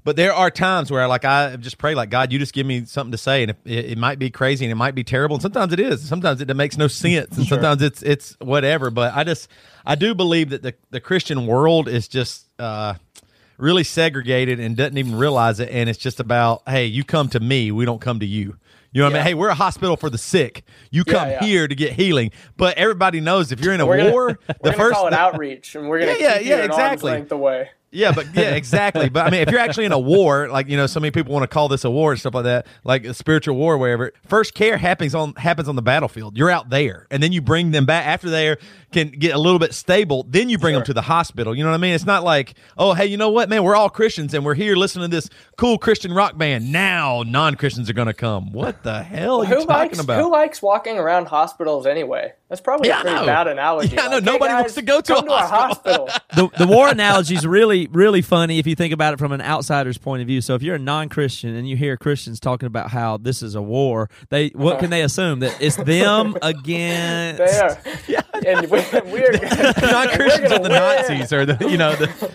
but 0.03 0.15
there 0.17 0.33
are 0.33 0.51
times 0.51 0.91
where 0.91 1.07
like 1.07 1.23
I 1.25 1.55
just 1.55 1.77
pray 1.77 1.95
like 1.95 2.09
God, 2.09 2.31
you 2.33 2.37
just 2.39 2.53
give 2.53 2.65
me 2.67 2.85
something 2.85 3.11
to 3.13 3.17
say, 3.17 3.43
and 3.43 3.51
it, 3.51 3.57
it, 3.65 3.85
it 3.91 3.97
might 3.97 4.19
be 4.19 4.29
crazy 4.29 4.65
and 4.65 4.71
it 4.71 4.75
might 4.75 4.93
be 4.93 5.03
terrible, 5.03 5.35
and 5.37 5.41
sometimes 5.41 5.71
it 5.73 5.79
is. 5.79 6.07
Sometimes 6.07 6.41
it 6.41 6.53
makes 6.55 6.77
no 6.77 6.87
sense, 6.87 7.37
and 7.37 7.47
sometimes 7.47 7.81
it's 7.81 8.03
it's 8.03 8.35
whatever. 8.39 8.91
But 8.91 9.13
I 9.15 9.23
just 9.23 9.47
I 9.85 9.95
do 9.95 10.13
believe 10.13 10.49
that 10.49 10.63
the 10.63 10.73
the 10.91 10.99
Christian 10.99 11.47
world 11.47 11.87
is 11.87 12.07
just. 12.09 12.47
uh 12.59 12.95
really 13.57 13.83
segregated 13.83 14.59
and 14.59 14.75
doesn't 14.75 14.97
even 14.97 15.15
realize 15.15 15.59
it 15.59 15.69
and 15.69 15.89
it's 15.89 15.99
just 15.99 16.19
about 16.19 16.61
hey 16.67 16.85
you 16.85 17.03
come 17.03 17.29
to 17.29 17.39
me 17.39 17.71
we 17.71 17.85
don't 17.85 18.01
come 18.01 18.19
to 18.19 18.25
you 18.25 18.57
you 18.95 19.01
know 19.01 19.07
what 19.07 19.15
I 19.15 19.17
mean? 19.17 19.27
Hey, 19.27 19.33
we're 19.33 19.49
a 19.49 19.55
hospital 19.55 19.97
for 19.97 20.09
the 20.09 20.17
sick. 20.17 20.63
You 20.89 21.03
come 21.03 21.27
yeah. 21.27 21.43
here 21.43 21.67
to 21.67 21.75
get 21.75 21.91
healing. 21.91 22.31
But 22.55 22.77
everybody 22.77 23.19
knows 23.19 23.51
if 23.51 23.59
you're 23.59 23.73
in 23.73 23.81
a 23.81 23.85
We're 23.85 23.97
gonna- 23.97 24.11
war, 24.13 24.39
We're 24.61 24.71
the 24.71 24.71
first 24.71 24.95
call 24.95 25.07
it 25.07 25.13
outreach, 25.13 25.75
and 25.75 25.89
we're 25.89 25.99
gonna 25.99 26.13
Yeah, 26.13 26.39
yeah, 26.39 26.39
yeah, 26.39 26.63
exactly. 26.63 27.11
arm's 27.11 27.19
length 27.19 27.31
away. 27.33 27.71
Yeah, 27.91 28.13
but 28.13 28.27
yeah, 28.33 28.51
exactly. 28.55 29.09
But 29.09 29.25
I 29.25 29.31
mean, 29.31 29.41
if 29.41 29.51
you're 29.51 29.59
actually 29.59 29.83
in 29.83 29.91
a 29.91 29.99
war, 29.99 30.47
like 30.47 30.69
you 30.69 30.77
know, 30.77 30.87
so 30.87 31.01
many 31.01 31.11
people 31.11 31.33
want 31.33 31.43
to 31.43 31.47
call 31.47 31.67
this 31.67 31.83
a 31.83 31.91
war 31.91 32.11
and 32.11 32.19
stuff 32.19 32.35
like 32.35 32.45
that, 32.45 32.67
like 32.85 33.05
a 33.05 33.13
spiritual 33.13 33.57
war, 33.57 33.77
wherever. 33.77 34.13
First 34.27 34.53
care 34.53 34.77
happens 34.77 35.13
on 35.13 35.33
happens 35.35 35.67
on 35.67 35.75
the 35.75 35.81
battlefield. 35.81 36.37
You're 36.37 36.51
out 36.51 36.69
there, 36.69 37.05
and 37.11 37.21
then 37.21 37.33
you 37.33 37.41
bring 37.41 37.71
them 37.71 37.85
back 37.85 38.05
after 38.05 38.29
they 38.29 38.55
can 38.95 39.09
get 39.09 39.35
a 39.35 39.37
little 39.37 39.59
bit 39.59 39.73
stable. 39.73 40.25
Then 40.27 40.49
you 40.49 40.57
bring 40.57 40.73
them 40.73 40.83
to 40.85 40.93
the 40.93 41.01
hospital. 41.03 41.53
You 41.55 41.63
know 41.63 41.69
what 41.69 41.75
I 41.75 41.79
mean? 41.79 41.93
It's 41.93 42.05
not 42.05 42.23
like, 42.23 42.55
oh, 42.77 42.93
hey, 42.93 43.05
you 43.05 43.17
know 43.17 43.29
what, 43.29 43.49
man? 43.49 43.63
We're 43.63 43.75
all 43.75 43.89
Christians, 43.89 44.33
and 44.33 44.43
we're 44.43 44.55
here 44.55 44.75
listening 44.75 45.09
to 45.11 45.15
this 45.15 45.29
cool 45.57 45.77
Christian 45.77 46.13
rock 46.13 46.37
band. 46.37 46.71
Now 46.71 47.23
non 47.25 47.55
Christians 47.55 47.89
are 47.89 47.93
going 47.93 48.07
to 48.07 48.13
come. 48.13 48.51
What 48.51 48.81
the 48.83 49.03
hell 49.03 49.41
are 49.41 49.43
you 49.43 49.49
Who 49.49 49.55
talking 49.65 49.67
likes 49.67 49.99
about? 49.99 50.23
who 50.23 50.31
likes 50.31 50.61
walking 50.61 50.97
around 50.97 51.27
hospitals 51.27 51.85
anyway? 51.85 52.33
That's 52.49 52.61
probably 52.61 52.89
Yeah, 52.89 52.97
I 52.97 53.01
a 53.01 53.03
pretty 53.03 53.25
bad 53.25 53.47
analogy. 53.47 53.95
Yeah, 53.95 54.03
I 54.03 54.07
know. 54.07 54.15
Like, 54.17 54.23
hey, 54.23 54.31
Nobody 54.31 54.51
guys, 54.53 54.61
wants 54.61 54.73
to 54.75 54.81
go 54.83 55.01
to 55.01 55.13
come 55.15 55.27
a 55.29 55.37
hospital. 55.47 56.07
hospital. 56.07 56.49
the 56.57 56.65
the 56.65 56.71
war 56.71 56.87
analogy 56.89 57.35
is 57.35 57.45
really 57.45 57.87
really 57.87 58.21
funny 58.21 58.59
if 58.59 58.67
you 58.67 58.75
think 58.75 58.93
about 58.93 59.13
it 59.13 59.19
from 59.19 59.31
an 59.31 59.41
outsider's 59.41 59.97
point 59.97 60.21
of 60.21 60.27
view. 60.27 60.41
So 60.41 60.53
if 60.55 60.61
you're 60.61 60.75
a 60.75 60.79
non-Christian 60.79 61.55
and 61.55 61.67
you 61.67 61.75
hear 61.75 61.97
Christians 61.97 62.39
talking 62.39 62.67
about 62.67 62.91
how 62.91 63.17
this 63.17 63.41
is 63.41 63.55
a 63.55 63.61
war, 63.63 64.09
they 64.29 64.49
what 64.49 64.77
can 64.79 64.89
they 64.91 65.01
assume 65.01 65.39
that 65.39 65.59
it's 65.59 65.75
them 65.77 66.37
against? 66.43 67.39
they 67.39 67.59
are, 67.59 67.77
Yeah. 68.07 68.21
and 68.45 68.69
we, 68.69 68.79
we're 69.05 69.31
non 69.81 70.07
Christians 70.09 70.49
we're 70.49 70.55
are 70.55 70.59
the 70.59 70.69
win. 70.69 70.71
Nazis 70.71 71.33
or 71.33 71.45
the 71.45 71.69
you 71.69 71.77
know 71.77 71.95
the 71.95 72.31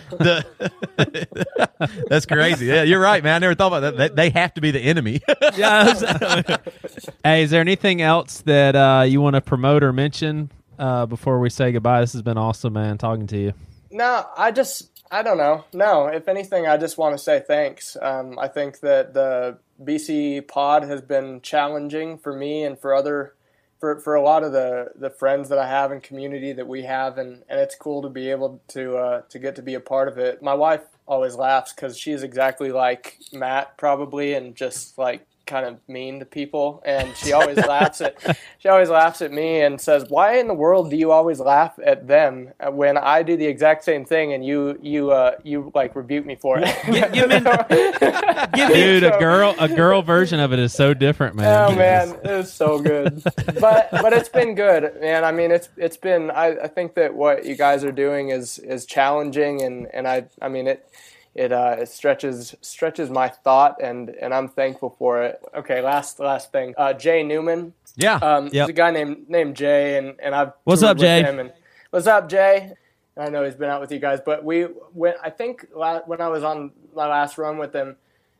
the 0.97 1.95
that's 2.09 2.25
crazy. 2.25 2.67
Yeah, 2.67 2.83
you're 2.83 2.99
right, 2.99 3.23
man. 3.23 3.35
I 3.35 3.39
never 3.39 3.55
thought 3.55 3.73
about 3.73 3.97
that. 3.97 4.15
They, 4.15 4.29
they 4.29 4.39
have 4.39 4.53
to 4.55 4.61
be 4.61 4.71
the 4.71 4.79
enemy. 4.79 5.21
Yeah, 5.55 6.57
Hey, 7.23 7.43
is 7.43 7.51
there 7.51 7.61
anything 7.61 8.01
else 8.01 8.41
that 8.41 8.75
uh, 8.75 9.03
you 9.07 9.21
want 9.21 9.35
to 9.35 9.41
promote 9.41 9.83
or 9.83 9.93
mention 9.93 10.51
uh, 10.79 11.05
before 11.05 11.39
we 11.39 11.49
say 11.49 11.71
goodbye? 11.71 12.01
This 12.01 12.13
has 12.13 12.21
been 12.21 12.37
awesome, 12.37 12.73
man, 12.73 12.97
talking 12.97 13.27
to 13.27 13.37
you. 13.37 13.53
No, 13.89 14.25
I 14.37 14.51
just 14.51 14.89
I 15.11 15.23
don't 15.23 15.37
know. 15.37 15.65
No, 15.73 16.07
if 16.07 16.27
anything, 16.27 16.67
I 16.67 16.77
just 16.77 16.97
want 16.97 17.17
to 17.17 17.23
say 17.23 17.43
thanks. 17.45 17.97
Um, 18.01 18.39
I 18.39 18.47
think 18.47 18.79
that 18.79 19.13
the 19.13 19.57
BC 19.83 20.47
pod 20.47 20.83
has 20.83 21.01
been 21.01 21.41
challenging 21.41 22.17
for 22.17 22.33
me 22.33 22.63
and 22.63 22.79
for 22.79 22.93
other 22.93 23.33
for, 23.81 23.99
for 23.99 24.13
a 24.13 24.21
lot 24.21 24.43
of 24.43 24.51
the, 24.53 24.91
the 24.95 25.09
friends 25.09 25.49
that 25.49 25.57
I 25.57 25.67
have 25.67 25.91
and 25.91 26.01
community 26.01 26.53
that 26.53 26.67
we 26.67 26.83
have, 26.83 27.17
and, 27.17 27.43
and 27.49 27.59
it's 27.59 27.75
cool 27.75 28.03
to 28.03 28.09
be 28.09 28.29
able 28.29 28.61
to 28.69 28.95
uh, 28.95 29.21
to 29.27 29.39
get 29.39 29.55
to 29.55 29.63
be 29.63 29.73
a 29.73 29.79
part 29.79 30.07
of 30.07 30.19
it. 30.19 30.41
My 30.41 30.53
wife 30.53 30.83
always 31.07 31.35
laughs 31.35 31.73
because 31.73 31.97
she's 31.97 32.21
exactly 32.21 32.71
like 32.71 33.17
Matt, 33.33 33.77
probably, 33.77 34.35
and 34.35 34.55
just 34.55 34.99
like 34.99 35.25
kind 35.51 35.65
of 35.65 35.77
mean 35.87 36.19
to 36.19 36.25
people 36.25 36.81
and 36.85 37.15
she 37.17 37.33
always 37.33 37.57
laughs 37.57 37.99
at 37.99 38.15
she 38.57 38.69
always 38.69 38.89
laughs 38.89 39.21
at 39.21 39.31
me 39.31 39.61
and 39.61 39.81
says 39.81 40.05
why 40.07 40.37
in 40.37 40.47
the 40.47 40.53
world 40.53 40.89
do 40.89 40.95
you 40.95 41.11
always 41.11 41.39
laugh 41.39 41.77
at 41.83 42.07
them 42.07 42.49
when 42.71 42.97
i 42.97 43.21
do 43.21 43.35
the 43.35 43.45
exact 43.45 43.83
same 43.83 44.05
thing 44.05 44.31
and 44.33 44.45
you 44.45 44.79
you 44.81 45.11
uh 45.11 45.35
you 45.43 45.71
like 45.75 45.93
rebuke 45.95 46.25
me 46.25 46.35
for 46.35 46.57
it 46.57 46.63
give, 46.85 47.11
give 47.11 47.29
me, 47.29 47.39
give 48.53 48.69
me, 48.69 48.73
Dude, 48.73 49.03
a 49.03 49.19
girl 49.19 49.55
a 49.59 49.67
girl 49.67 50.01
version 50.01 50.39
of 50.39 50.53
it 50.53 50.59
is 50.59 50.73
so 50.73 50.93
different, 50.93 51.35
man. 51.35 51.71
Oh 51.71 51.75
man, 51.75 52.09
it 52.23 52.37
was 52.37 52.51
so 52.51 52.79
good. 52.79 53.21
but 53.59 53.89
but 53.91 54.13
it's 54.13 54.29
been 54.29 54.55
good, 54.55 54.99
man. 54.99 55.23
I 55.23 55.31
mean, 55.31 55.51
it's 55.51 55.69
it's 55.77 55.97
been. 55.97 56.31
I, 56.31 56.63
I 56.63 56.67
think 56.67 56.95
that 56.95 57.13
what 57.13 57.45
you 57.45 57.55
guys 57.55 57.83
are 57.83 57.91
doing 57.91 58.29
is 58.29 58.59
is 58.59 58.85
challenging, 58.85 59.61
and 59.61 59.87
and 59.93 60.07
I 60.07 60.25
I 60.41 60.49
mean 60.49 60.67
it. 60.67 60.87
It, 61.33 61.51
uh, 61.53 61.77
it 61.79 61.87
stretches 61.87 62.55
stretches 62.61 63.09
my 63.09 63.29
thought 63.29 63.81
and, 63.81 64.09
and 64.09 64.33
I'm 64.33 64.49
thankful 64.49 64.89
for 64.99 65.23
it. 65.23 65.41
Okay, 65.55 65.81
last 65.81 66.19
last 66.19 66.51
thing. 66.51 66.73
Uh, 66.77 66.91
Jay 66.93 67.23
Newman, 67.23 67.73
yeah. 67.95 68.15
um, 68.15 68.45
Yep. 68.45 68.51
there's 68.53 68.69
a 68.69 68.73
guy 68.73 68.91
named 68.91 69.29
named 69.29 69.55
Jay, 69.55 69.97
and 69.97 70.15
and 70.21 70.35
I've 70.35 70.51
What's 70.65 70.83
up, 70.83 70.97
Jay? 70.97 71.23
and- 71.23 71.53
what's 71.91 72.07
up, 72.07 72.27
Jay? 72.27 72.73
I 73.17 73.29
know 73.29 73.43
he's 73.45 73.55
been 73.55 73.69
out 73.69 73.79
with 73.81 73.91
you 73.91 73.99
guys, 73.99 74.19
but 74.25 74.43
we 74.43 74.63
when 74.63 75.13
I 75.23 75.29
think 75.29 75.67
la- 75.73 76.01
when 76.01 76.19
I 76.19 76.27
was 76.27 76.43
on 76.43 76.71
my 76.93 77.07
last 77.07 77.37
run 77.37 77.57
with 77.57 77.73
him, 77.73 77.95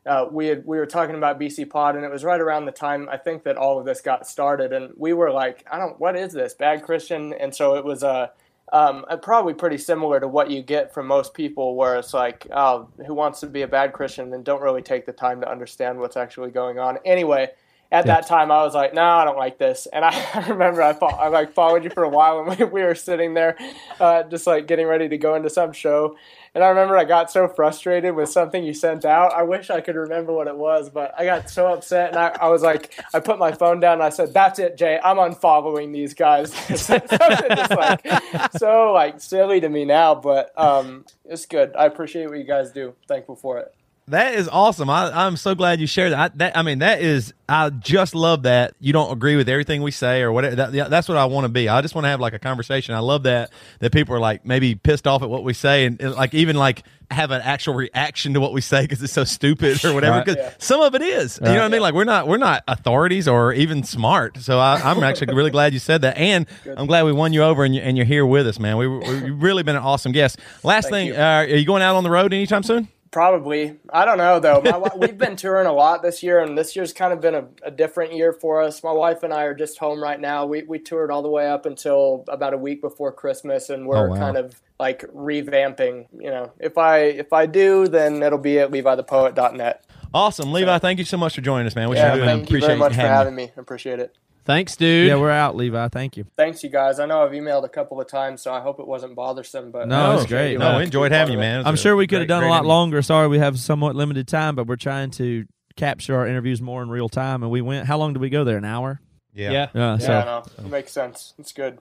uh, 0.05 0.25
we 0.29 0.47
had 0.47 0.65
we 0.65 0.77
were 0.77 0.85
talking 0.85 1.15
about 1.15 1.39
BC 1.39 1.69
Pod, 1.69 1.95
and 1.95 2.03
it 2.03 2.11
was 2.11 2.25
right 2.25 2.39
around 2.41 2.65
the 2.65 2.71
time 2.73 3.07
I 3.09 3.15
think 3.17 3.43
that 3.43 3.55
all 3.55 3.79
of 3.79 3.85
this 3.85 4.01
got 4.01 4.27
started, 4.27 4.73
and 4.73 4.93
we 4.97 5.13
were 5.13 5.31
like, 5.31 5.65
I 5.71 5.77
don't, 5.77 5.97
what 5.99 6.17
is 6.17 6.33
this 6.33 6.53
bad 6.55 6.83
Christian? 6.83 7.31
And 7.33 7.53
so 7.55 7.75
it 7.75 7.85
was 7.85 8.03
uh, 8.03 8.27
um, 8.71 9.05
probably 9.21 9.53
pretty 9.53 9.77
similar 9.77 10.19
to 10.19 10.27
what 10.27 10.49
you 10.49 10.61
get 10.61 10.93
from 10.93 11.07
most 11.07 11.33
people, 11.33 11.75
where 11.75 11.97
it's 11.97 12.13
like, 12.13 12.47
oh, 12.53 12.87
who 13.05 13.13
wants 13.13 13.39
to 13.41 13.47
be 13.47 13.63
a 13.63 13.67
bad 13.67 13.91
Christian 13.93 14.33
and 14.33 14.45
don't 14.45 14.61
really 14.61 14.81
take 14.81 15.05
the 15.05 15.11
time 15.11 15.41
to 15.41 15.49
understand 15.49 15.99
what's 15.99 16.17
actually 16.17 16.51
going 16.51 16.79
on. 16.79 16.97
Anyway, 17.03 17.49
at 17.91 18.05
that 18.05 18.25
time, 18.25 18.51
I 18.51 18.63
was 18.63 18.73
like, 18.73 18.93
no, 18.93 19.03
I 19.03 19.25
don't 19.25 19.37
like 19.37 19.57
this. 19.57 19.85
And 19.91 20.05
I, 20.05 20.45
remember 20.49 20.81
I, 20.81 20.91
I 20.91 21.27
like 21.27 21.53
followed 21.53 21.83
you 21.83 21.89
for 21.89 22.03
a 22.03 22.09
while, 22.09 22.39
and 22.39 22.57
we, 22.57 22.65
we 22.65 22.83
were 22.83 22.95
sitting 22.95 23.33
there, 23.33 23.57
uh, 23.99 24.23
just 24.23 24.47
like 24.47 24.65
getting 24.67 24.87
ready 24.87 25.09
to 25.09 25.17
go 25.17 25.35
into 25.35 25.49
some 25.49 25.73
show. 25.73 26.15
And 26.53 26.63
I 26.63 26.67
remember 26.69 26.97
I 26.97 27.05
got 27.05 27.31
so 27.31 27.47
frustrated 27.47 28.13
with 28.13 28.29
something 28.29 28.63
you 28.63 28.73
sent 28.73 29.05
out. 29.05 29.33
I 29.33 29.43
wish 29.43 29.69
I 29.69 29.79
could 29.79 29.95
remember 29.95 30.33
what 30.33 30.47
it 30.47 30.55
was, 30.55 30.89
but 30.89 31.13
I 31.17 31.25
got 31.25 31.49
so 31.49 31.67
upset, 31.67 32.09
and 32.09 32.17
I, 32.17 32.35
I 32.41 32.47
was 32.49 32.61
like, 32.61 32.93
I 33.13 33.19
put 33.19 33.39
my 33.39 33.51
phone 33.51 33.79
down 33.79 33.93
and 33.93 34.03
I 34.03 34.09
said, 34.09 34.33
"That's 34.33 34.59
it, 34.59 34.77
Jay. 34.77 34.99
I'm 35.01 35.17
unfollowing 35.17 35.93
these 35.93 36.13
guys." 36.13 36.51
like 36.89 38.57
so 38.57 38.91
like 38.93 39.21
silly 39.21 39.61
to 39.61 39.69
me 39.69 39.85
now, 39.85 40.15
but 40.15 40.57
um, 40.57 41.05
it's 41.25 41.45
good. 41.45 41.73
I 41.75 41.85
appreciate 41.85 42.27
what 42.27 42.37
you 42.37 42.43
guys 42.43 42.71
do. 42.71 42.95
Thankful 43.07 43.35
for 43.35 43.59
it. 43.59 43.73
That 44.11 44.35
is 44.35 44.47
awesome. 44.49 44.89
I, 44.89 45.25
I'm 45.25 45.37
so 45.37 45.55
glad 45.55 45.79
you 45.79 45.87
shared 45.87 46.11
that. 46.11 46.19
I, 46.19 46.37
that. 46.37 46.57
I 46.57 46.61
mean, 46.61 46.79
that 46.79 47.01
is. 47.01 47.33
I 47.47 47.69
just 47.69 48.13
love 48.15 48.43
that 48.43 48.73
you 48.79 48.93
don't 48.93 49.11
agree 49.11 49.35
with 49.35 49.49
everything 49.49 49.81
we 49.81 49.91
say 49.91 50.21
or 50.21 50.31
whatever. 50.31 50.55
That, 50.55 50.89
that's 50.89 51.09
what 51.09 51.17
I 51.17 51.25
want 51.25 51.45
to 51.45 51.49
be. 51.49 51.67
I 51.67 51.81
just 51.81 51.95
want 51.95 52.05
to 52.05 52.09
have 52.09 52.19
like 52.19 52.33
a 52.33 52.39
conversation. 52.39 52.93
I 52.95 52.99
love 52.99 53.23
that 53.23 53.51
that 53.79 53.91
people 53.91 54.15
are 54.15 54.19
like 54.19 54.45
maybe 54.45 54.75
pissed 54.75 55.07
off 55.07 55.21
at 55.23 55.29
what 55.29 55.43
we 55.43 55.53
say 55.53 55.85
and, 55.85 55.99
and, 56.01 56.13
like 56.13 56.33
even 56.33 56.55
like 56.55 56.83
have 57.09 57.31
an 57.31 57.41
actual 57.41 57.73
reaction 57.73 58.33
to 58.35 58.39
what 58.39 58.53
we 58.53 58.61
say 58.61 58.81
because 58.83 59.01
it's 59.03 59.11
so 59.11 59.23
stupid 59.25 59.83
or 59.83 59.93
whatever. 59.93 60.17
Right. 60.17 60.25
Because 60.25 60.37
Yeah. 60.43 60.53
some 60.59 60.81
of 60.81 60.95
it 60.95 61.01
is. 61.01 61.39
You 61.41 61.47
know 61.47 61.55
what 61.55 61.61
I 61.63 61.67
mean? 61.69 61.81
Like 61.81 61.93
we're 61.93 62.03
not 62.05 62.27
we're 62.27 62.37
not 62.37 62.63
authorities 62.69 63.27
or 63.27 63.53
even 63.53 63.83
smart. 63.83 64.37
So 64.37 64.59
I, 64.59 64.75
I'm 64.83 65.03
actually 65.03 65.33
really 65.33 65.51
glad 65.51 65.73
you 65.73 65.79
said 65.79 66.01
that, 66.03 66.17
and 66.17 66.47
I'm 66.77 66.85
glad 66.87 67.03
we 67.03 67.11
won 67.13 67.31
you 67.33 67.43
over 67.43 67.63
and, 67.63 67.73
you, 67.75 67.81
and 67.81 67.95
you're 67.97 68.05
here 68.05 68.25
with 68.25 68.47
us, 68.47 68.59
man. 68.59 68.77
We, 68.77 68.87
we 68.87 69.05
you've 69.25 69.41
really 69.43 69.63
been 69.63 69.75
an 69.75 69.83
awesome 69.83 70.11
guest. 70.11 70.39
Last 70.63 70.89
Thank 70.89 70.93
thing, 70.93 71.07
you. 71.07 71.15
uh, 71.15 71.43
are 71.43 71.45
you 71.45 71.65
going 71.65 71.81
out 71.81 71.95
on 71.95 72.03
the 72.03 72.11
road 72.11 72.33
anytime 72.33 72.63
soon? 72.63 72.87
Probably. 73.11 73.77
I 73.91 74.05
don't 74.05 74.17
know 74.17 74.39
though. 74.39 74.61
My, 74.61 74.89
we've 74.97 75.17
been 75.17 75.35
touring 75.35 75.67
a 75.67 75.73
lot 75.73 76.01
this 76.01 76.23
year, 76.23 76.39
and 76.39 76.57
this 76.57 76.75
year's 76.75 76.93
kind 76.93 77.11
of 77.11 77.19
been 77.19 77.35
a, 77.35 77.45
a 77.63 77.69
different 77.71 78.13
year 78.13 78.31
for 78.31 78.61
us. 78.61 78.83
My 78.83 78.91
wife 78.93 79.23
and 79.23 79.33
I 79.33 79.43
are 79.43 79.53
just 79.53 79.77
home 79.77 80.01
right 80.01 80.19
now. 80.19 80.45
We 80.45 80.63
we 80.63 80.79
toured 80.79 81.11
all 81.11 81.21
the 81.21 81.29
way 81.29 81.49
up 81.49 81.65
until 81.65 82.23
about 82.29 82.53
a 82.53 82.57
week 82.57 82.81
before 82.81 83.11
Christmas, 83.11 83.69
and 83.69 83.85
we're 83.85 84.07
Oh, 84.07 84.09
wow. 84.11 84.17
kind 84.17 84.37
of 84.37 84.61
like 84.79 85.01
revamping. 85.13 86.07
You 86.17 86.29
know, 86.31 86.51
if 86.59 86.77
I 86.77 86.99
if 86.99 87.33
I 87.33 87.45
do, 87.47 87.87
then 87.89 88.23
it'll 88.23 88.39
be 88.39 88.59
at 88.59 88.71
LeviThePoet.net. 88.71 89.85
Awesome, 90.13 90.51
Levi. 90.53 90.77
Thank 90.79 90.99
you 90.99 91.05
so 91.05 91.17
much 91.17 91.35
for 91.35 91.41
joining 91.41 91.67
us, 91.67 91.75
man. 91.75 91.89
We 91.89 91.97
Yeah, 91.97 92.11
sure 92.13 92.19
do 92.21 92.25
thank 92.25 92.39
you 92.39 92.43
appreciate 92.57 92.67
very 92.67 92.79
much 92.79 92.93
for 92.93 93.01
having 93.01 93.11
having 93.11 93.35
me. 93.35 93.51
Appreciate 93.57 93.99
it. 93.99 94.15
Thanks, 94.43 94.75
dude. 94.75 95.07
yeah, 95.07 95.15
we're 95.17 95.29
out, 95.31 95.55
Levi. 95.55 95.87
Thank 95.89 96.17
you. 96.17 96.25
Thanks, 96.35 96.63
you 96.63 96.69
guys. 96.69 96.99
I 96.99 97.05
know 97.05 97.23
I've 97.23 97.31
emailed 97.31 97.63
a 97.63 97.69
couple 97.69 98.01
of 98.01 98.07
times, 98.07 98.41
so 98.41 98.51
I 98.53 98.59
hope 98.59 98.79
it 98.79 98.87
wasn't 98.87 99.15
bothersome. 99.15 99.71
But 99.71 99.87
No, 99.87 100.11
I 100.11 100.15
it's 100.15 100.25
great. 100.25 100.57
No, 100.57 100.77
we 100.77 100.83
enjoyed 100.83 101.11
having 101.11 101.33
you, 101.33 101.39
man. 101.39 101.65
I'm 101.65 101.75
sure 101.75 101.95
we 101.95 102.07
could 102.07 102.19
have 102.19 102.27
done 102.27 102.39
a 102.39 102.45
great 102.45 102.49
lot 102.49 102.55
interview. 102.57 102.69
longer. 102.69 103.01
Sorry, 103.01 103.27
we 103.27 103.37
have 103.39 103.59
somewhat 103.59 103.95
limited 103.95 104.27
time, 104.27 104.55
but 104.55 104.65
we're 104.67 104.75
trying 104.77 105.11
to 105.11 105.45
capture 105.75 106.15
our 106.17 106.27
interviews 106.27 106.61
more 106.61 106.81
in 106.81 106.89
real 106.89 107.07
time. 107.09 107.43
And 107.43 107.51
we 107.51 107.61
went. 107.61 107.85
How 107.87 107.97
long 107.97 108.13
did 108.13 108.19
we 108.19 108.29
go 108.29 108.43
there? 108.43 108.57
An 108.57 108.65
hour. 108.65 108.99
Yeah. 109.33 109.51
yeah. 109.51 109.67
Yeah. 109.73 109.97
So 109.99 110.11
Yeah, 110.11 110.23
no, 110.25 110.65
it 110.65 110.69
makes 110.69 110.91
sense. 110.91 111.33
It's 111.37 111.53
good. 111.53 111.77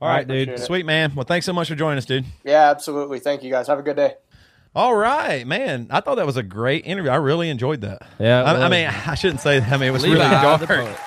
All 0.00 0.08
right, 0.08 0.22
Appreciate 0.24 0.44
dude. 0.46 0.54
it. 0.60 0.62
Sweet 0.62 0.86
man. 0.86 1.14
Well, 1.14 1.24
thanks 1.24 1.44
so 1.46 1.52
much 1.54 1.68
for 1.68 1.74
joining 1.74 1.98
us, 1.98 2.04
dude. 2.04 2.24
Yeah, 2.44 2.70
absolutely. 2.70 3.18
Thank 3.18 3.42
you 3.42 3.50
guys. 3.50 3.66
Have 3.66 3.78
a 3.78 3.82
good 3.82 3.96
day. 3.96 4.14
All 4.74 4.94
right, 4.94 5.46
man. 5.46 5.86
I 5.90 6.00
thought 6.00 6.16
that 6.16 6.26
was 6.26 6.36
a 6.36 6.42
great 6.42 6.84
interview. 6.86 7.10
I 7.10 7.16
really 7.16 7.48
enjoyed 7.48 7.80
that. 7.80 8.02
Yeah, 8.18 8.42
I, 8.42 8.66
I 8.66 8.68
mean, 8.68 8.86
I 8.86 9.14
shouldn't 9.14 9.40
say. 9.40 9.58
that. 9.60 9.72
I 9.72 9.76
mean, 9.78 9.88
it 9.88 9.92
was 9.92 10.02
Levi, 10.02 10.16
really 10.16 10.28
the 10.28 10.66
dark. 10.66 10.98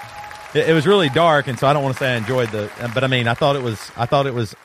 It, 0.53 0.69
it 0.69 0.73
was 0.73 0.87
really 0.87 1.09
dark, 1.09 1.47
and 1.47 1.59
so 1.59 1.67
I 1.67 1.73
don't 1.73 1.83
want 1.83 1.95
to 1.95 1.99
say 1.99 2.13
I 2.13 2.17
enjoyed 2.17 2.49
the. 2.49 2.71
But 2.93 3.03
I 3.03 3.07
mean, 3.07 3.27
I 3.27 3.33
thought 3.33 3.55
it 3.55 3.63
was. 3.63 3.91
I 3.95 4.05
thought 4.05 4.27
it 4.27 4.33
was 4.33 4.55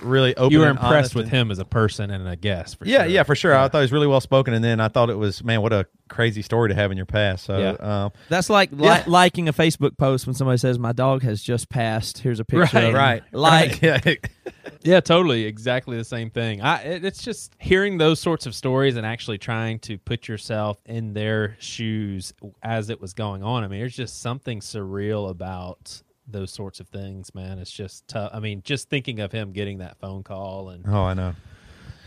really 0.00 0.34
open. 0.36 0.52
You 0.52 0.60
were 0.60 0.68
and 0.68 0.78
impressed 0.78 1.14
with 1.14 1.24
and- 1.26 1.32
him 1.32 1.50
as 1.50 1.58
a 1.58 1.64
person 1.64 2.10
and 2.10 2.26
a 2.28 2.36
guest. 2.36 2.78
For 2.78 2.86
yeah, 2.86 3.02
sure. 3.02 3.06
yeah, 3.06 3.22
for 3.22 3.34
sure. 3.34 3.54
I 3.56 3.68
thought 3.68 3.78
he 3.78 3.82
was 3.82 3.92
really 3.92 4.06
well 4.06 4.20
spoken, 4.20 4.54
and 4.54 4.64
then 4.64 4.80
I 4.80 4.88
thought 4.88 5.10
it 5.10 5.18
was 5.18 5.42
man, 5.44 5.62
what 5.62 5.72
a 5.72 5.86
crazy 6.08 6.40
story 6.42 6.68
to 6.68 6.74
have 6.74 6.90
in 6.92 6.96
your 6.96 7.06
past. 7.06 7.44
So, 7.44 7.58
Yeah. 7.58 8.04
um, 8.04 8.12
That's 8.28 8.48
like 8.48 8.70
li- 8.72 8.84
Yeah. 8.86 9.04
liking 9.06 9.48
a 9.48 9.52
Facebook 9.52 9.98
post 9.98 10.26
when 10.26 10.34
somebody 10.34 10.58
says, 10.58 10.78
"My 10.78 10.92
dog 10.92 11.22
has 11.22 11.42
just 11.42 11.68
passed." 11.68 12.18
Here's 12.18 12.38
a 12.40 12.44
picture. 12.44 12.60
Right, 12.76 12.84
of 12.84 12.90
him." 12.90 12.94
right, 12.94 13.22
Like, 13.32 13.80
right. 13.82 14.06
yeah, 14.46 14.52
Yeah, 14.82 15.00
totally, 15.00 15.44
exactly 15.44 15.96
the 15.96 16.04
same 16.04 16.30
thing. 16.30 16.60
I 16.62 16.82
it, 16.82 17.04
it's 17.04 17.22
just 17.22 17.54
hearing 17.58 17.98
those 17.98 18.20
sorts 18.20 18.46
of 18.46 18.54
stories 18.54 18.96
and 18.96 19.04
actually 19.04 19.38
trying 19.38 19.80
to 19.80 19.98
put 19.98 20.28
yourself 20.28 20.78
in 20.86 21.12
their 21.12 21.56
shoes 21.58 22.32
as 22.62 22.88
it 22.88 23.00
was 23.00 23.12
going 23.12 23.42
on. 23.42 23.64
I 23.64 23.68
mean, 23.68 23.80
there's 23.80 23.96
just 23.96 24.20
something 24.22 24.60
surreal 24.60 25.28
about 25.28 26.02
those 26.28 26.52
sorts 26.52 26.80
of 26.80 26.88
things, 26.88 27.34
man. 27.34 27.58
It's 27.58 27.70
just 27.70 28.06
tough. 28.08 28.30
I 28.34 28.40
mean, 28.40 28.62
just 28.64 28.88
thinking 28.90 29.20
of 29.20 29.32
him 29.32 29.52
getting 29.52 29.78
that 29.78 29.98
phone 29.98 30.22
call 30.22 30.70
and 30.70 30.84
oh, 30.88 31.02
I 31.04 31.14
know. 31.14 31.34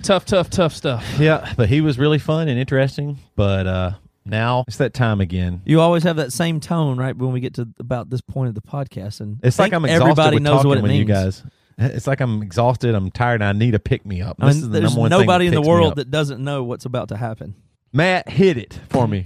tough, 0.04 0.26
tough, 0.26 0.50
tough 0.50 0.74
stuff. 0.74 1.06
Yeah, 1.20 1.54
but 1.58 1.70
he 1.70 1.82
was 1.82 1.98
really 1.98 2.20
fun 2.20 2.48
and 2.48 2.60
interesting. 2.60 3.20
But 3.36 3.68
uh 3.68 3.92
now 4.26 4.64
it's 4.68 4.78
that 4.78 4.94
time 4.94 5.22
again. 5.22 5.62
you 5.66 5.80
always 5.82 6.04
have 6.04 6.18
that 6.18 6.32
same 6.34 6.60
tone, 6.60 6.98
right? 6.98 7.16
When 7.16 7.32
we 7.32 7.40
get 7.40 7.56
to 7.56 7.68
about 7.80 8.10
this 8.10 8.22
point 8.22 8.50
of 8.50 8.56
the 8.56 8.62
podcast, 8.62 9.22
and 9.22 9.40
It's 9.44 9.60
I 9.60 9.64
like 9.64 9.74
I'm 9.74 9.86
exhausted 9.86 10.04
everybody 10.04 10.36
with 10.36 10.44
knows 10.44 10.56
talking 10.58 10.70
what 10.70 10.78
it 10.78 10.82
with 10.84 10.92
means. 10.92 11.00
you 11.00 11.06
guys. 11.06 11.44
It's 11.82 12.08
like 12.08 12.20
I'm 12.20 12.42
exhausted. 12.44 12.94
I'm 12.94 13.10
tired. 13.10 13.42
and 13.42 13.46
I 13.46 13.54
need 13.54 13.74
a 13.74 13.80
pick 13.80 14.06
me 14.06 14.22
up. 14.22 14.36
I 14.42 14.48
mean, 14.48 14.50
is 14.50 14.62
the 14.64 14.68
there's 14.68 14.84
number 14.84 15.00
one 15.00 15.10
thing 15.12 15.20
nobody 15.22 15.48
in 15.48 15.54
the 15.54 15.62
world 15.62 15.96
that 15.96 16.12
doesn't 16.12 16.44
know 16.44 16.64
what's 16.64 16.84
about 16.86 17.08
to 17.08 17.18
happen. 17.18 17.56
Matt 17.94 18.28
hit 18.30 18.58
it 18.58 18.78
for 18.90 19.08
me, 19.08 19.24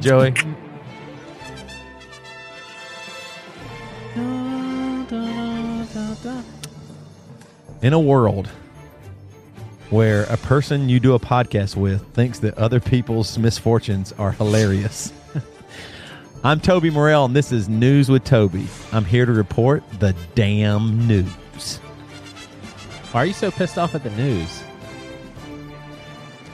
Joey. 0.00 0.34
In 7.82 7.92
a 7.92 8.00
world 8.00 8.48
where 9.90 10.24
a 10.24 10.36
person 10.38 10.88
you 10.88 10.98
do 10.98 11.14
a 11.14 11.18
podcast 11.20 11.76
with 11.76 12.06
thinks 12.14 12.38
that 12.38 12.56
other 12.56 12.80
people's 12.80 13.36
misfortunes 13.38 14.12
are 14.12 14.32
hilarious. 14.32 15.12
I'm 16.44 16.60
Toby 16.60 16.90
Morrell, 16.90 17.26
and 17.26 17.36
this 17.36 17.52
is 17.52 17.68
News 17.68 18.08
with 18.08 18.24
Toby. 18.24 18.66
I'm 18.92 19.04
here 19.04 19.26
to 19.26 19.32
report 19.32 19.82
the 20.00 20.14
damn 20.34 21.06
news. 21.06 21.78
Why 23.12 23.22
are 23.22 23.26
you 23.26 23.32
so 23.32 23.50
pissed 23.50 23.78
off 23.78 23.94
at 23.94 24.02
the 24.02 24.10
news? 24.10 24.62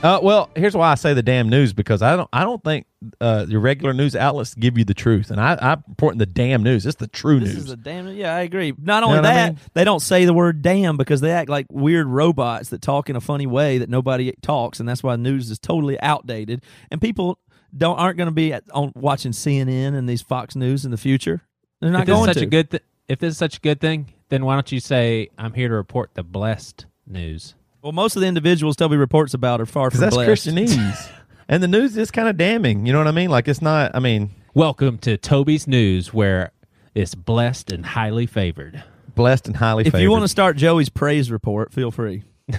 Uh, 0.03 0.19
well, 0.21 0.49
here's 0.53 0.75
why 0.75 0.91
I 0.91 0.95
say 0.95 1.13
the 1.13 1.23
damn 1.23 1.47
news 1.47 1.71
because 1.71 2.01
I 2.01 2.17
don't 2.17 2.27
I 2.33 2.43
don't 2.43 2.61
think 2.61 2.85
uh, 3.21 3.45
your 3.47 3.61
regular 3.61 3.93
news 3.93 4.17
outlets 4.17 4.53
give 4.53 4.77
you 4.77 4.83
the 4.83 4.93
truth, 4.93 5.31
and 5.31 5.39
I 5.39 5.57
I'm 5.61 5.83
reporting 5.87 6.19
the 6.19 6.25
damn 6.25 6.61
news. 6.61 6.85
It's 6.85 6.97
the 6.97 7.07
true 7.07 7.39
This 7.39 7.53
news. 7.53 7.63
is 7.65 7.71
a 7.71 7.77
damn. 7.77 8.09
Yeah, 8.09 8.35
I 8.35 8.41
agree. 8.41 8.73
Not 8.77 9.03
You 9.03 9.07
only 9.07 9.15
know 9.15 9.21
what 9.21 9.31
I 9.31 9.33
that, 9.33 9.49
mean? 9.53 9.59
they 9.73 9.83
don't 9.85 10.01
say 10.01 10.25
the 10.25 10.33
word 10.33 10.61
"damn" 10.61 10.97
because 10.97 11.21
they 11.21 11.31
act 11.31 11.49
like 11.49 11.67
weird 11.71 12.07
robots 12.07 12.67
that 12.69 12.81
talk 12.81 13.09
in 13.09 13.15
a 13.15 13.21
funny 13.21 13.47
way 13.47 13.77
that 13.77 13.87
nobody 13.89 14.33
talks, 14.41 14.81
and 14.81 14.89
that's 14.89 15.01
why 15.03 15.15
news 15.15 15.49
is 15.49 15.57
totally 15.57 15.97
outdated. 16.01 16.63
And 16.91 16.99
people 16.99 17.39
don't 17.75 17.97
aren't 17.97 18.17
going 18.17 18.27
to 18.27 18.33
be 18.33 18.51
at, 18.51 18.65
on 18.73 18.91
watching 18.95 19.31
CNN 19.31 19.95
and 19.95 20.07
these 20.09 20.21
Fox 20.21 20.53
News 20.53 20.83
in 20.83 20.91
the 20.91 20.97
future. 20.97 21.43
They're 21.79 21.91
not 21.91 22.01
if 22.01 22.07
this 22.07 22.13
going 22.15 22.27
such 22.27 22.37
to. 22.39 22.43
a 22.43 22.47
good 22.47 22.71
th- 22.71 22.83
if 23.07 23.19
this 23.19 23.31
is 23.31 23.37
such 23.37 23.55
a 23.57 23.59
good 23.61 23.79
thing, 23.79 24.11
then 24.27 24.43
why 24.43 24.55
don't 24.55 24.69
you 24.71 24.81
say 24.81 25.29
I'm 25.37 25.53
here 25.53 25.69
to 25.69 25.75
report 25.75 26.11
the 26.13 26.23
blessed 26.23 26.87
news? 27.07 27.55
Well, 27.83 27.91
most 27.91 28.15
of 28.15 28.21
the 28.21 28.27
individuals 28.27 28.75
Toby 28.77 28.95
reports 28.97 29.33
about 29.33 29.59
are 29.61 29.65
far 29.65 29.89
because 29.89 29.99
from 29.99 30.05
that's 30.05 30.15
blessed. 30.15 30.47
Christianese, 30.47 31.11
and 31.49 31.61
the 31.61 31.67
news 31.67 31.97
is 31.97 32.09
kind 32.11 32.27
of 32.29 32.37
damning. 32.37 32.85
You 32.85 32.93
know 32.93 32.99
what 32.99 33.07
I 33.07 33.11
mean? 33.11 33.29
Like 33.29 33.47
it's 33.47 33.61
not. 33.61 33.91
I 33.93 33.99
mean, 33.99 34.31
Welcome 34.55 34.97
to 34.99 35.17
Toby's 35.17 35.67
News, 35.67 36.13
where 36.13 36.51
it's 36.95 37.13
blessed 37.15 37.71
and 37.71 37.85
highly 37.85 38.25
favored. 38.25 38.83
blessed 39.15 39.47
and 39.47 39.57
highly. 39.57 39.81
If 39.85 39.91
favored. 39.91 40.03
you 40.03 40.11
want 40.11 40.23
to 40.23 40.27
start 40.27 40.55
Joey's 40.57 40.89
praise 40.89 41.29
report, 41.31 41.73
feel 41.73 41.91
free. 41.91 42.23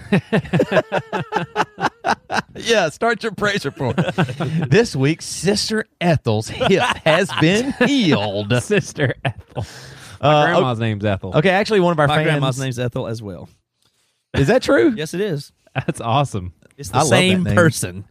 yeah, 2.56 2.88
start 2.88 3.22
your 3.22 3.32
praise 3.32 3.64
report. 3.64 3.96
this 4.68 4.94
week, 4.96 5.22
Sister 5.22 5.84
Ethel's 6.00 6.48
hip 6.48 6.82
has 7.04 7.30
been 7.40 7.72
healed. 7.86 8.52
Sister 8.62 9.14
Ethel. 9.24 9.64
My 10.20 10.28
Uh, 10.28 10.46
grandma's 10.46 10.78
name's 10.78 11.04
Ethel. 11.04 11.36
Okay, 11.36 11.50
actually, 11.50 11.80
one 11.80 11.92
of 11.92 11.98
our 12.00 12.06
My 12.08 12.16
fans. 12.16 12.26
grandma's 12.26 12.58
name's 12.58 12.78
Ethel 12.78 13.06
as 13.06 13.22
well. 13.22 13.48
Is 14.34 14.48
that 14.48 14.62
true? 14.62 14.92
Yes, 14.96 15.14
it 15.14 15.20
is. 15.20 15.52
That's 15.74 16.00
awesome. 16.00 16.52
It's 16.76 16.90
I 16.92 16.98
the 16.98 17.04
love 17.04 17.10
that 17.10 17.16
same 17.16 17.42
name. 17.44 17.54
person. 17.54 18.04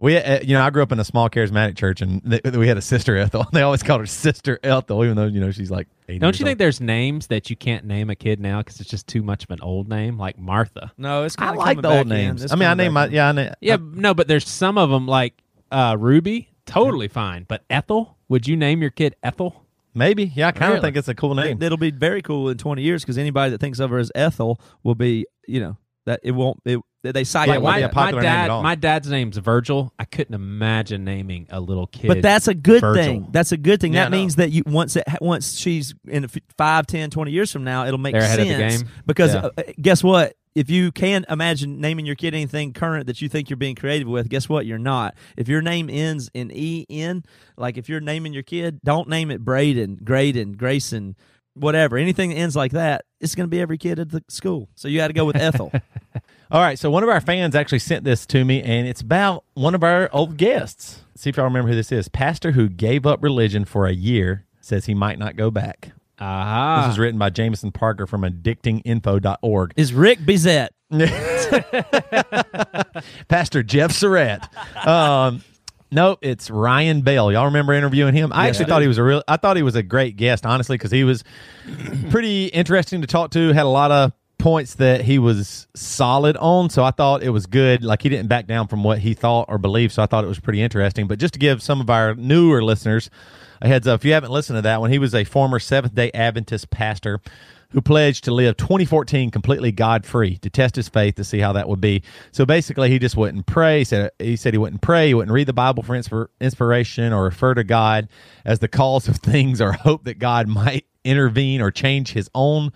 We, 0.00 0.18
uh, 0.18 0.40
you 0.42 0.54
know, 0.54 0.62
I 0.62 0.70
grew 0.70 0.82
up 0.82 0.92
in 0.92 0.98
a 1.00 1.04
small 1.04 1.30
charismatic 1.30 1.76
church, 1.76 2.02
and 2.02 2.20
th- 2.30 2.42
we 2.56 2.68
had 2.68 2.76
a 2.76 2.82
sister 2.82 3.16
Ethel. 3.16 3.46
They 3.52 3.62
always 3.62 3.82
called 3.82 4.00
her 4.00 4.06
Sister 4.06 4.58
Ethel, 4.62 5.02
even 5.04 5.16
though 5.16 5.26
you 5.26 5.40
know 5.40 5.50
she's 5.50 5.70
like. 5.70 5.86
80 6.08 6.18
Don't 6.18 6.28
years 6.28 6.40
you 6.40 6.44
think 6.44 6.54
old. 6.56 6.58
there's 6.58 6.80
names 6.80 7.28
that 7.28 7.48
you 7.48 7.56
can't 7.56 7.86
name 7.86 8.10
a 8.10 8.14
kid 8.14 8.38
now 8.38 8.58
because 8.60 8.78
it's 8.80 8.90
just 8.90 9.06
too 9.06 9.22
much 9.22 9.44
of 9.44 9.50
an 9.50 9.60
old 9.62 9.88
name, 9.88 10.18
like 10.18 10.38
Martha? 10.38 10.92
No, 10.98 11.22
it's 11.24 11.36
I 11.38 11.46
kinda 11.46 11.58
like 11.60 11.66
coming 11.76 11.82
the 11.82 11.88
old 11.88 12.00
in. 12.02 12.08
names. 12.08 12.42
It's 12.44 12.52
I 12.52 12.56
mean, 12.56 12.64
I 12.66 12.72
coming 12.72 12.84
name 12.84 12.94
back 12.94 12.94
my 12.94 13.06
in. 13.06 13.12
yeah. 13.12 13.28
I 13.28 13.32
name, 13.32 13.52
Yeah, 13.60 13.76
no, 13.80 14.12
but 14.12 14.28
there's 14.28 14.46
some 14.46 14.76
of 14.76 14.90
them 14.90 15.06
like 15.06 15.32
uh, 15.70 15.96
Ruby, 15.98 16.50
totally 16.66 17.08
fine. 17.08 17.44
But 17.48 17.64
Ethel, 17.70 18.18
would 18.28 18.46
you 18.46 18.56
name 18.56 18.82
your 18.82 18.90
kid 18.90 19.16
Ethel? 19.22 19.63
Maybe. 19.94 20.32
Yeah, 20.34 20.48
I 20.48 20.52
kind 20.52 20.64
of 20.64 20.68
Really? 20.76 20.80
think 20.82 20.96
it's 20.96 21.08
a 21.08 21.14
cool 21.14 21.34
name. 21.34 21.62
It, 21.62 21.70
will 21.70 21.76
be 21.76 21.90
very 21.90 22.22
cool 22.22 22.48
in 22.48 22.58
20 22.58 22.82
years 22.82 23.02
because 23.02 23.18
anybody 23.18 23.50
that 23.50 23.60
thinks 23.60 23.78
of 23.78 23.90
her 23.90 23.98
as 23.98 24.10
Ethel 24.14 24.60
will 24.82 24.94
be, 24.94 25.26
you 25.46 25.60
know, 25.60 25.78
that 26.06 26.20
it 26.22 26.32
won't. 26.32 26.60
It, 26.64 26.80
they 27.12 27.24
cite 27.24 27.48
Yeah, 27.48 27.58
my, 27.58 27.78
be 27.78 27.82
a 27.82 27.88
popular 27.88 28.22
my 28.22 28.28
dad, 28.28 28.48
my 28.62 28.74
dad's 28.74 29.10
name's 29.10 29.36
Virgil. 29.36 29.92
I 29.98 30.04
couldn't 30.04 30.34
imagine 30.34 31.04
naming 31.04 31.46
a 31.50 31.60
little 31.60 31.86
kid. 31.86 32.08
But 32.08 32.22
that's 32.22 32.48
a 32.48 32.54
good 32.54 32.80
Virgil. 32.80 33.02
thing. 33.04 33.26
That's 33.30 33.52
a 33.52 33.56
good 33.56 33.80
thing. 33.80 33.92
Yeah, 33.92 34.04
that 34.04 34.14
I 34.14 34.16
means 34.16 34.36
that 34.36 34.50
you 34.52 34.62
once 34.66 34.96
it, 34.96 35.04
once 35.20 35.56
she's 35.58 35.94
in 36.08 36.24
a 36.24 36.26
f- 36.26 36.38
5, 36.56 36.86
10, 36.86 37.10
20 37.10 37.30
years 37.30 37.52
from 37.52 37.64
now, 37.64 37.84
it'll 37.86 37.98
make 37.98 38.12
They're 38.14 38.22
of 38.22 38.28
sense. 38.30 38.78
the 38.78 38.84
game? 38.84 38.92
Because 39.06 39.34
Yeah. 39.34 39.48
uh, 39.58 39.62
guess 39.80 40.02
what? 40.02 40.34
If 40.54 40.70
you 40.70 40.92
can't 40.92 41.24
imagine 41.28 41.80
naming 41.80 42.06
your 42.06 42.14
kid 42.14 42.32
anything 42.32 42.72
current 42.74 43.08
that 43.08 43.20
you 43.20 43.28
think 43.28 43.50
you're 43.50 43.56
being 43.56 43.74
creative 43.74 44.06
with, 44.06 44.28
guess 44.28 44.48
what? 44.48 44.66
You're 44.66 44.78
not. 44.78 45.16
If 45.36 45.48
your 45.48 45.60
name 45.60 45.90
ends 45.90 46.30
in 46.32 46.52
E 46.54 46.86
N, 46.88 47.24
like 47.56 47.76
if 47.76 47.88
you're 47.88 48.00
naming 48.00 48.32
your 48.32 48.44
kid, 48.44 48.78
don't 48.84 49.08
name 49.08 49.32
it 49.32 49.40
Braden, 49.44 49.96
Graydon, 50.04 50.52
Grayson, 50.52 51.16
whatever. 51.54 51.96
Anything 51.96 52.30
that 52.30 52.36
ends 52.36 52.54
like 52.54 52.70
that, 52.70 53.04
it's 53.20 53.34
going 53.34 53.48
to 53.48 53.50
be 53.50 53.60
every 53.60 53.78
kid 53.78 53.98
at 53.98 54.10
the 54.10 54.22
school. 54.28 54.68
So 54.76 54.86
you 54.86 54.96
got 54.98 55.08
to 55.08 55.12
go 55.12 55.24
with 55.24 55.34
Ethel. 55.36 55.72
All 56.50 56.60
right, 56.60 56.78
so 56.78 56.90
one 56.90 57.02
of 57.02 57.08
our 57.08 57.20
fans 57.20 57.54
actually 57.54 57.78
sent 57.78 58.04
this 58.04 58.26
to 58.26 58.44
me, 58.44 58.62
and 58.62 58.86
it's 58.86 59.00
about 59.00 59.44
one 59.54 59.74
of 59.74 59.82
our 59.82 60.08
old 60.12 60.36
guests. 60.36 61.00
See 61.16 61.30
if 61.30 61.36
y'all 61.36 61.46
remember 61.46 61.70
who 61.70 61.74
this 61.74 61.90
is. 61.90 62.08
Pastor 62.08 62.52
who 62.52 62.68
gave 62.68 63.06
up 63.06 63.22
religion 63.22 63.64
for 63.64 63.86
a 63.86 63.92
year 63.92 64.44
says 64.60 64.86
he 64.86 64.94
might 64.94 65.18
not 65.18 65.36
go 65.36 65.50
back. 65.50 65.92
Aha. 66.18 66.86
This 66.86 66.94
is 66.94 66.98
written 66.98 67.18
by 67.18 67.30
Jameson 67.30 67.72
Parker 67.72 68.06
from 68.06 68.22
addictinginfo.org. 68.22 69.72
Is 69.76 69.92
Rick 69.92 70.20
Bizet. 70.20 70.68
Pastor 73.28 73.62
Jeff 73.62 73.92
Surratt. 73.92 74.48
Um, 74.86 75.42
nope, 75.90 76.20
it's 76.22 76.50
Ryan 76.50 77.02
Bell. 77.02 77.32
Y'all 77.32 77.46
remember 77.46 77.72
interviewing 77.72 78.14
him? 78.14 78.32
I 78.32 78.48
actually 78.48 78.66
thought 78.66 78.82
he 78.82 78.88
was 78.88 78.98
a 78.98 79.02
real. 79.02 79.22
I 79.26 79.38
thought 79.38 79.56
he 79.56 79.62
was 79.62 79.74
a 79.74 79.82
great 79.82 80.16
guest, 80.16 80.46
honestly, 80.46 80.76
because 80.76 80.92
he 80.92 81.04
was 81.04 81.24
pretty 82.10 82.46
interesting 82.46 83.00
to 83.00 83.06
talk 83.06 83.30
to. 83.32 83.52
Had 83.52 83.66
a 83.66 83.68
lot 83.68 83.90
of 83.90 84.12
points 84.44 84.74
that 84.74 85.00
he 85.00 85.18
was 85.18 85.66
solid 85.74 86.36
on, 86.36 86.68
so 86.68 86.84
I 86.84 86.90
thought 86.90 87.22
it 87.22 87.30
was 87.30 87.46
good. 87.46 87.82
Like 87.82 88.02
he 88.02 88.10
didn't 88.10 88.28
back 88.28 88.46
down 88.46 88.68
from 88.68 88.84
what 88.84 88.98
he 88.98 89.14
thought 89.14 89.46
or 89.48 89.56
believed, 89.56 89.94
so 89.94 90.02
I 90.02 90.06
thought 90.06 90.22
it 90.22 90.26
was 90.26 90.38
pretty 90.38 90.60
interesting. 90.60 91.06
But 91.06 91.18
just 91.18 91.32
to 91.32 91.40
give 91.40 91.62
some 91.62 91.80
of 91.80 91.88
our 91.88 92.14
newer 92.14 92.62
listeners 92.62 93.08
a 93.62 93.68
heads 93.68 93.88
up, 93.88 94.00
if 94.00 94.04
you 94.04 94.12
haven't 94.12 94.32
listened 94.32 94.58
to 94.58 94.60
that 94.60 94.82
one, 94.82 94.90
he 94.90 94.98
was 94.98 95.14
a 95.14 95.24
former 95.24 95.58
Seventh 95.58 95.94
Day 95.94 96.10
Adventist 96.12 96.68
pastor 96.68 97.22
who 97.70 97.80
pledged 97.80 98.24
to 98.24 98.34
live 98.34 98.58
2014 98.58 99.30
completely 99.30 99.72
God 99.72 100.04
free 100.04 100.36
to 100.36 100.50
test 100.50 100.76
his 100.76 100.90
faith 100.90 101.14
to 101.14 101.24
see 101.24 101.38
how 101.38 101.54
that 101.54 101.66
would 101.66 101.80
be. 101.80 102.02
So 102.30 102.44
basically, 102.44 102.90
he 102.90 102.98
just 102.98 103.16
wouldn't 103.16 103.46
pray. 103.46 103.78
He 103.78 103.84
said 103.84 104.10
he 104.18 104.36
said 104.36 104.52
he 104.52 104.58
wouldn't 104.58 104.82
pray. 104.82 105.06
He 105.06 105.14
wouldn't 105.14 105.32
read 105.32 105.46
the 105.46 105.54
Bible 105.54 105.82
for 105.82 105.94
inspir- 105.94 106.28
inspiration 106.38 107.14
or 107.14 107.24
refer 107.24 107.54
to 107.54 107.64
God 107.64 108.10
as 108.44 108.58
the 108.58 108.68
cause 108.68 109.08
of 109.08 109.16
things 109.22 109.62
or 109.62 109.72
hope 109.72 110.04
that 110.04 110.18
God 110.18 110.48
might 110.48 110.84
intervene 111.02 111.62
or 111.62 111.70
change 111.70 112.12
his 112.12 112.28
own 112.34 112.74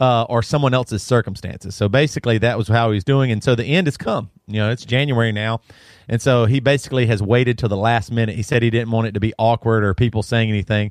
uh, 0.00 0.24
or 0.28 0.42
someone 0.42 0.72
else's 0.72 1.02
circumstances. 1.02 1.76
So 1.76 1.88
basically, 1.88 2.38
that 2.38 2.56
was 2.56 2.68
how 2.68 2.90
he 2.90 2.94
was 2.94 3.04
doing. 3.04 3.30
And 3.30 3.44
so 3.44 3.54
the 3.54 3.64
end 3.64 3.86
has 3.86 3.98
come. 3.98 4.30
You 4.46 4.60
know, 4.60 4.70
it's 4.70 4.84
January 4.84 5.30
now. 5.30 5.60
And 6.08 6.20
so 6.20 6.46
he 6.46 6.58
basically 6.58 7.06
has 7.06 7.22
waited 7.22 7.58
till 7.58 7.68
the 7.68 7.76
last 7.76 8.10
minute. 8.10 8.34
He 8.34 8.42
said 8.42 8.62
he 8.62 8.70
didn't 8.70 8.90
want 8.90 9.06
it 9.06 9.12
to 9.12 9.20
be 9.20 9.34
awkward 9.38 9.84
or 9.84 9.94
people 9.94 10.22
saying 10.22 10.48
anything. 10.48 10.90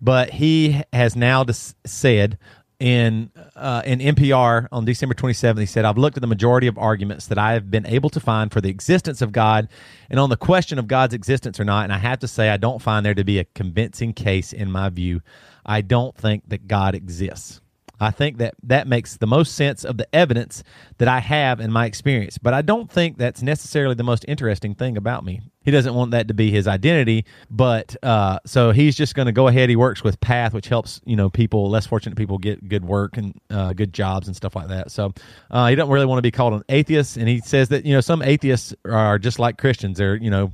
But 0.00 0.30
he 0.30 0.82
has 0.92 1.16
now 1.16 1.44
said 1.86 2.38
in 2.80 3.30
uh, 3.56 3.82
in 3.84 3.98
NPR 3.98 4.68
on 4.70 4.84
December 4.84 5.14
27th, 5.14 5.58
he 5.58 5.66
said, 5.66 5.84
I've 5.84 5.98
looked 5.98 6.16
at 6.16 6.20
the 6.20 6.28
majority 6.28 6.66
of 6.66 6.78
arguments 6.78 7.26
that 7.26 7.38
I 7.38 7.52
have 7.52 7.70
been 7.70 7.86
able 7.86 8.10
to 8.10 8.20
find 8.20 8.52
for 8.52 8.60
the 8.60 8.70
existence 8.70 9.20
of 9.22 9.32
God 9.32 9.68
and 10.10 10.20
on 10.20 10.30
the 10.30 10.36
question 10.36 10.78
of 10.78 10.86
God's 10.86 11.14
existence 11.14 11.58
or 11.58 11.64
not. 11.64 11.84
And 11.84 11.92
I 11.92 11.98
have 11.98 12.20
to 12.20 12.28
say, 12.28 12.50
I 12.50 12.56
don't 12.56 12.80
find 12.80 13.04
there 13.04 13.14
to 13.14 13.24
be 13.24 13.38
a 13.38 13.44
convincing 13.44 14.12
case 14.12 14.52
in 14.52 14.70
my 14.70 14.88
view. 14.90 15.22
I 15.66 15.80
don't 15.80 16.16
think 16.16 16.48
that 16.48 16.68
God 16.68 16.94
exists. 16.94 17.60
I 18.00 18.10
think 18.10 18.38
that 18.38 18.54
that 18.62 18.86
makes 18.86 19.16
the 19.16 19.26
most 19.26 19.54
sense 19.54 19.84
of 19.84 19.96
the 19.96 20.12
evidence 20.14 20.62
that 20.98 21.08
I 21.08 21.18
have 21.18 21.60
in 21.60 21.72
my 21.72 21.86
experience, 21.86 22.38
but 22.38 22.54
I 22.54 22.62
don't 22.62 22.90
think 22.90 23.18
that's 23.18 23.42
necessarily 23.42 23.94
the 23.94 24.04
most 24.04 24.24
interesting 24.28 24.74
thing 24.74 24.96
about 24.96 25.24
me. 25.24 25.40
He 25.62 25.70
doesn't 25.70 25.94
want 25.94 26.12
that 26.12 26.28
to 26.28 26.34
be 26.34 26.50
his 26.50 26.66
identity, 26.66 27.26
but 27.50 27.94
uh, 28.02 28.38
so 28.46 28.70
he's 28.70 28.96
just 28.96 29.14
going 29.14 29.26
to 29.26 29.32
go 29.32 29.48
ahead. 29.48 29.68
He 29.68 29.76
works 29.76 30.02
with 30.02 30.18
Path, 30.20 30.54
which 30.54 30.68
helps 30.68 31.00
you 31.04 31.16
know 31.16 31.28
people, 31.28 31.68
less 31.68 31.86
fortunate 31.86 32.16
people, 32.16 32.38
get 32.38 32.68
good 32.68 32.84
work 32.84 33.16
and 33.16 33.38
uh, 33.50 33.72
good 33.74 33.92
jobs 33.92 34.28
and 34.28 34.36
stuff 34.36 34.56
like 34.56 34.68
that. 34.68 34.90
So 34.90 35.12
uh, 35.50 35.66
he 35.68 35.74
doesn't 35.74 35.92
really 35.92 36.06
want 36.06 36.18
to 36.18 36.22
be 36.22 36.30
called 36.30 36.54
an 36.54 36.64
atheist, 36.68 37.16
and 37.16 37.28
he 37.28 37.40
says 37.40 37.68
that 37.68 37.84
you 37.84 37.92
know 37.92 38.00
some 38.00 38.22
atheists 38.22 38.74
are 38.86 39.18
just 39.18 39.38
like 39.38 39.58
Christians. 39.58 39.98
They're 39.98 40.16
you 40.16 40.30
know 40.30 40.52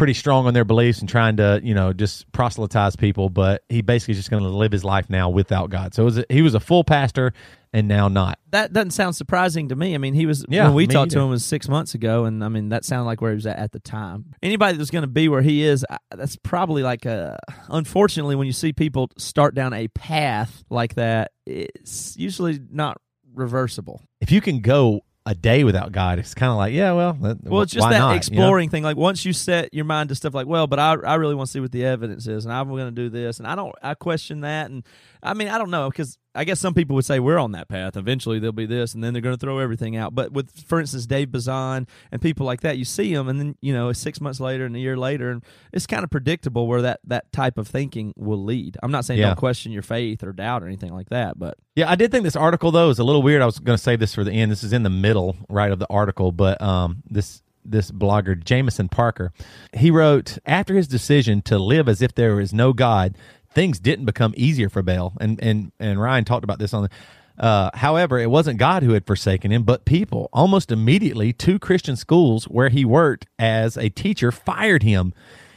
pretty 0.00 0.14
strong 0.14 0.46
on 0.46 0.54
their 0.54 0.64
beliefs 0.64 1.00
and 1.00 1.08
trying 1.10 1.36
to 1.36 1.60
you 1.62 1.74
know 1.74 1.92
just 1.92 2.30
proselytize 2.32 2.96
people 2.96 3.28
but 3.28 3.62
he 3.68 3.82
basically 3.82 4.12
is 4.12 4.18
just 4.18 4.30
going 4.30 4.42
to 4.42 4.48
live 4.48 4.72
his 4.72 4.82
life 4.82 5.10
now 5.10 5.28
without 5.28 5.68
god 5.68 5.92
so 5.92 6.00
it 6.02 6.04
was 6.06 6.18
a, 6.18 6.24
he 6.30 6.40
was 6.40 6.54
a 6.54 6.60
full 6.60 6.82
pastor 6.82 7.34
and 7.72 7.86
now 7.86 8.08
not 8.08 8.38
That 8.50 8.72
doesn't 8.72 8.90
sound 8.90 9.14
surprising 9.14 9.68
to 9.68 9.76
me. 9.76 9.94
I 9.94 9.98
mean, 9.98 10.12
he 10.12 10.26
was 10.26 10.44
Yeah, 10.48 10.64
when 10.64 10.74
we 10.74 10.86
talked 10.88 11.12
to 11.12 11.20
him 11.20 11.30
was 11.30 11.44
six 11.44 11.68
months 11.68 11.94
ago, 11.94 12.24
and 12.24 12.42
I 12.42 12.48
mean 12.48 12.70
that 12.70 12.84
sounded 12.84 13.04
like 13.04 13.20
where 13.20 13.30
he 13.30 13.36
was 13.36 13.46
at 13.46 13.58
at 13.58 13.70
the 13.70 13.78
time. 13.78 14.34
Anybody 14.42 14.76
that's 14.76 14.90
going 14.90 15.02
to 15.02 15.06
be 15.08 15.28
where 15.28 15.40
he 15.42 15.62
is, 15.62 15.86
I- 15.88 15.98
that's 16.16 16.34
probably 16.34 16.82
like 16.82 17.06
a. 17.06 17.38
Unfortunately, 17.68 18.34
when 18.34 18.48
you 18.48 18.52
see 18.52 18.72
people 18.72 19.08
start 19.18 19.54
down 19.54 19.72
a 19.72 19.86
path 19.86 20.64
like 20.68 20.96
that, 20.96 21.30
it's 21.46 22.16
usually 22.16 22.58
not 22.72 23.00
reversible. 23.32 24.02
if 24.20 24.32
you 24.32 24.40
can 24.40 24.60
go 24.62 25.02
a 25.26 25.34
day 25.34 25.64
without 25.64 25.92
god 25.92 26.18
it's 26.18 26.34
kind 26.34 26.50
of 26.50 26.56
like 26.56 26.72
yeah 26.72 26.92
well 26.92 27.12
that, 27.12 27.42
Well, 27.44 27.60
it's 27.62 27.72
just 27.72 27.88
that 27.88 27.98
not, 27.98 28.06
you 28.06 28.12
know? 28.12 28.16
exploring 28.16 28.70
thing. 28.70 28.82
Like 28.82 28.96
once 28.96 29.24
you 29.24 29.32
set 29.32 29.72
your 29.74 29.84
mind 29.84 30.08
to 30.08 30.14
stuff 30.14 30.32
like, 30.34 30.46
well, 30.46 30.66
but 30.66 30.78
I, 30.78 30.94
I 30.94 31.16
really 31.16 31.34
want 31.34 31.48
to 31.48 31.52
see 31.52 31.60
what 31.60 31.72
the 31.72 31.84
evidence 31.84 32.26
is, 32.26 32.46
and 32.46 32.54
I'm 32.54 32.68
going 32.68 32.86
to 32.86 32.90
do 32.90 33.10
this, 33.10 33.38
and 33.38 33.46
I 33.46 33.54
don't, 33.54 33.74
I 33.82 33.94
question 33.94 34.40
that, 34.40 34.70
and 34.70 34.82
I 35.22 35.34
mean, 35.34 35.48
I 35.48 35.58
don't 35.58 35.70
know 35.70 35.88
because 35.90 36.18
I 36.34 36.44
guess 36.44 36.60
some 36.60 36.74
people 36.74 36.94
would 36.96 37.04
say 37.04 37.18
we're 37.18 37.38
on 37.38 37.52
that 37.52 37.68
path. 37.68 37.96
Eventually, 37.96 38.38
there'll 38.38 38.52
be 38.52 38.66
this, 38.66 38.94
and 38.94 39.02
then 39.02 39.12
they're 39.12 39.22
going 39.22 39.34
to 39.36 39.40
throw 39.40 39.58
everything 39.58 39.96
out. 39.96 40.14
But 40.14 40.32
with, 40.32 40.50
for 40.66 40.78
instance, 40.80 41.06
Dave 41.06 41.32
Bazan 41.32 41.86
and 42.12 42.22
people 42.22 42.46
like 42.46 42.60
that, 42.60 42.78
you 42.78 42.84
see 42.84 43.12
them, 43.14 43.28
and 43.28 43.40
then 43.40 43.56
you 43.60 43.72
know, 43.72 43.92
six 43.92 44.20
months 44.20 44.38
later 44.40 44.64
and 44.64 44.76
a 44.76 44.78
year 44.78 44.96
later, 44.96 45.30
and 45.30 45.44
it's 45.72 45.86
kind 45.86 46.04
of 46.04 46.10
predictable 46.10 46.66
where 46.66 46.82
that 46.82 47.00
that 47.04 47.32
type 47.32 47.58
of 47.58 47.66
thinking 47.68 48.12
will 48.16 48.42
lead. 48.44 48.76
I'm 48.82 48.92
not 48.92 49.04
saying 49.04 49.20
Yeah. 49.20 49.26
don't 49.28 49.36
question 49.38 49.72
your 49.72 49.82
faith 49.82 50.22
or 50.22 50.32
doubt 50.32 50.62
or 50.62 50.66
anything 50.66 50.94
like 50.94 51.08
that, 51.10 51.38
but 51.38 51.56
Yeah, 51.74 51.90
I 51.90 51.96
did 51.96 52.10
think 52.12 52.24
this 52.24 52.36
article 52.36 52.70
though 52.70 52.90
is 52.90 52.98
a 52.98 53.04
little 53.04 53.22
weird. 53.22 53.42
I 53.42 53.46
was 53.46 53.58
going 53.58 53.76
to 53.76 53.82
save 53.82 53.98
this 54.00 54.14
for 54.14 54.22
the 54.24 54.32
end. 54.32 54.50
This 54.52 54.62
is 54.62 54.72
in 54.72 54.82
the 54.84 54.90
middle, 54.90 55.36
right, 55.48 55.72
of 55.72 55.78
the 55.78 55.86
article, 55.90 56.30
but 56.32 56.60
um, 56.62 57.02
this 57.10 57.42
this 57.62 57.90
blogger 57.90 58.42
Jameson 58.42 58.88
Parker, 58.88 59.32
he 59.74 59.90
wrote 59.90 60.38
after 60.46 60.74
his 60.74 60.88
decision 60.88 61.42
to 61.42 61.58
live 61.58 61.88
as 61.90 62.00
if 62.00 62.14
there 62.14 62.40
is 62.40 62.54
no 62.54 62.72
God, 62.72 63.16
things 63.52 63.78
didn't 63.78 64.04
become 64.04 64.34
easier 64.36 64.68
for 64.68 64.82
Bell, 64.82 65.12
and 65.20 65.42
and 65.42 65.72
and 65.78 66.00
Ryan 66.00 66.24
talked 66.24 66.44
about 66.44 66.58
this 66.58 66.74
on 66.74 66.84
the. 66.84 66.90
Uh, 67.38 67.70
however, 67.72 68.18
it 68.18 68.30
wasn't 68.30 68.58
God 68.58 68.82
who 68.82 68.92
had 68.92 69.06
forsaken 69.06 69.50
him, 69.50 69.62
but 69.62 69.86
people. 69.86 70.28
Almost 70.30 70.70
immediately, 70.70 71.32
two 71.32 71.58
Christian 71.58 71.96
schools 71.96 72.44
where 72.44 72.68
he 72.68 72.84
worked 72.84 73.26
as 73.38 73.78
a 73.78 73.88
teacher 73.88 74.30
fired 74.30 74.82
him. 74.82 75.14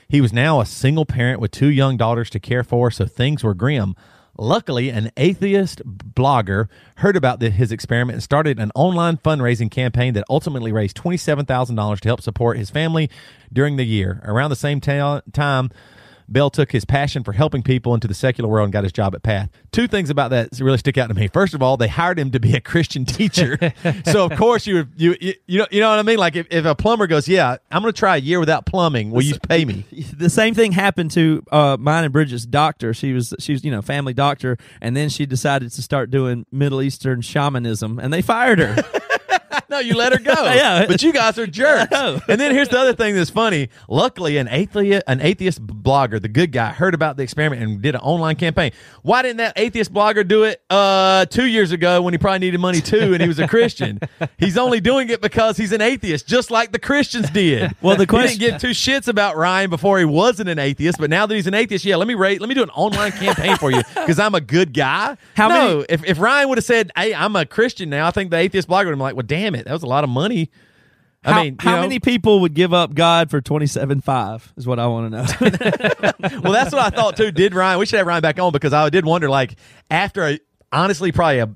He 0.07 0.22
was 0.22 0.32
now 0.32 0.61
a 0.61 0.65
single 0.65 1.06
parent 1.06 1.41
with 1.41 1.52
two 1.52 1.70
young 1.70 1.98
daughters 1.98 2.30
to 2.30 2.40
care 2.40 2.64
for, 2.64 2.90
so 2.90 3.06
things 3.06 3.44
were 3.44 3.53
grim. 3.53 3.95
Luckily, 4.38 4.90
an 4.90 5.11
atheist 5.15 5.82
blogger 5.86 6.68
heard 6.98 7.15
about 7.15 7.40
the, 7.40 7.49
his 7.52 7.72
experiment 7.72 8.15
and 8.15 8.24
started 8.24 8.60
an 8.60 8.72
online 8.74 9.18
fundraising 9.18 9.70
campaign 9.70 10.14
that 10.14 10.24
ultimately 10.30 10.72
raised 10.72 10.98
$27,000 10.98 11.99
to 11.99 12.10
help 12.10 12.22
support 12.22 12.57
his 12.57 12.70
family 12.72 13.10
during 13.52 13.76
the 13.78 13.86
year. 13.86 14.22
Around 14.24 14.49
the 14.49 14.56
same 14.56 14.82
ta- 14.82 15.22
time, 15.34 15.70
Bell 16.28 16.50
took 16.50 16.72
his 16.72 16.86
passion 16.86 17.24
for 17.24 17.34
helping 17.34 17.64
people 17.64 17.94
into 17.94 18.08
the 18.08 18.14
secular 18.14 18.50
world 18.50 18.66
and 18.66 18.74
got 18.74 18.84
his 18.84 18.91
job 18.91 19.16
at 19.16 19.24
Path. 19.24 19.50
Two 19.72 19.88
things 19.88 20.10
about 20.10 20.30
that 20.32 20.50
really 20.60 20.78
stick 20.78 20.98
out 20.98 21.08
to 21.08 21.14
me. 21.14 21.28
First 21.28 21.54
of 21.54 21.62
all, 21.62 21.78
they 21.78 21.88
hired 21.88 22.20
him 22.20 22.32
to 22.32 22.40
be 22.40 22.56
a 22.56 22.62
Christian 22.62 23.06
teacher, 23.06 23.58
so 24.06 24.26
of 24.26 24.38
course 24.38 24.68
you 24.68 24.88
you 24.95 25.16
you 25.20 25.34
you 25.48 25.60
know 25.60 25.68
you 25.72 25.80
know 25.80 25.90
what 25.90 26.00
I 26.00 26.04
mean. 26.04 26.18
Like 26.18 26.36
if, 26.36 26.48
if 26.50 26.66
a 26.66 26.76
plumber 26.76 27.08
goes, 27.08 27.28
"Yeah, 27.28 27.58
I'm 27.72 27.82
going 27.82 27.94
to 27.94 27.98
try 27.98 28.18
a 28.18 28.20
year 28.20 28.40
without 28.40 28.66
plumbing. 28.66 29.12
Will 29.12 29.24
you 29.24 29.38
pay 29.40 29.66
me?" 29.66 29.86
the 30.14 30.30
same 30.30 30.54
thing 30.54 30.72
happened 30.72 31.12
to 31.12 31.44
uh, 31.52 31.78
mine 31.80 32.04
and 32.04 32.14
Bridget's 32.14 32.45
doctor. 32.45 32.94
She 32.94 33.14
was 33.14 33.34
she 33.40 33.54
was 33.54 33.64
you 33.64 33.72
know 33.72 33.82
family 33.82 34.14
doctor, 34.14 34.58
and 34.82 34.95
then 34.95 35.10
she 35.10 35.26
decided 35.26 35.72
to 35.72 35.82
start 35.82 36.12
doing 36.12 36.45
Middle 36.52 36.82
Eastern 36.82 37.22
shamanism, 37.22 38.00
and 38.00 38.14
they 38.14 38.22
fired 38.22 38.60
her. 38.60 38.84
No, 39.74 39.80
you 39.80 39.95
let 39.95 40.14
her 40.14 40.20
go. 40.20 40.34
Yeah. 40.54 40.86
but 40.86 41.02
you 41.02 41.12
guys 41.12 41.40
are 41.40 41.48
jerks. 41.62 41.91
And 42.28 42.40
then 42.40 42.54
here's 42.54 42.70
the 42.70 42.78
other 42.78 42.94
thing 42.94 43.16
that's 43.16 43.32
funny. 43.32 43.70
Luckily, 43.90 44.38
an 44.38 44.48
atheist, 44.48 45.04
an 45.08 45.20
atheist 45.22 45.66
blogger, 45.66 46.22
the 46.22 46.28
good 46.28 46.52
guy, 46.52 46.72
heard 46.72 46.94
about 46.94 47.18
the 47.18 47.24
experiment 47.24 47.64
and 47.64 47.82
did 47.82 47.95
an 47.95 48.02
online 48.02 48.36
campaign. 48.36 48.72
Why 49.02 49.24
didn't 49.24 49.38
that 49.38 49.54
atheist 49.56 49.91
blogger 49.91 50.28
do 50.28 50.44
it 50.44 50.62
uh, 50.70 51.26
two 51.26 51.48
years 51.48 51.72
ago 51.72 52.02
when 52.04 52.14
he 52.14 52.18
probably 52.20 52.40
needed 52.40 52.60
money 52.60 52.82
too 52.82 53.14
and 53.14 53.22
he 53.22 53.28
was 53.28 53.40
a 53.40 53.48
Christian? 53.48 54.00
he's 54.38 54.58
only 54.58 54.80
doing 54.80 55.10
it 55.10 55.22
because 55.22 55.58
he's 55.58 55.72
an 55.72 55.82
atheist, 55.82 56.28
just 56.28 56.52
like 56.52 56.72
the 56.72 56.80
Christians 56.80 57.30
did. 57.32 57.72
Well, 57.82 57.95
the 57.95 58.04
he 58.04 58.08
question- 58.08 58.40
didn't 58.40 58.52
give 58.54 58.62
two 58.62 58.70
shits 58.76 59.08
about 59.08 59.36
Ryan 59.38 59.70
before 59.72 59.98
he 59.98 60.06
wasn't 60.06 60.50
an 60.50 60.60
atheist, 60.60 61.00
but 61.00 61.10
now 61.10 61.26
that 61.26 61.34
he's 61.34 61.48
an 61.48 61.56
atheist, 61.56 61.84
yeah, 61.84 61.95
let 61.95 62.08
me 62.08 62.14
rate, 62.14 62.40
let 62.41 62.48
me 62.48 62.54
do 62.56 62.64
an 62.64 62.70
online 62.72 63.12
campaign 63.14 63.58
for 63.58 63.72
you 63.72 63.82
because 63.95 64.20
I'm 64.20 64.36
a 64.36 64.41
good 64.41 64.72
guy. 64.74 65.18
How 65.36 65.48
no, 65.48 65.56
many- 65.78 65.86
if, 65.90 66.04
if 66.06 66.20
Ryan 66.20 66.50
would 66.50 66.58
have 66.60 66.66
said, 66.66 66.91
"Hey, 66.95 67.14
I'm 67.16 67.36
a 67.36 67.45
Christian 67.45 67.90
now," 67.90 68.08
I 68.08 68.12
think 68.12 68.30
the 68.30 68.38
atheist 68.38 68.68
blogger 68.68 68.86
would 68.86 68.91
have 68.91 68.94
been 68.94 69.00
like, 69.00 69.16
"Well, 69.16 69.26
damn 69.26 69.56
it, 69.56 69.62
that 69.65 69.73
was 69.73 69.84
a 69.84 69.88
lot 69.88 70.03
of 70.03 70.10
money." 70.10 70.49
I 71.26 71.31
how 71.31 71.44
mean, 71.44 71.56
how 71.57 71.76
know, 71.76 71.81
many 71.84 71.99
people 71.99 72.41
would 72.41 72.53
give 72.53 72.73
up 72.73 72.94
God 72.94 73.30
for 73.30 73.40
twenty 73.40 73.68
seven 73.68 74.02
five? 74.02 74.52
Is 74.57 74.68
what 74.68 74.80
I 74.80 74.88
want 74.88 75.11
to 75.11 75.18
know. 75.18 76.11
well, 76.41 76.52
that's 76.52 76.73
what 76.73 76.81
I 76.85 76.90
thought 76.90 77.15
too. 77.15 77.31
Did 77.31 77.53
Ryan? 77.53 77.80
We 77.80 77.85
should 77.85 77.98
have 77.98 78.07
Ryan 78.07 78.22
back 78.22 78.40
on 78.40 78.52
because 78.52 78.73
I 78.73 78.90
did 78.90 79.06
wonder, 79.06 79.30
like, 79.30 79.56
after 79.90 80.27
a, 80.27 80.40
honestly, 80.72 81.11
probably 81.11 81.40
a. 81.40 81.49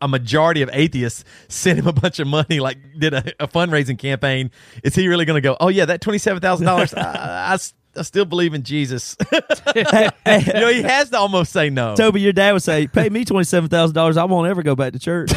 A 0.00 0.06
majority 0.06 0.62
of 0.62 0.70
atheists 0.72 1.24
sent 1.48 1.76
him 1.76 1.88
a 1.88 1.92
bunch 1.92 2.20
of 2.20 2.28
money, 2.28 2.60
like 2.60 2.78
did 2.96 3.14
a, 3.14 3.32
a 3.40 3.48
fundraising 3.48 3.98
campaign. 3.98 4.52
Is 4.84 4.94
he 4.94 5.08
really 5.08 5.24
going 5.24 5.34
to 5.34 5.40
go? 5.40 5.56
Oh 5.58 5.66
yeah, 5.66 5.86
that 5.86 6.00
twenty 6.00 6.18
seven 6.18 6.40
thousand 6.40 6.66
dollars. 6.66 6.94
I, 6.96 7.58
I 7.96 8.02
still 8.02 8.24
believe 8.24 8.54
in 8.54 8.62
Jesus. 8.62 9.16
you 9.74 9.82
know, 9.82 10.68
he 10.68 10.82
has 10.82 11.10
to 11.10 11.18
almost 11.18 11.52
say 11.52 11.68
no. 11.68 11.96
Toby, 11.96 12.20
your 12.20 12.32
dad 12.32 12.52
would 12.52 12.62
say, 12.62 12.86
"Pay 12.86 13.08
me 13.08 13.24
twenty 13.24 13.42
seven 13.42 13.68
thousand 13.68 13.96
dollars. 13.96 14.16
I 14.16 14.22
won't 14.22 14.46
ever 14.48 14.62
go 14.62 14.76
back 14.76 14.92
to 14.92 15.00
church." 15.00 15.32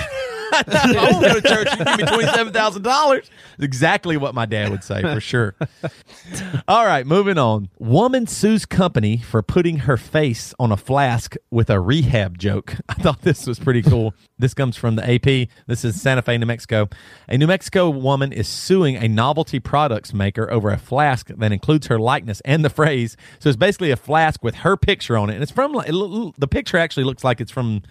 I 0.52 1.10
won't 1.12 1.26
go 1.26 1.40
to 1.40 1.42
church. 1.42 1.68
You 1.72 1.86
give 1.86 1.98
me 1.98 2.04
twenty 2.06 2.28
seven 2.28 2.54
thousand 2.54 2.84
dollars. 2.84 3.30
Exactly 3.60 4.18
what 4.18 4.34
my 4.36 4.46
dad 4.46 4.70
would 4.72 4.84
say 4.84 5.02
for 5.02 5.20
sure. 5.20 5.56
All 6.68 6.86
right, 6.86 7.06
moving 7.06 7.38
on. 7.38 7.70
Woman 7.80 8.28
sues 8.28 8.66
company 8.66 9.18
for 9.18 9.42
putting 9.42 9.80
her 9.80 9.98
face 9.98 10.54
on 10.60 10.72
a 10.72 10.78
flask 10.78 11.36
with 11.52 11.70
a 11.70 11.80
rehab 11.80 12.38
joke. 12.38 12.76
I 12.90 12.96
thought 12.96 13.22
this 13.22 13.48
was 13.48 13.60
pretty 13.60 13.82
cool. 13.82 14.14
This 14.38 14.54
comes 14.54 14.76
from 14.76 14.96
the 14.96 15.04
AP. 15.04 15.50
This 15.68 15.86
is 15.86 16.02
Santa 16.02 16.22
Fe, 16.22 16.38
New 16.38 16.46
Mexico. 16.46 16.90
A 17.30 17.38
New 17.38 17.48
Mexico 17.48 17.90
woman 17.90 18.32
is 18.32 18.48
suing 18.48 18.96
a 18.96 19.08
novelty 19.08 19.60
products 19.60 20.14
maker 20.14 20.52
over 20.52 20.70
a 20.70 20.78
flask 20.78 21.28
that 21.28 21.52
includes 21.52 21.88
her 21.88 22.00
likeness 22.00 22.42
and 22.42 22.64
the 22.64 22.70
phrase. 22.70 23.16
So 23.40 23.50
it's 23.50 23.58
basically 23.58 23.92
a 23.92 23.98
flask 23.98 24.44
with 24.44 24.56
her 24.56 24.76
picture 24.78 25.18
on 25.18 25.30
it, 25.30 25.36
and 25.36 25.44
it's 25.44 25.52
from 25.52 25.76
it 25.76 26.34
the 26.38 26.48
picture 26.48 26.78
actually 26.78 27.04
looks 27.04 27.24
like 27.24 27.42
it's 27.42 27.52
from 27.52 27.84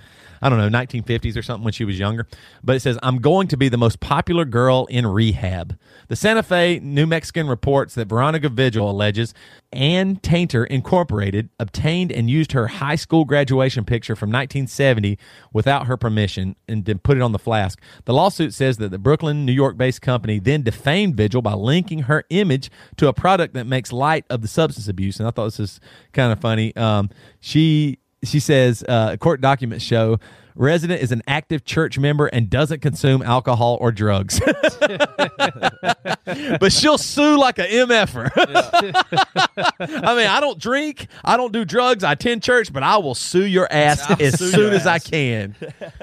I 0.43 0.49
don't 0.49 0.59
know, 0.59 0.69
1950s 0.69 1.37
or 1.37 1.43
something 1.43 1.65
when 1.65 1.73
she 1.73 1.85
was 1.85 1.99
younger. 1.99 2.27
But 2.63 2.77
it 2.77 2.81
says, 2.81 2.99
I'm 3.03 3.19
going 3.19 3.49
to 3.49 3.57
be 3.57 3.69
the 3.69 3.77
most 3.77 4.01
popular 4.01 4.45
girl 4.45 4.87
in 4.87 5.07
rehab. 5.07 5.79
The 6.09 6.17
Santa 6.17 6.43
Fe 6.43 6.81
New 6.83 7.07
Mexican 7.07 7.47
reports 7.49 7.95
that 7.95 8.09
Veronica 8.09 8.49
Vigil 8.49 8.91
alleges 8.91 9.35
Anne 9.73 10.17
Taintor 10.17 10.67
Incorporated 10.67 11.51
obtained 11.59 12.13
and 12.13 12.31
used 12.31 12.53
her 12.53 12.67
high 12.67 12.97
school 12.97 13.25
graduation 13.25 13.85
picture 13.85 14.15
from 14.17 14.31
1970 14.31 15.19
without 15.53 15.87
her 15.87 15.97
permission 15.97 16.57
and 16.69 16.85
then 16.85 16.99
put 16.99 17.17
it 17.17 17.23
on 17.23 17.33
the 17.33 17.39
flask. 17.39 17.81
The 18.05 18.15
lawsuit 18.15 18.55
says 18.55 18.77
that 18.79 18.91
the 18.91 18.99
Brooklyn, 18.99 19.45
New 19.45 19.53
York 19.53 19.77
based 19.77 20.03
company 20.03 20.39
then 20.39 20.63
defamed 20.63 21.17
Vigil 21.17 21.43
by 21.43 21.55
linking 21.55 22.01
her 22.01 22.25
image 22.31 22.71
to 22.97 23.09
a 23.09 23.13
product 23.13 23.55
that 23.55 23.67
makes 23.67 23.93
light 23.93 24.25
of 24.31 24.43
the 24.43 24.49
substance 24.49 24.89
abuse. 24.89 25.19
And 25.19 25.27
I 25.27 25.31
thought 25.31 25.47
this 25.47 25.61
is 25.61 25.81
kind 26.13 26.33
of 26.33 26.41
funny. 26.41 26.75
Um, 26.77 27.11
she 27.41 27.99
she 28.25 28.41
says 28.41 28.85
uh, 28.89 29.17
court 29.17 29.41
documents 29.41 29.85
show 29.85 30.19
resident 30.57 31.03
is 31.03 31.11
an 31.11 31.21
active 31.27 31.65
church 31.65 31.99
member 31.99 32.27
and 32.27 32.49
doesn't 32.49 32.81
consume 32.81 33.23
alcohol 33.23 33.77
or 33.81 33.91
drugs 33.91 34.41
but 36.61 36.73
she'll 36.73 36.97
sue 36.97 37.37
like 37.37 37.59
a 37.59 37.67
mf'er 37.67 38.31
i 39.81 40.15
mean 40.15 40.29
i 40.29 40.39
don't 40.39 40.61
drink 40.61 41.09
i 41.25 41.37
don't 41.37 41.53
do 41.53 41.65
drugs 41.65 42.05
i 42.05 42.13
attend 42.13 42.41
church 42.41 42.73
but 42.73 42.85
i 42.85 42.97
will 42.97 43.17
sue 43.17 43.45
your 43.45 43.67
ass 43.73 44.09
I'll 44.09 44.23
as 44.23 44.39
soon 44.39 44.61
your 44.61 44.75
as 44.75 44.87
i 44.87 45.01
can 45.01 45.57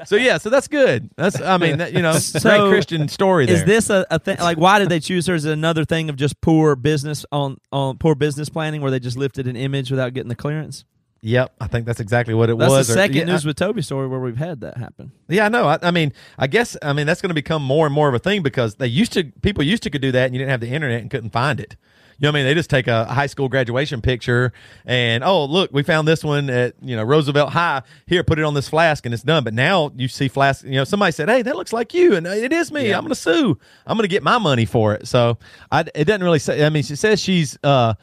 so 0.06 0.18
yeah 0.18 0.38
so 0.38 0.50
that's 0.50 0.68
good 0.68 1.10
that's 1.16 1.40
i 1.40 1.58
mean 1.58 1.78
that, 1.78 1.94
you 1.94 2.02
know 2.02 2.12
So, 2.32 2.40
great 2.40 2.70
christian 2.72 3.08
story 3.08 3.46
there 3.46 3.56
Is 3.56 3.66
this 3.66 3.90
a, 3.90 4.06
a 4.10 4.20
thing? 4.20 4.38
Like, 4.40 4.58
why 4.58 4.80
did 4.80 4.90
they 4.90 5.00
choose 5.00 5.28
her? 5.28 5.36
Is 5.36 5.46
it 5.46 5.52
another 5.52 5.86
thing 5.86 6.10
of 6.10 6.16
just 6.16 6.40
poor 6.42 6.76
business 6.76 7.26
on 7.32 7.58
on 7.72 7.98
poor 7.98 8.16
business 8.16 8.50
planning, 8.50 8.82
where 8.82 8.92
they 8.92 9.00
just 9.00 9.18
lifted 9.18 9.48
an 9.48 9.56
image 9.56 9.92
without 9.92 10.14
getting 10.14 10.30
the 10.30 10.36
clearance? 10.36 10.86
Yep, 11.24 11.54
I 11.62 11.68
think 11.68 11.86
that's 11.86 12.00
exactly 12.00 12.34
what 12.34 12.50
it 12.50 12.58
That's 12.58 12.72
was. 12.72 12.88
the 12.88 12.94
or- 12.94 12.98
second 12.98 13.16
yeah, 13.18 13.26
news 13.26 13.46
with 13.46 13.56
Toby 13.56 13.84
story 13.84 14.08
where 14.08 14.20
we've 14.20 14.38
had 14.38 14.62
that 14.62 14.78
happen. 14.78 15.12
Yeah, 15.28 15.46
I 15.46 15.50
know. 15.50 15.68
I, 15.68 15.78
I 15.84 15.92
mean, 15.92 16.14
I 16.40 16.48
guess 16.48 16.76
I 16.82 16.94
mean 16.94 17.06
that's 17.06 17.22
going 17.22 17.30
to 17.30 17.36
become 17.36 17.62
more 17.62 17.86
and 17.86 17.94
more 17.94 18.10
of 18.10 18.16
a 18.16 18.20
thing 18.20 18.42
because 18.42 18.76
they 18.76 18.88
used 18.88 19.14
to 19.14 19.26
people 19.42 19.64
used 19.64 19.84
to 19.84 19.92
could 19.92 20.02
do 20.02 20.12
that 20.14 20.26
and 20.26 20.34
you 20.34 20.40
didn't 20.40 20.50
have 20.50 20.62
the 20.62 20.70
internet 20.70 21.02
and 21.02 21.12
couldn't 21.12 21.30
find 21.30 21.60
it. 21.60 21.76
You 22.18 22.26
know 22.28 22.32
what 22.34 22.38
I 22.38 22.40
mean? 22.42 22.46
They 22.46 22.54
just 22.56 22.70
take 22.72 22.88
a 22.88 23.06
high 23.06 23.26
school 23.28 23.50
graduation 23.50 24.02
picture 24.02 24.52
and 24.86 25.24
oh 25.24 25.46
look, 25.46 25.72
we 25.72 25.84
found 25.84 26.08
this 26.08 26.24
one 26.24 26.50
at 26.50 26.74
you 26.82 26.96
know 26.96 27.04
Roosevelt 27.04 27.52
High. 27.52 27.84
Here, 28.08 28.24
put 28.24 28.40
it 28.40 28.44
on 28.44 28.56
this 28.56 28.68
flask 28.68 29.06
and 29.06 29.14
it's 29.14 29.24
done. 29.24 29.44
But 29.44 29.54
now 29.54 29.92
you 29.96 30.08
see 30.08 30.28
flask. 30.28 30.64
You 30.66 30.72
know, 30.72 30.84
somebody 30.86 31.12
said, 31.12 31.30
"Hey, 31.30 31.44
that 31.44 31.56
looks 31.56 31.72
like 31.72 31.94
you," 31.94 32.16
and 32.16 32.26
it 32.26 32.52
is 32.52 32.72
me. 32.72 32.94
I'm 32.94 33.02
going 33.02 33.10
to 33.10 33.16
sue. 33.16 33.60
I'm 33.86 33.96
going 33.96 34.06
to 34.06 34.12
get 34.12 34.24
my 34.24 34.40
money 34.40 34.66
for 34.66 34.96
it. 34.96 35.08
So 35.08 35.38
I, 35.72 35.82
it 35.94 36.06
doesn't 36.06 36.24
really 36.24 36.40
say. 36.40 36.66
I 36.66 36.70
mean, 36.70 36.82
she 36.84 36.96
says 36.96 37.20
she's 37.20 37.60
uh, 37.64 37.94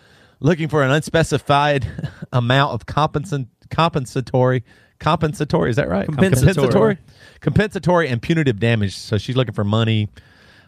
looking 0.40 0.69
for 0.69 0.82
an 0.82 0.90
unspecified 0.90 1.86
amount 2.32 2.73
of 2.74 2.86
compensatory 2.86 4.65
compensatory 4.98 5.70
is 5.70 5.77
that 5.77 5.89
right 5.89 6.06
Compensatory. 6.06 6.55
compensatory 6.55 6.98
compensatory 7.40 8.09
and 8.09 8.20
punitive 8.20 8.59
damage 8.59 8.97
so 8.97 9.16
she's 9.16 9.36
looking 9.36 9.55
for 9.55 9.62
money 9.65 10.09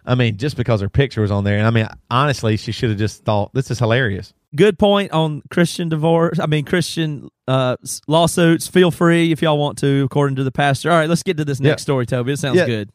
i 0.06 0.14
mean 0.14 0.36
just 0.36 0.56
because 0.56 0.80
her 0.80 0.88
picture 0.88 1.20
was 1.20 1.30
on 1.32 1.42
there 1.42 1.58
and 1.58 1.66
i 1.66 1.70
mean 1.70 1.88
honestly 2.10 2.56
she 2.56 2.70
should 2.70 2.90
have 2.90 2.98
just 2.98 3.24
thought 3.24 3.52
this 3.54 3.70
is 3.70 3.78
hilarious 3.78 4.32
Good 4.56 4.80
point 4.80 5.12
on 5.12 5.42
Christian 5.48 5.88
divorce. 5.88 6.40
I 6.40 6.46
mean 6.46 6.64
Christian 6.64 7.28
uh, 7.46 7.76
lawsuits. 8.08 8.66
Feel 8.66 8.90
free 8.90 9.30
if 9.30 9.42
y'all 9.42 9.56
want 9.56 9.78
to, 9.78 10.02
according 10.02 10.34
to 10.38 10.42
the 10.42 10.50
pastor. 10.50 10.90
All 10.90 10.98
right, 10.98 11.08
let's 11.08 11.22
get 11.22 11.36
to 11.36 11.44
this 11.44 11.60
next 11.60 11.82
Yeah. 11.82 11.84
story, 11.84 12.04
Toby. 12.04 12.32
It 12.32 12.40
sounds 12.40 12.56
Yeah. 12.56 12.66
good. 12.66 12.90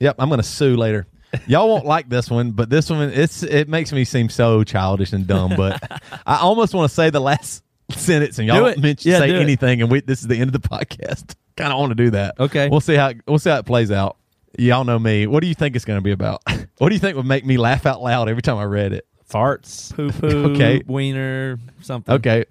yep 0.00 0.16
i'm 0.18 0.30
gonna 0.30 0.42
sue 0.42 0.78
later 0.78 1.06
y'all 1.46 1.68
won't 1.68 1.84
like 1.86 2.08
this 2.08 2.30
one 2.30 2.50
but 2.52 2.70
this 2.70 2.90
one 2.90 3.10
it's 3.10 3.42
it 3.42 3.68
makes 3.68 3.92
me 3.92 4.04
seem 4.04 4.28
so 4.28 4.62
childish 4.64 5.12
and 5.12 5.26
dumb 5.26 5.54
but 5.56 5.82
i 6.26 6.36
almost 6.38 6.74
want 6.74 6.88
to 6.88 6.94
say 6.94 7.10
the 7.10 7.20
last 7.20 7.62
sentence 7.90 8.38
and 8.38 8.48
y'all 8.48 8.72
Do 8.74 8.80
mention 8.80 9.10
Yeah, 9.10 9.18
say 9.18 9.28
do 9.28 9.36
anything 9.38 9.82
and 9.82 9.90
we 9.90 10.00
this 10.00 10.20
is 10.20 10.26
the 10.26 10.36
end 10.36 10.54
of 10.54 10.60
the 10.60 10.68
podcast 10.68 11.34
kind 11.56 11.72
of 11.72 11.78
want 11.78 11.90
to 11.90 11.94
do 11.96 12.10
that 12.10 12.38
Okay. 12.40 12.68
we'll 12.68 12.80
see 12.80 12.94
how 12.94 13.12
we'll 13.26 13.38
see 13.38 13.50
how 13.50 13.58
it 13.58 13.66
plays 13.66 13.90
out 13.90 14.16
y'all 14.58 14.84
know 14.84 14.98
me 14.98 15.26
what 15.26 15.40
do 15.40 15.46
you 15.46 15.54
think 15.54 15.76
it's 15.76 15.84
going 15.84 15.98
to 15.98 16.02
be 16.04 16.12
about 16.12 16.42
what 16.78 16.88
do 16.88 16.94
you 16.94 17.00
think 17.00 17.16
would 17.16 17.26
make 17.26 17.44
me 17.44 17.56
laugh 17.58 17.86
out 17.86 18.00
loud 18.02 18.28
every 18.28 18.42
time 18.42 18.56
i 18.56 18.64
read 18.64 18.92
it 18.92 19.06
Farts. 19.28 19.92
Poo 19.94 20.10
poo, 20.12 20.52
Okay. 20.52 20.82
wiener, 20.86 21.58
something. 21.80 22.14
Okay. 22.14 22.44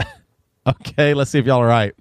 okay, 0.68 1.14
let's 1.14 1.32
see 1.32 1.40
if 1.40 1.46
y'all 1.46 1.62
are 1.62 1.68
right. 1.68 1.94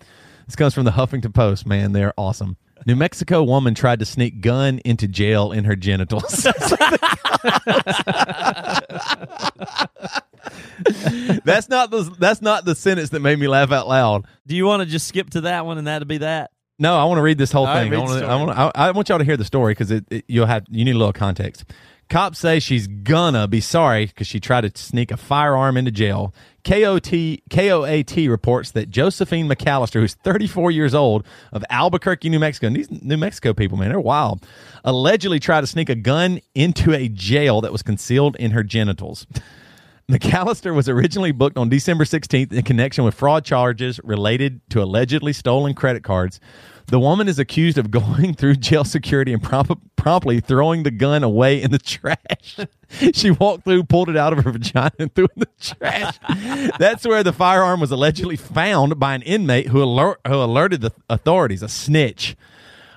This 0.47 0.57
comes 0.57 0.75
from 0.75 0.85
the 0.85 0.91
Huffington 0.91 1.33
Post, 1.33 1.67
man. 1.67 1.93
They're 1.93 2.15
awesome. 2.17 2.57
New 2.87 2.97
Mexico 2.97 3.43
woman 3.43 3.75
tried 3.75 3.99
to 4.01 4.05
sneak 4.05 4.41
gun 4.41 4.79
into 4.85 5.07
jail 5.09 5.53
in 5.53 5.65
her 5.65 5.77
genitals. 5.77 6.43
that's 11.45 11.69
not 11.69 11.91
the 11.91 12.15
that's 12.19 12.43
not 12.43 12.65
the 12.65 12.75
sentence 12.75 13.11
that 13.11 13.21
made 13.21 13.39
me 13.39 13.49
laugh 13.49 13.71
out 13.73 13.89
loud. 13.89 14.27
Do 14.47 14.57
you 14.57 14.65
want 14.67 14.83
to 14.83 14.87
just 14.87 15.07
skip 15.09 15.31
to 15.31 15.43
that 15.43 15.67
one 15.67 15.79
and 15.79 15.87
that'll 15.87 16.07
be 16.09 16.19
that? 16.19 16.51
No, 16.79 16.97
I 16.97 17.05
want 17.05 17.19
to 17.19 17.23
read 17.23 17.39
this 17.39 17.53
whole 17.53 17.67
All 17.67 17.75
right, 17.75 17.85
thing. 17.85 17.93
I 17.93 17.97
read 17.97 18.09
the 18.09 18.11
want, 18.11 18.21
to, 18.21 18.27
I, 18.27 18.29
story. 18.37 18.47
want, 18.47 18.59
I, 18.77 18.89
I 18.89 18.91
want 18.91 19.09
y'all 19.09 19.19
to 19.19 19.25
hear 19.25 19.37
the 19.37 19.45
story 19.45 19.73
because 19.73 19.91
it, 19.91 20.05
it- 20.11 20.25
you'll 20.27 20.47
have 20.47 20.65
you 20.69 20.85
need 20.85 20.95
a 20.95 20.99
little 20.99 21.13
context. 21.13 21.65
Cops 22.09 22.39
say 22.39 22.59
she's 22.61 22.89
gonna 22.89 23.47
be 23.49 23.61
sorry 23.61 24.07
because 24.07 24.27
she 24.27 24.41
tried 24.41 24.63
to 24.63 24.73
sneak 24.81 25.11
a 25.11 25.17
firearm 25.17 25.77
into 25.77 25.91
jail. 25.91 26.35
KOT 26.65 27.11
KOAT 27.51 28.29
reports 28.29 28.71
that 28.71 28.89
Josephine 28.89 29.49
McAllister, 29.49 30.01
who's 30.01 30.15
34 30.15 30.71
years 30.71 30.95
old 30.95 31.27
of 31.53 31.65
Albuquerque, 31.71 32.29
New 32.29 32.39
Mexico, 32.39 32.69
and 32.69 32.77
these 32.77 32.91
New 32.91 33.17
Mexico 33.17 33.53
people, 33.53 33.77
man, 33.77 33.89
they're 33.89 34.01
wild, 34.01 34.47
allegedly 34.85 35.41
tried 35.41 35.63
to 35.63 35.67
sneak 35.67 35.89
a 35.89 35.95
gun 35.95 36.41
into 36.55 36.95
a 36.95 37.09
jail 37.09 37.61
that 37.63 37.73
was 37.73 37.83
concealed 37.83 38.37
in 38.37 38.53
her 38.53 38.63
genitals. 38.63 39.27
McAllister 40.11 40.75
was 40.75 40.89
originally 40.89 41.33
booked 41.33 41.57
on 41.57 41.69
December 41.69 42.05
16th 42.05 42.53
in 42.53 42.63
connection 42.63 43.03
with 43.05 43.15
fraud 43.15 43.45
charges 43.45 43.99
related 44.05 44.61
to 44.71 44.83
allegedly 44.83 45.33
stolen 45.33 45.75
credit 45.75 46.05
cards. 46.05 46.39
The 46.87 46.99
woman 46.99 47.29
is 47.29 47.39
accused 47.39 47.79
of 47.79 47.91
going 47.91 48.35
through 48.37 48.57
jail 48.57 48.85
security 48.85 49.33
and 49.33 49.43
prompt, 49.43 49.73
promptly 49.97 50.41
throwing 50.41 50.83
the 50.83 50.91
gun 50.91 51.23
away 51.23 51.63
in 51.63 51.71
the 51.71 51.79
trash. 51.79 52.59
she 53.15 53.31
walked 53.31 53.65
through, 53.65 53.85
pulled 53.85 54.09
it 54.09 54.17
out 54.17 54.33
of 54.33 54.45
her 54.45 54.51
vagina, 54.51 54.93
and 54.99 55.15
threw 55.15 55.25
it 55.25 55.33
in 55.37 55.41
the 55.41 55.49
trash. 55.61 56.73
That's 56.79 57.07
where 57.07 57.23
the 57.23 57.33
firearm 57.33 57.81
was 57.81 57.91
allegedly 57.91 58.37
found 58.37 58.99
by 58.99 59.15
an 59.15 59.23
inmate 59.23 59.69
who, 59.69 59.83
alert, 59.83 60.21
who 60.27 60.35
alerted 60.35 60.81
the 60.81 60.93
authorities, 61.09 61.63
a 61.63 61.69
snitch. 61.69 62.37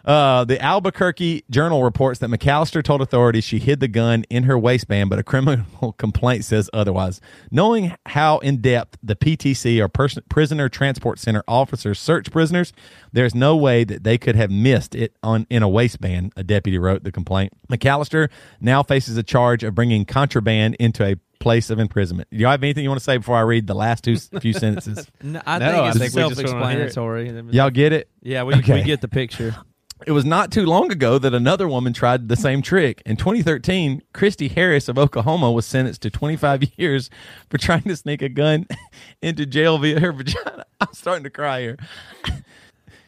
Uh, 0.05 0.45
the 0.45 0.61
Albuquerque 0.61 1.43
Journal 1.49 1.83
reports 1.83 2.19
that 2.19 2.29
McAllister 2.29 2.83
told 2.83 3.01
authorities 3.01 3.43
she 3.43 3.57
hid 3.57 3.79
the 3.79 3.87
gun 3.87 4.23
in 4.29 4.43
her 4.43 4.57
waistband, 4.57 5.09
but 5.09 5.17
a 5.17 5.23
criminal 5.23 5.93
complaint 5.97 6.45
says 6.45 6.69
otherwise. 6.73 7.19
Knowing 7.49 7.95
how 8.05 8.37
in 8.39 8.61
depth 8.61 8.97
the 9.01 9.15
PTC 9.15 9.79
or 9.79 9.87
Pers- 9.89 10.19
Prisoner 10.29 10.69
Transport 10.69 11.17
Center 11.17 11.43
officers 11.47 11.99
search 11.99 12.29
prisoners, 12.31 12.71
there's 13.13 13.33
no 13.33 13.55
way 13.57 13.83
that 13.83 14.03
they 14.03 14.17
could 14.19 14.35
have 14.35 14.51
missed 14.51 14.93
it 14.93 15.15
on 15.23 15.47
in 15.49 15.63
a 15.63 15.67
waistband. 15.69 16.33
A 16.35 16.43
deputy 16.43 16.77
wrote 16.77 17.03
the 17.03 17.11
complaint. 17.11 17.53
McAllister 17.69 18.29
now 18.61 18.83
faces 18.83 19.17
a 19.17 19.23
charge 19.23 19.63
of 19.63 19.73
bringing 19.73 20.05
contraband 20.05 20.75
into 20.79 21.03
a 21.03 21.15
place 21.39 21.69
of 21.71 21.79
imprisonment. 21.79 22.27
Do 22.31 22.37
you 22.37 22.45
have 22.45 22.63
anything 22.63 22.83
you 22.83 22.89
want 22.89 22.99
to 22.99 23.03
say 23.03 23.17
before 23.17 23.37
I 23.37 23.41
read 23.41 23.65
the 23.67 23.73
last 23.75 24.03
two 24.03 24.17
few 24.17 24.53
sentences? 24.53 25.07
No, 25.23 25.41
I 25.47 25.57
No, 25.57 25.65
think 25.65 25.77
I 25.83 25.87
it's 25.89 25.97
think 25.97 26.13
we 26.13 26.21
just 26.35 26.53
wanna 26.53 26.79
it. 26.79 26.93
self-explanatory. 26.93 27.49
Y'all 27.51 27.69
get 27.71 27.91
it? 27.91 28.09
Yeah, 28.21 28.43
we, 28.43 28.53
Okay. 28.55 28.75
we 28.75 28.83
get 28.83 29.01
the 29.01 29.07
picture. 29.07 29.55
It 30.05 30.11
was 30.11 30.23
not 30.23 30.51
too 30.51 30.67
long 30.67 30.91
ago 30.91 31.17
that 31.17 31.33
another 31.33 31.67
woman 31.67 31.91
tried 31.91 32.29
the 32.29 32.35
same 32.35 32.61
trick. 32.61 33.01
In 33.07 33.15
2013, 33.17 34.03
Christy 34.13 34.47
Harris 34.49 34.87
of 34.87 34.99
Oklahoma 34.99 35.51
was 35.51 35.65
sentenced 35.65 36.03
to 36.03 36.11
25 36.11 36.63
years 36.77 37.09
for 37.49 37.57
trying 37.57 37.81
to 37.83 37.95
sneak 37.95 38.21
a 38.21 38.29
gun 38.29 38.67
into 39.23 39.47
jail 39.47 39.79
via 39.79 39.99
her 39.99 40.11
vagina. 40.13 40.65
I'm 40.79 40.93
starting 40.93 41.23
to 41.23 41.31
cry 41.31 41.61
here. 41.61 41.77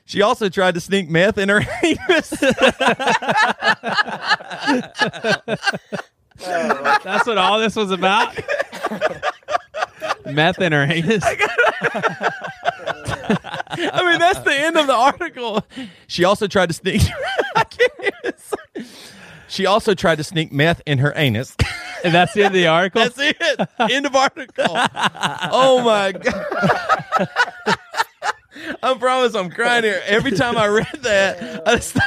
She 0.06 0.24
also 0.24 0.50
tried 0.50 0.74
to 0.74 0.82
sneak 0.82 1.08
meth 1.08 1.38
in 1.38 1.50
her 1.50 1.62
anus. 1.84 2.30
That's 6.40 7.28
what 7.28 7.38
all 7.38 7.60
this 7.60 7.76
was 7.76 7.92
about. 7.92 8.36
Meth 10.26 10.60
in 10.62 10.72
her 10.72 10.84
anus. 10.84 11.26
I 13.78 14.10
mean, 14.10 14.20
that's 14.20 14.40
the 14.40 14.54
end 14.54 14.78
of 14.78 14.88
the 14.88 14.94
article. 14.94 15.64
She 16.08 16.24
also 16.24 16.48
tried 16.48 16.68
to 16.70 16.74
sneak. 16.74 17.02
I 17.56 17.64
can't 17.64 17.92
even 18.00 18.34
say- 18.38 18.86
She 19.48 19.66
also 19.66 19.94
tried 19.94 20.18
to 20.18 20.24
sneak 20.24 20.52
meth 20.52 20.82
in 20.86 20.98
her 21.00 21.14
anus. 21.16 21.56
And 22.04 22.14
that's 22.14 22.34
the 22.34 22.42
end 22.44 22.48
of 22.48 22.54
the 22.54 22.68
article. 22.68 23.02
That's 23.04 23.18
it. 23.20 23.38
End 23.80 24.06
of 24.06 24.16
article. 24.16 24.66
Oh 24.70 25.82
my 25.84 26.12
god. 26.12 27.28
I 28.84 28.94
promise 28.96 29.36
I'm 29.36 29.50
crying 29.50 29.84
here. 29.84 30.02
Every 30.06 30.32
time 30.32 30.58
I 30.58 30.68
read 30.68 30.88
that, 31.02 31.68
I 31.68 31.76
just- 31.76 31.98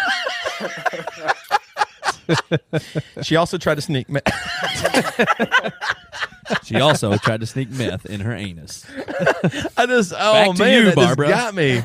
she 3.26 3.36
also 3.36 3.58
tried 3.58 3.76
to 3.76 3.82
sneak 3.82 4.08
meth. 4.08 4.22
She 6.64 6.76
also 6.80 7.16
tried 7.16 7.40
to 7.40 7.46
sneak 7.46 7.70
meth 7.70 8.06
in 8.06 8.20
her 8.20 8.32
anus. 8.34 8.84
I 9.76 9.86
just 9.86 10.12
oh 10.16 10.32
Back 10.32 10.56
to 10.56 10.62
man, 10.62 10.72
you, 10.74 10.84
that 10.86 10.94
Barbara. 10.96 11.28
just 11.28 11.38
got 11.44 11.54
me. 11.54 11.84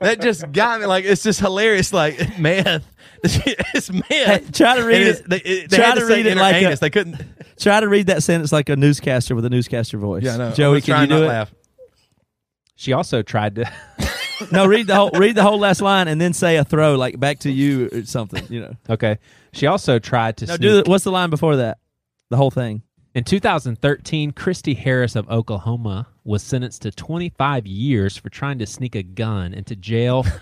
That 0.00 0.20
just 0.20 0.52
got 0.52 0.80
me. 0.80 0.86
Like 0.86 1.04
it's 1.04 1.22
just 1.22 1.40
hilarious. 1.40 1.92
Like 1.92 2.38
meth. 2.38 2.86
It's 3.24 3.90
meth. 3.90 4.06
Hey, 4.08 4.42
try 4.52 4.76
to 4.76 4.84
read 4.84 5.00
And 5.06 5.08
it- 5.16 5.28
They, 5.30 5.36
it- 5.38 5.70
they 5.70 5.76
try 5.76 5.94
to 5.94 6.00
to 6.00 6.06
read 6.06 6.26
it 6.26 6.32
in 6.32 6.38
her 6.38 6.42
like 6.44 6.56
a- 6.56 6.66
anus. 6.66 6.80
they 6.80 6.90
couldn't. 6.90 7.20
Try 7.58 7.78
to 7.80 7.88
read 7.88 8.08
that 8.08 8.22
sentence 8.24 8.50
like 8.50 8.68
a 8.68 8.74
newscaster 8.74 9.34
with 9.36 9.44
a 9.44 9.50
newscaster 9.50 9.96
voice. 9.96 10.24
Yeah, 10.24 10.36
no. 10.36 10.50
Joey, 10.50 10.80
can 10.80 11.02
you 11.02 11.06
do 11.06 11.14
not 11.14 11.22
it? 11.22 11.26
laugh. 11.28 11.54
She 12.76 12.92
also 12.92 13.22
tried 13.22 13.54
to. 13.56 13.72
No, 14.50 14.66
read 14.66 14.88
the 14.88 14.96
whole 14.96 15.10
read 15.12 15.36
the 15.36 15.44
whole 15.44 15.60
last 15.60 15.80
line 15.80 16.08
and 16.08 16.20
then 16.20 16.32
say 16.32 16.56
a 16.56 16.64
throw 16.64 16.96
like 16.96 17.18
back 17.20 17.38
to 17.40 17.50
you 17.52 17.88
or 17.92 18.04
something. 18.04 18.44
You 18.50 18.62
know. 18.62 18.74
Okay. 18.90 19.18
She 19.52 19.68
also 19.68 20.00
tried 20.00 20.38
to 20.38 20.46
No, 20.46 20.56
sneak. 20.56 20.60
do 20.60 20.82
the, 20.82 20.90
what's 20.90 21.04
the 21.04 21.12
line 21.12 21.30
before 21.30 21.56
that? 21.56 21.78
The 22.30 22.36
whole 22.36 22.50
thing. 22.50 22.82
In 23.14 23.22
2013, 23.22 24.32
Christy 24.32 24.74
Harris 24.74 25.14
of 25.14 25.30
Oklahoma 25.30 26.08
was 26.24 26.42
sentenced 26.42 26.82
to 26.82 26.90
25 26.90 27.64
years 27.64 28.16
for 28.16 28.28
trying 28.28 28.58
to 28.58 28.66
sneak 28.66 28.96
a 28.96 29.04
gun 29.04 29.54
into 29.54 29.76
jail. 29.76 30.26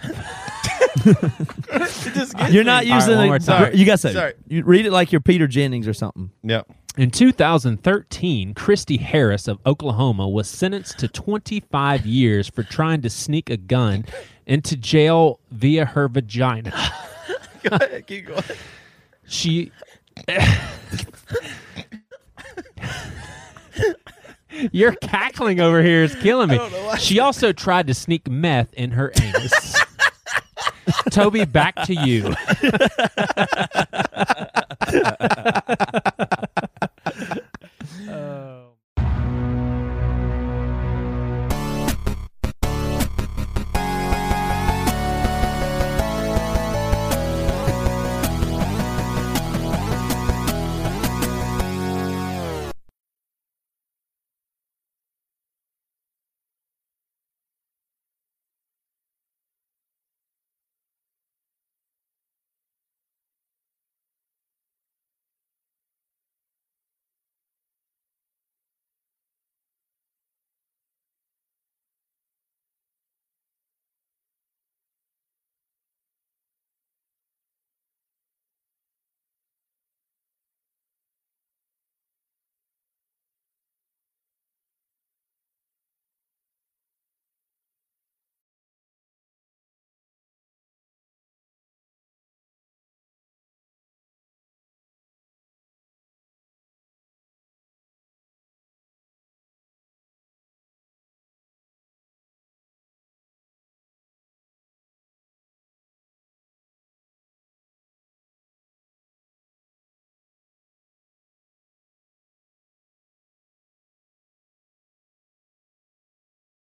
You're 1.04 2.64
not 2.64 2.84
All 2.84 2.90
right, 2.90 2.94
using. 2.94 3.16
one 3.16 3.18
the- 3.18 3.26
more 3.26 3.38
time. 3.38 3.74
You 3.74 3.84
got 3.84 3.92
to 3.92 3.98
say. 3.98 4.12
Sorry. 4.14 4.32
You 4.48 4.62
read 4.64 4.86
it 4.86 4.92
like 4.92 5.12
you're 5.12 5.20
Peter 5.20 5.46
Jennings 5.46 5.86
or 5.86 5.92
something. 5.92 6.30
Yep. 6.44 6.66
In 6.96 7.10
2013, 7.10 8.54
Christy 8.54 8.96
Harris 8.96 9.48
of 9.48 9.58
Oklahoma 9.66 10.26
was 10.28 10.48
sentenced 10.48 10.98
to 11.00 11.08
25 11.08 12.06
years 12.06 12.48
for 12.48 12.62
trying 12.62 13.02
to 13.02 13.10
sneak 13.10 13.50
a 13.50 13.56
gun 13.58 14.04
into 14.46 14.76
jail 14.78 15.40
via 15.50 15.84
her 15.84 16.08
vagina. 16.08 16.72
Go 17.62 17.76
ahead, 17.76 18.06
keep 18.06 18.26
going. 18.28 18.42
She. 19.26 19.72
Your 24.72 24.92
cackling 24.96 25.60
over 25.60 25.82
here 25.82 26.02
is 26.04 26.14
killing 26.16 26.48
me. 26.48 26.60
She 26.98 27.18
also 27.18 27.52
tried 27.52 27.86
to 27.86 27.94
sneak 27.94 28.28
meth 28.28 28.72
in 28.74 28.90
her 28.92 29.12
anus. 29.20 29.80
Toby, 31.10 31.44
back 31.44 31.74
to 31.84 31.94
you. 31.94 32.34